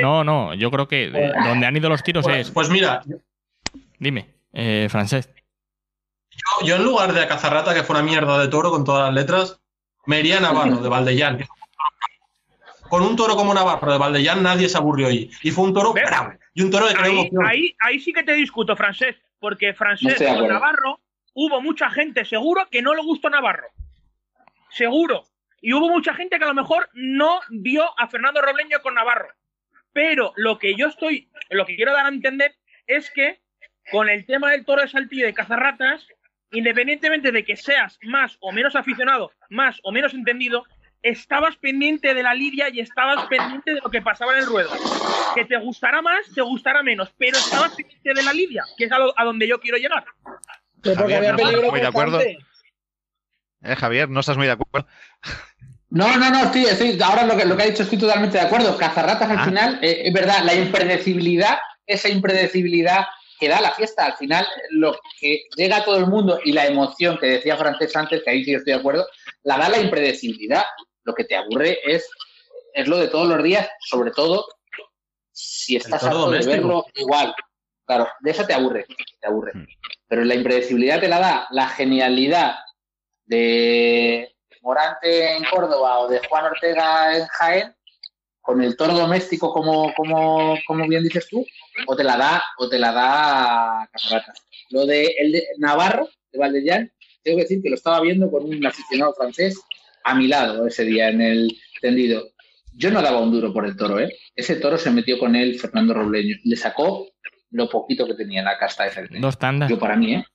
no, 0.01 0.23
no, 0.23 0.53
yo 0.53 0.69
creo 0.71 0.87
que 0.87 1.05
eh, 1.05 1.31
donde 1.45 1.65
han 1.65 1.75
ido 1.77 1.89
los 1.89 2.03
tiros 2.03 2.23
Pues, 2.25 2.47
es, 2.47 2.51
pues 2.51 2.69
mira, 2.69 3.01
dime, 3.99 4.35
eh, 4.53 4.87
Francesc. 4.89 5.29
Yo, 6.35 6.67
yo 6.67 6.75
en 6.75 6.83
lugar 6.83 7.13
de 7.13 7.21
a 7.21 7.27
Cazarrata, 7.27 7.73
que 7.73 7.83
fue 7.83 7.95
una 7.95 8.03
mierda 8.03 8.39
de 8.39 8.47
toro 8.47 8.71
con 8.71 8.83
todas 8.83 9.05
las 9.05 9.13
letras, 9.13 9.61
me 10.05 10.19
iría 10.19 10.37
a 10.37 10.41
Navarro, 10.41 10.77
de 10.77 10.89
Valdellán. 10.89 11.45
Con 12.89 13.01
un 13.01 13.15
toro 13.15 13.35
como 13.35 13.53
Navarro 13.53 13.91
de 13.91 13.97
Valdellán 13.97 14.43
nadie 14.43 14.69
se 14.69 14.77
aburrió 14.77 15.07
ahí. 15.07 15.29
Y 15.41 15.51
fue 15.51 15.63
un 15.63 15.73
toro 15.73 15.93
bravo. 15.93 16.33
Y 16.53 16.61
un 16.61 16.71
toro 16.71 16.87
que 16.87 16.93
creó 16.93 17.11
ahí, 17.11 17.19
emoción. 17.19 17.45
ahí, 17.45 17.75
ahí 17.79 17.99
sí 17.99 18.13
que 18.13 18.23
te 18.23 18.33
discuto, 18.33 18.75
Francés, 18.75 19.15
porque 19.39 19.69
No 19.69 19.75
Francés 19.75 20.19
de 20.19 20.27
con. 20.27 20.47
Navarro 20.47 20.99
hubo 21.33 21.61
mucha 21.61 21.89
gente 21.89 22.25
seguro 22.25 22.67
que 22.69 22.81
no 22.81 22.93
le 22.93 23.01
gustó 23.01 23.29
Navarro. 23.29 23.67
Seguro. 24.69 25.25
Y 25.61 25.73
hubo 25.73 25.89
mucha 25.89 26.13
gente 26.13 26.37
que 26.37 26.43
a 26.43 26.49
lo 26.49 26.53
mejor 26.53 26.89
no 26.93 27.39
vio 27.49 27.85
a 27.99 28.07
Fernando 28.07 28.41
Robleño 28.41 28.81
con 28.81 28.93
Navarro. 28.93 29.29
Pero 29.93 30.33
lo 30.35 30.59
que 30.59 30.75
yo 30.75 30.87
estoy, 30.87 31.29
lo 31.49 31.65
que 31.65 31.75
quiero 31.75 31.93
dar 31.93 32.05
a 32.05 32.09
entender 32.09 32.55
es 32.85 33.09
que 33.09 33.41
con 33.91 34.09
el 34.09 34.25
tema 34.25 34.51
del 34.51 34.65
toro 34.65 34.81
de 34.81 34.89
saltillo 34.89 35.23
y 35.23 35.27
de 35.27 35.33
cazarratas, 35.33 36.07
independientemente 36.51 37.31
de 37.31 37.43
que 37.43 37.55
seas 37.55 37.97
más 38.03 38.37
o 38.39 38.51
menos 38.51 38.75
aficionado, 38.75 39.31
más 39.49 39.79
o 39.83 39.91
menos 39.91 40.13
entendido, 40.13 40.63
estabas 41.01 41.55
pendiente 41.57 42.13
de 42.13 42.23
la 42.23 42.33
lidia 42.33 42.69
y 42.69 42.79
estabas 42.79 43.25
pendiente 43.27 43.73
de 43.75 43.79
lo 43.83 43.91
que 43.91 44.01
pasaba 44.01 44.33
en 44.33 44.39
el 44.39 44.45
ruedo. 44.47 44.69
Que 45.35 45.45
te 45.45 45.57
gustará 45.57 46.01
más, 46.01 46.19
te 46.33 46.41
gustará 46.41 46.81
menos, 46.81 47.13
pero 47.17 47.37
estabas 47.37 47.75
pendiente 47.75 48.13
de 48.13 48.23
la 48.23 48.33
lidia, 48.33 48.63
que 48.77 48.85
es 48.85 48.91
a, 48.91 48.99
lo- 48.99 49.13
a 49.19 49.23
donde 49.23 49.47
yo 49.47 49.59
quiero 49.59 49.77
llegar. 49.77 50.03
Pero 50.81 50.95
porque 50.97 51.13
Javier, 51.15 51.33
había 51.33 51.61
no, 51.61 51.71
muy 51.71 51.79
de 51.81 51.87
acuerdo. 51.87 52.19
¿Eh, 52.21 53.75
Javier? 53.75 54.09
¿No 54.09 54.19
estás 54.19 54.37
muy 54.37 54.45
de 54.47 54.53
acuerdo? 54.53 54.87
No, 55.89 56.17
no, 56.17 56.29
no, 56.29 56.43
estoy, 56.43 56.65
estoy- 56.65 56.99
ahora 57.01 57.25
lo 57.25 57.37
que, 57.37 57.45
lo 57.45 57.55
que 57.55 57.63
ha 57.63 57.67
dicho 57.67 57.83
estoy 57.83 57.97
totalmente 57.99 58.37
de 58.37 58.43
acuerdo. 58.45 58.77
Cazarratas 58.77 59.29
al 59.29 59.39
Ah. 59.39 59.45
final, 59.45 59.79
eh, 59.83 60.03
es 60.05 60.13
verdad, 60.13 60.43
la 60.43 60.53
impredecibilidad, 60.53 61.57
esa 61.85 62.09
impredecibilidad 62.09 63.05
que 63.39 63.49
da 63.49 63.61
la 63.61 63.71
fiesta, 63.71 64.05
al 64.05 64.15
final 64.17 64.47
lo 64.71 64.97
que 65.19 65.43
llega 65.55 65.77
a 65.77 65.85
todo 65.85 65.97
el 65.97 66.07
mundo 66.07 66.39
y 66.43 66.51
la 66.51 66.65
emoción 66.65 67.17
que 67.17 67.27
decía 67.27 67.57
Francés 67.57 67.95
antes, 67.95 68.23
que 68.23 68.29
ahí 68.29 68.43
sí 68.43 68.53
estoy 68.53 68.73
de 68.73 68.79
acuerdo, 68.79 69.07
la 69.43 69.57
da 69.57 69.69
la 69.69 69.79
impredecibilidad. 69.79 70.63
Lo 71.03 71.13
que 71.13 71.25
te 71.25 71.35
aburre 71.35 71.79
es, 71.85 72.09
es 72.73 72.87
lo 72.87 72.97
de 72.97 73.07
todos 73.07 73.27
los 73.27 73.43
días, 73.43 73.67
sobre 73.79 74.11
todo 74.11 74.47
si 75.31 75.75
estás 75.75 76.03
harto 76.03 76.31
de 76.31 76.45
verlo 76.45 76.85
igual. 76.95 77.35
Claro, 77.85 78.07
de 78.21 78.31
eso 78.31 78.45
te 78.45 78.53
aburre, 78.53 78.85
te 79.19 79.27
aburre. 79.27 79.51
Hmm. 79.53 79.67
Pero 80.07 80.23
la 80.23 80.33
impredecibilidad 80.33 80.99
te 80.99 81.07
la 81.07 81.19
da 81.19 81.47
la 81.51 81.67
genialidad 81.67 82.55
de 83.25 84.35
Morante 84.61 85.35
en 85.35 85.43
Córdoba 85.43 85.99
o 85.99 86.07
de 86.07 86.19
Juan 86.27 86.45
Ortega 86.45 87.17
en 87.17 87.27
Jaén, 87.27 87.75
con 88.45 88.61
el 88.61 88.77
toro 88.77 88.93
doméstico 88.93 89.51
como, 89.51 89.91
como, 89.95 90.55
como 90.67 90.87
bien 90.87 91.03
dices 91.03 91.27
tú, 91.27 91.45
o 91.87 91.95
te 91.95 92.03
la 92.03 92.15
da, 92.15 92.43
o 92.59 92.69
te 92.69 92.77
la 92.77 92.91
da. 92.91 93.89
Lo 94.69 94.85
de 94.85 95.15
el 95.17 95.31
de 95.31 95.47
Navarro, 95.57 96.07
de 96.31 96.39
Valdellán, 96.39 96.91
tengo 97.23 97.37
que 97.37 97.43
decir 97.43 97.61
que 97.63 97.69
lo 97.69 97.75
estaba 97.75 98.01
viendo 98.01 98.29
con 98.29 98.43
un 98.43 98.63
aficionado 98.65 99.13
francés 99.15 99.59
a 100.03 100.13
mi 100.13 100.27
lado 100.27 100.67
ese 100.67 100.85
día 100.85 101.09
en 101.09 101.21
el 101.21 101.57
tendido. 101.81 102.29
Yo 102.73 102.91
no 102.91 103.01
daba 103.01 103.19
un 103.19 103.31
duro 103.31 103.51
por 103.51 103.65
el 103.65 103.75
toro, 103.75 103.99
¿eh? 103.99 104.15
Ese 104.35 104.57
toro 104.57 104.77
se 104.77 104.91
metió 104.91 105.17
con 105.17 105.35
él 105.35 105.57
Fernando 105.59 105.93
Robleño. 105.93 106.35
Le 106.43 106.55
sacó 106.55 107.07
lo 107.49 107.69
poquito 107.69 108.05
que 108.05 108.13
tenía 108.13 108.39
en 108.39 108.45
la 108.45 108.59
casta 108.59 108.89
tenía. 108.91 109.21
Dos 109.21 109.39
tandas. 109.39 109.69
Yo 109.69 109.79
para 109.79 109.95
mí, 109.95 110.13
¿eh? 110.13 110.25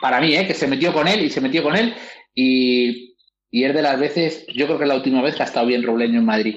Para 0.00 0.20
mí, 0.20 0.34
¿eh? 0.34 0.46
que 0.46 0.54
se 0.54 0.66
metió 0.66 0.92
con 0.92 1.06
él 1.06 1.22
y 1.22 1.30
se 1.30 1.40
metió 1.40 1.62
con 1.62 1.76
él 1.76 1.94
y, 2.34 3.15
y 3.50 3.64
es 3.64 3.74
de 3.74 3.82
las 3.82 3.98
veces, 3.98 4.46
yo 4.48 4.66
creo 4.66 4.78
que 4.78 4.84
es 4.84 4.88
la 4.88 4.96
última 4.96 5.22
vez 5.22 5.34
que 5.34 5.42
ha 5.42 5.46
estado 5.46 5.66
bien 5.66 5.82
Robleño 5.82 6.18
en 6.18 6.24
Madrid, 6.24 6.56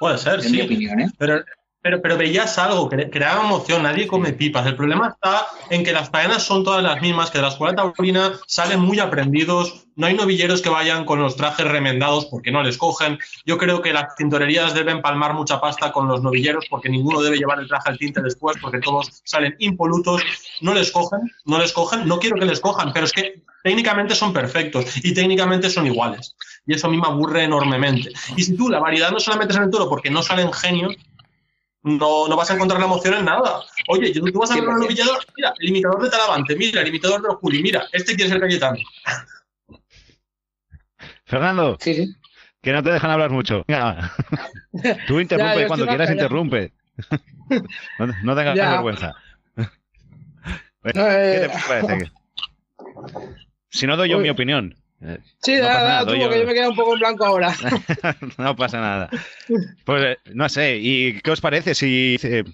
Puede 0.00 0.16
ser, 0.16 0.40
en 0.40 0.50
mi 0.50 0.58
sí. 0.58 0.62
opinión. 0.62 1.00
¿eh? 1.00 1.10
Pero, 1.18 1.44
pero, 1.82 2.02
pero 2.02 2.16
veías 2.16 2.58
algo, 2.58 2.90
cre- 2.90 3.10
creaba 3.10 3.44
emoción, 3.44 3.82
nadie 3.82 4.06
come 4.06 4.32
pipas. 4.32 4.66
El 4.66 4.76
problema 4.76 5.08
está 5.08 5.46
en 5.70 5.82
que 5.84 5.92
las 5.92 6.10
faenas 6.10 6.42
son 6.42 6.62
todas 6.64 6.82
las 6.82 7.00
mismas, 7.00 7.30
que 7.30 7.38
de 7.38 7.42
la 7.42 7.48
escuela 7.48 7.74
taurina 7.74 8.32
salen 8.46 8.80
muy 8.80 8.98
aprendidos, 9.00 9.86
no 9.96 10.06
hay 10.06 10.14
novilleros 10.14 10.62
que 10.62 10.68
vayan 10.68 11.04
con 11.04 11.20
los 11.20 11.36
trajes 11.36 11.66
remendados 11.66 12.26
porque 12.26 12.50
no 12.50 12.62
les 12.62 12.78
cogen. 12.78 13.18
Yo 13.44 13.58
creo 13.58 13.82
que 13.82 13.92
las 13.92 14.14
tintorerías 14.16 14.72
deben 14.74 15.02
palmar 15.02 15.34
mucha 15.34 15.60
pasta 15.60 15.92
con 15.92 16.08
los 16.08 16.22
novilleros 16.22 16.66
porque 16.70 16.88
ninguno 16.88 17.20
debe 17.20 17.36
llevar 17.36 17.60
el 17.60 17.68
traje 17.68 17.90
al 17.90 17.98
tinte 17.98 18.22
después 18.22 18.56
porque 18.60 18.78
todos 18.80 19.20
salen 19.24 19.56
impolutos. 19.58 20.22
No 20.60 20.74
les 20.74 20.90
cogen, 20.90 21.20
no 21.44 21.58
les 21.58 21.72
cogen, 21.72 22.06
no 22.06 22.18
quiero 22.18 22.36
que 22.38 22.46
les 22.46 22.60
cojan, 22.60 22.92
pero 22.92 23.04
es 23.06 23.12
que 23.12 23.42
técnicamente 23.62 24.14
son 24.14 24.32
perfectos 24.32 24.86
y 25.04 25.12
técnicamente 25.12 25.68
son 25.68 25.86
iguales. 25.86 26.34
Y 26.66 26.74
eso 26.74 26.86
a 26.86 26.90
mí 26.90 26.98
me 26.98 27.06
aburre 27.06 27.44
enormemente. 27.44 28.10
Y 28.36 28.42
si 28.42 28.56
tú 28.56 28.68
la 28.70 28.78
variedad 28.78 29.10
no 29.10 29.20
se 29.20 29.30
la 29.30 29.36
metes 29.36 29.56
en 29.56 29.64
el 29.64 29.70
toro 29.70 29.88
porque 29.88 30.10
no 30.10 30.22
salen 30.22 30.50
genios, 30.52 30.94
no, 31.82 32.28
no 32.28 32.36
vas 32.36 32.50
a 32.50 32.54
encontrar 32.54 32.78
la 32.80 32.86
emoción 32.86 33.14
en 33.14 33.24
nada. 33.24 33.62
Oye, 33.88 34.12
tú, 34.12 34.30
tú 34.30 34.38
vas 34.38 34.50
a 34.50 34.54
ver 34.54 34.68
un 34.68 34.76
100%. 34.76 34.78
novillador, 34.80 35.18
mira, 35.36 35.54
el 35.58 35.68
imitador 35.68 36.02
de 36.02 36.10
Talavante, 36.10 36.56
mira, 36.56 36.82
el 36.82 36.88
imitador 36.88 37.22
de 37.22 37.28
Juli, 37.36 37.62
mira, 37.62 37.86
este 37.92 38.14
quiere 38.14 38.30
ser 38.30 38.40
Cayetano. 38.40 38.78
Fernando, 41.24 41.76
Sí, 41.80 41.94
sí. 41.94 42.16
Que 42.62 42.72
no 42.72 42.82
te 42.82 42.90
dejan 42.90 43.10
hablar 43.10 43.30
mucho. 43.30 43.64
Venga. 43.66 44.12
Tú 45.06 45.18
interrumpe 45.20 45.62
yo 45.62 45.66
cuando 45.66 45.86
quieras, 45.86 46.10
interrumpe. 46.10 46.72
No, 47.98 48.06
no 48.22 48.36
tengas 48.36 48.54
Ya. 48.54 48.70
vergüenza. 48.70 49.16
¿Qué 49.56 50.90
eh, 50.94 51.40
te 51.40 51.48
parece? 51.66 52.10
Si 53.72 53.86
no 53.86 53.96
doy 53.96 54.08
yo 54.10 54.16
Uy. 54.18 54.24
mi 54.24 54.30
opinión. 54.30 54.76
Eh, 55.02 55.18
Sí, 55.42 55.56
No 55.56 55.62
pasa 55.66 55.82
da, 55.82 55.88
nada, 55.88 56.06
tú, 56.06 56.14
yo- 56.14 56.22
porque 56.22 56.40
yo 56.40 56.46
me 56.46 56.54
quedo 56.54 56.70
un 56.70 56.76
poco 56.76 56.92
en 56.94 56.98
blanco 57.00 57.24
ahora. 57.24 57.52
no 58.38 58.56
pasa 58.56 58.80
nada. 58.80 59.08
Pues 59.84 60.02
eh, 60.04 60.18
no 60.34 60.48
sé, 60.48 60.76
¿y 60.78 61.20
qué 61.20 61.30
os 61.30 61.40
parece 61.40 61.74
si 61.74 62.16
eh, 62.22 62.44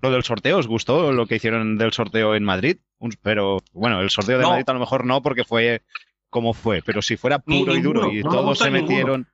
lo 0.00 0.10
del 0.10 0.24
sorteo 0.24 0.58
os 0.58 0.66
gustó 0.66 1.12
lo 1.12 1.26
que 1.26 1.36
hicieron 1.36 1.78
del 1.78 1.92
sorteo 1.92 2.34
en 2.34 2.44
Madrid? 2.44 2.76
Un- 2.98 3.14
pero 3.22 3.58
bueno, 3.72 4.00
el 4.00 4.10
sorteo 4.10 4.38
de 4.38 4.44
No. 4.44 4.50
Madrid 4.50 4.64
a 4.68 4.72
lo 4.74 4.80
mejor 4.80 5.04
no 5.04 5.22
porque 5.22 5.44
fue 5.44 5.82
como 6.30 6.54
fue, 6.54 6.82
pero 6.82 7.02
si 7.02 7.16
fuera 7.16 7.42
Ni- 7.46 7.60
puro 7.60 7.76
y 7.76 7.80
duro 7.82 8.00
ninguno, 8.02 8.18
y 8.20 8.22
no 8.24 8.30
todos 8.30 8.58
se 8.58 8.70
ninguno. 8.70 8.88
metieron, 8.88 9.28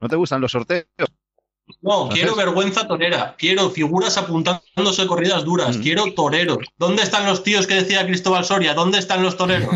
¿no 0.00 0.08
te 0.08 0.16
gustan 0.16 0.40
los 0.40 0.52
sorteos? 0.52 0.86
No, 1.80 1.92
Entonces- 2.02 2.18
quiero 2.18 2.34
vergüenza 2.36 2.88
torera. 2.88 3.34
Quiero 3.38 3.70
figuras 3.70 4.18
apuntándose 4.18 5.06
corridas 5.06 5.44
duras. 5.44 5.78
Mm. 5.78 5.82
Quiero 5.82 6.12
toreros. 6.14 6.58
¿Dónde 6.76 7.02
están 7.04 7.24
los 7.26 7.42
tíos 7.44 7.66
que 7.68 7.74
decía 7.74 8.04
Cristóbal 8.04 8.44
Soria? 8.44 8.74
¿Dónde 8.74 8.98
están 8.98 9.22
los 9.22 9.36
toreros? 9.36 9.68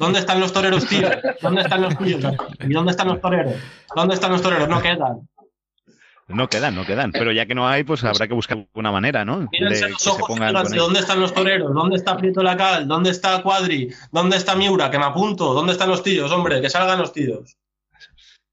¿Dónde 0.00 0.18
están 0.18 0.40
los 0.40 0.52
toreros, 0.52 0.84
tíos? 0.86 1.12
¿Dónde 1.40 1.60
están 1.62 1.82
los 1.82 1.96
tíos? 1.98 2.24
¿Y 2.60 2.72
dónde 2.72 2.90
están 2.90 3.06
los 3.08 3.20
toreros? 3.20 3.54
¿Dónde 3.94 4.14
están 4.14 4.32
los 4.32 4.42
toreros? 4.42 4.68
No 4.68 4.82
quedan. 4.82 5.28
No 6.26 6.48
quedan, 6.48 6.74
no 6.74 6.86
quedan, 6.86 7.12
pero 7.12 7.32
ya 7.32 7.44
que 7.44 7.54
no 7.54 7.68
hay, 7.68 7.84
pues 7.84 8.02
habrá 8.02 8.26
que 8.26 8.32
buscar 8.32 8.66
una 8.72 8.90
manera, 8.90 9.26
¿no? 9.26 9.40
De 9.40 9.46
Mírense 9.52 9.84
que 9.84 9.90
los 9.90 10.00
se 10.02 10.08
ojos 10.10 10.38
y. 10.72 10.76
¿dónde 10.76 11.00
están 11.00 11.20
los 11.20 11.34
toreros? 11.34 11.74
¿Dónde 11.74 11.96
está 11.96 12.16
Prieto 12.16 12.42
Lacal? 12.42 12.88
¿Dónde 12.88 13.10
está 13.10 13.42
Cuadri? 13.42 13.92
¿Dónde 14.10 14.38
está 14.38 14.56
Miura? 14.56 14.90
Que 14.90 14.98
me 14.98 15.04
apunto. 15.04 15.52
¿Dónde 15.52 15.72
están 15.74 15.90
los 15.90 16.02
tíos? 16.02 16.32
Hombre, 16.32 16.62
que 16.62 16.70
salgan 16.70 16.98
los 16.98 17.12
tíos. 17.12 17.56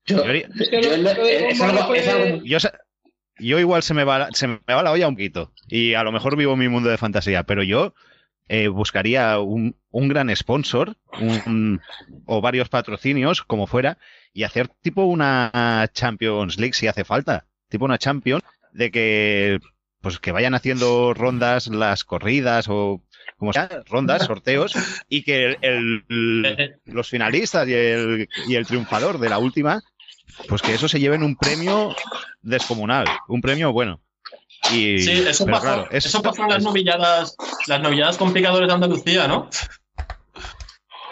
Yo, 0.06 0.18
es, 0.24 1.62
algo, 1.62 1.93
es 1.95 2.10
algo- 2.10 2.41
Yo, 3.42 3.60
igual 3.60 3.84
se 3.84 3.94
me, 3.94 4.04
va, 4.04 4.30
se 4.34 4.48
me 4.48 4.60
va 4.70 4.84
la 4.84 4.92
olla 4.92 5.08
un 5.08 5.16
poquito. 5.16 5.52
Y 5.68 5.94
a 5.96 6.04
lo 6.04 6.12
mejor 6.12 6.36
vivo 6.38 6.56
mi 6.56 6.70
mundo 6.70 6.89
de 6.89 6.98
fantasía, 6.98 7.44
pero 7.44 7.64
yo 7.64 7.94
eh, 8.48 8.68
buscaría 8.68 9.39
un, 9.39 9.76
un 9.92 10.08
gran 10.08 10.34
sponsor 10.36 10.96
un- 11.20 11.82
o 12.26 12.42
varios 12.42 12.70
patrocinios, 12.70 13.42
como 13.44 13.68
fuera, 13.68 13.98
y 14.34 14.44
hacer 14.44 14.68
tipo 14.68 15.04
una 15.06 15.89
Champions 15.94 16.58
League 16.60 16.74
si 16.74 16.88
hace 16.88 17.04
falta. 17.04 17.46
Tipo 17.70 17.86
una 17.86 17.98
Champions 17.98 18.44
de 18.74 18.92
que 18.92 19.60
pues 20.02 20.18
que 20.20 20.32
vayan 20.32 20.56
haciendo 20.56 21.14
rondas 21.14 21.68
las 21.68 22.04
corridas 22.04 22.66
o 22.70 23.04
como 23.38 23.54
sea, 23.54 23.70
rondas, 23.88 24.26
sorteos, 24.26 24.74
y 25.10 25.22
que 25.24 25.58
el- 25.62 26.04
el- 26.10 26.80
los 26.86 27.10
finalistas 27.10 27.68
y 27.68 27.74
el, 27.74 28.28
y 28.48 28.56
el 28.56 28.66
triunfador 28.66 29.20
de 29.20 29.30
la 29.30 29.38
última, 29.38 29.82
pues 30.48 30.62
que 30.62 30.74
eso 30.74 30.88
se 30.88 31.00
lleven 31.00 31.24
un 31.24 31.36
premio 31.36 31.96
descomunal, 32.42 33.06
un 33.28 33.42
premio 33.42 33.72
bueno. 33.72 34.02
Y, 34.72 35.00
Sí, 35.00 35.12
eso 35.28 35.46
pasó, 35.46 35.62
claro, 35.64 35.88
es- 35.92 36.06
eso 36.06 36.22
pasó 36.22 36.44
en 36.44 36.50
las 36.50 36.58
es- 36.60 36.64
novilladas, 36.64 37.36
las 37.68 37.82
novilladas 37.82 38.18
con 38.18 38.32
picadores 38.34 38.68
de 38.68 38.74
Andalucía, 38.74 39.28
¿no? 39.28 39.50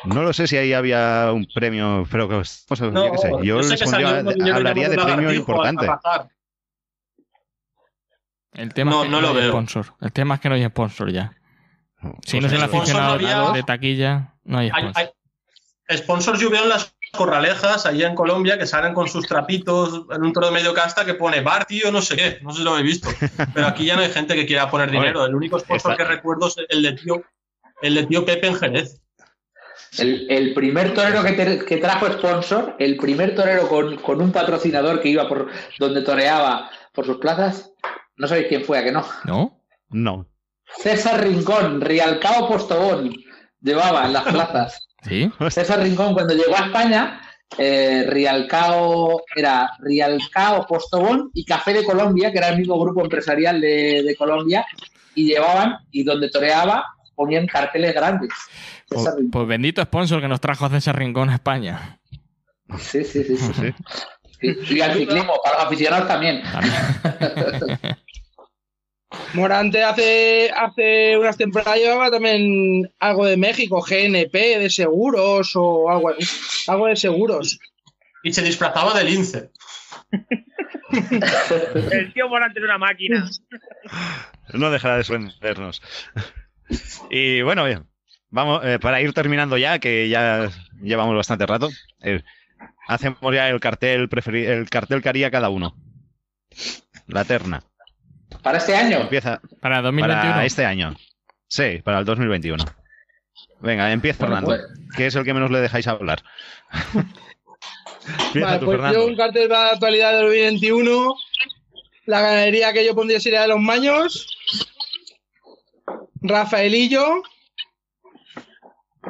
No 0.06 0.24
lo 0.24 0.32
sé 0.34 0.48
si 0.48 0.56
ahí 0.56 0.72
había 0.74 1.32
un 1.34 1.46
premio, 1.54 2.06
pero 2.10 2.30
que, 2.30 2.36
pues, 2.36 2.66
No, 2.82 3.06
yo 3.08 3.12
qué 3.12 3.18
sé, 3.18 3.32
yo, 3.44 3.64
sé 3.64 3.70
les 3.72 3.80
que 3.80 3.86
pondría- 3.86 4.24
salió 4.24 4.56
hablaría 4.56 4.90
de 4.90 4.98
premio 4.98 5.34
importante. 5.34 5.88
El 8.54 8.74
tema 8.74 8.92
No, 8.92 9.00
es 9.00 9.06
que 9.06 9.12
no 9.12 9.22
lo 9.22 9.30
hay 9.30 9.36
veo. 9.36 9.50
sponsor. 9.50 9.86
El 10.02 10.12
tema 10.12 10.36
es 10.36 10.42
que 10.42 10.50
no 10.50 10.56
hay 10.56 10.66
sponsor 10.66 11.12
ya. 11.12 11.32
Si 12.26 12.40
no 12.40 12.48
es 12.48 12.54
el 12.54 12.60
Pues, 12.60 12.70
sponsor 12.70 12.80
aficionado 12.80 13.20
no 13.20 13.28
había- 13.28 13.52
de 13.54 13.64
taquilla, 13.64 14.34
no 14.44 14.58
hay 14.60 14.70
Hay, 14.74 14.82
sponsor. 14.84 15.14
hay 15.90 15.98
sponsors 15.98 16.40
yo 16.40 16.50
veo 16.50 16.64
en 16.64 16.70
las 16.70 16.96
corralejas 17.12 17.86
allí 17.86 18.04
en 18.04 18.16
Colombia 18.16 18.58
que 18.58 18.66
salen 18.68 18.94
con 18.94 19.08
sus 19.08 19.26
trapitos 19.28 20.04
en 20.12 20.24
un 20.24 20.32
toro 20.34 20.48
de 20.48 20.54
medio 20.54 20.74
casta 20.74 21.06
que 21.06 21.14
pone 21.16 21.42
bar, 21.42 21.66
tío, 21.66 21.92
no 21.92 22.02
sé 22.02 22.16
qué, 22.16 22.40
no 22.42 22.52
sé 22.52 22.60
si 22.60 22.64
lo 22.64 22.72
habéis 22.76 22.86
visto. 23.02 23.10
Pero 23.54 23.68
aquí 23.68 23.86
ya 23.86 23.96
no 23.96 24.02
hay 24.02 24.12
gente 24.12 24.36
que 24.36 24.46
quiera 24.46 24.70
poner 24.70 24.92
dinero. 24.92 25.26
El 25.26 25.36
único 25.36 25.60
sponsor 25.60 25.96
que 25.98 26.04
recuerdo 26.06 26.48
es 26.48 26.56
el 26.70 26.84
de 26.84 26.94
tío, 26.94 27.24
el 27.82 27.96
de 27.96 28.06
tío 28.06 28.26
Pepe 28.26 28.48
en 28.48 28.56
Jerez. 28.56 29.02
El, 29.98 30.28
el 30.30 30.54
primer 30.54 30.94
torero 30.94 31.24
que, 31.24 31.32
te- 31.32 31.66
que 31.66 31.78
trajo 31.78 32.12
sponsor, 32.12 32.76
el 32.80 32.96
primer 32.98 33.34
torero 33.34 33.68
con, 33.68 33.98
con 33.98 34.22
un 34.22 34.32
patrocinador 34.32 35.02
que 35.02 35.10
iba 35.10 35.28
por 35.28 35.50
donde 35.80 36.04
toreaba 36.04 36.70
por 36.94 37.06
sus 37.06 37.18
plazas, 37.18 37.72
no 38.18 38.28
sabéis 38.28 38.48
quién 38.50 38.64
fue, 38.66 38.78
¿a 38.78 38.84
que 38.84 38.92
no? 38.92 39.04
¿No? 39.24 39.62
No. 39.90 40.28
César 40.78 41.24
Rincón, 41.24 41.82
Rialcao 41.82 42.48
Postobón, 42.48 43.16
llevaba 43.62 44.06
en 44.06 44.14
las 44.14 44.24
plazas. 44.26 44.89
¿Sí? 45.04 45.32
César 45.50 45.82
Rincón, 45.82 46.14
cuando 46.14 46.34
llegó 46.34 46.56
a 46.56 46.66
España, 46.66 47.22
eh, 47.58 48.06
Rialcao 48.08 49.24
era 49.36 49.72
Rialcao 49.80 50.66
Postobón 50.68 51.32
y 51.34 51.46
Café 51.46 51.74
de 51.74 51.86
Colombia, 51.86 52.32
que 52.32 52.38
era 52.38 52.50
el 52.50 52.58
mismo 52.58 52.80
grupo 52.80 53.02
empresarial 53.02 53.60
de, 53.60 54.04
de 54.04 54.16
Colombia, 54.16 54.66
y 55.16 55.26
llevaban, 55.26 55.78
y 55.92 56.04
donde 56.04 56.30
toreaba, 56.30 56.86
ponían 57.16 57.48
carteles 57.48 57.94
grandes. 57.94 58.30
Pues, 58.88 59.08
pues 59.32 59.48
bendito 59.48 59.82
sponsor 59.82 60.22
que 60.22 60.28
nos 60.28 60.40
trajo 60.40 60.66
a 60.66 60.70
César 60.70 60.98
Rincón 60.98 61.30
a 61.30 61.36
España. 61.36 62.00
Sí, 62.78 63.04
sí, 63.04 63.24
sí. 63.24 63.38
sí. 63.38 63.54
Sí. 63.54 63.74
Y, 64.42 64.76
y 64.76 64.80
al 64.80 64.94
ciclismo, 64.94 65.34
para 65.44 65.58
los 65.58 65.66
aficionados 65.66 66.08
también. 66.08 66.42
También. 66.50 66.74
Morante 69.34 69.84
hace, 69.84 70.52
hace 70.52 71.18
unas 71.18 71.38
temporadas 71.38 71.80
llevaba 71.80 72.12
también 72.12 72.92
algo 73.00 73.26
de 73.26 73.38
México, 73.38 73.82
GNP, 73.82 74.60
de 74.60 74.70
seguros 74.70 75.52
o 75.56 75.90
algo, 75.90 76.14
algo 76.68 76.88
de 76.88 76.96
seguros. 76.96 77.60
Y 78.24 78.34
se 78.34 78.44
disfrazaba 78.44 78.94
de 78.94 79.04
lince. 79.06 79.52
El 81.92 82.14
tío 82.14 82.28
Morante 82.30 82.60
es 82.60 82.66
una 82.66 82.78
máquina. 82.78 83.30
No 84.54 84.70
dejará 84.72 84.98
de 84.98 85.04
sorprendernos. 85.04 85.82
Y 87.10 87.42
bueno, 87.42 87.66
bien, 87.66 87.88
vamos, 88.30 88.64
eh, 88.66 88.80
para 88.80 89.02
ir 89.02 89.14
terminando 89.14 89.58
ya, 89.58 89.80
que 89.80 90.10
ya 90.10 90.52
llevamos 90.82 91.16
bastante 91.16 91.46
rato, 91.46 91.70
eh, 92.02 92.22
hacemos 92.88 93.34
ya 93.34 93.50
el 93.50 93.60
cartel 93.60 94.10
el 94.34 94.70
cartel 94.70 95.02
que 95.02 95.10
haría 95.10 95.32
cada 95.32 95.50
uno. 95.50 95.76
La 97.08 97.26
terna. 97.26 97.64
Para 98.44 98.58
este 98.58 98.76
año, 98.76 99.00
Empieza 99.02 99.42
Para 99.62 99.82
2021. 99.82 100.32
para 100.32 100.46
este 100.46 100.66
año. 100.66 100.96
Sí, 101.48 101.80
para 101.84 102.00
el 102.00 102.06
2021. 102.06 102.64
Venga, 103.62 103.92
empieza 103.92 104.26
Bueno, 104.26 104.48
Fernando, 104.48 104.66
pues- 104.78 104.96
que 104.96 105.08
es 105.08 105.16
el 105.16 105.24
que 105.26 105.34
menos 105.34 105.52
le 105.52 105.60
dejáis 105.60 105.88
hablar. 105.88 106.24
empieza 108.28 108.48
Vale, 108.48 108.60
tú, 108.60 108.66
pues 108.66 108.78
Fernando. 108.78 109.00
yo 109.00 109.06
un 109.08 109.16
cartel 109.18 109.50
para 109.50 109.64
la 109.66 109.72
actualidad 109.72 110.12
del 110.14 110.22
2021. 110.28 111.16
La 112.06 112.22
ganadería 112.22 112.74
que 112.74 112.86
yo 112.86 112.96
pondría 112.96 113.20
sería 113.20 113.42
de 113.42 113.50
los 113.50 113.60
Maños. 113.60 114.28
Rafaelillo. 116.22 117.24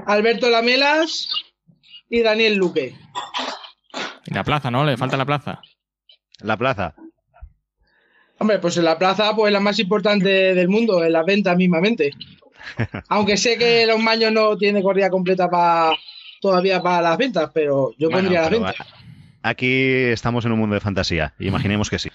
Alberto 0.06 0.50
Lamelas. 0.50 1.30
Y 2.10 2.22
Daniel 2.22 2.56
Luque. 2.56 2.96
Y 4.26 4.34
la 4.34 4.44
plaza, 4.44 4.72
¿no? 4.72 4.84
Le 4.84 4.98
falta 4.98 5.16
la 5.18 5.26
plaza. 5.26 5.62
La 6.40 6.58
plaza. 6.58 6.96
Hombre, 8.40 8.60
pues 8.60 8.78
en 8.78 8.86
la 8.86 8.98
plaza, 8.98 9.36
pues 9.36 9.52
la 9.52 9.60
más 9.60 9.78
importante 9.80 10.30
del 10.56 10.68
mundo, 10.70 11.04
en 11.04 11.12
las 11.14 11.26
ventas 11.26 11.56
mismamente. 11.58 12.12
Aunque 13.10 13.38
sé 13.38 13.58
que 13.58 13.86
los 13.86 14.00
Maños 14.00 14.32
no 14.32 14.58
tienen 14.58 14.82
corrida 14.84 15.10
completa 15.10 15.50
para 15.50 15.92
todavía 16.42 16.82
para 16.82 17.02
las 17.02 17.18
ventas, 17.18 17.52
pero 17.54 17.92
yo 17.98 18.08
Bueno, 18.10 18.30
pondría 18.30 18.42
las 18.42 18.50
ventas. 18.52 18.76
a- 18.80 18.86
Aquí 19.42 19.84
estamos 19.84 20.44
en 20.46 20.52
un 20.52 20.60
mundo 20.60 20.74
de 20.76 20.82
fantasía. 20.82 21.34
Imaginemos 21.40 21.90
que 21.90 21.98
sí. 22.00 22.10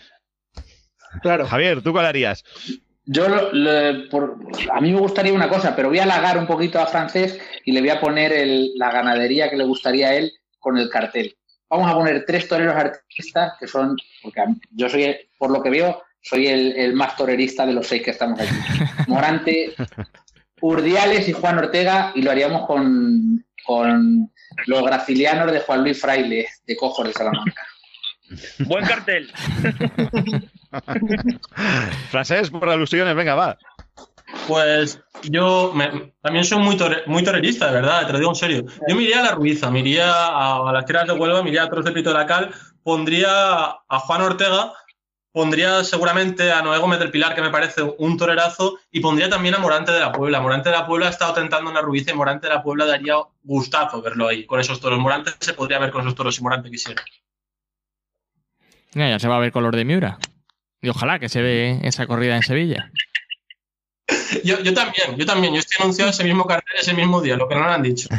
Claro. 1.23 1.47
Javier, 1.47 1.81
¿tú 1.83 1.93
cuál 1.93 2.07
harías? 2.07 2.45
yo 3.07 3.29
lo- 3.29 3.53
lo- 3.53 4.09
por- 4.09 4.39
a 4.73 4.81
mí 4.81 4.91
me 4.93 4.99
gustaría 4.99 5.33
una 5.35 5.49
cosa, 5.51 5.77
pero 5.77 5.89
voy 5.89 5.99
a 5.99 6.05
halagar 6.05 6.39
un 6.39 6.47
poquito 6.47 6.81
a 6.81 6.87
Francés 6.87 7.39
y 7.67 7.73
le 7.73 7.81
voy 7.81 7.91
a 7.91 8.01
poner 8.01 8.33
el- 8.33 8.73
la 8.77 8.91
ganadería 8.91 9.51
que 9.51 9.57
le 9.57 9.65
gustaría 9.65 10.09
a 10.09 10.15
él 10.15 10.33
con 10.59 10.79
el 10.79 10.89
cartel. 10.89 11.37
Vamos 11.69 11.91
a 11.91 11.95
poner 11.95 12.25
tres 12.27 12.49
toreros 12.49 12.75
artistas 12.75 13.55
que 13.61 13.67
son, 13.67 13.95
porque 14.23 14.41
a 14.41 14.47
mí- 14.47 14.57
yo 14.71 14.89
soy, 14.89 15.15
por 15.39 15.51
lo 15.51 15.63
que 15.63 15.69
veo, 15.71 16.03
soy 16.25 16.47
el, 16.49 16.73
el 16.77 16.95
más 16.95 17.17
torerista 17.17 17.65
de 17.67 17.75
los 17.75 17.87
seis 17.87 18.03
que 18.03 18.11
estamos 18.13 18.41
aquí. 18.41 18.55
Morante, 19.09 19.75
Urdiales 20.61 21.29
y 21.29 21.33
Juan 21.35 21.59
Ortega, 21.59 22.13
y 22.15 22.23
lo 22.23 22.31
haríamos 22.31 22.67
con, 22.67 23.45
con 23.67 24.33
los 24.67 24.83
gracilianos 24.85 25.53
de 25.53 25.61
Juan 25.61 25.83
Luis 25.83 26.01
Fraile, 26.01 26.47
de 26.67 26.77
Cojos 26.77 27.07
de 27.07 27.13
Salamanca. 27.13 27.63
Buen 28.61 28.87
cartel. 28.87 29.31
Francés, 32.11 32.51
por 32.51 32.69
alusiones, 32.69 33.15
venga, 33.15 33.35
va. 33.35 33.59
Pues 34.49 35.01
yo 35.25 35.73
me- 35.75 36.13
también 36.23 36.45
soy 36.45 36.59
muy, 36.59 36.77
tore- 36.77 37.05
muy 37.07 37.23
torerista, 37.23 37.67
de 37.67 37.73
verdad, 37.75 38.07
te 38.07 38.13
lo 38.13 38.19
digo 38.19 38.31
en 38.31 38.37
serio. 38.37 38.65
Yo 38.89 38.97
me 38.97 39.03
iría 39.03 39.21
a 39.21 39.25
la 39.25 39.33
Ruiza, 39.33 39.71
me 39.71 39.81
iría 39.81 40.11
a, 40.11 40.69
a 40.69 40.73
las 40.73 40.85
tierras 40.87 41.07
de 41.07 41.13
Huelva, 41.13 41.43
me 41.43 41.51
iría 41.51 41.65
a 41.65 41.69
Toros 41.69 41.85
de 41.85 41.93
Pito 41.93 42.11
de 42.11 42.19
la 42.19 42.27
Cal, 42.27 42.51
pondría 42.83 43.29
a 43.89 43.99
Juan 44.01 44.23
Ortega, 44.23 44.73
pondría 45.35 45.83
seguramente 45.83 46.53
a 46.53 46.63
Noé 46.63 46.79
Gómez 46.79 47.01
del 47.01 47.11
Pilar, 47.11 47.35
que 47.35 47.43
me 47.43 47.51
parece 47.51 47.83
un 47.83 48.17
torerazo, 48.17 48.79
y 48.93 49.01
pondría 49.01 49.29
también 49.29 49.57
a 49.57 49.59
Morante 49.59 49.91
de 49.91 49.99
la 49.99 50.13
Puebla. 50.13 50.41
Morante 50.41 50.71
de 50.71 50.77
la 50.77 50.87
Puebla 50.87 51.09
ha 51.09 51.11
estado 51.11 51.35
tentando 51.35 51.71
en 51.71 51.75
la 51.75 51.83
Ruiza 51.83 52.13
y 52.13 52.15
Morante 52.15 52.47
de 52.47 52.55
la 52.55 52.63
Puebla 52.63 52.87
daría 52.87 53.17
gustazo 53.43 54.01
verlo 54.01 54.29
ahí, 54.29 54.47
con 54.47 54.61
esos 54.61 54.81
toros. 54.81 55.01
Morante 55.01 55.33
se 55.41 55.53
podría 55.53 55.81
ver 55.81 55.91
con 55.91 56.03
esos 56.03 56.15
toros 56.15 56.37
si 56.37 56.43
Morante 56.43 56.71
quisiera. 56.71 57.03
Ya, 58.93 59.09
ya 59.09 59.19
se 59.19 59.27
va 59.27 59.37
a 59.37 59.41
ver 59.41 59.51
color 59.51 59.75
de 59.75 59.85
Miura. 59.85 60.19
Y 60.81 60.89
ojalá 60.89 61.19
que 61.19 61.29
se 61.29 61.43
ve 61.43 61.81
esa 61.83 62.07
corrida 62.07 62.37
en 62.37 62.43
Sevilla. 62.43 62.93
Yo, 64.45 64.61
yo 64.61 64.75
también, 64.75 65.17
yo 65.17 65.25
también. 65.25 65.55
Yo 65.55 65.61
estoy 65.61 65.83
anunciado 65.83 66.11
ese 66.11 66.25
mismo 66.25 66.45
cartel 66.47 66.79
ese 66.79 66.93
mismo 66.93 67.21
día, 67.23 67.37
lo 67.37 67.49
que 67.49 67.55
no 67.55 67.63
lo 67.63 67.71
han 67.71 67.83
dicho. 67.83 68.09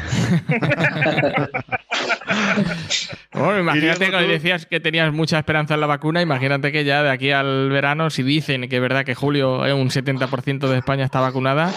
Bueno, 3.31 3.59
imagínate 3.59 4.09
que 4.09 4.17
decías 4.27 4.65
que 4.65 4.79
tenías 4.79 5.11
mucha 5.11 5.37
esperanza 5.37 5.73
en 5.73 5.81
la 5.81 5.87
vacuna. 5.87 6.21
Imagínate 6.21 6.71
que 6.71 6.85
ya 6.85 7.03
de 7.03 7.09
aquí 7.09 7.31
al 7.31 7.69
verano, 7.69 8.09
si 8.09 8.23
dicen 8.23 8.69
que 8.69 8.77
es 8.77 8.81
verdad 8.81 9.03
que 9.05 9.13
julio 9.13 9.65
eh, 9.65 9.73
un 9.73 9.89
70% 9.89 10.67
de 10.69 10.77
España 10.77 11.03
está 11.03 11.19
vacunada, 11.19 11.73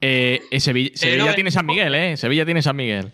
eh, 0.00 0.40
eh, 0.50 0.60
Sevilla, 0.60 0.90
Sevilla 0.94 1.24
Pero- 1.24 1.34
tiene 1.34 1.50
San 1.50 1.66
Miguel, 1.66 1.94
¿eh? 1.94 2.16
Sevilla 2.16 2.44
tiene 2.44 2.62
San 2.62 2.76
Miguel. 2.76 3.12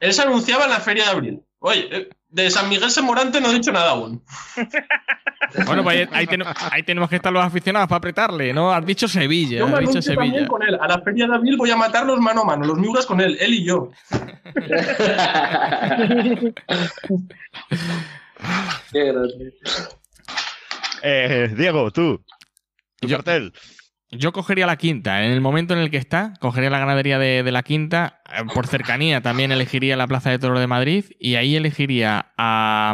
Él 0.00 0.12
se 0.12 0.22
anunciaba 0.22 0.64
en 0.64 0.70
la 0.70 0.80
feria 0.80 1.04
de 1.04 1.10
abril. 1.10 1.40
Oye, 1.60 1.88
eh, 1.90 2.08
de 2.28 2.50
San 2.50 2.68
Miguel 2.68 2.90
Semorante 2.90 3.40
no 3.40 3.50
he 3.50 3.54
dicho 3.54 3.72
nada 3.72 3.90
aún. 3.92 4.22
Bueno, 5.66 5.82
pues 5.82 5.98
ahí, 5.98 6.08
ahí 6.12 6.26
ten- 6.26 6.42
ahí 6.70 6.82
tenemos 6.82 7.10
que 7.10 7.16
estar 7.16 7.32
los 7.32 7.44
aficionados 7.44 7.88
para 7.88 7.98
apretarle, 7.98 8.52
¿no? 8.52 8.72
Has 8.72 8.84
dicho 8.86 9.08
Sevilla, 9.08 9.58
Yo 9.58 9.68
me 9.68 9.74
has 9.74 9.80
dicho 9.80 10.02
Sevilla. 10.02 10.46
con 10.46 10.62
él. 10.62 10.78
A 10.80 10.88
la 10.88 11.00
feria 11.00 11.26
de 11.26 11.34
abril 11.34 11.56
voy 11.56 11.70
a 11.70 11.76
matarlos 11.76 12.20
mano 12.20 12.42
a 12.42 12.44
mano, 12.44 12.66
los 12.66 12.78
Miuras 12.78 13.06
con 13.06 13.20
él, 13.20 13.36
él 13.40 13.54
y 13.54 13.64
yo. 13.64 13.90
Qué 18.92 19.04
grande. 19.04 19.54
Eh, 21.02 21.52
Diego, 21.56 21.90
tú. 21.90 22.22
Tu 23.00 23.08
Yo- 23.08 23.16
cartel. 23.18 23.52
Yo 24.14 24.32
cogería 24.32 24.66
la 24.66 24.76
quinta. 24.76 25.24
En 25.24 25.32
el 25.32 25.40
momento 25.40 25.72
en 25.72 25.80
el 25.80 25.90
que 25.90 25.96
está, 25.96 26.34
cogería 26.38 26.68
la 26.68 26.78
ganadería 26.78 27.18
de, 27.18 27.42
de 27.42 27.50
la 27.52 27.62
quinta. 27.62 28.20
Eh, 28.30 28.42
Por 28.52 28.66
cercanía 28.66 29.22
también 29.22 29.52
elegiría 29.52 29.96
la 29.96 30.06
Plaza 30.06 30.28
de 30.28 30.38
Toros 30.38 30.60
de 30.60 30.66
Madrid. 30.66 31.06
Y 31.18 31.36
ahí 31.36 31.56
elegiría 31.56 32.26
a, 32.36 32.92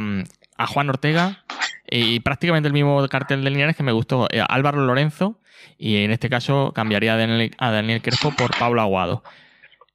a 0.56 0.66
Juan 0.68 0.88
Ortega. 0.90 1.44
Y 1.90 2.20
prácticamente 2.20 2.66
el 2.66 2.72
mismo 2.72 3.06
cartel 3.08 3.44
de 3.44 3.50
Linares 3.50 3.76
que 3.76 3.82
me 3.82 3.92
gustó. 3.92 4.26
eh, 4.30 4.42
Álvaro 4.48 4.84
Lorenzo. 4.84 5.40
Y 5.76 6.04
en 6.04 6.10
este 6.10 6.28
caso 6.28 6.72
cambiaría 6.74 7.14
a 7.14 7.16
Daniel, 7.16 7.54
a 7.58 7.70
Daniel 7.70 8.02
Crespo 8.02 8.32
por 8.32 8.56
Pablo 8.58 8.80
Aguado. 8.80 9.22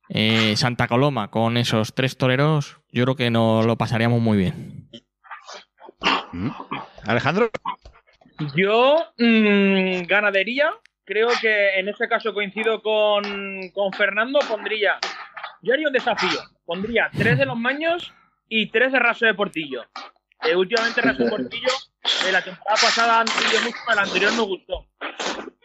Eh, 0.10 0.56
Santa 0.57 0.88
Coloma 0.88 1.30
con 1.30 1.57
esos 1.57 1.95
tres 1.95 2.18
toreros, 2.18 2.78
yo 2.91 3.03
creo 3.03 3.15
que 3.15 3.32
nos 3.32 3.65
lo 3.65 3.78
pasaríamos 3.78 4.22
muy 4.22 4.38
bien. 4.38 4.90
¿Mm? 6.32 6.49
Alejandro. 7.06 7.49
Yo, 8.56 8.98
mm, 9.18 10.06
ganadería, 10.06 10.70
creo 11.06 11.30
que 11.41 11.80
en 11.80 11.88
ese 11.88 12.07
caso 12.07 12.34
coincido 12.34 12.82
con, 12.82 13.24
con 13.74 13.94
Fernando, 13.94 14.40
pondría, 14.48 14.99
yo 15.61 15.74
haría 15.74 15.88
un 15.88 15.94
desafío, 15.94 16.40
pondría 16.65 17.10
tres 17.18 17.38
de 17.38 17.45
los 17.45 17.57
maños 17.57 18.14
y 18.49 18.70
tres 18.70 18.91
de 18.91 18.99
raso 18.99 19.26
de 19.26 19.34
portillo. 19.34 19.84
Eh, 20.45 20.56
últimamente 20.56 21.02
de 21.18 21.30
portillo, 21.30 21.70
eh, 22.28 22.32
la 22.32 22.44
temporada 22.44 22.78
pasada 22.82 23.20
han 23.22 23.28
mucho, 23.64 23.78
el 23.91 23.99
anterior 23.99 24.32
me 24.34 24.41
gustó. 24.41 24.88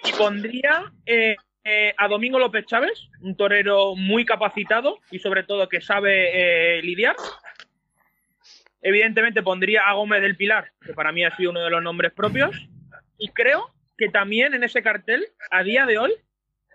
Y 0.05 0.13
pondría 0.13 0.93
eh, 1.05 1.37
eh, 1.65 1.95
a 1.97 2.09
Domingo 2.09 2.39
López 2.39 2.67
Chávez, 2.67 3.09
un 3.21 3.37
torero 3.37 3.95
muy 3.97 4.25
capacitado 4.25 4.99
y 5.11 5.19
sobre 5.19 5.43
todo 5.43 5.69
que 5.69 5.81
sabe 5.81 6.79
eh, 6.79 6.83
lidiar. 6.83 7.17
Evidentemente 8.81 9.43
pondría 9.43 9.83
a 9.83 9.95
Gómez 9.95 10.23
del 10.23 10.37
Pilar, 10.37 10.73
que 10.81 10.95
para 10.95 11.11
mí 11.11 11.25
ha 11.25 11.37
sido 11.37 11.51
uno 11.51 11.61
de 11.61 11.71
los 11.71 11.83
nombres 11.83 12.13
propios. 12.13 12.57
Y 13.19 13.29
creo 13.31 13.75
que 13.97 14.09
también 14.09 14.55
en 14.55 14.63
ese 14.63 14.83
cartel, 14.83 15.27
a 15.51 15.65
día 15.65 15.85
de 15.85 15.99
hoy, 15.99 16.13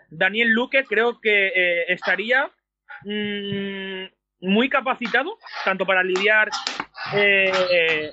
Daniel 0.09 0.49
Luque 0.49 0.83
creo 0.83 1.21
que 1.21 1.85
estaría 1.87 2.51
mm, 3.05 4.03
muy 4.41 4.67
capacitado, 4.67 5.39
tanto 5.63 5.85
para 5.85 6.03
lidiar 6.03 6.49
eh, 7.15 8.11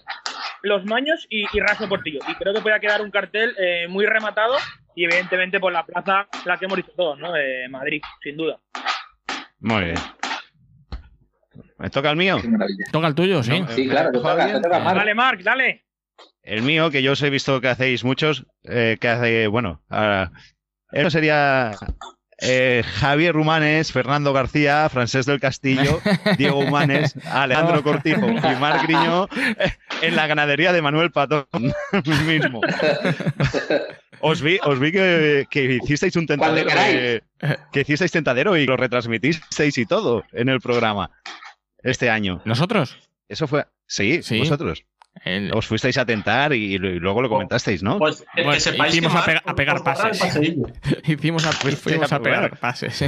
los 0.63 0.85
maños 0.85 1.27
y, 1.31 1.45
y 1.53 1.61
Raso 1.61 1.89
Portillo. 1.89 2.21
Y 2.29 2.35
creo 2.35 2.55
que 2.55 2.61
puede 2.61 2.81
quedar 2.81 3.03
un 3.03 3.11
cartel 3.11 3.55
eh, 3.59 3.87
muy 3.89 4.07
rematado 4.07 4.57
y 4.95 5.05
evidentemente 5.05 5.61
por 5.61 5.73
la 5.73 5.85
plaza, 5.85 6.27
la 6.45 6.57
que 6.57 6.65
hemos 6.67 6.77
dicho 6.77 6.93
todos, 6.97 7.19
¿no? 7.19 7.33
De 7.33 7.69
Madrid, 7.69 8.03
sin 8.23 8.37
duda. 8.37 8.59
Muy 9.61 9.85
bien. 9.85 9.97
¿Me 11.79 11.89
toca 11.89 12.11
el 12.11 12.17
mío? 12.17 12.39
Toca 12.93 13.07
el 13.07 13.15
tuyo, 13.15 13.43
sí. 13.43 13.65
Sí, 13.71 13.85
¿Me 13.85 13.91
claro, 13.91 14.13
te 14.13 14.19
toca, 14.19 14.47
te 14.47 14.61
toca, 14.61 14.79
Marc. 14.81 14.99
Dale, 14.99 15.15
Marc, 15.15 15.43
dale. 15.43 15.85
El 16.43 16.63
mío, 16.63 16.91
que 16.91 17.03
yo 17.03 17.13
os 17.13 17.23
he 17.23 17.31
visto 17.31 17.61
que 17.61 17.69
hacéis 17.69 18.05
muchos, 18.05 18.47
eh, 18.65 18.99
que 19.01 19.09
hace, 19.09 19.47
bueno, 19.47 19.83
ahora, 19.89 20.33
eso 20.93 21.11
sería 21.11 21.73
eh, 22.41 22.83
Javier 22.87 23.35
Rumanes, 23.35 23.93
Fernando 23.93 24.33
García, 24.33 24.89
Francés 24.89 25.27
del 25.27 25.41
Castillo, 25.41 26.01
Diego 26.39 26.59
Humanes, 26.61 27.15
Alejandro 27.27 27.83
Cortijo 27.83 28.27
y 28.29 28.57
Marc 28.61 28.83
Griñó 28.85 29.29
eh, 29.59 29.73
en 30.03 30.17
la 30.17 30.27
ganadería 30.27 30.73
de 30.73 30.83
Manuel 30.83 31.11
Patón 31.11 31.47
mismo. 32.27 32.61
Os 34.21 34.43
vi, 34.43 34.59
os 34.63 34.79
vi 34.79 34.93
que, 34.93 35.47
que 35.51 35.65
hicisteis 35.83 36.15
un 36.17 36.27
tentadero, 36.27 36.69
queráis. 36.69 36.95
eh, 36.97 37.23
que 37.73 37.81
hicisteis 37.81 38.13
tentadero 38.13 38.57
y 38.57 38.67
lo 38.67 38.77
retransmitisteis 38.77 39.79
y 39.79 39.87
todo 39.87 40.25
en 40.33 40.49
el 40.51 40.61
programa 40.61 41.11
este 41.83 42.11
año. 42.11 42.43
¿Nosotros? 42.45 42.97
Eso 43.29 43.47
fue, 43.47 43.65
sí, 43.87 44.23
Sí. 44.23 44.39
vosotros. 44.39 44.85
El- 45.25 45.53
Os 45.55 45.67
fuisteis 45.67 45.99
a 45.99 46.07
tentar 46.07 46.53
y, 46.53 46.79
luego 46.79 47.21
lo 47.23 47.29
comentasteis, 47.29 47.83
¿no? 47.83 47.99
Pues 47.99 48.25
que, 48.35 48.43
Bueno, 48.43 48.53
que 48.55 48.61
sepáis 48.61 48.95
hicimos 48.95 49.13
que 49.13 49.19
a 49.19 49.21
Marc 49.21 49.45
pega- 49.45 49.51
a 49.51 49.55
pegar 49.55 49.83
pases. 49.85 50.39
Hicimos 51.07 51.45
a, 51.47 51.53
fuimos 51.53 52.13
a 52.13 52.17
a 52.17 52.23
pegar 52.23 52.59
pases, 52.59 52.95
sí. 52.95 53.07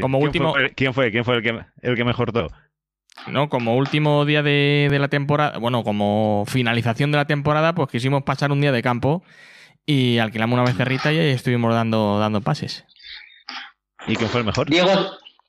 Como 0.00 0.18
¿Quién 0.18 0.26
último, 0.28 0.52
fue- 0.52 0.74
¿Quién 0.74 0.94
fue? 0.94 1.10
¿Quién 1.10 1.24
fue 1.24 1.36
el 1.36 1.42
que, 1.42 1.60
el 1.82 1.94
que 1.96 2.04
mejor 2.04 2.32
todo? 2.32 2.50
no, 3.28 3.48
como 3.48 3.76
último 3.76 4.26
día 4.26 4.42
de, 4.42 4.88
de 4.90 4.98
la 4.98 5.08
temporada, 5.08 5.56
bueno, 5.58 5.82
como 5.84 6.44
finalización 6.46 7.12
de 7.12 7.16
la 7.16 7.24
temporada, 7.24 7.74
pues 7.74 7.88
quisimos 7.88 8.22
pasar 8.24 8.52
un 8.52 8.60
día 8.60 8.72
de 8.72 8.82
campo 8.82 9.24
y 9.86 10.18
alquilamos 10.18 10.58
una 10.58 10.66
becerrita 10.70 11.12
y 11.12 11.18
ahí 11.18 11.30
estuvimos 11.30 11.72
dando, 11.72 12.18
dando 12.18 12.42
pases. 12.42 12.84
¿Y 14.06 14.16
quién 14.16 14.28
fue 14.28 14.40
el 14.40 14.46
mejor? 14.46 14.68
Diego, 14.68 14.90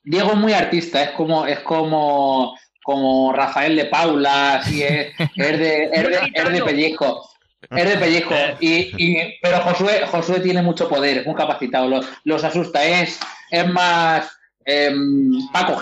Diego 0.02 0.30
es 0.32 0.36
muy 0.38 0.52
artista, 0.54 1.02
es 1.02 1.10
como, 1.10 1.46
es 1.46 1.58
como, 1.60 2.56
como 2.88 3.34
Rafael 3.34 3.76
de 3.76 3.84
Paula, 3.84 4.54
así 4.60 4.82
es, 4.82 5.08
es 5.36 5.58
de, 5.58 5.90
es 5.92 6.02
de, 6.08 6.32
es 6.32 6.52
de 6.52 6.62
pellizco. 6.62 7.28
Es 7.68 7.86
de 7.86 7.98
pellizco. 7.98 8.34
Y, 8.60 8.94
y- 8.96 9.34
pero 9.42 9.60
Josué, 9.60 10.06
Josué 10.06 10.40
tiene 10.40 10.62
mucho 10.62 10.88
poder, 10.88 11.18
es 11.18 11.26
muy 11.26 11.34
capacitado, 11.34 11.86
los, 11.86 12.06
los 12.24 12.42
asusta, 12.44 12.82
es, 12.82 13.20
es 13.50 13.68
más 13.68 14.30
em, 14.64 15.32
Paco. 15.52 15.78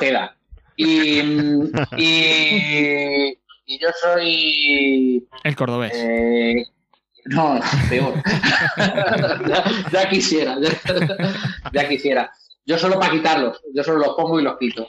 Y, 0.77 1.21
y, 1.97 3.39
y 3.67 3.79
yo 3.79 3.89
soy 4.03 5.25
El 5.45 5.55
cordobés. 5.55 5.93
eh, 5.95 6.65
no, 7.27 7.61
peor. 7.89 8.15
ya, 9.47 9.65
ya 9.93 10.09
quisiera, 10.09 10.57
ya, 10.61 10.71
ya 11.73 11.89
quisiera. 11.89 12.33
Yo 12.65 12.77
solo 12.77 12.99
para 12.99 13.13
quitarlos, 13.13 13.61
yo 13.73 13.85
solo 13.85 13.99
los 13.99 14.17
pongo 14.17 14.41
y 14.41 14.43
los 14.43 14.59
quito. 14.59 14.89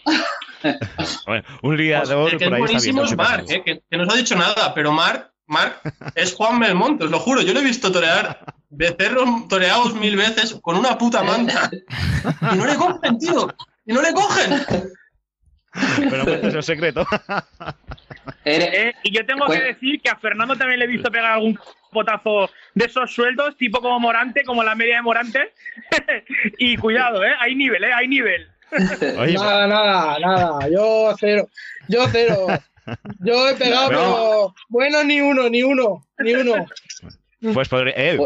Bueno, 1.26 1.44
un 1.62 1.78
día 1.78 1.98
Pues, 2.00 2.10
de 2.10 2.16
oro 2.16 2.28
el 2.34 2.38
que 2.38 2.46
por 2.50 2.54
es 2.54 2.70
ahí 2.70 2.76
está 2.78 2.92
buenísimo 2.92 3.02
bien. 3.04 3.12
es 3.12 3.18
Marc, 3.18 3.50
eh, 3.50 3.62
que, 3.66 3.82
que 3.90 3.98
no 3.98 4.04
os 4.04 4.14
ha 4.14 4.18
dicho 4.18 4.36
nada, 4.36 4.74
pero 4.74 4.92
Marc, 4.92 5.32
Marc 5.46 5.80
es 6.16 6.34
Juan 6.34 6.60
Belmonte, 6.60 7.06
os 7.06 7.12
lo 7.12 7.20
juro. 7.20 7.42
Yo 7.42 7.54
lo 7.54 7.60
he 7.62 7.64
visto 7.64 7.92
torear 7.92 8.40
becerros 8.70 9.48
toreados 9.48 9.94
mil 9.96 10.16
veces 10.18 10.58
con 10.62 10.76
una 10.78 10.98
puta 10.98 11.24
manta. 11.24 11.70
Y 12.54 12.58
no 12.58 12.66
le 12.66 12.76
cogen, 12.76 13.18
tío. 13.18 13.48
Y 13.86 13.94
no 13.94 14.02
le 14.02 14.14
cogen. 14.14 14.66
Pero 16.10 16.24
bueno, 16.26 16.48
eso 16.48 16.60
es 16.60 16.66
secreto. 16.66 17.06
Eres- 18.44 18.70
Eh, 18.74 18.94
y 19.04 19.16
yo 19.16 19.26
tengo 19.26 19.46
Pues- 19.46 19.60
que 19.60 19.66
decir 19.68 20.02
que 20.02 20.10
a 20.10 20.16
Fernando 20.18 20.56
también 20.56 20.80
le 20.80 20.86
he 20.86 20.90
visto 20.90 21.12
pegar 21.12 21.34
algún 21.34 21.58
potazo 21.92 22.50
de 22.74 22.86
esos 22.86 23.14
sueldos, 23.14 23.56
tipo 23.58 23.80
como 23.80 24.00
Morante, 24.00 24.44
como 24.44 24.64
la 24.64 24.76
media 24.76 24.98
de 24.98 25.02
Morante. 25.04 25.54
y 26.58 26.78
cuidado, 26.78 27.24
¿eh? 27.24 27.32
Hay 27.40 27.56
nivel, 27.56 27.84
¿eh? 27.84 27.94
Hay 27.94 28.08
nivel. 28.08 28.48
Oye, 29.20 29.34
Nada, 29.34 29.68
nada, 29.68 30.20
nada. 30.20 30.70
Yo 30.70 31.14
cero. 31.20 31.48
Yo 31.88 32.06
cero. 32.12 32.48
Yo 33.20 33.50
he 33.50 33.56
pegado, 33.56 33.84
No. 33.84 33.90
pero 33.90 34.56
bueno, 34.70 35.04
ni 35.04 35.20
uno, 35.22 35.50
ni 35.50 35.64
uno, 35.64 36.06
ni 36.20 36.34
uno. 36.36 36.66
pues 37.54 37.70
podré- 37.70 37.94
eh, 37.96 38.18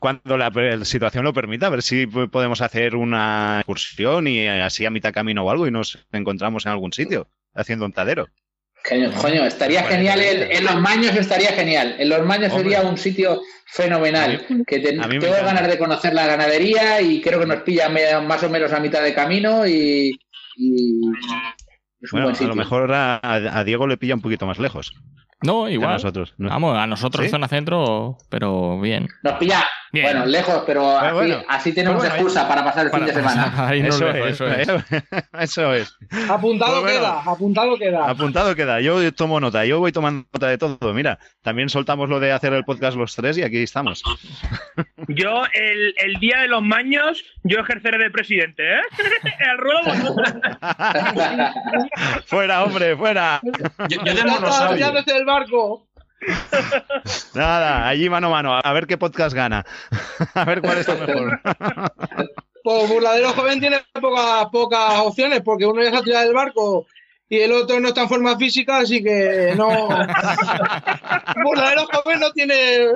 cuando 0.00 0.36
la 0.38 0.50
per- 0.50 0.84
situación 0.86 1.24
lo 1.24 1.32
permita, 1.32 1.66
a 1.66 1.70
ver 1.70 1.82
si 1.82 2.06
podemos 2.06 2.60
hacer 2.62 2.96
una 2.96 3.58
excursión 3.60 4.26
y 4.26 4.46
así 4.46 4.86
a 4.86 4.90
mitad 4.90 5.12
camino 5.12 5.44
o 5.44 5.50
algo 5.50 5.66
y 5.66 5.70
nos 5.70 5.98
encontramos 6.12 6.64
en 6.66 6.72
algún 6.72 6.92
sitio 6.92 7.28
haciendo 7.54 7.84
un 7.84 7.92
tadero. 7.92 8.28
Coño, 8.88 9.44
estaría 9.44 9.82
genial. 9.84 10.18
vale. 10.18 10.56
En, 10.56 10.64
los 10.64 10.76
maños 10.80 11.14
estaría 11.14 11.52
genial. 11.52 11.96
En 11.98 12.08
los 12.08 12.24
maños 12.24 12.52
Hombre. 12.52 12.70
sería 12.70 12.88
un 12.88 12.96
sitio 12.96 13.40
fenomenal. 13.66 14.44
A 14.48 14.52
mí- 14.54 14.64
que 14.66 14.76
a 14.76 14.82
tengo 14.82 15.04
encanta. 15.04 15.42
ganas 15.42 15.68
de 15.68 15.78
conocer 15.78 16.14
la 16.14 16.26
ganadería 16.26 17.00
y 17.00 17.20
creo 17.20 17.40
que 17.40 17.46
nos 17.46 17.62
pilla 17.62 17.88
más 18.20 18.42
o 18.42 18.48
menos 18.50 18.72
a 18.72 18.80
mitad 18.80 19.02
de 19.02 19.14
camino 19.14 19.66
y, 19.66 20.18
y 20.56 21.00
es 22.00 22.12
un 22.12 22.20
Bueno, 22.20 22.26
buen 22.26 22.34
a 22.34 22.38
sitio. 22.38 22.48
lo 22.48 22.54
mejor 22.56 22.92
a, 22.92 23.20
a 23.22 23.64
Diego 23.64 23.86
le 23.86 23.96
pilla 23.98 24.14
un 24.14 24.22
poquito 24.22 24.46
más 24.46 24.58
lejos. 24.58 24.92
No, 25.42 25.64
que 25.64 25.70
a 25.70 25.74
igual. 25.74 25.92
nosotros. 25.94 26.34
¿no? 26.38 26.48
Vamos, 26.48 26.76
a 26.76 26.86
nosotros 26.86 27.24
¿Sí? 27.24 27.30
zona 27.30 27.48
centro, 27.48 28.16
pero 28.28 28.80
bien. 28.80 29.08
Nos 29.22 29.34
pilla, 29.34 29.64
Bien. 29.92 30.06
Bueno, 30.06 30.26
lejos, 30.26 30.62
pero 30.66 30.96
así, 30.96 31.14
bueno. 31.14 31.42
así 31.48 31.74
tenemos 31.74 31.98
bueno, 31.98 32.14
excusa 32.14 32.46
para 32.46 32.64
pasar 32.64 32.86
el 32.86 32.92
fin 32.92 33.06
de 33.06 33.12
semana. 33.12 33.52
Ahí 33.68 33.80
Eso 33.80 34.08
es, 34.08 34.40
eso 34.40 34.46
es. 34.46 34.68
eso 35.40 35.74
es. 35.74 35.96
Apuntado 36.28 36.80
bueno. 36.80 36.98
queda, 36.98 37.20
apuntado 37.20 37.78
queda. 37.78 38.08
Apuntado 38.08 38.54
queda. 38.54 38.80
Yo 38.80 39.12
tomo 39.12 39.40
nota. 39.40 39.64
Yo 39.64 39.80
voy 39.80 39.92
tomando 39.92 40.26
nota 40.32 40.46
de 40.46 40.58
todo. 40.58 40.94
Mira, 40.94 41.18
también 41.42 41.68
soltamos 41.68 42.08
lo 42.08 42.20
de 42.20 42.32
hacer 42.32 42.52
el 42.52 42.64
podcast 42.64 42.96
los 42.96 43.14
tres 43.16 43.38
y 43.38 43.42
aquí 43.42 43.62
estamos. 43.62 44.02
Yo, 45.08 45.42
el, 45.54 45.94
el 45.96 46.20
día 46.20 46.40
de 46.40 46.48
los 46.48 46.62
maños, 46.62 47.24
yo 47.42 47.58
ejerceré 47.60 47.98
de 47.98 48.10
presidente, 48.10 48.62
¿eh? 48.62 48.80
el 49.40 49.58
vosotros. 49.84 50.28
fuera, 52.26 52.62
hombre, 52.62 52.96
fuera. 52.96 53.40
Yo, 53.88 54.04
ya 54.04 54.92
desde 54.92 55.16
el 55.16 55.24
barco. 55.24 55.89
Nada, 57.34 57.88
allí 57.88 58.08
mano 58.08 58.28
a 58.28 58.30
mano. 58.30 58.60
A 58.62 58.72
ver 58.72 58.86
qué 58.86 58.98
podcast 58.98 59.34
gana. 59.34 59.64
A 60.34 60.44
ver 60.44 60.60
cuál 60.60 60.78
está 60.78 60.94
mejor. 60.94 61.40
Pues 62.62 62.90
Burladero 62.90 63.32
Joven 63.32 63.58
tiene 63.58 63.80
pocas 64.02 64.46
pocas 64.52 64.98
opciones 64.98 65.40
porque 65.42 65.64
uno 65.64 65.82
ya 65.82 65.92
se 65.92 65.96
ha 65.96 66.02
tirado 66.02 66.26
del 66.26 66.34
barco 66.34 66.86
y 67.32 67.38
el 67.40 67.52
otro 67.52 67.78
no 67.78 67.88
está 67.88 68.02
en 68.02 68.08
forma 68.08 68.36
física, 68.36 68.78
así 68.78 69.02
que 69.02 69.54
no. 69.56 69.68
Burladero 71.44 71.86
Joven 71.92 72.18
no 72.18 72.32
tiene 72.32 72.88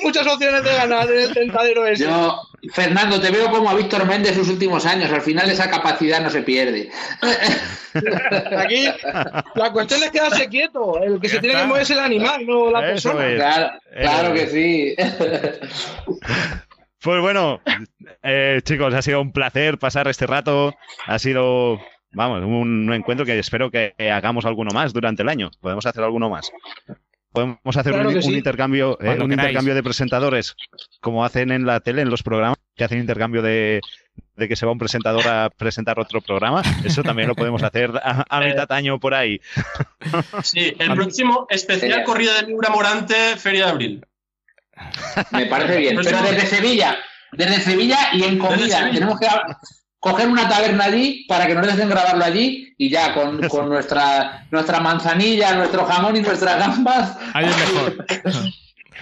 muchas 0.00 0.26
opciones 0.28 0.62
de 0.62 0.72
ganar 0.72 1.10
en 1.10 1.18
el 1.18 1.34
tentadero 1.34 1.84
ese. 1.84 2.04
Yo, 2.04 2.40
Fernando, 2.72 3.20
te 3.20 3.32
veo 3.32 3.50
como 3.50 3.68
a 3.68 3.74
Víctor 3.74 4.06
Méndez 4.06 4.36
sus 4.36 4.48
últimos 4.48 4.86
años. 4.86 5.10
Al 5.10 5.22
final 5.22 5.50
esa 5.50 5.68
capacidad 5.68 6.20
no 6.20 6.30
se 6.30 6.42
pierde. 6.42 6.88
Aquí 8.56 8.86
la 9.56 9.72
cuestión 9.72 10.04
es 10.04 10.10
quedarse 10.10 10.46
quieto. 10.48 11.02
El 11.02 11.20
que 11.20 11.28
se 11.28 11.40
tiene 11.40 11.58
que 11.60 11.66
mover 11.66 11.82
es 11.82 11.90
el 11.90 11.98
animal, 11.98 12.46
no 12.46 12.70
la 12.70 12.92
Eso 12.92 13.10
persona. 13.12 13.28
es. 13.28 13.34
Claro, 13.34 13.70
claro 14.00 14.34
que 14.34 14.46
sí. 14.46 14.94
Pues 17.02 17.20
bueno, 17.22 17.60
eh, 18.22 18.60
chicos, 18.62 18.92
ha 18.94 19.02
sido 19.02 19.20
un 19.20 19.32
placer 19.32 19.78
pasar 19.78 20.06
este 20.06 20.26
rato. 20.26 20.74
Ha 21.06 21.18
sido, 21.18 21.80
vamos, 22.12 22.42
un 22.44 22.92
encuentro 22.92 23.24
que 23.26 23.38
espero 23.38 23.70
que 23.70 23.94
hagamos 24.12 24.44
alguno 24.44 24.70
más 24.72 24.92
durante 24.92 25.22
el 25.22 25.28
año. 25.28 25.50
Podemos 25.60 25.86
hacer 25.86 26.02
alguno 26.04 26.28
más. 26.30 26.50
Podemos 27.32 27.76
hacer 27.76 27.92
Claro 27.92 28.08
un, 28.08 28.14
que 28.14 28.18
un 28.18 28.24
sí. 28.24 28.34
intercambio, 28.34 28.98
eh, 29.00 29.16
un 29.22 29.30
intercambio 29.30 29.74
de 29.74 29.82
presentadores, 29.84 30.56
como 31.00 31.24
hacen 31.24 31.52
en 31.52 31.64
la 31.64 31.78
tele, 31.78 32.02
en 32.02 32.10
los 32.10 32.24
programas, 32.24 32.58
que 32.74 32.82
hacen 32.82 32.98
intercambio 32.98 33.40
de, 33.40 33.80
de 34.34 34.48
que 34.48 34.56
se 34.56 34.66
va 34.66 34.72
un 34.72 34.78
presentador 34.78 35.28
a 35.28 35.48
presentar 35.48 36.00
otro 36.00 36.20
programa. 36.20 36.62
Eso 36.84 37.04
también 37.04 37.28
lo 37.28 37.36
podemos 37.36 37.62
hacer 37.62 37.92
a, 38.02 38.24
a 38.28 38.40
mitad 38.44 38.70
año 38.72 38.98
por 38.98 39.14
ahí. 39.14 39.40
Sí, 40.42 40.74
el 40.76 40.92
próximo 40.94 41.46
especial 41.50 42.02
corrida 42.02 42.34
de 42.40 42.48
Libra 42.48 42.70
Morante, 42.70 43.36
Feria 43.36 43.66
de 43.66 43.70
Abril. 43.70 44.06
Me 45.30 45.46
parece 45.46 45.76
bien. 45.76 46.00
Pero 46.02 46.22
desde 46.22 46.46
Sevilla, 46.46 46.98
desde 47.30 47.60
Sevilla 47.60 47.98
y 48.12 48.24
en 48.24 48.38
comida. 48.38 48.78
Sevilla. 48.78 48.90
Tenemos 48.92 49.20
que 49.20 49.26
coger 50.00 50.28
una 50.28 50.48
taberna 50.48 50.84
allí 50.84 51.24
para 51.28 51.46
que 51.46 51.54
nos 51.54 51.66
dejen 51.66 51.88
grabarlo 51.90 52.24
allí 52.24 52.74
y 52.78 52.90
ya 52.90 53.14
con, 53.14 53.40
con 53.48 53.68
nuestra, 53.68 54.46
nuestra 54.50 54.80
manzanilla, 54.80 55.54
nuestro 55.54 55.84
jamón 55.84 56.16
y 56.16 56.20
nuestras 56.22 56.58
gambas. 56.58 57.16
Ahí 57.34 57.46
es 57.46 57.56
mejor. 57.56 58.06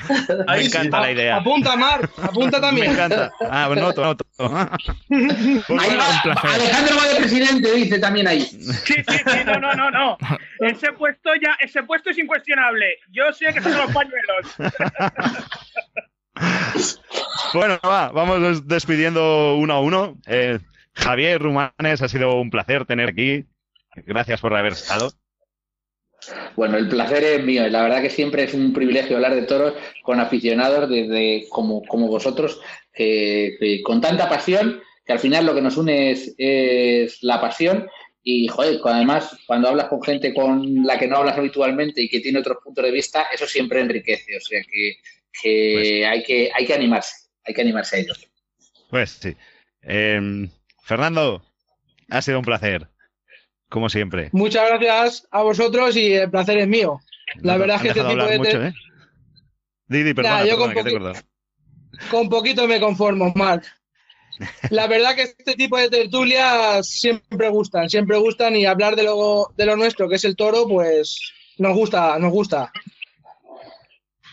Me 0.08 0.44
Ahí 0.46 0.60
sí. 0.60 0.66
encanta 0.68 1.00
la 1.00 1.10
idea. 1.10 1.36
Apunta, 1.36 1.74
Mar, 1.76 2.08
apunta 2.22 2.58
Me 2.58 2.66
también. 2.66 2.92
encanta. 2.92 3.32
Ah, 3.50 3.68
noto, 3.74 4.00
noto. 4.04 4.24
Pues 4.36 4.48
Ahí 4.50 5.62
bueno, 5.68 5.98
va, 5.98 6.08
un 6.08 6.20
placer. 6.22 6.50
Alejandro 6.50 6.96
va 6.96 7.08
de 7.08 7.14
presidente, 7.16 7.72
dice 7.72 7.98
también 7.98 8.28
ahí. 8.28 8.42
Sí, 8.42 8.94
sí, 8.94 9.02
sí, 9.08 9.38
no, 9.44 9.58
no, 9.58 9.74
no, 9.74 9.90
no. 9.90 10.16
Ese 10.60 10.92
puesto 10.92 11.30
ya, 11.42 11.56
ese 11.60 11.82
puesto 11.82 12.10
es 12.10 12.18
incuestionable. 12.18 12.96
Yo 13.10 13.32
sé 13.32 13.52
que 13.52 13.60
son 13.60 13.76
los 13.76 13.90
pañuelos. 13.92 14.46
Bueno, 17.54 17.78
va, 17.84 18.10
vamos 18.12 18.66
despidiendo 18.68 19.56
uno 19.56 19.74
a 19.74 19.80
uno. 19.80 20.16
Eh, 20.26 20.58
Javier 20.98 21.40
Rumanes, 21.40 22.02
ha 22.02 22.08
sido 22.08 22.40
un 22.40 22.50
placer 22.50 22.84
tener 22.84 23.10
aquí. 23.10 23.46
Gracias 24.06 24.40
por 24.40 24.54
haber 24.54 24.72
estado. 24.72 25.12
Bueno, 26.56 26.76
el 26.76 26.88
placer 26.88 27.22
es 27.22 27.44
mío. 27.44 27.66
La 27.68 27.82
verdad 27.82 28.02
que 28.02 28.10
siempre 28.10 28.44
es 28.44 28.54
un 28.54 28.72
privilegio 28.72 29.16
hablar 29.16 29.34
de 29.34 29.42
toros 29.42 29.74
con 30.02 30.20
aficionados 30.20 30.90
desde 30.90 31.46
como, 31.48 31.82
como 31.84 32.08
vosotros, 32.08 32.60
que, 32.92 33.56
que 33.60 33.82
con 33.82 34.00
tanta 34.00 34.28
pasión, 34.28 34.82
que 35.06 35.12
al 35.12 35.20
final 35.20 35.46
lo 35.46 35.54
que 35.54 35.62
nos 35.62 35.76
une 35.76 36.10
es, 36.10 36.34
es 36.36 37.22
la 37.22 37.40
pasión. 37.40 37.88
Y, 38.22 38.48
joder, 38.48 38.80
además, 38.84 39.38
cuando 39.46 39.68
hablas 39.68 39.86
con 39.86 40.02
gente 40.02 40.34
con 40.34 40.84
la 40.84 40.98
que 40.98 41.06
no 41.06 41.18
hablas 41.18 41.38
habitualmente 41.38 42.02
y 42.02 42.08
que 42.08 42.20
tiene 42.20 42.40
otros 42.40 42.58
puntos 42.62 42.84
de 42.84 42.90
vista, 42.90 43.28
eso 43.32 43.46
siempre 43.46 43.80
enriquece. 43.80 44.36
O 44.36 44.40
sea 44.40 44.60
que, 44.70 44.96
que 45.40 46.04
hay, 46.04 46.22
que 46.24 46.50
hay 46.52 46.66
que 46.66 46.74
animarse, 46.74 47.28
hay 47.44 47.54
que 47.54 47.62
animarse 47.62 47.96
a 47.96 47.98
ello. 48.00 48.14
Pues 48.90 49.10
sí. 49.10 49.34
Eh, 49.82 50.48
Fernando, 50.88 51.42
ha 52.08 52.22
sido 52.22 52.38
un 52.38 52.46
placer. 52.46 52.88
Como 53.68 53.90
siempre. 53.90 54.30
Muchas 54.32 54.66
gracias 54.66 55.28
a 55.30 55.42
vosotros 55.42 55.94
y 55.96 56.14
el 56.14 56.30
placer 56.30 56.56
es 56.56 56.66
mío. 56.66 56.98
La 57.42 57.58
verdad 57.58 57.76
es 57.76 57.82
que 57.82 57.88
este 57.88 58.04
tipo 58.04 58.24
de 58.24 58.38
mucho, 58.38 58.62
¿eh? 58.64 58.72
Didi, 59.86 60.14
perdona, 60.14 60.38
Nah, 60.38 60.44
yo 60.46 60.56
con 60.56 60.72
perdona, 60.72 60.90
que 60.90 60.90
te 60.90 60.96
he 60.96 60.98
poqui-. 60.98 62.08
Con 62.10 62.28
poquito 62.30 62.66
me 62.66 62.80
conformo, 62.80 63.30
Marc. 63.34 63.66
La 64.70 64.86
verdad 64.86 65.14
que 65.14 65.24
este 65.24 65.56
tipo 65.56 65.76
de 65.76 65.90
tertulias 65.90 66.88
siempre 66.88 67.50
gustan, 67.50 67.90
siempre 67.90 68.16
gustan 68.16 68.56
y 68.56 68.64
hablar 68.64 68.96
de 68.96 69.02
lo, 69.02 69.52
de 69.58 69.66
lo 69.66 69.76
nuestro, 69.76 70.08
que 70.08 70.14
es 70.14 70.24
el 70.24 70.36
toro, 70.36 70.66
pues 70.66 71.20
nos 71.58 71.76
gusta, 71.76 72.18
nos 72.18 72.32
gusta. 72.32 72.72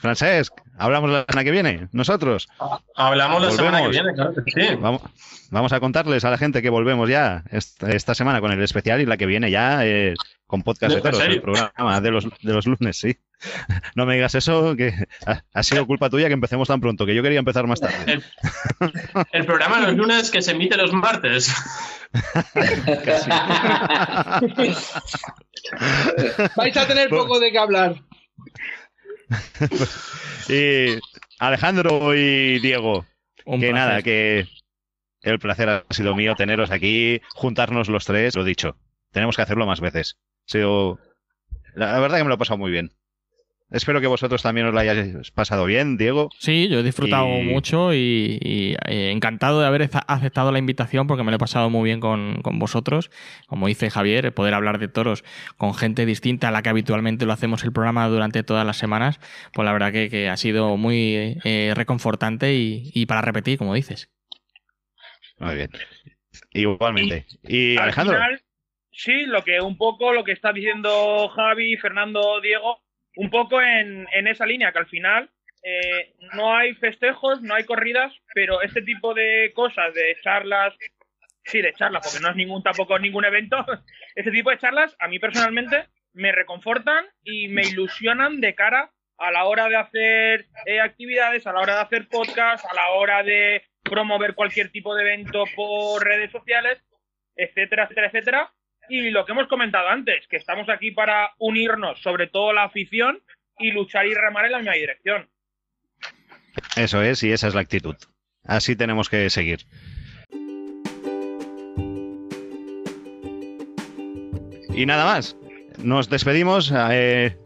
Francesc, 0.06 0.54
hablamos 0.78 1.10
la 1.10 1.26
semana 1.28 1.44
que 1.44 1.50
viene. 1.50 1.88
Nosotros. 1.92 2.48
Hablamos 2.96 3.42
la 3.42 3.50
semana 3.50 3.82
que 3.82 3.90
viene, 3.90 4.14
claro 4.14 4.36
que 4.36 4.44
sí. 4.52 4.76
Vamos, 4.80 5.02
vamos 5.50 5.74
a 5.74 5.80
contarles 5.80 6.24
a 6.26 6.30
la 6.30 6.38
gente 6.38 6.62
que 6.62 6.70
volvemos 6.70 7.10
ya 7.10 7.44
esta, 7.50 7.90
esta 7.90 8.14
semana 8.14 8.40
con 8.40 8.52
el 8.52 8.62
especial 8.62 9.02
y 9.02 9.08
la 9.08 9.18
que 9.18 9.26
viene 9.26 9.50
ya 9.50 9.84
eh, 9.84 10.14
con 10.46 10.62
podcast 10.62 10.92
de 10.92 10.98
¿En 10.98 11.04
toros, 11.04 11.20
el 11.22 11.42
programa 11.42 12.02
de 12.02 12.12
los, 12.12 12.26
de 12.26 12.54
los 12.54 12.68
lunes, 12.68 13.00
sí. 13.00 13.18
No 13.96 14.06
me 14.06 14.14
digas 14.14 14.36
eso, 14.36 14.76
que 14.76 14.94
ha, 15.26 15.42
ha 15.52 15.64
sido 15.64 15.88
culpa 15.88 16.12
tuya 16.12 16.28
que 16.28 16.34
empecemos 16.34 16.68
tan 16.68 16.82
pronto, 16.82 17.08
que 17.08 17.16
yo 17.16 17.24
quería 17.24 17.40
empezar 17.40 17.66
más 17.66 17.82
tarde. 17.82 17.96
El, 18.06 18.24
el 19.32 19.46
programa 19.46 19.80
de 19.80 19.88
los 19.88 19.96
lunes 19.96 20.30
que 20.30 20.44
se 20.44 20.52
emite 20.52 20.78
los 20.78 20.94
martes. 20.94 21.52
Vais 26.56 26.78
a 26.78 26.86
tener 26.86 27.10
poco 27.10 27.40
de 27.40 27.52
qué 27.52 27.58
hablar. 27.58 27.96
Y 30.50 31.00
Alejandro 31.40 32.16
y 32.16 32.60
Diego, 32.60 33.06
Un 33.46 33.60
que 33.60 33.70
placer. 33.72 33.74
nada, 33.74 34.02
que 34.04 34.48
el 35.22 35.40
placer 35.40 35.70
ha 35.70 35.86
sido 35.90 36.16
mío 36.16 36.36
teneros 36.36 36.72
aquí, 36.72 37.22
juntarnos 37.34 37.90
los 37.90 38.06
tres, 38.06 38.36
lo 38.36 38.44
dicho. 38.44 38.78
Tenemos 39.12 39.36
que 39.36 39.42
hacerlo 39.42 39.66
más 39.66 39.82
veces. 39.82 40.18
Ha 40.48 40.52
sido... 40.52 41.00
La 41.74 42.00
verdad 42.00 42.18
que 42.18 42.24
me 42.24 42.30
lo 42.30 42.36
he 42.36 42.38
pasado 42.40 42.58
muy 42.58 42.72
bien. 42.72 42.92
Espero 43.76 44.00
que 44.00 44.08
vosotros 44.08 44.42
también 44.42 44.68
os 44.68 44.74
lo 44.74 44.80
hayáis 44.80 45.32
pasado 45.32 45.66
bien, 45.66 45.98
Diego. 45.98 46.30
Sí, 46.40 46.70
yo 46.70 46.80
he 46.80 46.84
disfrutado 46.84 47.28
Y- 47.28 47.44
mucho 47.44 47.94
y, 47.94 48.40
y, 48.42 48.76
eh, 48.88 49.12
encantado 49.12 49.60
de 49.60 49.68
haber 49.68 49.90
aceptado 50.08 50.52
la 50.54 50.60
invitación 50.60 51.08
porque 51.08 51.24
me 51.24 51.32
lo 51.32 51.36
he 51.36 51.40
pasado 51.40 51.70
muy 51.70 51.84
bien 51.84 52.00
con, 52.00 52.42
con 52.42 52.58
vosotros. 52.58 53.12
Como 53.48 53.68
dice 53.68 53.90
Javier, 53.90 54.34
poder 54.34 54.54
hablar 54.54 54.80
de 54.80 54.88
toros 54.88 55.26
con 55.58 55.74
gente 55.74 56.06
distinta 56.06 56.48
a 56.48 56.52
la 56.52 56.62
que 56.62 56.70
habitualmente 56.70 57.26
lo 57.26 57.34
hacemos 57.34 57.66
el 57.66 57.74
programa 57.74 58.08
durante 58.08 58.44
todas 58.44 58.66
las 58.66 58.78
semanas, 58.78 59.20
pues 59.54 59.66
la 59.66 59.74
verdad 59.74 59.92
que, 59.92 60.10
que 60.10 60.30
ha 60.30 60.38
sido 60.38 60.78
muy 60.78 61.38
eh, 61.44 61.74
reconfortante 61.76 62.54
y, 62.56 62.92
y 62.94 63.06
para 63.08 63.22
repetir, 63.22 63.58
como 63.58 63.74
dices. 63.74 64.10
Muy 65.38 65.56
bien. 65.56 65.70
Igualmente. 66.54 67.26
Y 67.44 67.76
Al 67.76 67.84
Alejandro, 67.84 68.16
final, 68.16 68.42
sí, 68.92 69.26
lo 69.26 69.44
que 69.44 69.60
un 69.60 69.76
poco 69.78 70.14
lo 70.14 70.24
que 70.24 70.32
está 70.32 70.54
diciendo 70.54 71.28
Javi, 71.36 71.76
Fernando, 71.78 72.40
Diego, 72.42 72.80
un 73.16 73.30
poco 73.30 73.62
en, 73.62 74.08
en 74.14 74.28
esa 74.28 74.46
línea, 74.46 74.72
que 74.72 74.80
al 74.80 74.88
final 74.88 75.30
eh, 75.64 76.14
no 76.36 76.56
hay 76.56 76.76
festejos, 76.76 77.42
no 77.42 77.56
hay 77.56 77.64
corridas, 77.64 78.14
pero 78.36 78.62
este 78.62 78.82
tipo 78.84 79.14
de 79.16 79.52
cosas, 79.56 79.94
de 79.94 80.16
charlas, 80.22 80.76
sí, 81.44 81.62
de 81.62 81.74
charlas, 81.74 82.04
porque 82.04 82.22
no 82.22 82.30
es 82.30 82.36
ningún 82.36 82.62
tampoco 82.62 83.00
ningún 83.00 83.26
evento, 83.26 83.58
este 84.16 84.32
tipo 84.32 84.52
de 84.52 84.60
charlas 84.60 84.96
a 85.00 85.08
mí 85.08 85.18
personalmente 85.18 85.88
me 86.14 86.32
reconfortan 86.32 87.06
y 87.24 87.48
me 87.48 87.64
ilusionan 87.64 88.42
de 88.42 88.54
cara 88.54 88.92
a 89.18 89.32
la 89.32 89.46
hora 89.46 89.68
de 89.68 89.76
hacer 89.76 90.46
eh, 90.66 90.80
actividades, 90.80 91.48
a 91.48 91.54
la 91.54 91.62
hora 91.62 91.76
de 91.76 91.82
hacer 91.82 92.08
podcast, 92.10 92.64
a 92.66 92.76
la 92.76 92.90
hora 92.92 93.24
de 93.24 93.64
promover 93.82 94.36
cualquier 94.36 94.70
tipo 94.70 94.94
de 94.94 95.02
evento 95.02 95.46
por 95.56 96.04
redes 96.04 96.32
sociales, 96.32 96.80
etcétera, 97.36 97.84
etcétera, 97.84 98.08
etcétera. 98.08 98.54
Y 98.90 99.10
lo 99.10 99.26
que 99.26 99.32
hemos 99.32 99.48
comentado 99.48 99.88
antes, 99.88 100.28
que 100.28 100.38
estamos 100.38 100.70
aquí 100.70 100.92
para 100.92 101.32
unirnos, 101.40 102.02
sobre 102.02 102.28
todo 102.28 102.54
la 102.54 102.64
afición, 102.64 103.22
y 103.58 103.72
luchar 103.72 104.06
y 104.06 104.14
remar 104.14 104.46
en 104.46 104.52
la 104.52 104.58
misma 104.60 104.74
dirección. 104.74 105.30
eso 106.76 107.02
es, 107.02 107.24
y 107.24 107.32
esa 107.32 107.48
es 107.48 107.56
la 107.56 107.62
actitud. 107.62 107.96
Así 108.44 108.76
tenemos 108.76 109.10
que 109.10 109.30
seguir. 109.30 109.66
Y 114.76 114.86
nada 114.86 115.06
más. 115.06 115.38
Nos 115.82 116.10
despedimos. 116.10 116.72
eh, 116.92 117.38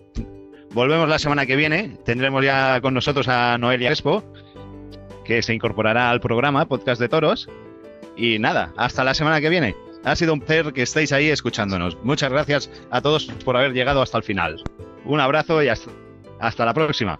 volvemos 0.71 1.07
la 1.07 1.19
semana 1.19 1.45
que 1.45 1.55
viene. 1.55 1.97
Tendremos 2.05 2.43
ya 2.43 2.81
con 2.81 2.93
nosotros 2.93 3.27
a 3.27 3.57
Noelia 3.57 3.89
Crespo, 3.89 4.23
que 5.25 5.41
se 5.41 5.53
incorporará 5.53 6.09
al 6.09 6.19
programa 6.19 6.67
Podcast 6.67 6.99
de 6.99 7.09
Toros. 7.09 7.47
Y 8.17 8.39
nada, 8.39 8.73
hasta 8.77 9.03
la 9.03 9.13
semana 9.13 9.39
que 9.41 9.49
viene. 9.49 9.75
Ha 10.03 10.15
sido 10.15 10.33
un 10.33 10.39
placer 10.39 10.73
que 10.73 10.83
estéis 10.83 11.11
ahí 11.11 11.29
escuchándonos. 11.29 11.97
Muchas 12.03 12.31
gracias 12.31 12.69
a 12.89 13.01
todos 13.01 13.25
por 13.43 13.57
haber 13.57 13.73
llegado 13.73 14.01
hasta 14.01 14.17
el 14.17 14.23
final. 14.23 14.63
Un 15.05 15.19
abrazo 15.19 15.61
y 15.61 15.67
hasta, 15.67 15.91
hasta 16.39 16.65
la 16.65 16.73
próxima. 16.73 17.19